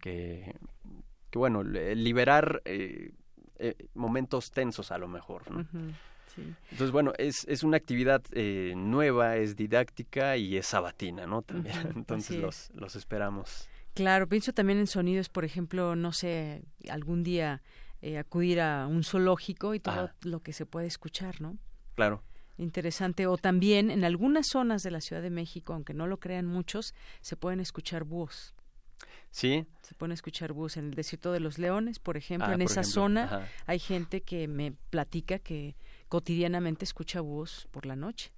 que, 0.00 0.54
que, 1.30 1.38
bueno, 1.38 1.62
liberar 1.62 2.62
eh, 2.64 3.12
momentos 3.94 4.50
tensos 4.50 4.90
a 4.90 4.98
lo 4.98 5.08
mejor, 5.08 5.50
¿no? 5.50 5.66
Entonces, 6.70 6.90
bueno, 6.90 7.12
es, 7.18 7.44
es 7.48 7.62
una 7.62 7.76
actividad 7.76 8.22
eh, 8.32 8.74
nueva, 8.76 9.36
es 9.36 9.56
didáctica 9.56 10.36
y 10.36 10.56
es 10.56 10.66
sabatina, 10.66 11.26
¿no? 11.26 11.42
También. 11.42 11.74
Entonces 11.96 12.38
los, 12.38 12.70
los 12.74 12.96
esperamos. 12.96 13.68
Claro, 13.94 14.26
pienso 14.28 14.52
también 14.52 14.78
en 14.78 14.86
sonidos, 14.86 15.28
por 15.28 15.44
ejemplo, 15.44 15.94
no 15.96 16.12
sé, 16.12 16.62
algún 16.88 17.22
día 17.22 17.60
eh, 18.00 18.18
acudir 18.18 18.60
a 18.60 18.86
un 18.86 19.04
zoológico 19.04 19.74
y 19.74 19.80
todo 19.80 20.10
lo 20.22 20.40
que 20.40 20.52
se 20.52 20.64
puede 20.64 20.86
escuchar, 20.86 21.40
¿no? 21.40 21.58
Claro. 21.94 22.22
Interesante. 22.56 23.26
O 23.26 23.36
también 23.36 23.90
en 23.90 24.04
algunas 24.04 24.46
zonas 24.46 24.82
de 24.82 24.90
la 24.90 25.00
Ciudad 25.00 25.22
de 25.22 25.30
México, 25.30 25.74
aunque 25.74 25.94
no 25.94 26.06
lo 26.06 26.18
crean 26.18 26.46
muchos, 26.46 26.94
se 27.20 27.36
pueden 27.36 27.60
escuchar 27.60 28.04
búhos. 28.04 28.54
Sí. 29.32 29.66
Se 29.80 29.94
pueden 29.94 30.12
escuchar 30.12 30.52
búhos 30.52 30.76
en 30.76 30.90
el 30.90 30.94
desierto 30.94 31.32
de 31.32 31.40
los 31.40 31.58
leones, 31.58 31.98
por 31.98 32.16
ejemplo. 32.16 32.50
Ah, 32.50 32.54
en 32.54 32.62
esa 32.62 32.84
zona 32.84 33.48
hay 33.66 33.78
gente 33.78 34.20
que 34.20 34.46
me 34.46 34.72
platica 34.90 35.38
que 35.38 35.74
cotidianamente 36.08 36.84
escucha 36.84 37.20
búhos 37.20 37.66
por 37.70 37.86
la 37.86 37.96
noche. 37.96 38.30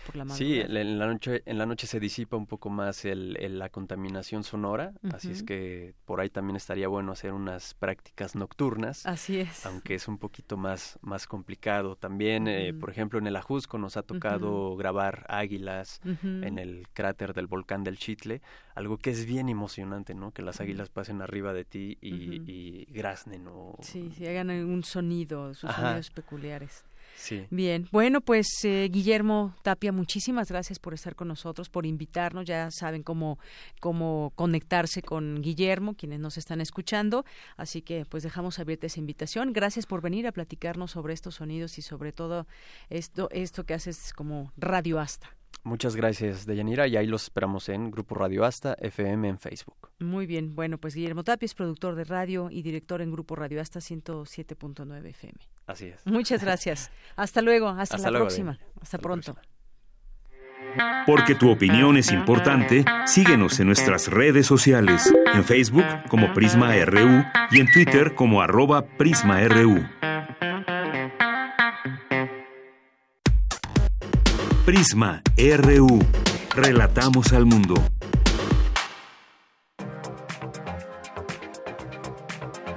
Por 0.00 0.16
la 0.16 0.28
sí, 0.28 0.60
en 0.60 0.98
la 0.98 1.06
noche 1.06 1.42
en 1.46 1.58
la 1.58 1.66
noche 1.66 1.86
se 1.86 2.00
disipa 2.00 2.36
un 2.36 2.46
poco 2.46 2.70
más 2.70 3.04
el, 3.04 3.36
la 3.58 3.68
contaminación 3.68 4.44
sonora, 4.44 4.92
así 5.12 5.30
es 5.30 5.42
que 5.42 5.94
por 6.04 6.20
ahí 6.20 6.30
también 6.30 6.56
estaría 6.56 6.88
bueno 6.88 7.12
hacer 7.12 7.32
unas 7.32 7.74
prácticas 7.74 8.34
nocturnas. 8.34 9.06
Así 9.06 9.38
es. 9.38 9.66
Aunque 9.66 9.94
es 9.94 10.08
un 10.08 10.18
poquito 10.18 10.56
más 10.56 10.98
más 11.02 11.26
complicado. 11.26 11.96
También, 11.96 12.48
eh, 12.48 12.74
por 12.74 12.90
ejemplo, 12.90 13.18
en 13.18 13.26
el 13.26 13.36
Ajusco 13.36 13.78
nos 13.78 13.96
ha 13.96 14.02
tocado 14.02 14.76
grabar 14.76 15.26
águilas 15.28 16.00
en 16.04 16.58
el 16.58 16.86
cráter 16.92 17.34
del 17.34 17.46
volcán 17.46 17.84
del 17.84 17.98
Chitle, 17.98 18.42
algo 18.74 18.98
que 18.98 19.10
es 19.10 19.26
bien 19.26 19.48
emocionante, 19.48 20.14
¿no? 20.14 20.32
Que 20.32 20.42
las 20.42 20.60
águilas 20.60 20.90
pasen 20.90 21.22
arriba 21.22 21.52
de 21.52 21.64
ti 21.64 21.98
y, 22.00 22.42
y 22.50 22.86
graznen 22.90 23.46
o 23.48 23.76
sí, 23.80 24.10
sí, 24.16 24.26
hagan 24.26 24.50
un 24.50 24.84
sonido, 24.84 25.54
sus 25.54 25.70
sonidos 25.70 26.10
peculiares. 26.10 26.84
Sí. 27.16 27.46
Bien, 27.50 27.88
bueno, 27.92 28.20
pues 28.20 28.46
eh, 28.64 28.88
Guillermo 28.90 29.54
Tapia, 29.62 29.92
muchísimas 29.92 30.48
gracias 30.48 30.78
por 30.78 30.94
estar 30.94 31.14
con 31.14 31.28
nosotros, 31.28 31.68
por 31.68 31.86
invitarnos. 31.86 32.44
Ya 32.44 32.70
saben 32.70 33.02
cómo, 33.02 33.38
cómo 33.80 34.32
conectarse 34.34 35.02
con 35.02 35.40
Guillermo, 35.40 35.94
quienes 35.94 36.20
nos 36.20 36.38
están 36.38 36.60
escuchando. 36.60 37.24
Así 37.56 37.82
que 37.82 38.04
pues 38.04 38.22
dejamos 38.22 38.58
abierta 38.58 38.86
esa 38.86 39.00
invitación. 39.00 39.52
Gracias 39.52 39.86
por 39.86 40.00
venir 40.00 40.26
a 40.26 40.32
platicarnos 40.32 40.92
sobre 40.92 41.14
estos 41.14 41.36
sonidos 41.36 41.78
y 41.78 41.82
sobre 41.82 42.12
todo 42.12 42.46
esto, 42.90 43.28
esto 43.30 43.64
que 43.64 43.74
haces 43.74 44.12
como 44.12 44.52
Radio 44.56 44.98
Asta. 44.98 45.36
Muchas 45.64 45.94
gracias, 45.94 46.44
Deyanira, 46.44 46.88
y 46.88 46.96
ahí 46.96 47.06
los 47.06 47.22
esperamos 47.22 47.68
en 47.68 47.92
Grupo 47.92 48.16
Radio 48.16 48.44
Asta 48.44 48.74
FM 48.80 49.28
en 49.28 49.38
Facebook. 49.38 49.90
Muy 50.00 50.26
bien, 50.26 50.56
bueno, 50.56 50.78
pues 50.78 50.96
Guillermo 50.96 51.22
Tapia 51.22 51.46
es 51.46 51.54
productor 51.54 51.94
de 51.94 52.02
radio 52.04 52.48
y 52.50 52.62
director 52.62 53.00
en 53.00 53.12
Grupo 53.12 53.36
Radio 53.36 53.60
Asta 53.60 53.78
107.9 53.78 55.06
FM. 55.06 55.34
Así 55.66 55.86
es. 55.86 56.04
Muchas 56.04 56.42
gracias. 56.42 56.90
Hasta 57.14 57.42
luego, 57.42 57.68
hasta, 57.68 57.98
la 57.98 58.10
próxima. 58.10 58.58
Hasta, 58.80 58.98
pronto. 58.98 59.36
Porque 61.06 61.36
tu 61.36 61.50
opinión 61.50 61.96
es 61.96 62.10
importante, 62.10 62.84
síguenos 63.06 63.60
en 63.60 63.66
nuestras 63.66 64.08
redes 64.08 64.46
sociales, 64.46 65.12
en 65.32 65.44
Facebook 65.44 65.84
como 66.08 66.32
Prisma 66.32 66.74
RU 66.84 67.24
y 67.52 67.60
en 67.60 67.70
Twitter 67.70 68.14
como 68.16 68.42
arroba 68.42 68.84
PrismaRU. 68.96 69.86
Prisma 74.64 75.20
RU. 75.36 75.98
Relatamos 76.54 77.32
al 77.32 77.46
mundo. 77.46 77.74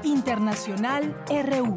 Internacional 0.03 1.15
RU. 1.29 1.75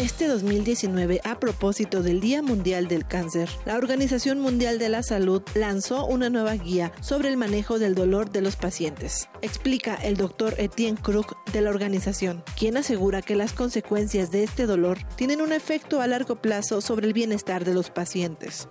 Este 0.00 0.28
2019, 0.28 1.20
a 1.24 1.38
propósito 1.38 2.02
del 2.02 2.20
Día 2.20 2.40
Mundial 2.40 2.88
del 2.88 3.06
Cáncer, 3.06 3.50
la 3.66 3.76
Organización 3.76 4.40
Mundial 4.40 4.78
de 4.78 4.88
la 4.88 5.02
Salud 5.02 5.42
lanzó 5.54 6.06
una 6.06 6.30
nueva 6.30 6.54
guía 6.54 6.90
sobre 7.02 7.28
el 7.28 7.36
manejo 7.36 7.78
del 7.78 7.94
dolor 7.94 8.30
de 8.30 8.40
los 8.40 8.56
pacientes. 8.56 9.28
Explica 9.42 9.96
el 9.96 10.16
doctor 10.16 10.54
Etienne 10.56 10.98
Krug 10.98 11.36
de 11.52 11.60
la 11.60 11.68
organización, 11.68 12.42
quien 12.58 12.78
asegura 12.78 13.20
que 13.20 13.36
las 13.36 13.52
consecuencias 13.52 14.30
de 14.30 14.42
este 14.42 14.64
dolor 14.64 14.96
tienen 15.16 15.42
un 15.42 15.52
efecto 15.52 16.00
a 16.00 16.06
largo 16.06 16.36
plazo 16.36 16.80
sobre 16.80 17.06
el 17.06 17.12
bienestar 17.12 17.66
de 17.66 17.74
los 17.74 17.90
pacientes. 17.90 18.68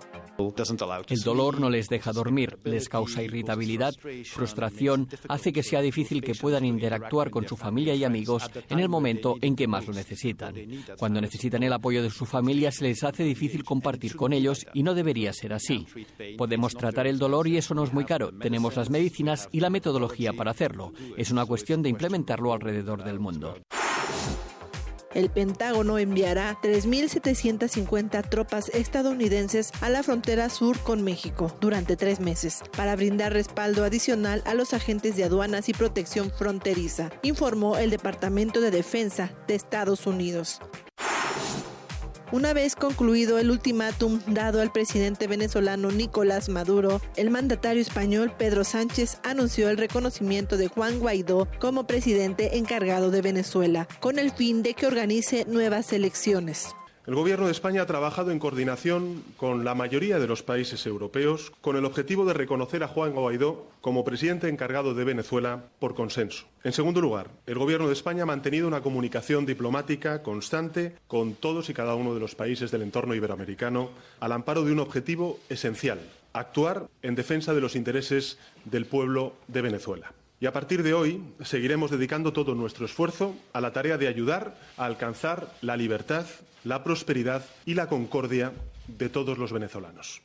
El 1.07 1.21
dolor 1.21 1.59
no 1.59 1.69
les 1.69 1.89
deja 1.89 2.11
dormir, 2.11 2.57
les 2.63 2.87
causa 2.87 3.21
irritabilidad, 3.21 3.93
frustración, 4.25 5.07
hace 5.27 5.51
que 5.51 5.63
sea 5.63 5.81
difícil 5.81 6.21
que 6.21 6.35
puedan 6.35 6.65
interactuar 6.65 7.29
con 7.29 7.47
su 7.47 7.57
familia 7.57 7.93
y 7.95 8.03
amigos 8.03 8.49
en 8.69 8.79
el 8.79 8.89
momento 8.89 9.35
en 9.41 9.55
que 9.55 9.67
más 9.67 9.87
lo 9.87 9.93
necesitan. 9.93 10.55
Cuando 10.97 11.21
necesitan 11.21 11.63
el 11.63 11.73
apoyo 11.73 12.01
de 12.01 12.09
su 12.09 12.25
familia 12.25 12.71
se 12.71 12.85
les 12.85 13.03
hace 13.03 13.23
difícil 13.23 13.63
compartir 13.63 14.15
con 14.15 14.33
ellos 14.33 14.65
y 14.73 14.83
no 14.83 14.93
debería 14.93 15.33
ser 15.33 15.53
así. 15.53 15.85
Podemos 16.37 16.73
tratar 16.73 17.07
el 17.07 17.19
dolor 17.19 17.47
y 17.47 17.57
eso 17.57 17.73
no 17.73 17.83
es 17.83 17.93
muy 17.93 18.05
caro. 18.05 18.31
Tenemos 18.31 18.75
las 18.75 18.89
medicinas 18.89 19.49
y 19.51 19.59
la 19.59 19.69
metodología 19.69 20.33
para 20.33 20.51
hacerlo. 20.51 20.93
Es 21.17 21.31
una 21.31 21.45
cuestión 21.45 21.81
de 21.81 21.89
implementarlo 21.89 22.53
alrededor 22.53 23.03
del 23.03 23.19
mundo. 23.19 23.55
El 25.13 25.29
Pentágono 25.29 25.97
enviará 25.97 26.57
3.750 26.61 28.29
tropas 28.29 28.69
estadounidenses 28.69 29.71
a 29.81 29.89
la 29.89 30.03
frontera 30.03 30.49
sur 30.49 30.77
con 30.79 31.03
México 31.03 31.55
durante 31.59 31.95
tres 31.97 32.19
meses 32.19 32.61
para 32.77 32.95
brindar 32.95 33.33
respaldo 33.33 33.83
adicional 33.83 34.43
a 34.45 34.53
los 34.53 34.73
agentes 34.73 35.15
de 35.15 35.23
aduanas 35.23 35.67
y 35.67 35.73
protección 35.73 36.31
fronteriza, 36.31 37.09
informó 37.23 37.77
el 37.77 37.89
Departamento 37.89 38.61
de 38.61 38.71
Defensa 38.71 39.31
de 39.47 39.55
Estados 39.55 40.05
Unidos. 40.05 40.59
Una 42.31 42.53
vez 42.53 42.75
concluido 42.75 43.39
el 43.39 43.49
ultimátum 43.49 44.19
dado 44.27 44.61
al 44.61 44.71
presidente 44.71 45.25
venezolano 45.25 45.89
Nicolás 45.89 46.47
Maduro, 46.47 47.01
el 47.15 47.31
mandatario 47.31 47.81
español 47.81 48.31
Pedro 48.37 48.63
Sánchez 48.63 49.17
anunció 49.23 49.67
el 49.67 49.77
reconocimiento 49.77 50.55
de 50.55 50.67
Juan 50.67 50.99
Guaidó 50.99 51.47
como 51.59 51.87
presidente 51.87 52.57
encargado 52.57 53.09
de 53.09 53.23
Venezuela, 53.23 53.87
con 53.99 54.19
el 54.19 54.29
fin 54.29 54.61
de 54.61 54.75
que 54.75 54.85
organice 54.85 55.45
nuevas 55.45 55.91
elecciones. 55.91 56.75
El 57.09 57.15
Gobierno 57.15 57.47
de 57.47 57.53
España 57.53 57.81
ha 57.81 57.87
trabajado 57.87 58.29
en 58.29 58.37
coordinación 58.37 59.23
con 59.35 59.65
la 59.65 59.73
mayoría 59.73 60.19
de 60.19 60.27
los 60.27 60.43
países 60.43 60.85
europeos 60.85 61.51
con 61.59 61.75
el 61.75 61.85
objetivo 61.85 62.23
de 62.23 62.35
reconocer 62.35 62.83
a 62.83 62.87
Juan 62.87 63.13
Guaidó 63.13 63.65
como 63.81 64.05
presidente 64.05 64.47
encargado 64.47 64.93
de 64.93 65.05
Venezuela 65.05 65.63
por 65.79 65.95
consenso. 65.95 66.45
En 66.63 66.71
segundo 66.71 67.01
lugar, 67.01 67.31
el 67.47 67.57
Gobierno 67.57 67.87
de 67.87 67.93
España 67.93 68.21
ha 68.21 68.27
mantenido 68.27 68.67
una 68.67 68.81
comunicación 68.81 69.47
diplomática 69.47 70.21
constante 70.21 70.97
con 71.07 71.33
todos 71.33 71.71
y 71.71 71.73
cada 71.73 71.95
uno 71.95 72.13
de 72.13 72.19
los 72.19 72.35
países 72.35 72.69
del 72.69 72.83
entorno 72.83 73.15
iberoamericano 73.15 73.89
al 74.19 74.31
amparo 74.31 74.63
de 74.63 74.71
un 74.71 74.79
objetivo 74.79 75.39
esencial, 75.49 75.99
actuar 76.33 76.91
en 77.01 77.15
defensa 77.15 77.55
de 77.55 77.61
los 77.61 77.75
intereses 77.75 78.37
del 78.65 78.85
pueblo 78.85 79.33
de 79.47 79.63
Venezuela. 79.63 80.13
Y 80.41 80.45
a 80.45 80.53
partir 80.53 80.83
de 80.83 80.93
hoy 80.93 81.21
seguiremos 81.43 81.91
dedicando 81.91 82.31
todo 82.31 82.55
nuestro 82.55 82.85
esfuerzo 82.85 83.35
a 83.51 83.59
la 83.59 83.73
tarea 83.73 83.97
de 83.97 84.07
ayudar 84.07 84.55
a 84.77 84.85
alcanzar 84.85 85.51
la 85.61 85.75
libertad, 85.75 86.25
la 86.63 86.81
prosperidad 86.81 87.43
y 87.65 87.73
la 87.73 87.87
concordia 87.87 88.53
de 88.87 89.09
todos 89.09 89.37
los 89.37 89.51
venezolanos. 89.51 90.21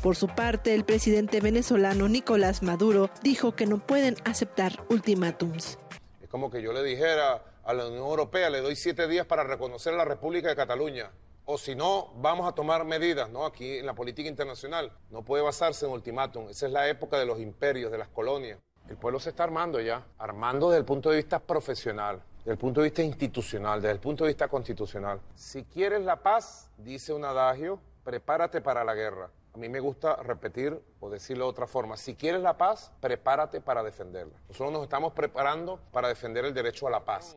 Por 0.00 0.14
su 0.14 0.28
parte, 0.28 0.74
el 0.74 0.84
presidente 0.84 1.40
venezolano 1.40 2.08
Nicolás 2.08 2.62
Maduro 2.62 3.10
dijo 3.22 3.56
que 3.56 3.66
no 3.66 3.84
pueden 3.84 4.14
aceptar 4.24 4.84
ultimátums. 4.88 5.78
Es 6.20 6.28
como 6.28 6.48
que 6.48 6.62
yo 6.62 6.72
le 6.72 6.84
dijera 6.84 7.42
a 7.64 7.74
la 7.74 7.86
Unión 7.86 8.02
Europea, 8.02 8.48
le 8.48 8.60
doy 8.60 8.76
siete 8.76 9.08
días 9.08 9.26
para 9.26 9.42
reconocer 9.42 9.94
a 9.94 9.96
la 9.96 10.04
República 10.04 10.48
de 10.48 10.56
Cataluña. 10.56 11.10
O 11.44 11.58
si 11.58 11.74
no, 11.74 12.12
vamos 12.16 12.48
a 12.48 12.52
tomar 12.52 12.84
medidas, 12.84 13.28
¿no? 13.28 13.44
Aquí 13.44 13.78
en 13.78 13.86
la 13.86 13.94
política 13.94 14.28
internacional. 14.28 14.92
No 15.10 15.22
puede 15.22 15.42
basarse 15.42 15.86
en 15.86 15.92
ultimátum. 15.92 16.48
Esa 16.48 16.66
es 16.66 16.72
la 16.72 16.88
época 16.88 17.18
de 17.18 17.26
los 17.26 17.40
imperios, 17.40 17.90
de 17.90 17.98
las 17.98 18.08
colonias. 18.08 18.60
El 18.88 18.96
pueblo 18.96 19.18
se 19.18 19.30
está 19.30 19.44
armando 19.44 19.80
ya, 19.80 20.06
armando 20.18 20.70
desde 20.70 20.80
el 20.80 20.84
punto 20.84 21.10
de 21.10 21.16
vista 21.16 21.40
profesional, 21.40 22.22
desde 22.38 22.52
el 22.52 22.58
punto 22.58 22.80
de 22.80 22.88
vista 22.88 23.02
institucional, 23.02 23.80
desde 23.80 23.92
el 23.94 24.00
punto 24.00 24.24
de 24.24 24.28
vista 24.28 24.48
constitucional. 24.48 25.20
Si 25.34 25.64
quieres 25.64 26.02
la 26.02 26.16
paz, 26.22 26.70
dice 26.78 27.12
un 27.12 27.24
adagio, 27.24 27.80
prepárate 28.04 28.60
para 28.60 28.84
la 28.84 28.94
guerra. 28.94 29.30
A 29.54 29.58
mí 29.58 29.68
me 29.68 29.80
gusta 29.80 30.16
repetir 30.16 30.80
o 31.00 31.10
decirlo 31.10 31.44
de 31.44 31.50
otra 31.50 31.66
forma. 31.66 31.96
Si 31.96 32.14
quieres 32.14 32.40
la 32.40 32.56
paz, 32.56 32.90
prepárate 33.00 33.60
para 33.60 33.82
defenderla. 33.82 34.38
Nosotros 34.48 34.72
nos 34.72 34.82
estamos 34.84 35.12
preparando 35.12 35.78
para 35.92 36.08
defender 36.08 36.44
el 36.44 36.54
derecho 36.54 36.86
a 36.86 36.90
la 36.90 37.04
paz. 37.04 37.36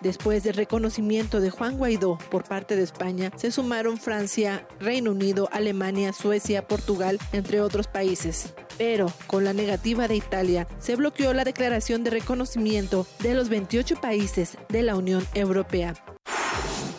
Después 0.00 0.44
del 0.44 0.54
reconocimiento 0.54 1.40
de 1.40 1.50
Juan 1.50 1.76
Guaidó 1.76 2.18
por 2.30 2.44
parte 2.44 2.76
de 2.76 2.82
España, 2.82 3.32
se 3.36 3.50
sumaron 3.50 3.98
Francia, 3.98 4.66
Reino 4.80 5.10
Unido, 5.10 5.48
Alemania, 5.52 6.12
Suecia, 6.12 6.66
Portugal, 6.66 7.18
entre 7.32 7.60
otros 7.60 7.88
países. 7.88 8.54
Pero, 8.76 9.12
con 9.26 9.44
la 9.44 9.52
negativa 9.52 10.06
de 10.06 10.16
Italia, 10.16 10.68
se 10.78 10.96
bloqueó 10.96 11.34
la 11.34 11.44
declaración 11.44 12.04
de 12.04 12.10
reconocimiento 12.10 13.06
de 13.20 13.34
los 13.34 13.48
28 13.48 14.00
países 14.00 14.56
de 14.68 14.82
la 14.82 14.94
Unión 14.94 15.26
Europea. 15.34 15.94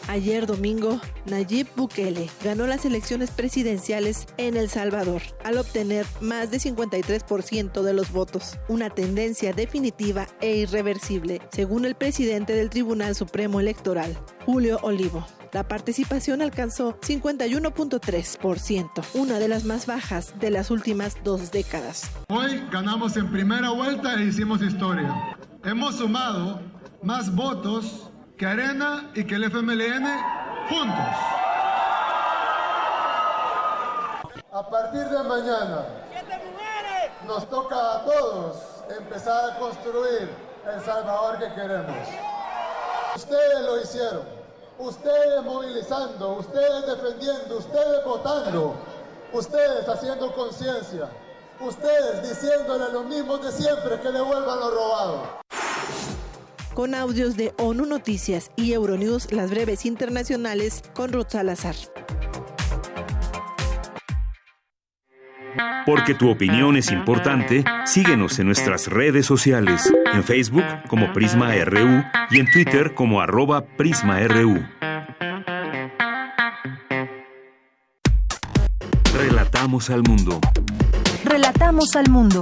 Ayer 0.09 0.45
domingo, 0.47 0.99
Nayib 1.27 1.67
Bukele 1.75 2.31
ganó 2.43 2.65
las 2.65 2.83
elecciones 2.83 3.29
presidenciales 3.29 4.25
en 4.37 4.57
El 4.57 4.67
Salvador 4.67 5.21
al 5.43 5.59
obtener 5.59 6.07
más 6.19 6.49
de 6.49 6.57
53% 6.57 7.83
de 7.83 7.93
los 7.93 8.11
votos, 8.11 8.57
una 8.67 8.89
tendencia 8.89 9.53
definitiva 9.53 10.25
e 10.41 10.55
irreversible, 10.55 11.43
según 11.51 11.85
el 11.85 11.93
presidente 11.93 12.53
del 12.53 12.71
Tribunal 12.71 13.13
Supremo 13.13 13.59
Electoral, 13.59 14.17
Julio 14.47 14.79
Olivo. 14.81 15.27
La 15.53 15.67
participación 15.67 16.41
alcanzó 16.41 16.99
51.3%, 17.01 19.05
una 19.13 19.37
de 19.37 19.47
las 19.47 19.63
más 19.63 19.85
bajas 19.85 20.33
de 20.39 20.49
las 20.49 20.71
últimas 20.71 21.17
dos 21.23 21.51
décadas. 21.51 22.09
Hoy 22.29 22.63
ganamos 22.71 23.15
en 23.15 23.31
primera 23.31 23.69
vuelta 23.69 24.15
e 24.15 24.25
hicimos 24.25 24.63
historia. 24.63 25.37
Hemos 25.63 25.97
sumado 25.97 26.63
más 27.03 27.35
votos 27.35 28.08
que 28.39 28.47
Arena 28.47 29.11
y 29.13 29.25
que 29.25 29.35
el 29.35 29.43
FMLN 29.43 30.07
juntos. 30.69 31.15
A 34.53 34.69
partir 34.69 35.09
de 35.09 35.23
mañana 35.23 35.85
nos 37.27 37.49
toca 37.49 37.75
a 37.75 38.05
todos 38.05 38.55
empezar 38.97 39.51
a 39.51 39.59
construir 39.59 40.29
el 40.73 40.81
Salvador 40.85 41.37
que 41.37 41.53
queremos. 41.53 42.07
Ustedes 43.17 43.61
lo 43.65 43.81
hicieron, 43.81 44.23
ustedes 44.77 45.43
movilizando, 45.43 46.35
ustedes 46.35 46.87
defendiendo, 46.87 47.57
ustedes 47.57 48.05
votando, 48.05 48.75
ustedes 49.33 49.89
haciendo 49.89 50.33
conciencia, 50.33 51.09
ustedes 51.59 52.29
diciéndole 52.29 52.85
a 52.85 52.89
los 52.89 53.05
mismos 53.05 53.43
de 53.43 53.51
siempre 53.51 53.99
que 53.99 54.11
devuelvan 54.13 54.59
lo 54.61 54.71
robado 54.71 55.39
con 56.79 56.95
audios 56.95 57.35
de 57.35 57.53
ONU 57.57 57.85
Noticias 57.85 58.51
y 58.55 58.71
Euronews, 58.71 59.33
las 59.33 59.49
breves 59.51 59.85
internacionales, 59.85 60.81
con 60.93 61.11
Ruth 61.11 61.31
Salazar. 61.31 61.75
Porque 65.85 66.13
tu 66.13 66.29
opinión 66.29 66.77
es 66.77 66.89
importante, 66.89 67.65
síguenos 67.83 68.39
en 68.39 68.45
nuestras 68.45 68.87
redes 68.87 69.25
sociales, 69.25 69.91
en 70.13 70.23
Facebook 70.23 70.63
como 70.87 71.11
Prisma 71.11 71.53
RU 71.65 72.01
y 72.31 72.39
en 72.39 72.49
Twitter 72.49 72.95
como 72.95 73.19
arroba 73.19 73.65
PrismaRU. 73.75 74.65
Relatamos 79.17 79.89
al 79.89 80.03
mundo. 80.03 80.39
Relatamos 81.25 81.97
al 81.97 82.09
mundo. 82.09 82.41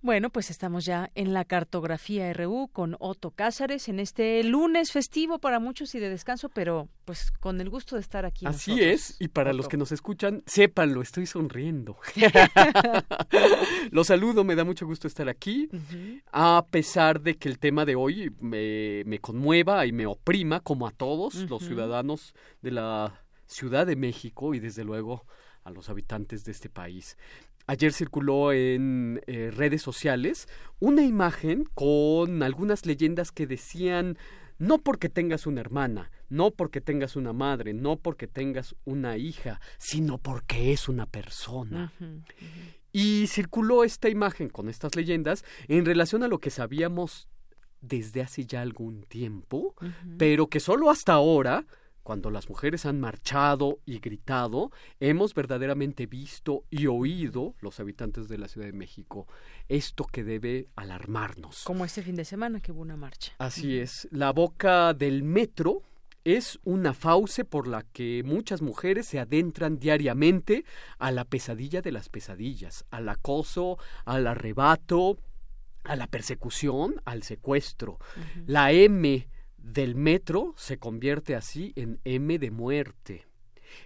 Bueno, 0.00 0.30
pues 0.30 0.48
estamos 0.50 0.84
ya 0.84 1.10
en 1.16 1.34
la 1.34 1.44
cartografía 1.44 2.32
RU 2.32 2.68
con 2.72 2.96
Otto 3.00 3.32
Cázares 3.32 3.88
en 3.88 3.98
este 3.98 4.44
lunes 4.44 4.92
festivo 4.92 5.40
para 5.40 5.58
muchos 5.58 5.92
y 5.96 5.98
de 5.98 6.08
descanso, 6.08 6.48
pero 6.50 6.88
pues 7.04 7.32
con 7.32 7.60
el 7.60 7.68
gusto 7.68 7.96
de 7.96 8.02
estar 8.02 8.24
aquí. 8.24 8.46
Así 8.46 8.80
es, 8.80 9.16
y 9.18 9.26
para 9.26 9.52
los 9.52 9.66
que 9.66 9.76
nos 9.76 9.90
escuchan, 9.90 10.44
sépanlo, 10.46 11.02
estoy 11.02 11.26
sonriendo. 11.26 11.96
los 13.90 14.06
saludo, 14.06 14.44
me 14.44 14.54
da 14.54 14.62
mucho 14.62 14.86
gusto 14.86 15.08
estar 15.08 15.28
aquí, 15.28 15.68
a 16.30 16.64
pesar 16.70 17.20
de 17.20 17.36
que 17.36 17.48
el 17.48 17.58
tema 17.58 17.84
de 17.84 17.96
hoy 17.96 18.32
me, 18.40 19.02
me 19.04 19.18
conmueva 19.18 19.84
y 19.84 19.90
me 19.90 20.06
oprima, 20.06 20.60
como 20.60 20.86
a 20.86 20.92
todos 20.92 21.34
los 21.50 21.64
ciudadanos 21.64 22.34
de 22.62 22.70
la 22.70 23.24
Ciudad 23.46 23.86
de 23.86 23.96
México 23.96 24.54
y 24.54 24.60
desde 24.60 24.84
luego 24.84 25.24
a 25.64 25.70
los 25.70 25.88
habitantes 25.88 26.44
de 26.44 26.52
este 26.52 26.68
país. 26.68 27.16
Ayer 27.68 27.92
circuló 27.92 28.52
en 28.52 29.20
eh, 29.26 29.50
redes 29.54 29.82
sociales 29.82 30.48
una 30.80 31.02
imagen 31.02 31.64
con 31.74 32.42
algunas 32.42 32.86
leyendas 32.86 33.30
que 33.30 33.46
decían 33.46 34.16
no 34.56 34.78
porque 34.78 35.10
tengas 35.10 35.46
una 35.46 35.60
hermana, 35.60 36.10
no 36.30 36.50
porque 36.50 36.80
tengas 36.80 37.14
una 37.14 37.34
madre, 37.34 37.74
no 37.74 37.96
porque 37.96 38.26
tengas 38.26 38.74
una 38.86 39.18
hija, 39.18 39.60
sino 39.76 40.16
porque 40.16 40.72
es 40.72 40.88
una 40.88 41.04
persona. 41.04 41.92
Y 42.90 43.26
circuló 43.26 43.84
esta 43.84 44.08
imagen 44.08 44.48
con 44.48 44.70
estas 44.70 44.96
leyendas 44.96 45.44
en 45.68 45.84
relación 45.84 46.22
a 46.22 46.28
lo 46.28 46.38
que 46.38 46.48
sabíamos 46.48 47.28
desde 47.82 48.22
hace 48.22 48.46
ya 48.46 48.62
algún 48.62 49.02
tiempo, 49.02 49.74
pero 50.16 50.46
que 50.48 50.58
solo 50.58 50.90
hasta 50.90 51.12
ahora 51.12 51.66
cuando 52.08 52.30
las 52.30 52.48
mujeres 52.48 52.86
han 52.86 53.00
marchado 53.00 53.80
y 53.84 53.98
gritado, 53.98 54.72
hemos 54.98 55.34
verdaderamente 55.34 56.06
visto 56.06 56.64
y 56.70 56.86
oído, 56.86 57.54
los 57.60 57.80
habitantes 57.80 58.28
de 58.28 58.38
la 58.38 58.48
Ciudad 58.48 58.66
de 58.66 58.72
México, 58.72 59.26
esto 59.68 60.06
que 60.06 60.24
debe 60.24 60.68
alarmarnos. 60.74 61.64
Como 61.64 61.84
este 61.84 62.00
fin 62.00 62.16
de 62.16 62.24
semana 62.24 62.60
que 62.60 62.72
hubo 62.72 62.80
una 62.80 62.96
marcha. 62.96 63.32
Así 63.36 63.76
es. 63.76 64.08
La 64.10 64.32
boca 64.32 64.94
del 64.94 65.22
metro 65.22 65.82
es 66.24 66.58
una 66.64 66.94
fauce 66.94 67.44
por 67.44 67.68
la 67.68 67.82
que 67.82 68.22
muchas 68.24 68.62
mujeres 68.62 69.06
se 69.06 69.18
adentran 69.20 69.78
diariamente 69.78 70.64
a 70.98 71.12
la 71.12 71.26
pesadilla 71.26 71.82
de 71.82 71.92
las 71.92 72.08
pesadillas, 72.08 72.86
al 72.90 73.10
acoso, 73.10 73.76
al 74.06 74.26
arrebato, 74.26 75.18
a 75.84 75.94
la 75.94 76.06
persecución, 76.06 77.02
al 77.04 77.22
secuestro. 77.22 77.98
La 78.46 78.72
M 78.72 79.28
del 79.58 79.94
metro 79.94 80.54
se 80.56 80.78
convierte 80.78 81.34
así 81.34 81.72
en 81.76 82.00
M 82.04 82.38
de 82.38 82.50
muerte. 82.50 83.26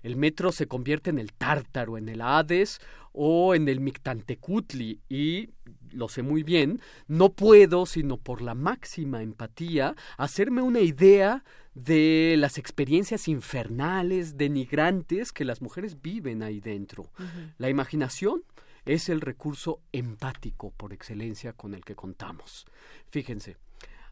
El 0.03 0.17
metro 0.17 0.53
se 0.53 0.67
convierte 0.67 1.11
en 1.11 1.19
el 1.19 1.33
Tártaro, 1.33 1.99
en 1.99 2.09
el 2.09 2.21
Hades 2.21 2.81
o 3.13 3.55
en 3.55 3.69
el 3.69 3.81
Mictantecutli 3.81 5.01
y 5.09 5.51
lo 5.91 6.09
sé 6.09 6.23
muy 6.23 6.43
bien, 6.43 6.81
no 7.07 7.33
puedo, 7.33 7.85
sino 7.85 8.17
por 8.17 8.41
la 8.43 8.55
máxima 8.55 9.23
empatía, 9.23 9.95
hacerme 10.17 10.63
una 10.63 10.81
idea 10.81 11.45
de 11.75 12.37
las 12.39 12.59
experiencias 12.59 13.29
infernales, 13.29 14.37
denigrantes 14.37 15.33
que 15.33 15.45
las 15.45 15.61
mujeres 15.61 16.01
viven 16.01 16.43
ahí 16.43 16.61
dentro. 16.61 17.11
La 17.59 17.69
imaginación 17.69 18.43
es 18.85 19.09
el 19.09 19.21
recurso 19.21 19.81
empático 19.93 20.71
por 20.73 20.93
excelencia 20.93 21.53
con 21.53 21.75
el 21.75 21.85
que 21.85 21.95
contamos. 21.95 22.67
Fíjense, 23.11 23.57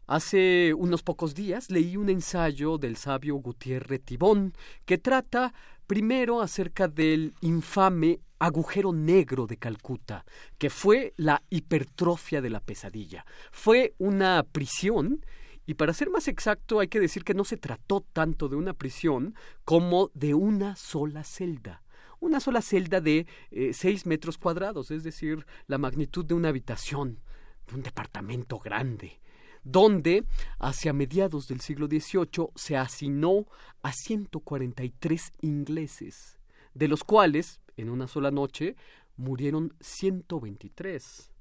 Hace 0.07 0.73
unos 0.73 1.03
pocos 1.03 1.35
días 1.35 1.69
leí 1.69 1.95
un 1.95 2.09
ensayo 2.09 2.77
del 2.77 2.97
sabio 2.97 3.35
Gutiérrez 3.35 4.01
Tibón 4.03 4.53
que 4.85 4.97
trata 4.97 5.53
primero 5.87 6.41
acerca 6.41 6.87
del 6.87 7.33
infame 7.41 8.19
agujero 8.39 8.91
negro 8.91 9.47
de 9.47 9.57
Calcuta, 9.57 10.25
que 10.57 10.69
fue 10.69 11.13
la 11.15 11.43
hipertrofia 11.49 12.41
de 12.41 12.49
la 12.49 12.59
pesadilla. 12.59 13.25
Fue 13.51 13.93
una 13.99 14.43
prisión 14.43 15.23
y 15.65 15.75
para 15.75 15.93
ser 15.93 16.09
más 16.09 16.27
exacto 16.27 16.79
hay 16.79 16.87
que 16.87 16.99
decir 16.99 17.23
que 17.23 17.35
no 17.35 17.45
se 17.45 17.57
trató 17.57 18.03
tanto 18.11 18.49
de 18.49 18.55
una 18.55 18.73
prisión 18.73 19.35
como 19.63 20.09
de 20.13 20.33
una 20.33 20.75
sola 20.75 21.23
celda 21.23 21.83
una 22.19 22.39
sola 22.39 22.61
celda 22.61 23.01
de 23.01 23.25
eh, 23.49 23.73
seis 23.73 24.05
metros 24.05 24.37
cuadrados, 24.37 24.91
es 24.91 25.03
decir, 25.03 25.43
la 25.65 25.79
magnitud 25.79 26.23
de 26.23 26.35
una 26.35 26.49
habitación, 26.49 27.19
de 27.67 27.73
un 27.73 27.81
departamento 27.81 28.59
grande 28.59 29.19
donde 29.63 30.25
hacia 30.59 30.93
mediados 30.93 31.47
del 31.47 31.61
siglo 31.61 31.87
XVIII 31.87 32.49
se 32.55 32.77
asignó 32.77 33.45
a 33.83 33.93
143 33.93 35.31
ingleses, 35.41 36.37
de 36.73 36.87
los 36.87 37.03
cuales 37.03 37.61
en 37.77 37.89
una 37.89 38.07
sola 38.07 38.31
noche 38.31 38.75
murieron 39.17 39.73
123 39.79 41.31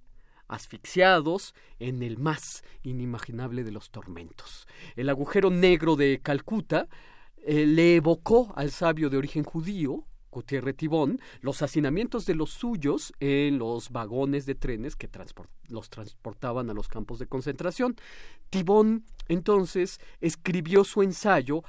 asfixiados 0.50 1.54
en 1.78 2.02
el 2.02 2.18
más 2.18 2.64
inimaginable 2.82 3.64
de 3.64 3.70
los 3.70 3.90
tormentos. 3.90 4.66
El 4.96 5.08
agujero 5.08 5.50
negro 5.50 5.96
de 5.96 6.20
Calcuta 6.20 6.88
eh, 7.36 7.66
le 7.66 7.96
evocó 7.96 8.52
al 8.56 8.70
sabio 8.70 9.08
de 9.10 9.16
origen 9.16 9.44
judío, 9.44 10.04
Gutiérrez 10.30 10.76
Tibón, 10.76 11.20
los 11.40 11.62
hacinamientos 11.62 12.26
de 12.26 12.34
los 12.34 12.50
suyos 12.50 13.12
en 13.20 13.58
los 13.58 13.90
vagones 13.90 14.46
de 14.46 14.54
trenes 14.54 14.96
que 14.96 15.08
los 15.68 15.90
transportaban 15.90 16.70
a 16.70 16.74
los 16.74 16.88
campos 16.88 17.18
de 17.18 17.26
concentración. 17.26 17.96
Tibón 18.48 19.04
entonces 19.28 20.00
escribió 20.20 20.84
su 20.84 21.02
ensayo 21.02 21.62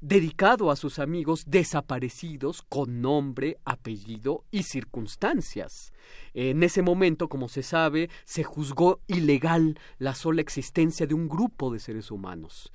dedicado 0.00 0.70
a 0.70 0.76
sus 0.76 0.98
amigos 0.98 1.44
desaparecidos 1.46 2.62
con 2.62 3.02
nombre, 3.02 3.58
apellido 3.64 4.44
y 4.50 4.62
circunstancias. 4.62 5.92
En 6.32 6.62
ese 6.62 6.82
momento, 6.82 7.28
como 7.28 7.48
se 7.48 7.62
sabe, 7.62 8.08
se 8.24 8.42
juzgó 8.42 9.00
ilegal 9.06 9.78
la 9.98 10.14
sola 10.14 10.40
existencia 10.40 11.06
de 11.06 11.14
un 11.14 11.28
grupo 11.28 11.70
de 11.70 11.80
seres 11.80 12.10
humanos. 12.10 12.72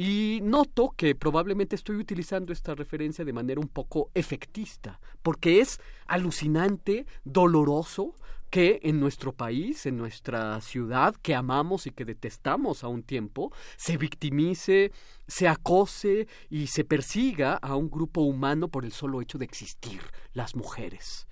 Y 0.00 0.38
noto 0.44 0.94
que 0.96 1.16
probablemente 1.16 1.74
estoy 1.74 1.96
utilizando 1.96 2.52
esta 2.52 2.72
referencia 2.76 3.24
de 3.24 3.32
manera 3.32 3.60
un 3.60 3.66
poco 3.66 4.12
efectista, 4.14 5.00
porque 5.22 5.58
es 5.58 5.80
alucinante, 6.06 7.04
doloroso, 7.24 8.14
que 8.48 8.78
en 8.84 9.00
nuestro 9.00 9.32
país, 9.32 9.86
en 9.86 9.96
nuestra 9.96 10.60
ciudad, 10.60 11.16
que 11.16 11.34
amamos 11.34 11.88
y 11.88 11.90
que 11.90 12.04
detestamos 12.04 12.84
a 12.84 12.88
un 12.88 13.02
tiempo, 13.02 13.52
se 13.76 13.96
victimice, 13.96 14.92
se 15.26 15.48
acose 15.48 16.28
y 16.48 16.68
se 16.68 16.84
persiga 16.84 17.54
a 17.54 17.74
un 17.74 17.90
grupo 17.90 18.20
humano 18.20 18.68
por 18.68 18.84
el 18.84 18.92
solo 18.92 19.20
hecho 19.20 19.36
de 19.36 19.46
existir, 19.46 20.00
las 20.32 20.54
mujeres. 20.54 21.26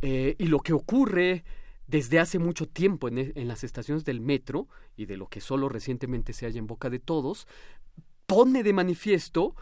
Eh, 0.00 0.36
y 0.38 0.46
lo 0.46 0.60
que 0.60 0.72
ocurre 0.72 1.44
desde 1.86 2.20
hace 2.20 2.38
mucho 2.38 2.66
tiempo 2.66 3.08
en, 3.08 3.18
en, 3.18 3.48
las 3.48 3.64
estaciones 3.64 4.04
del 4.04 4.20
metro, 4.20 4.68
y 4.96 5.06
de 5.06 5.16
lo 5.16 5.26
que 5.26 5.40
solo 5.40 5.68
recientemente 5.68 6.32
se 6.32 6.46
halla 6.46 6.60
en 6.60 6.68
boca 6.68 6.88
de 6.88 7.00
todos, 7.00 7.48
pone 8.30 8.62
de 8.62 8.72
manifiesto 8.72 9.56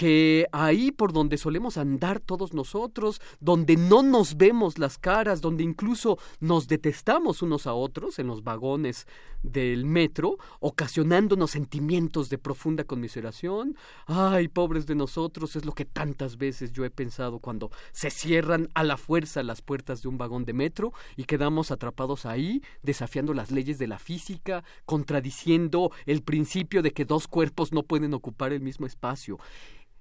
que 0.00 0.46
ahí 0.50 0.92
por 0.92 1.12
donde 1.12 1.36
solemos 1.36 1.76
andar 1.76 2.20
todos 2.20 2.54
nosotros, 2.54 3.20
donde 3.38 3.76
no 3.76 4.02
nos 4.02 4.38
vemos 4.38 4.78
las 4.78 4.96
caras, 4.96 5.42
donde 5.42 5.62
incluso 5.62 6.18
nos 6.40 6.68
detestamos 6.68 7.42
unos 7.42 7.66
a 7.66 7.74
otros 7.74 8.18
en 8.18 8.26
los 8.26 8.42
vagones 8.42 9.06
del 9.42 9.84
metro, 9.84 10.38
ocasionándonos 10.60 11.50
sentimientos 11.50 12.30
de 12.30 12.38
profunda 12.38 12.84
conmiseración. 12.84 13.76
Ay, 14.06 14.48
pobres 14.48 14.86
de 14.86 14.94
nosotros, 14.94 15.54
es 15.54 15.66
lo 15.66 15.72
que 15.72 15.84
tantas 15.84 16.38
veces 16.38 16.72
yo 16.72 16.86
he 16.86 16.90
pensado 16.90 17.38
cuando 17.38 17.70
se 17.92 18.08
cierran 18.08 18.70
a 18.72 18.84
la 18.84 18.96
fuerza 18.96 19.42
las 19.42 19.60
puertas 19.60 20.00
de 20.00 20.08
un 20.08 20.16
vagón 20.16 20.46
de 20.46 20.54
metro 20.54 20.94
y 21.18 21.24
quedamos 21.24 21.70
atrapados 21.70 22.24
ahí, 22.24 22.62
desafiando 22.82 23.34
las 23.34 23.50
leyes 23.50 23.78
de 23.78 23.86
la 23.86 23.98
física, 23.98 24.64
contradiciendo 24.86 25.92
el 26.06 26.22
principio 26.22 26.80
de 26.80 26.92
que 26.92 27.04
dos 27.04 27.28
cuerpos 27.28 27.70
no 27.74 27.82
pueden 27.82 28.14
ocupar 28.14 28.54
el 28.54 28.62
mismo 28.62 28.86
espacio 28.86 29.38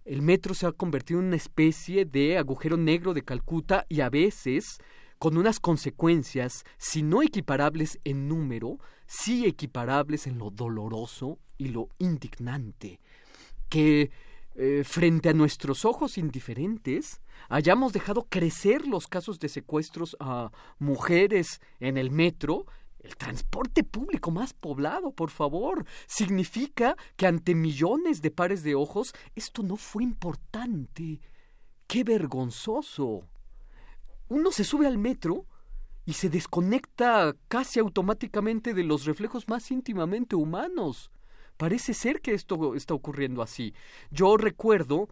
el 0.06 0.22
metro 0.22 0.54
se 0.54 0.66
ha 0.66 0.72
convertido 0.72 1.20
en 1.20 1.28
una 1.28 1.36
especie 1.36 2.06
de 2.06 2.38
agujero 2.38 2.78
negro 2.78 3.14
de 3.14 3.24
Calcuta 3.24 3.86
y 3.90 4.02
a 4.02 4.10
veces 4.10 4.80
con 5.20 5.38
unas 5.38 5.60
consecuencias, 5.60 6.64
si 6.78 7.04
no 7.04 7.22
equiparables 7.22 8.00
en 8.06 8.28
número, 8.28 8.80
sí 9.06 9.46
equiparables 9.46 10.28
en 10.28 10.38
lo 10.38 10.50
doloroso 10.50 11.40
y 11.58 11.68
lo 11.70 11.90
indignante, 12.00 13.02
que 13.68 14.12
eh, 14.56 14.84
frente 14.86 15.30
a 15.30 15.34
nuestros 15.34 15.86
ojos 15.86 16.18
indiferentes 16.18 17.22
hayamos 17.50 17.94
dejado 17.94 18.28
crecer 18.30 18.88
los 18.88 19.08
casos 19.08 19.40
de 19.40 19.50
secuestros 19.50 20.18
a 20.20 20.52
mujeres 20.80 21.62
en 21.80 21.98
el 21.98 22.12
metro 22.12 22.66
el 23.00 23.16
transporte 23.16 23.84
público 23.84 24.32
más 24.32 24.54
poblado, 24.54 25.12
por 25.12 25.30
favor. 25.30 25.86
Significa 26.08 26.96
que 27.16 27.28
ante 27.28 27.56
millones 27.56 28.22
de 28.22 28.32
pares 28.32 28.64
de 28.64 28.76
ojos 28.76 29.14
esto 29.36 29.64
no 29.64 29.78
fue 29.78 30.04
importante. 30.04 31.22
¡Qué 31.88 32.04
vergonzoso! 32.04 33.24
Uno 34.28 34.52
se 34.52 34.64
sube 34.64 34.86
al 34.86 34.98
metro 34.98 35.46
y 36.06 36.14
se 36.14 36.30
desconecta 36.30 37.36
casi 37.48 37.80
automáticamente 37.80 38.74
de 38.74 38.84
los 38.84 39.06
reflejos 39.06 39.48
más 39.48 39.72
íntimamente 39.72 40.36
humanos. 40.36 41.12
Parece 41.58 41.94
ser 41.94 42.22
que 42.22 42.34
esto 42.34 42.76
está 42.76 42.94
ocurriendo 42.94 43.42
así. 43.42 43.74
Yo 44.12 44.38
recuerdo 44.38 45.10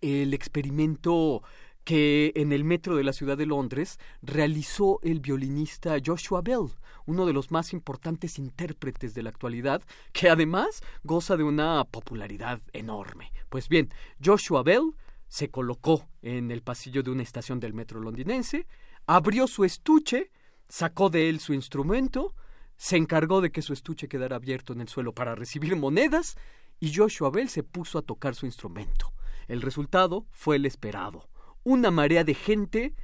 el 0.00 0.34
experimento 0.34 1.42
que 1.84 2.32
en 2.34 2.52
el 2.52 2.64
metro 2.64 2.96
de 2.96 3.04
la 3.04 3.12
ciudad 3.12 3.36
de 3.36 3.46
Londres 3.46 3.98
realizó 4.22 4.98
el 5.02 5.20
violinista 5.20 5.96
Joshua 6.04 6.40
Bell, 6.40 6.70
uno 7.06 7.26
de 7.26 7.34
los 7.34 7.50
más 7.50 7.72
importantes 7.74 8.38
intérpretes 8.38 9.14
de 9.14 9.22
la 9.22 9.28
actualidad, 9.28 9.82
que 10.12 10.30
además 10.30 10.82
goza 11.04 11.36
de 11.36 11.44
una 11.44 11.84
popularidad 11.84 12.60
enorme. 12.72 13.30
Pues 13.50 13.68
bien, 13.68 13.92
Joshua 14.24 14.62
Bell 14.62 14.94
se 15.28 15.50
colocó 15.50 16.08
en 16.22 16.50
el 16.50 16.62
pasillo 16.62 17.02
de 17.02 17.10
una 17.10 17.22
estación 17.22 17.60
del 17.60 17.74
metro 17.74 18.00
londinense, 18.00 18.66
abrió 19.06 19.46
su 19.46 19.64
estuche, 19.64 20.30
sacó 20.68 21.10
de 21.10 21.28
él 21.28 21.38
su 21.38 21.52
instrumento, 21.52 22.34
se 22.76 22.96
encargó 22.96 23.42
de 23.42 23.52
que 23.52 23.62
su 23.62 23.74
estuche 23.74 24.08
quedara 24.08 24.36
abierto 24.36 24.72
en 24.72 24.80
el 24.80 24.88
suelo 24.88 25.12
para 25.12 25.34
recibir 25.34 25.76
monedas, 25.76 26.36
y 26.80 26.94
Joshua 26.94 27.30
Bell 27.30 27.48
se 27.50 27.62
puso 27.62 27.98
a 27.98 28.02
tocar 28.02 28.34
su 28.34 28.46
instrumento. 28.46 29.12
El 29.46 29.60
resultado 29.60 30.26
fue 30.32 30.56
el 30.56 30.66
esperado 30.66 31.28
una 31.64 31.90
marea 31.90 32.24
de 32.24 32.34
gente 32.34 32.94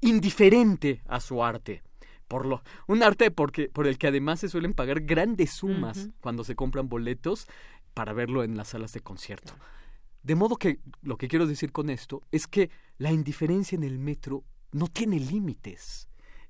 indiferente 0.00 1.02
a 1.06 1.20
su 1.20 1.44
arte. 1.44 1.82
Por 2.28 2.46
lo, 2.46 2.62
un 2.86 3.02
arte 3.02 3.30
porque, 3.30 3.68
por 3.68 3.86
el 3.86 3.98
que 3.98 4.06
además 4.06 4.40
se 4.40 4.48
suelen 4.48 4.72
pagar 4.72 5.00
grandes 5.00 5.50
sumas 5.50 6.08
cuando 6.20 6.42
se 6.42 6.56
compran 6.56 6.88
boletos 6.88 7.46
para 7.92 8.12
verlo 8.12 8.42
en 8.42 8.56
las 8.56 8.68
salas 8.68 8.92
de 8.92 9.00
concierto. 9.00 9.52
De 10.22 10.34
modo 10.34 10.56
que 10.56 10.80
lo 11.02 11.18
que 11.18 11.28
quiero 11.28 11.46
decir 11.46 11.70
con 11.70 11.90
esto 11.90 12.22
es 12.32 12.46
que 12.46 12.70
la 12.96 13.12
indiferencia 13.12 13.76
en 13.76 13.84
el 13.84 13.98
metro 13.98 14.42
no 14.72 14.88
tiene 14.88 15.20
límites. 15.20 16.08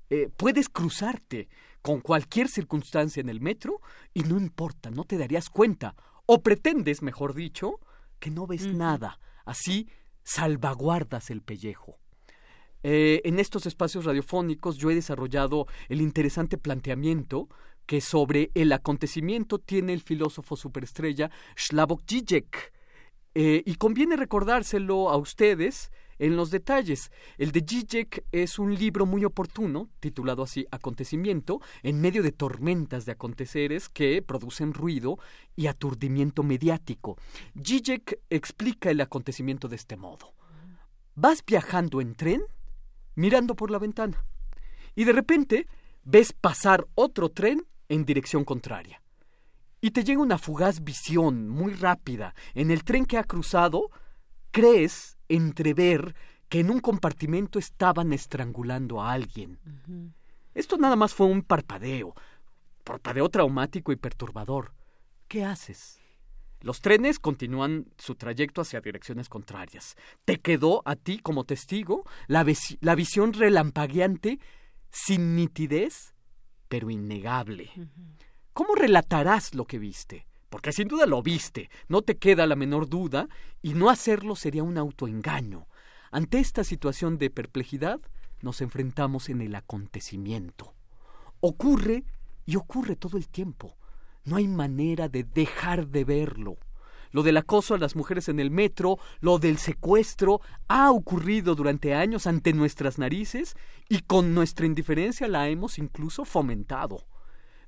Eh, 0.09 0.29
puedes 0.35 0.69
cruzarte 0.69 1.49
con 1.81 1.99
cualquier 1.99 2.47
circunstancia 2.47 3.21
en 3.21 3.29
el 3.29 3.41
metro 3.41 3.81
y 4.13 4.21
no 4.21 4.37
importa, 4.37 4.89
no 4.91 5.03
te 5.03 5.17
darías 5.17 5.49
cuenta. 5.49 5.95
O 6.25 6.41
pretendes, 6.41 7.01
mejor 7.01 7.33
dicho, 7.33 7.79
que 8.19 8.31
no 8.31 8.47
ves 8.47 8.65
nada. 8.65 9.19
Así 9.43 9.89
salvaguardas 10.25 11.29
el 11.29 11.41
pellejo. 11.41 11.97
Eh, 12.83 13.21
en 13.23 13.39
estos 13.39 13.65
espacios 13.65 14.05
radiofónicos 14.05 14.77
yo 14.77 14.91
he 14.91 14.95
desarrollado 14.95 15.67
el 15.87 16.01
interesante 16.01 16.57
planteamiento 16.57 17.47
que 17.85 18.01
sobre 18.01 18.51
el 18.53 18.71
acontecimiento 18.73 19.59
tiene 19.59 19.93
el 19.93 20.01
filósofo 20.01 20.57
superestrella 20.57 21.31
Slavoj 21.55 22.01
Žižek. 22.05 22.73
Eh, 23.35 23.63
y 23.65 23.75
conviene 23.75 24.15
recordárselo 24.15 25.09
a 25.09 25.17
ustedes 25.17 25.91
en 26.19 26.35
los 26.35 26.51
detalles. 26.51 27.11
El 27.37 27.51
de 27.51 27.61
Žižek 27.61 28.25
es 28.31 28.59
un 28.59 28.75
libro 28.75 29.05
muy 29.05 29.25
oportuno, 29.25 29.89
titulado 29.99 30.43
así 30.43 30.65
Acontecimiento, 30.71 31.61
en 31.83 32.01
medio 32.01 32.23
de 32.23 32.31
tormentas 32.31 33.05
de 33.05 33.13
aconteceres 33.13 33.89
que 33.89 34.21
producen 34.21 34.73
ruido 34.73 35.19
y 35.55 35.67
aturdimiento 35.67 36.43
mediático. 36.43 37.17
Žižek 37.55 38.19
explica 38.29 38.89
el 38.89 39.01
acontecimiento 39.01 39.67
de 39.67 39.75
este 39.75 39.97
modo. 39.97 40.33
Vas 41.15 41.43
viajando 41.45 42.01
en 42.01 42.15
tren, 42.15 42.43
mirando 43.15 43.55
por 43.55 43.71
la 43.71 43.79
ventana, 43.79 44.25
y 44.95 45.03
de 45.05 45.13
repente 45.13 45.67
ves 46.03 46.33
pasar 46.33 46.87
otro 46.95 47.29
tren 47.29 47.65
en 47.89 48.05
dirección 48.05 48.43
contraria. 48.43 49.01
Y 49.81 49.91
te 49.91 50.03
llega 50.03 50.21
una 50.21 50.37
fugaz 50.37 50.83
visión 50.83 51.47
muy 51.47 51.73
rápida. 51.73 52.33
En 52.53 52.71
el 52.71 52.83
tren 52.83 53.05
que 53.05 53.17
ha 53.17 53.23
cruzado, 53.23 53.91
crees 54.51 55.14
entrever 55.29 56.15
que 56.49 56.59
en 56.59 56.69
un 56.69 56.79
compartimento 56.79 57.59
estaban 57.59 58.13
estrangulando 58.13 59.01
a 59.01 59.11
alguien. 59.11 59.59
Esto 60.53 60.77
nada 60.77 60.95
más 60.95 61.13
fue 61.13 61.27
un 61.27 61.41
parpadeo, 61.41 62.13
parpadeo 62.83 63.29
traumático 63.29 63.91
y 63.91 63.95
perturbador. 63.95 64.73
¿Qué 65.27 65.43
haces? 65.43 65.99
Los 66.61 66.81
trenes 66.81 67.19
continúan 67.19 67.87
su 67.97 68.15
trayecto 68.15 68.61
hacia 68.61 68.81
direcciones 68.81 69.29
contrarias. 69.29 69.95
Te 70.23 70.39
quedó 70.39 70.81
a 70.85 70.95
ti 70.95 71.19
como 71.19 71.43
testigo 71.43 72.05
la, 72.27 72.45
la 72.79 72.95
visión 72.95 73.33
relampagueante, 73.33 74.39
sin 74.89 75.35
nitidez, 75.35 76.15
pero 76.67 76.89
innegable. 76.89 77.69
¿Cómo 78.53 78.73
relatarás 78.75 79.53
lo 79.53 79.65
que 79.65 79.77
viste? 79.77 80.25
Porque 80.55 80.71
sin 80.71 80.87
duda 80.87 81.05
lo 81.05 81.21
viste, 81.21 81.69
no 81.89 82.01
te 82.01 82.15
queda 82.15 82.47
la 82.47 82.55
menor 82.55 82.87
duda, 82.87 83.27
y 83.61 83.73
no 83.73 83.89
hacerlo 83.89 84.37
sería 84.37 84.63
un 84.63 84.77
autoengaño. 84.77 85.67
Ante 86.11 86.39
esta 86.39 86.63
situación 86.63 87.17
de 87.17 87.29
perplejidad, 87.29 87.99
nos 88.41 88.61
enfrentamos 88.61 89.27
en 89.27 89.41
el 89.41 89.53
acontecimiento. 89.53 90.73
Ocurre 91.41 92.05
y 92.45 92.55
ocurre 92.55 92.95
todo 92.95 93.17
el 93.17 93.27
tiempo. 93.27 93.75
No 94.23 94.37
hay 94.37 94.47
manera 94.47 95.09
de 95.09 95.25
dejar 95.25 95.89
de 95.89 96.05
verlo. 96.05 96.55
Lo 97.11 97.21
del 97.21 97.35
acoso 97.35 97.73
a 97.73 97.77
las 97.77 97.97
mujeres 97.97 98.29
en 98.29 98.39
el 98.39 98.49
metro, 98.49 98.97
lo 99.19 99.39
del 99.39 99.57
secuestro, 99.57 100.39
ha 100.69 100.89
ocurrido 100.89 101.55
durante 101.55 101.93
años 101.93 102.27
ante 102.27 102.53
nuestras 102.53 102.97
narices 102.97 103.57
y 103.89 103.99
con 104.03 104.33
nuestra 104.33 104.65
indiferencia 104.65 105.27
la 105.27 105.49
hemos 105.49 105.79
incluso 105.79 106.23
fomentado. 106.23 107.03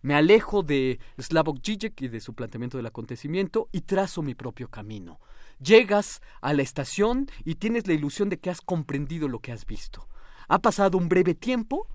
Me 0.01 0.15
alejo 0.15 0.63
de 0.63 0.99
Slavoj 1.17 1.59
Žižek 1.61 2.01
y 2.01 2.07
de 2.07 2.19
su 2.21 2.33
planteamiento 2.33 2.77
del 2.77 2.85
acontecimiento 2.85 3.69
y 3.71 3.81
trazo 3.81 4.21
mi 4.21 4.35
propio 4.35 4.69
camino. 4.69 5.19
Llegas 5.59 6.21
a 6.41 6.53
la 6.53 6.61
estación 6.61 7.27
y 7.43 7.55
tienes 7.55 7.87
la 7.87 7.93
ilusión 7.93 8.29
de 8.29 8.39
que 8.39 8.49
has 8.49 8.61
comprendido 8.61 9.27
lo 9.27 9.39
que 9.39 9.51
has 9.51 9.65
visto. 9.65 10.07
Ha 10.47 10.59
pasado 10.59 10.97
un 10.97 11.09
breve 11.09 11.33
tiempo, 11.33 11.87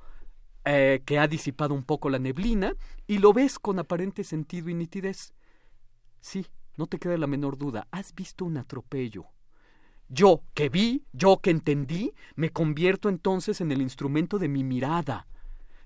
eh, 0.64 1.02
que 1.06 1.18
ha 1.18 1.28
disipado 1.28 1.74
un 1.74 1.84
poco 1.84 2.10
la 2.10 2.18
neblina, 2.18 2.74
y 3.06 3.18
lo 3.18 3.32
ves 3.32 3.58
con 3.58 3.78
aparente 3.78 4.24
sentido 4.24 4.68
y 4.68 4.74
nitidez. 4.74 5.32
Sí, 6.20 6.46
no 6.76 6.86
te 6.86 6.98
queda 6.98 7.16
la 7.16 7.26
menor 7.26 7.56
duda, 7.56 7.86
has 7.90 8.14
visto 8.14 8.44
un 8.44 8.56
atropello. 8.56 9.26
Yo 10.08 10.42
que 10.54 10.68
vi, 10.68 11.06
yo 11.12 11.38
que 11.38 11.50
entendí, 11.50 12.12
me 12.34 12.50
convierto 12.50 13.08
entonces 13.08 13.60
en 13.60 13.72
el 13.72 13.80
instrumento 13.80 14.38
de 14.38 14.48
mi 14.48 14.62
mirada. 14.62 15.26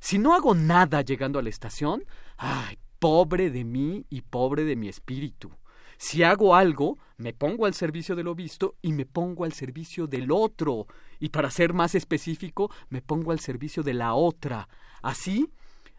Si 0.01 0.18
no 0.18 0.35
hago 0.35 0.55
nada 0.55 1.02
llegando 1.02 1.39
a 1.39 1.43
la 1.43 1.48
estación, 1.48 2.05
ay, 2.36 2.78
pobre 2.98 3.51
de 3.51 3.64
mí 3.64 4.06
y 4.10 4.23
pobre 4.23 4.64
de 4.64 4.77
mi 4.77 4.89
espíritu. 4.89 5.51
Si 5.98 6.23
hago 6.23 6.55
algo, 6.55 6.98
me 7.16 7.32
pongo 7.32 7.66
al 7.66 7.74
servicio 7.74 8.14
de 8.14 8.23
lo 8.23 8.35
visto 8.35 8.77
y 8.82 8.93
me 8.93 9.06
pongo 9.06 9.44
al 9.44 9.52
servicio 9.52 10.06
del 10.06 10.31
otro. 10.31 10.86
Y 11.18 11.31
para 11.31 11.51
ser 11.51 11.73
más 11.73 11.94
específico, 11.94 12.70
me 12.90 13.01
pongo 13.01 13.32
al 13.32 13.40
servicio 13.40 13.82
de 13.82 13.94
la 13.94 14.14
otra. 14.14 14.68
Así, 15.02 15.51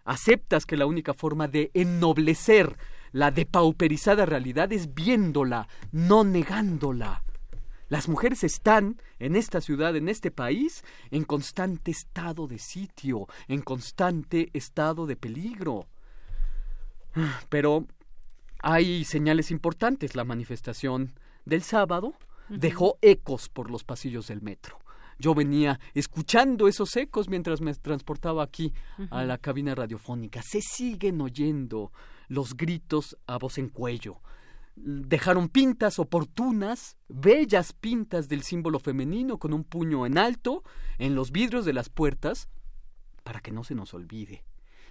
aceptas 0.06 0.66
que 0.66 0.78
la 0.78 0.86
única 0.86 1.14
forma 1.14 1.48
de 1.48 1.72
ennoblecer 1.74 2.78
la 3.12 3.32
depauperizada 3.32 4.26
realidad 4.26 4.72
es 4.72 4.94
viéndola, 4.94 5.68
no 5.92 6.24
negándola. 6.24 7.24
Las 7.90 8.10
mujeres 8.10 8.44
están 8.44 9.02
en 9.20 9.36
esta 9.36 9.62
ciudad, 9.62 9.96
en 9.96 10.10
este 10.10 10.30
país, 10.30 10.84
en 11.10 11.24
constante 11.24 11.92
estado 11.92 12.48
de 12.48 12.60
sitio, 12.60 13.28
en 13.48 13.62
constante 13.62 14.50
estado 14.54 15.06
de 15.06 15.16
peligro. 15.16 15.88
Pero 17.50 17.86
hay 18.60 19.06
señales 19.06 19.52
importantes. 19.52 20.16
La 20.16 20.26
manifestación 20.26 21.14
del 21.46 21.64
sábado 21.64 22.14
dejó 22.50 22.98
ecos 23.02 23.50
por 23.50 23.72
los 23.72 23.84
pasillos 23.84 24.28
del 24.28 24.42
metro. 24.42 24.80
Yo 25.20 25.34
venía 25.34 25.80
escuchando 25.96 26.68
esos 26.68 26.96
ecos 26.96 27.28
mientras 27.28 27.60
me 27.62 27.74
transportaba 27.74 28.44
aquí 28.44 28.74
a 29.10 29.24
la 29.24 29.38
cabina 29.38 29.74
radiofónica. 29.74 30.42
Se 30.44 30.62
siguen 30.62 31.22
oyendo 31.22 31.92
los 32.28 32.56
gritos 32.56 33.18
a 33.26 33.38
voz 33.38 33.58
en 33.58 33.70
cuello. 33.70 34.22
Dejaron 34.80 35.50
pintas 35.50 35.98
oportunas, 35.98 36.98
bellas 37.10 37.74
pintas 37.74 38.30
del 38.30 38.44
símbolo 38.44 38.80
femenino 38.80 39.40
con 39.40 39.54
un 39.54 39.64
puño 39.64 40.06
en 40.06 40.18
alto 40.18 40.64
en 41.00 41.16
los 41.16 41.32
vidrios 41.32 41.66
de 41.66 41.74
las 41.74 41.90
puertas 41.90 42.48
para 43.24 43.40
que 43.40 43.52
no 43.52 43.64
se 43.64 43.76
nos 43.76 43.94
olvide. 43.94 44.46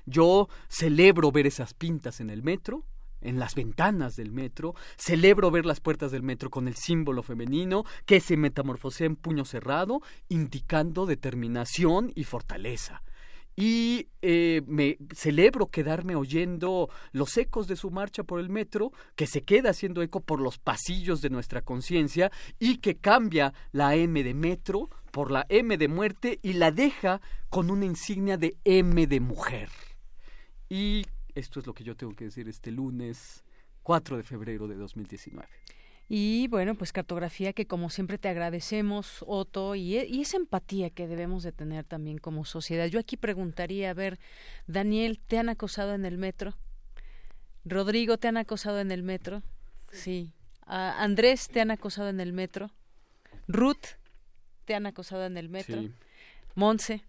Yo 0.05 0.49
celebro 0.69 1.33
ver 1.33 1.47
esas 1.47 1.73
pintas 1.73 2.21
en 2.21 2.31
el 2.31 2.43
metro, 2.43 2.85
en 3.21 3.39
las 3.39 3.55
ventanas 3.55 4.17
del 4.17 4.33
metro, 4.33 4.75
celebro 4.97 5.51
ver 5.51 5.65
las 5.65 5.81
puertas 5.81 6.13
del 6.13 6.23
metro 6.23 6.51
con 6.51 6.69
el 6.69 6.75
símbolo 6.75 7.23
femenino 7.23 7.85
que 8.05 8.21
se 8.21 8.37
metamorfosea 8.37 9.07
en 9.07 9.17
puño 9.17 9.45
cerrado, 9.45 10.03
indicando 10.29 11.07
determinación 11.07 12.13
y 12.15 12.25
fortaleza. 12.25 13.03
Y 13.57 14.09
eh, 14.21 14.63
me 14.67 14.99
celebro 15.15 15.69
quedarme 15.71 16.15
oyendo 16.15 16.91
los 17.13 17.37
ecos 17.39 17.67
de 17.67 17.77
su 17.77 17.91
marcha 17.91 18.23
por 18.23 18.39
el 18.39 18.51
metro, 18.51 18.93
que 19.15 19.27
se 19.27 19.43
queda 19.43 19.71
haciendo 19.71 20.03
eco 20.03 20.21
por 20.21 20.41
los 20.41 20.59
pasillos 20.59 21.23
de 21.23 21.31
nuestra 21.31 21.63
conciencia 21.63 22.31
y 22.59 22.79
que 22.79 22.97
cambia 22.97 23.55
la 23.73 23.97
M 23.97 24.23
de 24.23 24.35
metro 24.35 24.91
por 25.11 25.31
la 25.31 25.47
M 25.49 25.79
de 25.79 25.89
muerte 25.89 26.39
y 26.43 26.53
la 26.53 26.71
deja 26.71 27.23
con 27.49 27.71
una 27.71 27.87
insignia 27.87 28.37
de 28.37 28.59
M 28.65 29.07
de 29.07 29.21
mujer. 29.21 29.71
Y 30.69 31.07
esto 31.35 31.61
es 31.61 31.67
lo 31.67 31.73
que 31.73 31.85
yo 31.85 31.97
tengo 31.97 32.15
que 32.15 32.27
decir 32.27 32.49
este 32.49 32.71
lunes 32.71 33.43
4 33.83 34.17
de 34.17 34.23
febrero 34.23 34.67
de 34.69 34.75
2019. 34.75 35.49
Y 36.09 36.47
bueno, 36.49 36.77
pues 36.77 36.93
cartografía 36.93 37.53
que 37.53 37.67
como 37.67 37.91
siempre 37.91 38.19
te 38.19 38.29
agradecemos, 38.29 39.25
Otto, 39.27 39.75
y, 39.75 39.97
e, 39.97 40.07
y, 40.07 40.23
esa 40.23 40.37
empatía 40.37 40.91
que 40.91 41.09
debemos 41.09 41.43
de 41.43 41.51
tener 41.51 41.85
también 41.85 42.19
como 42.19 42.45
sociedad. 42.45 42.87
Yo 42.87 43.01
aquí 43.01 43.17
preguntaría, 43.17 43.91
a 43.91 43.95
ver, 43.95 44.21
Daniel, 44.69 45.19
¿te 45.19 45.39
han 45.39 45.49
acosado 45.49 45.95
en 45.95 46.05
el 46.05 46.17
metro? 46.17 46.55
Rodrigo, 47.65 48.19
¿te 48.19 48.29
han 48.29 48.37
acosado 48.37 48.79
en 48.79 48.93
el 48.93 49.03
metro? 49.03 49.43
Sí. 49.91 50.31
Andrés, 50.67 51.49
¿te 51.49 51.61
han 51.61 51.73
acosado 51.73 52.09
en 52.09 52.21
el 52.21 52.33
metro? 52.33 52.71
Ruth, 53.49 53.97
¿te 54.65 54.75
han 54.75 54.87
acosado 54.87 55.25
en 55.27 55.37
el 55.37 55.49
metro? 55.49 55.81
Sí. 55.81 55.93
Monse, 56.55 57.03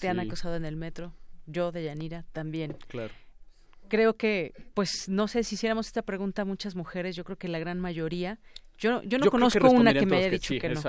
¿te 0.00 0.08
han 0.08 0.18
acosado 0.18 0.56
en 0.56 0.64
el 0.64 0.76
metro? 0.76 1.12
Yo, 1.46 1.70
de 1.70 1.84
Yanira, 1.84 2.24
también. 2.32 2.76
Claro 2.88 3.14
creo 3.90 4.16
que, 4.16 4.54
pues, 4.72 5.10
no 5.10 5.28
sé 5.28 5.44
si 5.44 5.56
hiciéramos 5.56 5.86
esta 5.86 6.00
pregunta 6.00 6.42
a 6.42 6.44
muchas 6.46 6.74
mujeres, 6.74 7.14
yo 7.14 7.24
creo 7.24 7.36
que 7.36 7.48
la 7.48 7.58
gran 7.58 7.78
mayoría, 7.78 8.38
yo, 8.78 9.02
yo 9.02 9.18
no 9.18 9.30
conozco 9.30 9.68
una 9.68 9.92
que 9.92 10.06
me 10.06 10.16
haya 10.16 10.30
dicho 10.30 10.54
que, 10.58 10.70
no, 10.70 10.80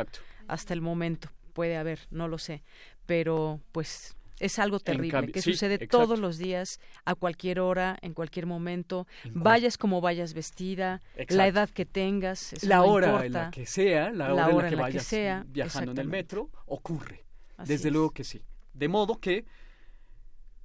hasta 0.47 0.73
el 0.73 0.79
momento, 0.79 1.29
puede 1.51 1.75
haber, 1.75 1.99
no 2.11 2.29
lo 2.29 2.37
sé, 2.37 2.63
pero 3.05 3.59
pues 3.73 4.15
es 4.39 4.57
algo 4.57 4.79
terrible 4.79 5.31
que 5.31 5.41
sucede 5.41 5.87
todos 5.87 6.17
los 6.17 6.37
días, 6.37 6.79
a 7.05 7.15
cualquier 7.15 7.59
hora, 7.59 7.97
en 8.01 8.13
cualquier 8.13 8.45
momento, 8.45 9.07
vayas 9.33 9.77
como 9.77 10.01
vayas 10.01 10.33
vestida, 10.33 11.01
la 11.29 11.47
edad 11.47 11.69
que 11.69 11.85
tengas, 11.85 12.63
la 12.63 12.83
hora 12.83 13.25
en 13.25 13.33
la 13.33 13.51
que 13.51 13.65
sea, 13.65 14.11
la 14.11 14.33
hora, 14.33 14.69
en 14.69 14.77
la 14.77 14.89
que 14.89 14.97
vayas 14.97 15.45
viajando 15.47 15.91
en 15.91 15.97
el 15.97 16.07
metro, 16.07 16.49
ocurre. 16.65 17.23
Desde 17.65 17.91
luego 17.91 18.09
que 18.11 18.23
sí. 18.23 18.41
De 18.73 18.87
modo 18.87 19.19
que 19.19 19.45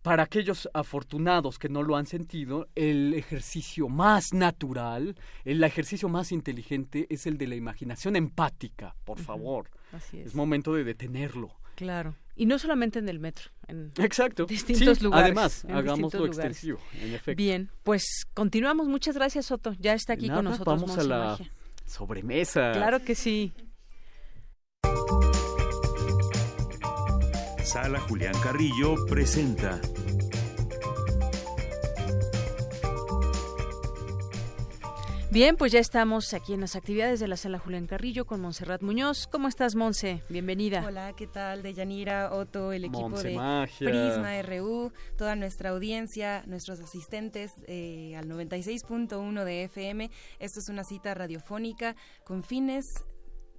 para 0.07 0.23
aquellos 0.23 0.69
afortunados 0.73 1.59
que 1.59 1.69
no 1.69 1.83
lo 1.83 1.97
han 1.97 2.07
sentido, 2.07 2.69
el 2.77 3.13
ejercicio 3.15 3.89
más 3.89 4.33
natural, 4.33 5.17
el 5.45 5.65
ejercicio 5.65 6.09
más 6.09 6.31
inteligente 6.31 7.09
es 7.11 7.27
el 7.27 7.39
de 7.39 7.49
la 7.49 7.57
imaginación 7.57 8.15
empática, 8.15 8.95
por 9.05 9.19
favor. 9.19 9.69
Así 9.91 10.21
es. 10.21 10.27
es. 10.29 10.35
momento 10.37 10.75
de 10.75 10.85
detenerlo. 10.85 11.57
Claro. 11.75 12.15
Y 12.37 12.47
no 12.47 12.61
solamente 12.61 13.01
en 13.01 13.09
el 13.09 13.19
metro, 13.19 13.51
en 13.67 13.91
Exacto. 13.99 14.47
distintos 14.49 15.03
lugares. 15.03 15.25
Además, 15.25 15.65
hagámoslo 15.65 16.25
extensivo, 16.27 16.79
en 17.03 17.13
efecto. 17.13 17.37
Bien, 17.37 17.69
pues 17.83 18.29
continuamos. 18.33 18.87
Muchas 18.87 19.17
gracias, 19.17 19.47
Soto. 19.47 19.73
Ya 19.81 19.95
está 19.95 20.13
aquí 20.13 20.29
con 20.29 20.45
nosotros. 20.45 20.83
Vamos 20.83 20.97
a 20.99 21.03
la 21.03 21.39
sobremesa. 21.85 22.71
Claro 22.71 23.03
que 23.03 23.17
sí. 23.17 23.53
Sala 27.67 27.99
Julián 27.99 28.33
Carrillo 28.45 28.95
presenta. 29.07 29.81
Bien, 35.33 35.57
pues 35.57 35.73
ya 35.73 35.81
estamos 35.81 36.33
aquí 36.33 36.55
en 36.55 36.61
las 36.61 36.77
actividades 36.77 37.19
de 37.19 37.27
la 37.27 37.37
Sala 37.37 37.59
Julián 37.59 37.89
Carrillo 37.89 38.25
con 38.25 38.41
Montserrat 38.41 38.83
Muñoz. 38.83 39.27
¿Cómo 39.27 39.49
estás, 39.49 39.75
Monse? 39.75 40.23
Bienvenida. 40.29 40.85
Hola, 40.87 41.13
¿qué 41.17 41.27
tal? 41.27 41.65
De 41.65 41.75
Yanira, 41.75 42.33
Otto, 42.33 42.71
el 42.71 42.85
equipo 42.85 43.11
de 43.21 43.37
Prisma 43.81 44.41
RU, 44.43 44.93
toda 45.19 45.35
nuestra 45.35 45.71
audiencia, 45.71 46.45
nuestros 46.47 46.79
asistentes 46.79 47.51
eh, 47.67 48.15
al 48.17 48.29
96.1 48.29 49.43
de 49.43 49.65
FM. 49.65 50.09
Esto 50.39 50.61
es 50.61 50.69
una 50.69 50.85
cita 50.85 51.15
radiofónica 51.15 51.97
con 52.23 52.45
fines 52.45 53.05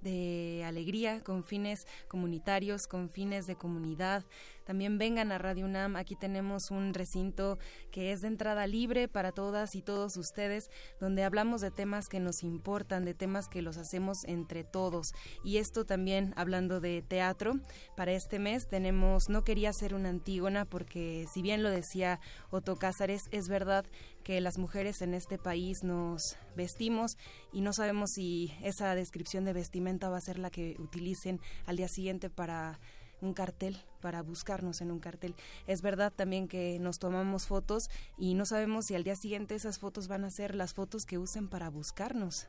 de 0.02 0.64
alegría, 0.64 1.22
con 1.22 1.44
fines 1.44 1.86
comunitarios, 2.08 2.86
con 2.86 3.10
fines 3.10 3.46
de 3.46 3.56
comunidad. 3.56 4.24
También 4.68 4.98
vengan 4.98 5.32
a 5.32 5.38
Radio 5.38 5.64
UNAM, 5.64 5.96
aquí 5.96 6.14
tenemos 6.14 6.70
un 6.70 6.92
recinto 6.92 7.58
que 7.90 8.12
es 8.12 8.20
de 8.20 8.28
entrada 8.28 8.66
libre 8.66 9.08
para 9.08 9.32
todas 9.32 9.74
y 9.74 9.80
todos 9.80 10.18
ustedes, 10.18 10.68
donde 11.00 11.24
hablamos 11.24 11.62
de 11.62 11.70
temas 11.70 12.06
que 12.06 12.20
nos 12.20 12.42
importan, 12.42 13.06
de 13.06 13.14
temas 13.14 13.48
que 13.48 13.62
los 13.62 13.78
hacemos 13.78 14.24
entre 14.24 14.64
todos. 14.64 15.14
Y 15.42 15.56
esto 15.56 15.86
también 15.86 16.34
hablando 16.36 16.80
de 16.80 17.00
teatro, 17.00 17.54
para 17.96 18.12
este 18.12 18.38
mes 18.38 18.68
tenemos, 18.68 19.30
no 19.30 19.42
quería 19.42 19.72
ser 19.72 19.94
una 19.94 20.10
antígona 20.10 20.66
porque 20.66 21.24
si 21.32 21.40
bien 21.40 21.62
lo 21.62 21.70
decía 21.70 22.20
Otto 22.50 22.76
Cázares, 22.76 23.28
es 23.30 23.48
verdad 23.48 23.86
que 24.22 24.38
las 24.42 24.58
mujeres 24.58 25.00
en 25.00 25.14
este 25.14 25.38
país 25.38 25.82
nos 25.82 26.36
vestimos 26.54 27.16
y 27.54 27.62
no 27.62 27.72
sabemos 27.72 28.10
si 28.10 28.52
esa 28.62 28.94
descripción 28.94 29.46
de 29.46 29.54
vestimenta 29.54 30.10
va 30.10 30.18
a 30.18 30.20
ser 30.20 30.38
la 30.38 30.50
que 30.50 30.76
utilicen 30.78 31.40
al 31.64 31.78
día 31.78 31.88
siguiente 31.88 32.28
para 32.28 32.78
un 33.20 33.34
cartel, 33.34 33.76
para 34.00 34.22
buscarnos 34.22 34.80
en 34.80 34.90
un 34.90 35.00
cartel. 35.00 35.34
Es 35.66 35.82
verdad 35.82 36.12
también 36.14 36.48
que 36.48 36.78
nos 36.78 36.98
tomamos 36.98 37.46
fotos 37.46 37.84
y 38.16 38.34
no 38.34 38.46
sabemos 38.46 38.86
si 38.86 38.94
al 38.94 39.04
día 39.04 39.16
siguiente 39.16 39.54
esas 39.54 39.78
fotos 39.78 40.08
van 40.08 40.24
a 40.24 40.30
ser 40.30 40.54
las 40.54 40.74
fotos 40.74 41.04
que 41.04 41.18
usen 41.18 41.48
para 41.48 41.70
buscarnos. 41.70 42.46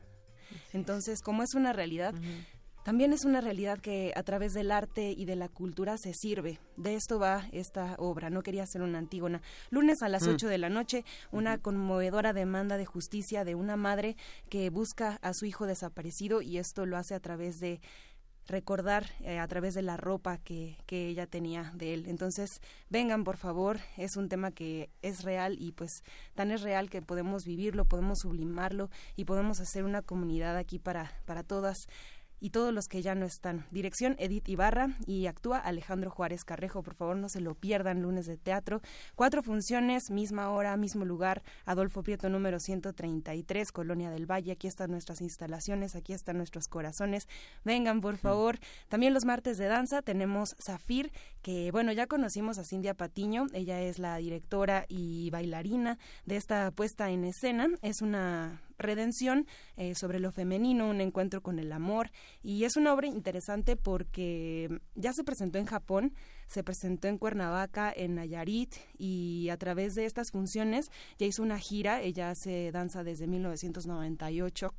Entonces, 0.72 1.20
como 1.22 1.42
es 1.42 1.54
una 1.54 1.72
realidad, 1.72 2.14
también 2.82 3.12
es 3.12 3.24
una 3.24 3.42
realidad 3.42 3.78
que 3.78 4.12
a 4.16 4.22
través 4.22 4.52
del 4.52 4.70
arte 4.70 5.14
y 5.16 5.26
de 5.26 5.36
la 5.36 5.48
cultura 5.48 5.96
se 5.98 6.14
sirve. 6.14 6.58
De 6.76 6.94
esto 6.94 7.18
va 7.18 7.46
esta 7.52 7.94
obra. 7.98 8.30
No 8.30 8.42
quería 8.42 8.66
ser 8.66 8.80
una 8.82 8.98
antígona. 8.98 9.42
Lunes 9.70 10.02
a 10.02 10.08
las 10.08 10.26
8 10.26 10.46
mm. 10.46 10.48
de 10.48 10.58
la 10.58 10.70
noche, 10.70 11.04
una 11.30 11.58
conmovedora 11.58 12.32
demanda 12.32 12.78
de 12.78 12.86
justicia 12.86 13.44
de 13.44 13.54
una 13.54 13.76
madre 13.76 14.16
que 14.48 14.70
busca 14.70 15.18
a 15.20 15.34
su 15.34 15.44
hijo 15.44 15.66
desaparecido 15.66 16.40
y 16.40 16.56
esto 16.56 16.86
lo 16.86 16.96
hace 16.96 17.14
a 17.14 17.20
través 17.20 17.60
de 17.60 17.80
recordar 18.50 19.06
eh, 19.20 19.38
a 19.38 19.46
través 19.46 19.74
de 19.74 19.82
la 19.82 19.96
ropa 19.96 20.38
que, 20.38 20.76
que 20.86 21.08
ella 21.08 21.26
tenía 21.26 21.72
de 21.74 21.94
él. 21.94 22.04
Entonces, 22.06 22.60
vengan 22.88 23.24
por 23.24 23.36
favor, 23.36 23.78
es 23.96 24.16
un 24.16 24.28
tema 24.28 24.50
que 24.50 24.90
es 25.02 25.22
real 25.22 25.56
y 25.58 25.72
pues 25.72 26.02
tan 26.34 26.50
es 26.50 26.62
real 26.62 26.90
que 26.90 27.00
podemos 27.00 27.44
vivirlo, 27.44 27.84
podemos 27.84 28.18
sublimarlo 28.20 28.90
y 29.16 29.24
podemos 29.24 29.60
hacer 29.60 29.84
una 29.84 30.02
comunidad 30.02 30.56
aquí 30.56 30.78
para, 30.78 31.12
para 31.24 31.42
todas 31.42 31.86
y 32.40 32.50
todos 32.50 32.72
los 32.72 32.88
que 32.88 33.02
ya 33.02 33.14
no 33.14 33.26
están. 33.26 33.66
Dirección 33.70 34.16
Edith 34.18 34.48
Ibarra 34.48 34.88
y 35.06 35.26
actúa 35.26 35.58
Alejandro 35.58 36.10
Juárez 36.10 36.44
Carrejo. 36.44 36.82
Por 36.82 36.94
favor, 36.94 37.16
no 37.16 37.28
se 37.28 37.40
lo 37.40 37.54
pierdan, 37.54 38.02
lunes 38.02 38.26
de 38.26 38.36
teatro. 38.36 38.80
Cuatro 39.14 39.42
funciones, 39.42 40.10
misma 40.10 40.50
hora, 40.50 40.76
mismo 40.76 41.04
lugar. 41.04 41.42
Adolfo 41.66 42.02
Prieto 42.02 42.28
número 42.28 42.58
133, 42.58 43.72
Colonia 43.72 44.10
del 44.10 44.30
Valle. 44.30 44.52
Aquí 44.52 44.66
están 44.66 44.90
nuestras 44.90 45.20
instalaciones, 45.20 45.94
aquí 45.94 46.12
están 46.12 46.38
nuestros 46.38 46.68
corazones. 46.68 47.28
Vengan, 47.64 48.00
por 48.00 48.16
favor. 48.16 48.58
También 48.88 49.14
los 49.14 49.24
martes 49.24 49.58
de 49.58 49.66
danza 49.66 50.02
tenemos 50.02 50.56
Zafir, 50.60 51.12
que 51.42 51.70
bueno, 51.70 51.92
ya 51.92 52.06
conocimos 52.06 52.58
a 52.58 52.64
Cindia 52.64 52.94
Patiño. 52.94 53.46
Ella 53.52 53.80
es 53.80 53.98
la 53.98 54.16
directora 54.16 54.86
y 54.88 55.30
bailarina 55.30 55.98
de 56.24 56.36
esta 56.36 56.70
puesta 56.70 57.10
en 57.10 57.24
escena. 57.24 57.68
Es 57.82 58.02
una 58.02 58.60
redención 58.80 59.46
eh, 59.76 59.94
sobre 59.94 60.18
lo 60.18 60.32
femenino, 60.32 60.88
un 60.88 61.00
encuentro 61.00 61.42
con 61.42 61.58
el 61.58 61.72
amor. 61.72 62.10
Y 62.42 62.64
es 62.64 62.76
una 62.76 62.92
obra 62.92 63.06
interesante 63.06 63.76
porque 63.76 64.80
ya 64.94 65.12
se 65.12 65.24
presentó 65.24 65.58
en 65.58 65.66
Japón, 65.66 66.14
se 66.46 66.64
presentó 66.64 67.08
en 67.08 67.18
Cuernavaca, 67.18 67.92
en 67.94 68.16
Nayarit, 68.16 68.74
y 68.98 69.48
a 69.50 69.56
través 69.56 69.94
de 69.94 70.04
estas 70.06 70.30
funciones 70.30 70.90
ya 71.18 71.26
hizo 71.26 71.42
una 71.42 71.58
gira. 71.58 72.00
Ella 72.02 72.30
hace 72.30 72.70
danza 72.72 73.04
desde 73.04 73.26
1998 73.26 74.74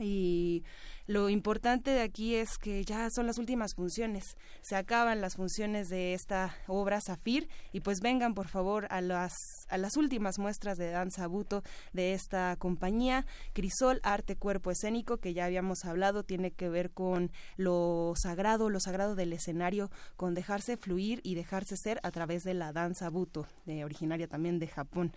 y 0.00 0.64
lo 1.06 1.28
importante 1.28 1.90
de 1.90 2.00
aquí 2.00 2.34
es 2.34 2.56
que 2.58 2.84
ya 2.84 3.08
son 3.10 3.26
las 3.26 3.38
últimas 3.38 3.74
funciones. 3.74 4.24
Se 4.62 4.76
acaban 4.76 5.20
las 5.20 5.36
funciones 5.36 5.88
de 5.88 6.14
esta 6.14 6.56
obra 6.66 7.00
Zafir 7.00 7.48
y 7.72 7.80
pues 7.80 8.00
vengan 8.00 8.34
por 8.34 8.48
favor 8.48 8.86
a 8.90 9.00
las 9.00 9.34
a 9.68 9.78
las 9.78 9.96
últimas 9.96 10.38
muestras 10.38 10.78
de 10.78 10.90
danza 10.90 11.26
buto 11.26 11.62
de 11.92 12.12
esta 12.12 12.56
compañía 12.56 13.26
Crisol 13.52 14.00
Arte 14.02 14.36
Cuerpo 14.36 14.70
Escénico 14.70 15.18
que 15.18 15.34
ya 15.34 15.44
habíamos 15.44 15.84
hablado 15.84 16.22
tiene 16.22 16.50
que 16.50 16.68
ver 16.68 16.90
con 16.90 17.30
lo 17.56 18.14
sagrado, 18.16 18.70
lo 18.70 18.80
sagrado 18.80 19.14
del 19.14 19.32
escenario, 19.32 19.90
con 20.16 20.34
dejarse 20.34 20.76
fluir 20.76 21.20
y 21.22 21.34
dejarse 21.34 21.76
ser 21.76 22.00
a 22.02 22.10
través 22.10 22.42
de 22.42 22.54
la 22.54 22.72
danza 22.72 23.08
buto, 23.10 23.46
de, 23.66 23.84
originaria 23.84 24.28
también 24.28 24.58
de 24.58 24.68
Japón. 24.68 25.12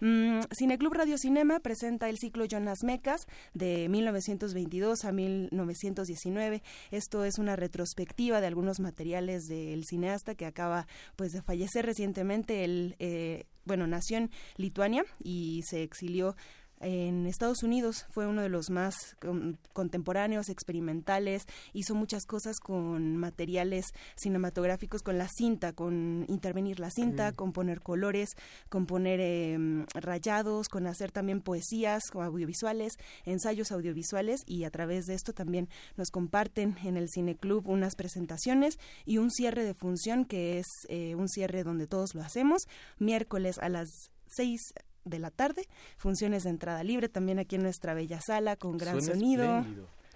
Mm, 0.00 0.40
Cineclub 0.56 0.92
Radio 0.92 1.16
Cinema 1.18 1.60
presenta 1.60 2.08
el 2.08 2.18
ciclo 2.18 2.44
Jonas 2.44 2.78
Mecas 2.82 3.26
de 3.54 3.88
1922 3.88 5.04
a 5.04 5.12
1919. 5.28 6.62
Esto 6.90 7.24
es 7.24 7.38
una 7.38 7.56
retrospectiva 7.56 8.40
de 8.40 8.46
algunos 8.46 8.80
materiales 8.80 9.44
del 9.46 9.84
cineasta 9.84 10.34
que 10.34 10.46
acaba 10.46 10.86
pues 11.16 11.32
de 11.32 11.42
fallecer 11.42 11.86
recientemente. 11.86 12.64
Él, 12.64 12.96
eh, 12.98 13.44
bueno, 13.64 13.86
nació 13.86 14.18
en 14.18 14.30
Lituania 14.56 15.04
y 15.22 15.62
se 15.64 15.82
exilió 15.82 16.36
en 16.80 17.26
Estados 17.26 17.62
Unidos 17.62 18.06
fue 18.10 18.26
uno 18.26 18.42
de 18.42 18.48
los 18.48 18.70
más 18.70 19.16
contemporáneos, 19.72 20.48
experimentales, 20.48 21.44
hizo 21.72 21.94
muchas 21.94 22.24
cosas 22.24 22.60
con 22.60 23.16
materiales 23.16 23.86
cinematográficos, 24.16 25.02
con 25.02 25.18
la 25.18 25.28
cinta, 25.28 25.72
con 25.72 26.24
intervenir 26.28 26.80
la 26.80 26.90
cinta, 26.90 27.32
con 27.32 27.52
poner 27.52 27.80
colores, 27.80 28.30
con 28.68 28.86
poner 28.86 29.20
em, 29.20 29.86
rayados, 29.94 30.68
con 30.68 30.86
hacer 30.86 31.12
también 31.12 31.40
poesías 31.40 32.02
audiovisuales, 32.12 32.94
ensayos 33.24 33.72
audiovisuales 33.72 34.42
y 34.46 34.64
a 34.64 34.70
través 34.70 35.06
de 35.06 35.14
esto 35.14 35.32
también 35.32 35.68
nos 35.96 36.10
comparten 36.10 36.76
en 36.84 36.96
el 36.96 37.08
Cineclub 37.08 37.68
unas 37.68 37.96
presentaciones 37.96 38.78
y 39.04 39.18
un 39.18 39.30
cierre 39.30 39.64
de 39.64 39.74
función 39.74 40.24
que 40.24 40.58
es 40.58 40.66
eh, 40.88 41.14
un 41.14 41.28
cierre 41.28 41.64
donde 41.64 41.86
todos 41.86 42.14
lo 42.14 42.22
hacemos, 42.22 42.68
miércoles 42.98 43.58
a 43.58 43.68
las 43.68 44.10
seis 44.26 44.72
de 45.04 45.18
la 45.18 45.30
tarde, 45.30 45.66
funciones 45.96 46.44
de 46.44 46.50
entrada 46.50 46.82
libre 46.82 47.08
también 47.08 47.38
aquí 47.38 47.56
en 47.56 47.62
nuestra 47.62 47.94
bella 47.94 48.20
sala 48.20 48.56
con 48.56 48.76
gran 48.78 49.00
sonido. 49.02 49.64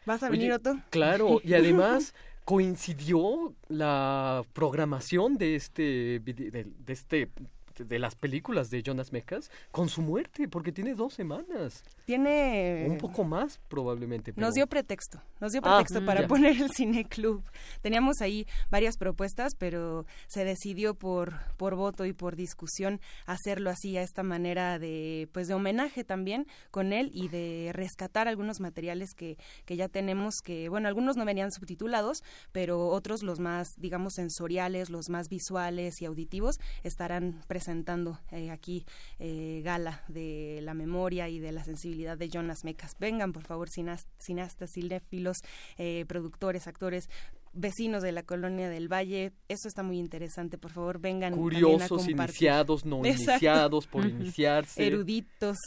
¿Vas 0.04 0.22
a 0.22 0.28
venir, 0.28 0.52
Otto? 0.52 0.76
Claro, 0.90 1.40
y 1.44 1.54
además 1.54 2.14
coincidió 2.44 3.54
la 3.68 4.44
programación 4.52 5.38
de 5.38 5.56
este 5.56 6.20
de 6.20 6.92
este 6.92 7.30
de 7.78 7.98
las 7.98 8.14
películas 8.14 8.70
de 8.70 8.82
Jonas 8.82 9.12
Mecas 9.12 9.50
con 9.70 9.88
su 9.88 10.02
muerte, 10.02 10.48
porque 10.48 10.72
tiene 10.72 10.94
dos 10.94 11.14
semanas. 11.14 11.82
Tiene... 12.04 12.86
Un 12.88 12.98
poco 12.98 13.24
más, 13.24 13.60
probablemente. 13.68 14.32
Nos 14.36 14.54
dio 14.54 14.66
pretexto, 14.66 15.22
nos 15.40 15.52
dio 15.52 15.60
ah, 15.64 15.76
pretexto 15.76 16.04
para 16.04 16.26
poner 16.26 16.60
el 16.60 16.70
cine 16.70 17.04
club. 17.04 17.42
Teníamos 17.80 18.20
ahí 18.20 18.46
varias 18.70 18.96
propuestas, 18.96 19.54
pero 19.56 20.04
se 20.26 20.44
decidió 20.44 20.94
por, 20.94 21.34
por 21.56 21.74
voto 21.74 22.04
y 22.04 22.12
por 22.12 22.36
discusión 22.36 23.00
hacerlo 23.26 23.70
así, 23.70 23.96
a 23.96 24.02
esta 24.02 24.22
manera 24.22 24.78
de, 24.78 25.28
pues, 25.32 25.48
de 25.48 25.54
homenaje 25.54 26.04
también 26.04 26.46
con 26.70 26.92
él 26.92 27.10
y 27.14 27.28
de 27.28 27.70
rescatar 27.72 28.28
algunos 28.28 28.60
materiales 28.60 29.14
que, 29.14 29.38
que 29.64 29.76
ya 29.76 29.88
tenemos, 29.88 30.36
que, 30.44 30.68
bueno, 30.68 30.88
algunos 30.88 31.16
no 31.16 31.24
venían 31.24 31.50
subtitulados, 31.50 32.22
pero 32.52 32.88
otros, 32.88 33.22
los 33.22 33.40
más, 33.40 33.68
digamos, 33.78 34.14
sensoriales, 34.14 34.90
los 34.90 35.08
más 35.08 35.28
visuales 35.28 36.02
y 36.02 36.04
auditivos, 36.04 36.56
estarán 36.82 37.40
presentes 37.46 37.61
presentando 37.62 38.18
eh, 38.32 38.50
aquí 38.50 38.84
eh, 39.20 39.62
gala 39.64 40.02
de 40.08 40.58
la 40.62 40.74
memoria 40.74 41.28
y 41.28 41.38
de 41.38 41.52
la 41.52 41.62
sensibilidad 41.62 42.18
de 42.18 42.28
Jonas 42.28 42.64
Mecas. 42.64 42.96
Vengan, 42.98 43.32
por 43.32 43.44
favor, 43.44 43.68
cineastas, 43.68 44.70
cinéfilos, 44.72 45.42
eh, 45.78 46.04
productores, 46.08 46.66
actores, 46.66 47.08
vecinos 47.52 48.02
de 48.02 48.10
la 48.10 48.24
colonia 48.24 48.68
del 48.68 48.92
Valle. 48.92 49.32
Eso 49.48 49.68
está 49.68 49.84
muy 49.84 50.00
interesante. 50.00 50.58
Por 50.58 50.72
favor, 50.72 50.98
vengan. 50.98 51.36
Curiosos, 51.36 52.08
iniciados, 52.08 52.84
no 52.84 52.98
iniciados, 53.06 53.86
por 53.86 54.04
iniciarse. 54.06 54.84
Eruditos. 54.84 55.58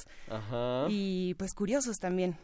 Y 0.89 1.33
pues 1.35 1.53
curiosos 1.53 1.95
también. 1.97 2.35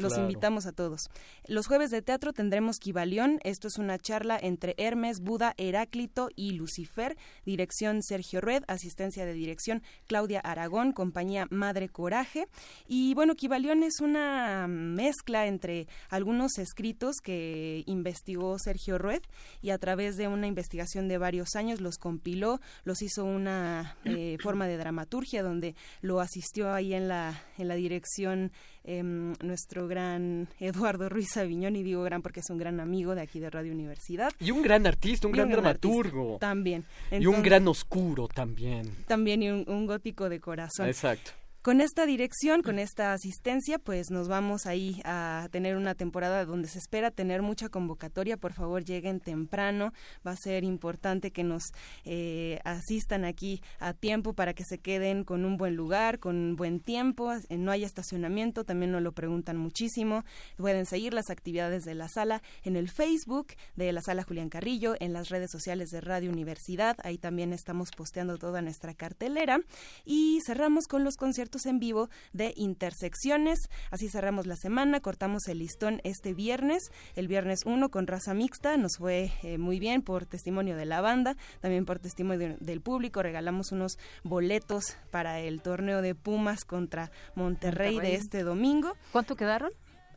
Los 0.00 0.18
invitamos 0.18 0.66
a 0.66 0.72
todos. 0.72 1.10
Los 1.46 1.66
jueves 1.66 1.90
de 1.90 2.02
teatro 2.02 2.32
tendremos 2.32 2.78
Kibalión. 2.78 3.38
Esto 3.44 3.68
es 3.68 3.78
una 3.78 3.98
charla 3.98 4.38
entre 4.40 4.74
Hermes, 4.78 5.20
Buda, 5.20 5.54
Heráclito 5.56 6.28
y 6.34 6.52
Lucifer. 6.52 7.16
Dirección 7.44 8.02
Sergio 8.02 8.40
Red, 8.40 8.64
asistencia 8.66 9.24
de 9.24 9.32
dirección 9.32 9.82
Claudia 10.06 10.40
Aragón, 10.40 10.92
compañía 10.92 11.46
Madre 11.50 11.88
Coraje. 11.88 12.46
Y 12.88 13.14
bueno, 13.14 13.34
Kibalión 13.34 13.82
es 13.82 14.00
una 14.00 14.66
mezcla 14.68 15.46
entre 15.46 15.86
algunos 16.08 16.58
escritos 16.58 17.16
que 17.22 17.84
investigó 17.86 18.58
Sergio 18.58 18.98
Red 18.98 19.22
y 19.62 19.70
a 19.70 19.78
través 19.78 20.16
de 20.16 20.28
una 20.28 20.46
investigación 20.46 21.08
de 21.08 21.18
varios 21.18 21.54
años 21.54 21.80
los 21.80 21.98
compiló, 21.98 22.60
los 22.84 23.02
hizo 23.02 23.24
una 23.24 23.96
eh, 24.04 24.36
forma 24.42 24.66
de 24.66 24.76
dramaturgia 24.76 25.42
donde 25.42 25.74
lo 26.00 26.20
asistió 26.20 26.72
ahí 26.72 26.94
en 26.94 27.08
la, 27.08 27.42
en 27.58 27.68
la 27.68 27.74
dirección 27.74 28.52
Em, 28.82 29.34
nuestro 29.42 29.86
gran 29.88 30.48
Eduardo 30.58 31.08
Ruiz 31.10 31.36
Aviñón, 31.36 31.76
y 31.76 31.82
digo 31.82 32.02
gran 32.02 32.22
porque 32.22 32.40
es 32.40 32.48
un 32.48 32.56
gran 32.56 32.80
amigo 32.80 33.14
de 33.14 33.20
aquí 33.20 33.38
de 33.38 33.50
Radio 33.50 33.72
Universidad. 33.72 34.32
Y 34.40 34.50
un 34.50 34.62
gran 34.62 34.86
artista, 34.86 35.26
un 35.26 35.32
gran, 35.32 35.50
dramaturgo. 35.50 36.38
también. 36.38 36.84
y 37.10 37.26
un 37.26 37.42
gran 37.42 37.68
oscuro 37.68 38.26
también. 38.26 38.90
También 39.06 39.42
y 39.42 39.50
un 39.50 39.86
gótico 39.86 40.28
de 40.28 40.40
corazón. 40.40 40.86
Exacto. 40.86 41.32
Con 41.62 41.82
esta 41.82 42.06
dirección, 42.06 42.62
con 42.62 42.78
esta 42.78 43.12
asistencia, 43.12 43.78
pues 43.78 44.10
nos 44.10 44.28
vamos 44.28 44.64
ahí 44.64 45.02
a 45.04 45.46
tener 45.50 45.76
una 45.76 45.94
temporada 45.94 46.46
donde 46.46 46.68
se 46.68 46.78
espera 46.78 47.10
tener 47.10 47.42
mucha 47.42 47.68
convocatoria. 47.68 48.38
Por 48.38 48.54
favor, 48.54 48.82
lleguen 48.82 49.20
temprano. 49.20 49.92
Va 50.26 50.30
a 50.30 50.36
ser 50.36 50.64
importante 50.64 51.32
que 51.32 51.44
nos 51.44 51.64
eh, 52.06 52.60
asistan 52.64 53.26
aquí 53.26 53.60
a 53.78 53.92
tiempo 53.92 54.32
para 54.32 54.54
que 54.54 54.64
se 54.64 54.78
queden 54.78 55.22
con 55.22 55.44
un 55.44 55.58
buen 55.58 55.76
lugar, 55.76 56.18
con 56.18 56.34
un 56.36 56.56
buen 56.56 56.80
tiempo. 56.80 57.30
Eh, 57.30 57.58
no 57.58 57.72
hay 57.72 57.84
estacionamiento, 57.84 58.64
también 58.64 58.92
nos 58.92 59.02
lo 59.02 59.12
preguntan 59.12 59.58
muchísimo. 59.58 60.24
Pueden 60.56 60.86
seguir 60.86 61.12
las 61.12 61.28
actividades 61.28 61.84
de 61.84 61.94
la 61.94 62.08
sala 62.08 62.40
en 62.64 62.74
el 62.74 62.88
Facebook 62.88 63.48
de 63.76 63.92
la 63.92 64.00
sala 64.00 64.22
Julián 64.22 64.48
Carrillo, 64.48 64.94
en 64.98 65.12
las 65.12 65.28
redes 65.28 65.50
sociales 65.50 65.90
de 65.90 66.00
Radio 66.00 66.30
Universidad. 66.30 66.96
Ahí 67.04 67.18
también 67.18 67.52
estamos 67.52 67.90
posteando 67.90 68.38
toda 68.38 68.62
nuestra 68.62 68.94
cartelera. 68.94 69.60
Y 70.06 70.38
cerramos 70.46 70.86
con 70.86 71.04
los 71.04 71.16
conciertos 71.16 71.49
en 71.66 71.78
vivo 71.78 72.08
de 72.32 72.52
Intersecciones. 72.56 73.58
Así 73.90 74.08
cerramos 74.08 74.46
la 74.46 74.56
semana, 74.56 75.00
cortamos 75.00 75.48
el 75.48 75.58
listón 75.58 76.00
este 76.04 76.32
viernes, 76.32 76.90
el 77.16 77.28
viernes 77.28 77.60
1 77.64 77.88
con 77.90 78.06
raza 78.06 78.34
mixta, 78.34 78.76
nos 78.76 78.98
fue 78.98 79.32
eh, 79.42 79.58
muy 79.58 79.80
bien 79.80 80.02
por 80.02 80.26
testimonio 80.26 80.76
de 80.76 80.86
la 80.86 81.00
banda, 81.00 81.36
también 81.60 81.84
por 81.84 81.98
testimonio 81.98 82.56
del 82.60 82.80
público, 82.80 83.22
regalamos 83.22 83.72
unos 83.72 83.98
boletos 84.22 84.96
para 85.10 85.40
el 85.40 85.60
torneo 85.60 86.02
de 86.02 86.14
Pumas 86.14 86.64
contra 86.64 87.10
Monterrey, 87.34 87.98
de 87.98 88.14
este 88.14 88.42
domingo. 88.42 88.94
¿Cuánto 89.12 89.36
quedaron? 89.36 89.72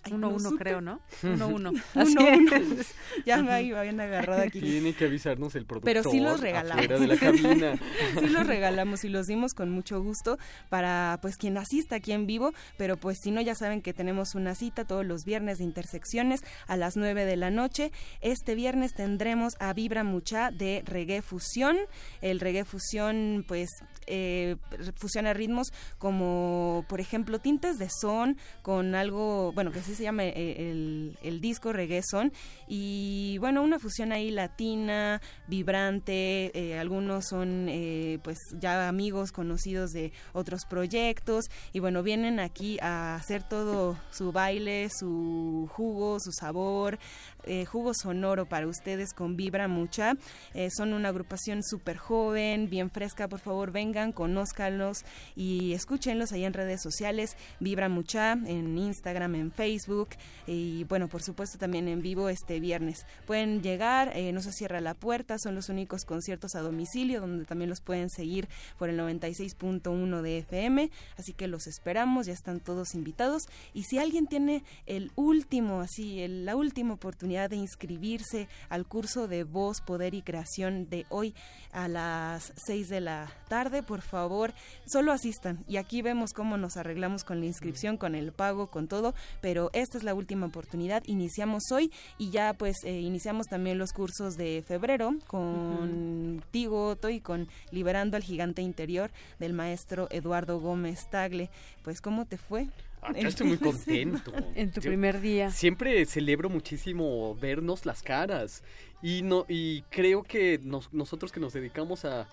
uno, 0.12 0.30
uno 0.30 0.52
creo, 0.58 0.82
¿no? 0.82 1.00
Uno, 1.24 1.48
uno. 1.48 1.72
uno, 1.72 1.82
uno. 1.96 2.84
ya 3.26 3.42
me 3.42 3.54
habían 3.54 4.00
agarrado 4.00 4.42
aquí. 4.42 4.60
Tiene 4.60 4.94
que 4.94 5.06
avisarnos 5.06 5.56
el 5.56 5.66
productor. 5.66 5.86
Pero 5.86 6.04
sí 6.10 6.20
los 6.20 6.40
regalamos. 6.40 6.88
De 6.88 7.08
la 7.08 7.18
cabina. 7.18 7.76
sí 8.20 8.28
los 8.28 8.46
regalamos 8.46 9.04
y 9.04 9.10
los 9.10 9.28
dimos 9.28 9.54
con 9.54 9.70
mucho 9.70 10.02
gusto 10.02 10.38
para 10.70 11.20
pues 11.22 11.38
quien 11.38 11.58
asista 11.58 11.98
aquí 11.98 12.12
en 12.12 12.28
vivo, 12.28 12.54
pero 12.78 12.98
pues 12.98 13.20
si 13.22 13.32
no 13.32 13.42
ya 13.42 13.56
saben 13.56 13.82
que 13.82 13.94
tenemos 13.94 14.36
una 14.36 14.56
cita 14.56 14.86
todos 14.86 15.06
los 15.06 15.26
viernes 15.26 15.60
de 15.60 15.64
intersecciones 15.64 16.42
a 16.68 16.78
las 16.78 16.98
9 16.98 17.26
de 17.26 17.36
la 17.38 17.52
noche. 17.52 17.92
Este 18.22 18.56
viernes 18.56 18.94
tendremos 18.94 19.56
a 19.60 19.74
Vibra 19.74 20.04
Mucha 20.04 20.52
de 20.52 20.84
Reggae 20.86 21.22
Fusión. 21.22 21.78
El 22.22 22.40
Reggae 22.40 22.66
Fusión 22.66 23.46
pues 23.48 23.70
eh, 24.08 24.58
fusiona 24.96 25.34
ritmos 25.34 25.68
como 25.98 26.86
por 26.88 27.00
ejemplo 27.00 27.40
tintes 27.40 27.78
de 27.78 27.90
son 27.90 28.38
con 28.62 28.96
algo, 28.96 29.52
bueno, 29.54 29.72
que 29.72 29.80
así 29.80 29.96
se 29.96 30.04
llama 30.04 30.24
eh, 30.26 30.70
el, 30.72 31.18
el 31.22 31.42
disco 31.42 31.74
reggae 31.74 32.02
son. 32.10 32.32
Y 32.68 33.38
bueno, 33.40 33.62
una 33.62 33.80
fusión 33.80 34.12
ahí 34.12 34.32
latina, 34.32 35.22
vibrante, 35.48 36.52
eh, 36.54 36.80
algunos 36.80 37.26
son 37.28 37.68
eh, 37.70 38.20
pues 38.24 38.38
ya 38.60 38.88
amigos 38.88 39.32
conocidos 39.32 39.92
de 39.92 40.12
otros 40.34 40.66
proyectos. 40.66 41.46
Y 41.74 41.80
bueno, 41.80 42.04
vienen 42.04 42.40
aquí 42.40 42.78
a 42.82 43.16
hacer 43.16 43.44
todo 43.44 43.98
su 44.12 44.32
baile, 44.32 44.90
su 44.90 45.70
jugo, 45.72 46.20
su 46.20 46.32
sabor, 46.32 47.00
eh, 47.46 47.66
jugo 47.66 47.94
sonoro 47.94 48.46
para 48.46 48.68
ustedes 48.68 49.14
con 49.14 49.36
Vibra 49.36 49.68
Mucha. 49.68 50.14
Eh, 50.54 50.70
son 50.72 50.94
una 50.94 51.10
agrupación 51.10 51.62
súper 51.64 51.98
joven, 51.98 52.70
bien 52.70 52.90
fresca, 52.90 53.28
por 53.28 53.40
favor 53.40 53.72
vengan, 53.72 54.12
conózcanlos 54.12 55.04
y 55.36 55.74
escúchenlos 55.74 56.32
ahí 56.32 56.46
en 56.46 56.54
redes 56.54 56.82
sociales, 56.82 57.36
Vibra 57.60 57.90
Mucha, 57.90 58.34
en 58.34 58.78
Instagram, 58.78 59.36
en 59.36 59.52
Facebook 59.52 60.10
y 60.48 60.86
bueno, 60.86 61.08
por 61.08 61.22
supuesto 61.22 61.58
también 61.58 61.88
en 61.88 62.02
vivo 62.02 62.30
este 62.30 62.60
viernes. 62.60 63.06
Pueden 63.26 63.62
llegar, 63.62 64.16
eh, 64.16 64.32
no 64.32 64.42
se 64.42 64.52
cierra 64.52 64.82
la 64.82 64.94
puerta, 64.94 65.38
son 65.38 65.56
los 65.56 65.70
únicos 65.70 66.06
conciertos 66.06 66.56
a 66.56 66.62
domicilio 66.62 67.22
donde 67.22 67.46
también 67.46 67.70
los 67.70 67.82
pueden 67.82 68.10
seguir 68.10 68.48
por 68.78 68.90
el 68.90 68.98
96.1 69.00 70.22
de 70.22 70.38
FM, 70.40 70.90
así 71.18 71.34
que 71.34 71.48
los 71.48 71.68
esperamos, 71.68 72.28
ya 72.28 72.34
están 72.34 72.60
todos 72.60 72.96
invitados. 72.96 73.44
Y 73.74 73.84
si 73.84 73.98
alguien 73.98 74.28
tiene 74.28 74.64
el 74.86 75.12
último, 75.16 75.82
así, 75.82 76.26
la 76.28 76.56
última 76.56 76.94
oportunidad 76.94 77.33
de 77.34 77.56
inscribirse 77.56 78.48
al 78.70 78.86
curso 78.86 79.28
de 79.28 79.44
voz, 79.44 79.82
poder 79.82 80.14
y 80.14 80.22
creación 80.22 80.90
de 80.90 81.06
hoy 81.10 81.34
a 81.72 81.88
las 81.88 82.54
6 82.66 82.90
de 82.90 83.02
la 83.02 83.32
tarde, 83.50 83.84
por 83.84 84.02
favor, 84.02 84.54
solo 84.86 85.12
asistan. 85.12 85.64
Y 85.68 85.78
aquí 85.78 86.02
vemos 86.02 86.32
cómo 86.34 86.58
nos 86.58 86.78
arreglamos 86.78 87.24
con 87.24 87.40
la 87.40 87.46
inscripción, 87.46 87.98
con 87.98 88.16
el 88.16 88.32
pago, 88.32 88.68
con 88.68 88.88
todo, 88.88 89.14
pero 89.42 89.70
esta 89.74 89.98
es 89.98 90.04
la 90.04 90.14
última 90.14 90.46
oportunidad. 90.46 91.04
Iniciamos 91.06 91.64
hoy 91.72 91.92
y 92.18 92.30
ya 92.30 92.54
pues 92.54 92.78
eh, 92.84 93.00
iniciamos 93.00 93.48
también 93.48 93.78
los 93.78 93.92
cursos 93.92 94.38
de 94.38 94.64
febrero 94.66 95.12
con 95.28 96.44
Tigo 96.52 96.98
y 97.10 97.20
con 97.20 97.48
Liberando 97.72 98.18
al 98.18 98.24
Gigante 98.24 98.62
Interior 98.62 99.12
del 99.40 99.54
maestro 99.54 100.08
Eduardo 100.12 100.60
Gómez 100.60 101.00
Tagle. 101.10 101.50
Pues, 101.84 102.02
¿cómo 102.02 102.26
te 102.26 102.38
fue? 102.38 102.68
estoy 103.16 103.48
muy 103.48 103.58
contento. 103.58 104.32
en 104.56 104.72
tu 104.72 104.82
primer 104.82 105.22
día. 105.22 105.52
Siempre 105.52 106.06
celebro 106.06 106.50
muchísimo 106.50 107.36
vernos 107.36 107.86
las 107.86 108.04
caras 108.04 108.64
y 109.02 109.22
no 109.22 109.46
y 109.48 109.82
creo 109.90 110.24
que 110.24 110.60
nosotros 110.64 111.32
que 111.32 111.40
nos 111.40 111.54
dedicamos 111.54 112.06
a, 112.06 112.28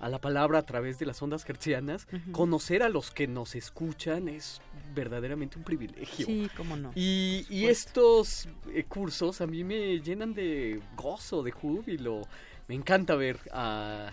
a, 0.00 0.08
la 0.08 0.20
palabra 0.20 0.58
a 0.58 0.62
través 0.62 0.98
de 0.98 1.06
las 1.06 1.22
ondas 1.22 1.48
hertzianas, 1.48 2.06
conocer 2.32 2.82
a 2.82 2.88
los 2.88 3.10
que 3.10 3.26
nos 3.26 3.54
escuchan 3.54 4.28
es 4.28 4.60
verdaderamente 4.94 5.58
un 5.58 5.64
privilegio. 5.64 6.26
Sí, 6.26 6.50
cómo 6.56 6.76
no. 6.76 6.92
Y, 6.94 7.46
y 7.48 7.66
estos 7.66 8.48
eh, 8.72 8.84
cursos 8.84 9.40
a 9.40 9.46
mí 9.46 9.64
me 9.64 10.00
llenan 10.00 10.34
de 10.34 10.80
gozo, 10.96 11.42
de 11.42 11.52
júbilo. 11.52 12.22
Me 12.68 12.74
encanta 12.74 13.14
ver 13.14 13.38
a, 13.52 14.12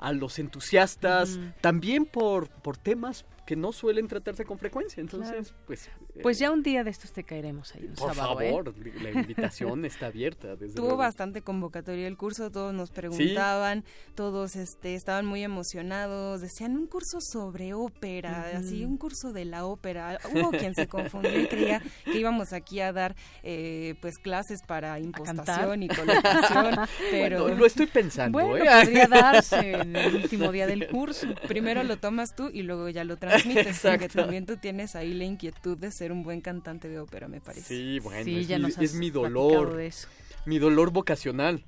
a 0.00 0.12
los 0.12 0.38
entusiastas, 0.38 1.38
también 1.60 2.06
por, 2.06 2.48
por 2.48 2.78
temas 2.78 3.26
que 3.50 3.56
no 3.56 3.72
suelen 3.72 4.06
tratarse 4.06 4.44
con 4.44 4.58
frecuencia. 4.58 5.00
Entonces, 5.00 5.52
pues... 5.66 5.90
Pues 6.22 6.38
ya 6.38 6.52
un 6.52 6.62
día 6.62 6.84
de 6.84 6.90
estos 6.90 7.10
te 7.10 7.24
caeremos 7.24 7.74
ahí. 7.74 7.84
Un 7.84 7.94
por 7.94 8.14
sábado, 8.14 8.40
¿eh? 8.40 8.50
favor, 8.50 8.72
la 9.02 9.10
invitación 9.10 9.84
está 9.86 10.06
abierta. 10.06 10.54
Desde 10.54 10.76
Tuvo 10.76 10.86
luego. 10.86 10.98
bastante 10.98 11.42
convocatoria 11.42 12.06
el 12.06 12.16
curso, 12.16 12.52
todos 12.52 12.72
nos 12.72 12.92
preguntaban, 12.92 13.82
todos 14.14 14.54
este, 14.54 14.94
estaban 14.94 15.26
muy 15.26 15.42
emocionados, 15.42 16.40
decían 16.42 16.76
un 16.76 16.86
curso 16.86 17.18
sobre 17.20 17.74
ópera, 17.74 18.52
así 18.54 18.84
un 18.84 18.96
curso 18.96 19.32
de 19.32 19.46
la 19.46 19.64
ópera. 19.64 20.20
Hubo 20.32 20.52
quien 20.52 20.76
se 20.76 20.86
confundió 20.86 21.40
y 21.40 21.48
creía 21.48 21.82
que 22.04 22.20
íbamos 22.20 22.52
aquí 22.52 22.78
a 22.78 22.92
dar 22.92 23.16
eh, 23.42 23.96
pues 24.00 24.18
clases 24.18 24.60
para 24.64 25.00
impostación 25.00 25.82
y 25.82 25.88
colocación, 26.00 26.76
pero... 27.10 27.48
lo 27.48 27.66
estoy 27.66 27.86
pensando, 27.86 28.38
bueno, 28.38 28.64
¿eh? 28.64 28.84
podría 28.84 29.08
darse 29.08 29.72
en 29.72 29.96
el 29.96 30.14
último 30.14 30.52
día 30.52 30.68
del 30.68 30.86
curso. 30.86 31.26
Primero 31.48 31.82
lo 31.82 31.96
tomas 31.96 32.36
tú 32.36 32.48
y 32.52 32.62
luego 32.62 32.88
ya 32.90 33.02
lo 33.02 33.16
transmites, 33.42 33.80
porque 33.82 34.08
también 34.08 34.46
tú 34.46 34.56
tienes 34.56 34.96
ahí 34.96 35.14
la 35.14 35.24
inquietud 35.24 35.76
de 35.78 35.90
ser 35.90 36.12
un 36.12 36.22
buen 36.22 36.40
cantante 36.40 36.88
de 36.88 36.98
ópera, 36.98 37.28
me 37.28 37.40
parece. 37.40 37.74
Sí, 37.74 37.98
bueno, 37.98 38.24
Sí, 38.24 38.38
es, 38.40 38.48
ya 38.48 38.56
mi, 38.56 38.62
nos 38.62 38.78
es 38.78 38.90
has 38.90 38.94
mi 38.94 39.10
platicado 39.10 39.48
dolor. 39.48 39.76
de 39.76 39.86
eso. 39.86 40.08
Mi 40.46 40.58
dolor 40.58 40.90
vocacional. 40.90 41.64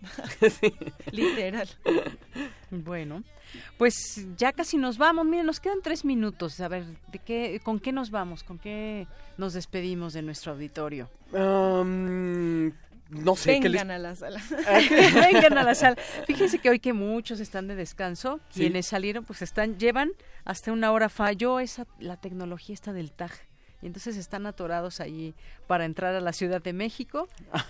Literal. 1.12 1.68
Bueno, 2.70 3.24
pues 3.78 4.26
ya 4.36 4.52
casi 4.52 4.76
nos 4.76 4.98
vamos. 4.98 5.26
Miren, 5.26 5.46
nos 5.46 5.60
quedan 5.60 5.78
tres 5.82 6.04
minutos. 6.04 6.60
A 6.60 6.68
ver, 6.68 6.84
¿de 7.10 7.18
qué, 7.18 7.60
¿con 7.62 7.80
qué 7.80 7.92
nos 7.92 8.10
vamos? 8.10 8.44
¿Con 8.44 8.58
qué 8.58 9.06
nos 9.38 9.54
despedimos 9.54 10.12
de 10.12 10.22
nuestro 10.22 10.52
auditorio? 10.52 11.08
Um, 11.32 12.70
no 13.10 13.36
sé 13.36 13.60
qué 13.60 13.68
les... 13.68 13.80
Vengan 13.82 13.90
a 13.90 13.98
la 13.98 14.14
sala. 14.16 14.40
Vengan 15.14 15.58
a 15.58 15.62
la 15.62 15.74
sala. 15.74 15.96
Fíjense 16.26 16.58
que 16.58 16.70
hoy 16.70 16.78
que 16.78 16.92
muchos 16.92 17.40
están 17.40 17.68
de 17.68 17.74
descanso, 17.74 18.40
Sí. 18.50 18.60
quienes 18.60 18.86
salieron, 18.86 19.24
pues 19.24 19.42
están, 19.42 19.78
llevan 19.78 20.12
hasta 20.44 20.72
una 20.72 20.92
hora. 20.92 21.08
Falló 21.08 21.60
esa, 21.60 21.86
la 21.98 22.16
tecnología 22.20 22.74
esta 22.74 22.92
del 22.92 23.12
TAG. 23.12 23.32
Y 23.80 23.86
entonces 23.86 24.16
están 24.16 24.44
atorados 24.46 25.00
allí 25.00 25.34
para 25.68 25.84
entrar 25.84 26.14
a 26.14 26.20
la 26.20 26.32
Ciudad 26.32 26.60
de 26.60 26.72
México 26.72 27.28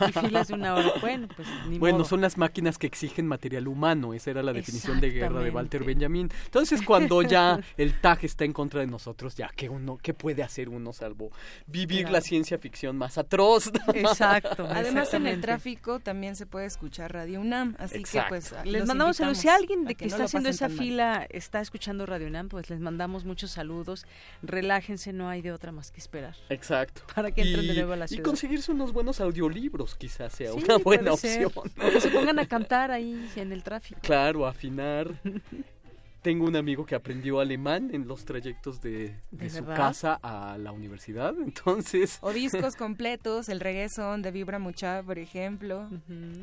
y 0.09 0.12
filas 0.12 0.48
de 0.48 0.55
una 0.55 0.74
hora. 0.74 0.93
Bueno, 1.02 1.28
pues 1.36 1.47
ni 1.68 1.78
Bueno, 1.78 1.98
modo. 1.98 2.06
son 2.09 2.20
las 2.22 2.39
máquinas 2.39 2.78
que 2.78 2.86
exigen 2.86 3.26
material 3.26 3.68
humano, 3.68 4.14
esa 4.14 4.30
era 4.30 4.43
la 4.43 4.52
definición 4.55 5.01
de 5.01 5.10
guerra 5.10 5.40
de 5.43 5.51
Walter. 5.51 5.85
Benjamin. 5.85 6.30
Entonces, 6.47 6.80
cuando 6.82 7.20
ya 7.22 7.60
el 7.76 8.01
TAG 8.01 8.24
está 8.24 8.44
en 8.44 8.52
contra 8.55 8.80
de 8.80 8.86
nosotros, 8.86 9.35
ya 9.36 9.48
que 9.55 9.68
uno, 9.68 9.98
¿qué 10.02 10.14
puede 10.14 10.43
hacer 10.43 10.68
uno 10.70 10.93
salvo 10.93 11.30
vivir 11.66 11.98
Claro. 12.02 12.12
la 12.14 12.20
ciencia 12.22 12.59
ficción 12.59 12.97
más 12.97 13.18
atroz? 13.18 13.70
Exacto. 13.94 14.66
Además 14.70 15.12
en 15.14 15.26
el 15.26 15.40
tráfico 15.40 16.01
también 16.01 16.36
se 16.36 16.47
puede 16.47 16.66
escuchar 16.66 17.12
Radio 17.12 17.40
UNAM, 17.40 17.74
así 17.78 17.97
Exacto. 17.98 18.35
que 18.35 18.40
pues 18.40 18.55
Les 18.64 18.86
mandamos 18.86 19.16
saludos. 19.18 19.39
Si 19.39 19.48
alguien 19.48 19.85
de 19.85 19.94
que, 19.94 20.06
no 20.06 20.12
está 20.12 20.24
haciendo 20.24 20.48
esa 20.48 20.68
mal. 20.68 20.78
fila 20.78 21.26
está 21.30 21.60
escuchando 21.60 22.06
Radio 22.06 22.28
UNAM, 22.28 22.48
pues 22.48 22.70
les 22.70 22.80
mandamos 22.80 23.24
muchos 23.24 23.51
saludos. 23.51 24.06
Relájense, 24.43 25.12
no 25.12 25.28
hay 25.28 25.43
de 25.43 25.52
otra 25.52 25.72
más 25.72 25.90
que 25.90 25.97
esperar. 25.98 26.34
Exacto. 26.48 27.02
Para 27.14 27.30
que 27.30 27.42
entren 27.42 27.66
de 27.66 27.72
Y- 27.72 27.76
nuevo 27.76 27.92
a 27.92 27.96
la 27.96 28.04
Y 28.06 28.08
ciudad. 28.08 28.24
conseguirse 28.24 28.72
unos 28.72 28.92
buenos 28.92 29.20
audiolibros 29.20 29.94
quizás 29.96 30.32
sea 30.32 30.52
Sí, 30.52 30.58
una 30.64 30.78
buena 30.78 31.12
opción. 31.12 31.52
O 31.54 31.62
que 31.90 32.00
se 32.00 32.08
pongan 32.10 32.38
a 32.38 32.46
cantar 32.48 32.90
ahí 32.90 33.28
en 33.36 33.52
el 33.52 33.62
tráfico. 33.62 34.00
Claro, 34.02 34.46
afinar. 34.46 35.20
Tengo 36.22 36.46
un 36.46 36.56
amigo 36.56 36.84
que 36.84 36.94
aprendió 36.96 37.38
alemán 37.38 37.90
en 37.92 38.08
los 38.08 38.24
trayectos 38.24 38.80
de, 38.82 39.14
de 39.30 39.44
¿De 39.44 39.50
su 39.50 39.56
verdad? 39.64 39.76
casa 39.76 40.18
a 40.22 40.58
la 40.58 40.72
universidad, 40.72 41.32
entonces... 41.40 42.18
O 42.22 42.32
discos 42.32 42.74
completos, 42.74 43.48
el 43.48 43.60
reggaeton 43.60 44.20
de 44.22 44.30
Vibra 44.32 44.58
Mucha, 44.58 45.02
por 45.04 45.18
ejemplo, 45.18 45.88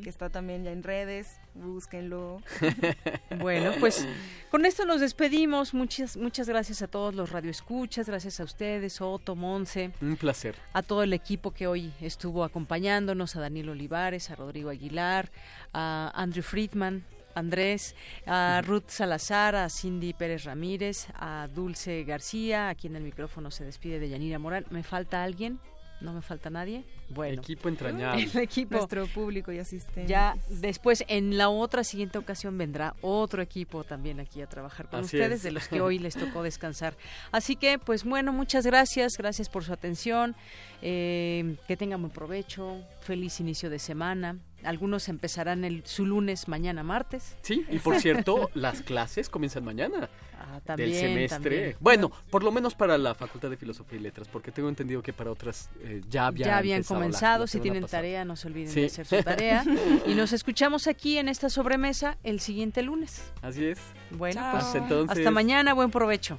que 0.02 0.08
está 0.08 0.30
también 0.30 0.64
ya 0.64 0.72
en 0.72 0.82
redes, 0.82 1.38
búsquenlo. 1.54 2.40
Bueno, 3.38 3.72
pues 3.80 4.06
con 4.50 4.64
esto 4.64 4.86
nos 4.86 5.00
despedimos. 5.00 5.74
Muchas, 5.74 6.16
muchas 6.16 6.48
gracias 6.48 6.80
a 6.80 6.86
todos 6.88 7.14
los 7.14 7.30
radioescuchas, 7.30 8.08
gracias 8.08 8.40
a 8.40 8.44
ustedes, 8.44 9.00
Otto, 9.00 9.36
Monse, 9.36 9.90
Un 10.00 10.16
placer. 10.16 10.56
a 10.72 10.82
todo 10.82 11.02
el 11.02 11.12
equipo 11.12 11.50
que 11.52 11.66
hoy 11.66 11.92
estuvo 12.00 12.44
acompañándonos, 12.44 13.36
a 13.36 13.40
Daniel 13.40 13.68
Olivares, 13.70 14.30
a 14.30 14.36
Rodrigo 14.36 14.70
Aguilar, 14.70 15.30
a 15.74 16.10
Andrew 16.14 16.42
Friedman, 16.42 17.04
Andrés, 17.36 17.94
a 18.26 18.62
Ruth 18.64 18.88
Salazar, 18.88 19.54
a 19.56 19.68
Cindy 19.68 20.14
Pérez 20.14 20.44
Ramírez, 20.44 21.08
a 21.14 21.48
Dulce 21.54 22.02
García, 22.04 22.70
aquí 22.70 22.86
en 22.86 22.96
el 22.96 23.02
micrófono 23.02 23.50
se 23.50 23.62
despide 23.64 24.00
de 24.00 24.08
Yanira 24.08 24.38
Morán. 24.38 24.64
¿Me 24.70 24.82
falta 24.82 25.22
alguien? 25.22 25.60
¿No 26.00 26.12
me 26.12 26.22
falta 26.22 26.50
nadie? 26.50 26.84
Bueno. 27.08 27.40
Equipo 27.40 27.68
entrañable. 27.68 28.22
El 28.34 28.38
equipo. 28.40 28.76
Nuestro 28.76 29.06
público 29.06 29.52
y 29.52 29.58
asistentes. 29.58 30.08
Ya 30.08 30.36
después, 30.48 31.04
en 31.08 31.38
la 31.38 31.48
otra 31.48 31.84
siguiente 31.84 32.18
ocasión, 32.18 32.56
vendrá 32.58 32.94
otro 33.00 33.42
equipo 33.42 33.84
también 33.84 34.20
aquí 34.20 34.42
a 34.42 34.46
trabajar 34.46 34.88
con 34.88 35.00
Así 35.00 35.16
ustedes, 35.16 35.38
es. 35.38 35.42
de 35.42 35.52
los 35.52 35.68
que 35.68 35.80
hoy 35.80 35.98
les 35.98 36.14
tocó 36.14 36.42
descansar. 36.42 36.96
Así 37.32 37.56
que, 37.56 37.78
pues 37.78 38.04
bueno, 38.04 38.32
muchas 38.32 38.66
gracias, 38.66 39.16
gracias 39.16 39.48
por 39.48 39.64
su 39.64 39.72
atención, 39.72 40.36
eh, 40.82 41.56
que 41.66 41.76
tengan 41.76 42.00
buen 42.02 42.12
provecho, 42.12 42.82
feliz 43.00 43.40
inicio 43.40 43.70
de 43.70 43.78
semana. 43.78 44.38
Algunos 44.62 45.08
empezarán 45.08 45.64
el, 45.64 45.84
su 45.86 46.06
lunes 46.06 46.48
mañana 46.48 46.82
martes. 46.82 47.36
Sí, 47.42 47.64
y 47.70 47.78
por 47.78 48.00
cierto, 48.00 48.50
las 48.54 48.82
clases 48.82 49.28
comienzan 49.28 49.64
mañana. 49.64 50.08
Ah, 50.38 50.60
también, 50.64 50.90
del 50.90 51.00
semestre. 51.00 51.76
Bueno, 51.80 52.12
por 52.30 52.42
lo 52.42 52.52
menos 52.52 52.74
para 52.74 52.98
la 52.98 53.14
Facultad 53.14 53.50
de 53.50 53.56
Filosofía 53.56 53.98
y 53.98 54.02
Letras, 54.02 54.28
porque 54.28 54.52
tengo 54.52 54.68
entendido 54.68 55.02
que 55.02 55.12
para 55.12 55.30
otras 55.30 55.70
eh, 55.80 56.02
ya, 56.08 56.30
ya 56.34 56.58
habían 56.58 56.82
comenzado. 56.82 57.46
si 57.46 57.60
tienen 57.60 57.86
tarea, 57.86 58.24
no 58.24 58.36
se 58.36 58.48
olviden 58.48 58.74
de 58.74 58.86
hacer 58.86 59.06
su 59.06 59.22
tarea. 59.22 59.64
y 60.06 60.14
nos 60.14 60.32
escuchamos 60.32 60.86
aquí 60.86 61.18
en 61.18 61.28
esta 61.28 61.48
sobremesa 61.48 62.18
el 62.22 62.40
siguiente 62.40 62.82
lunes. 62.82 63.22
Así 63.42 63.64
es. 63.64 63.78
Bueno, 64.10 64.42
pues 64.52 64.74
entonces... 64.74 65.16
hasta 65.16 65.30
mañana, 65.30 65.74
buen 65.74 65.90
provecho. 65.90 66.38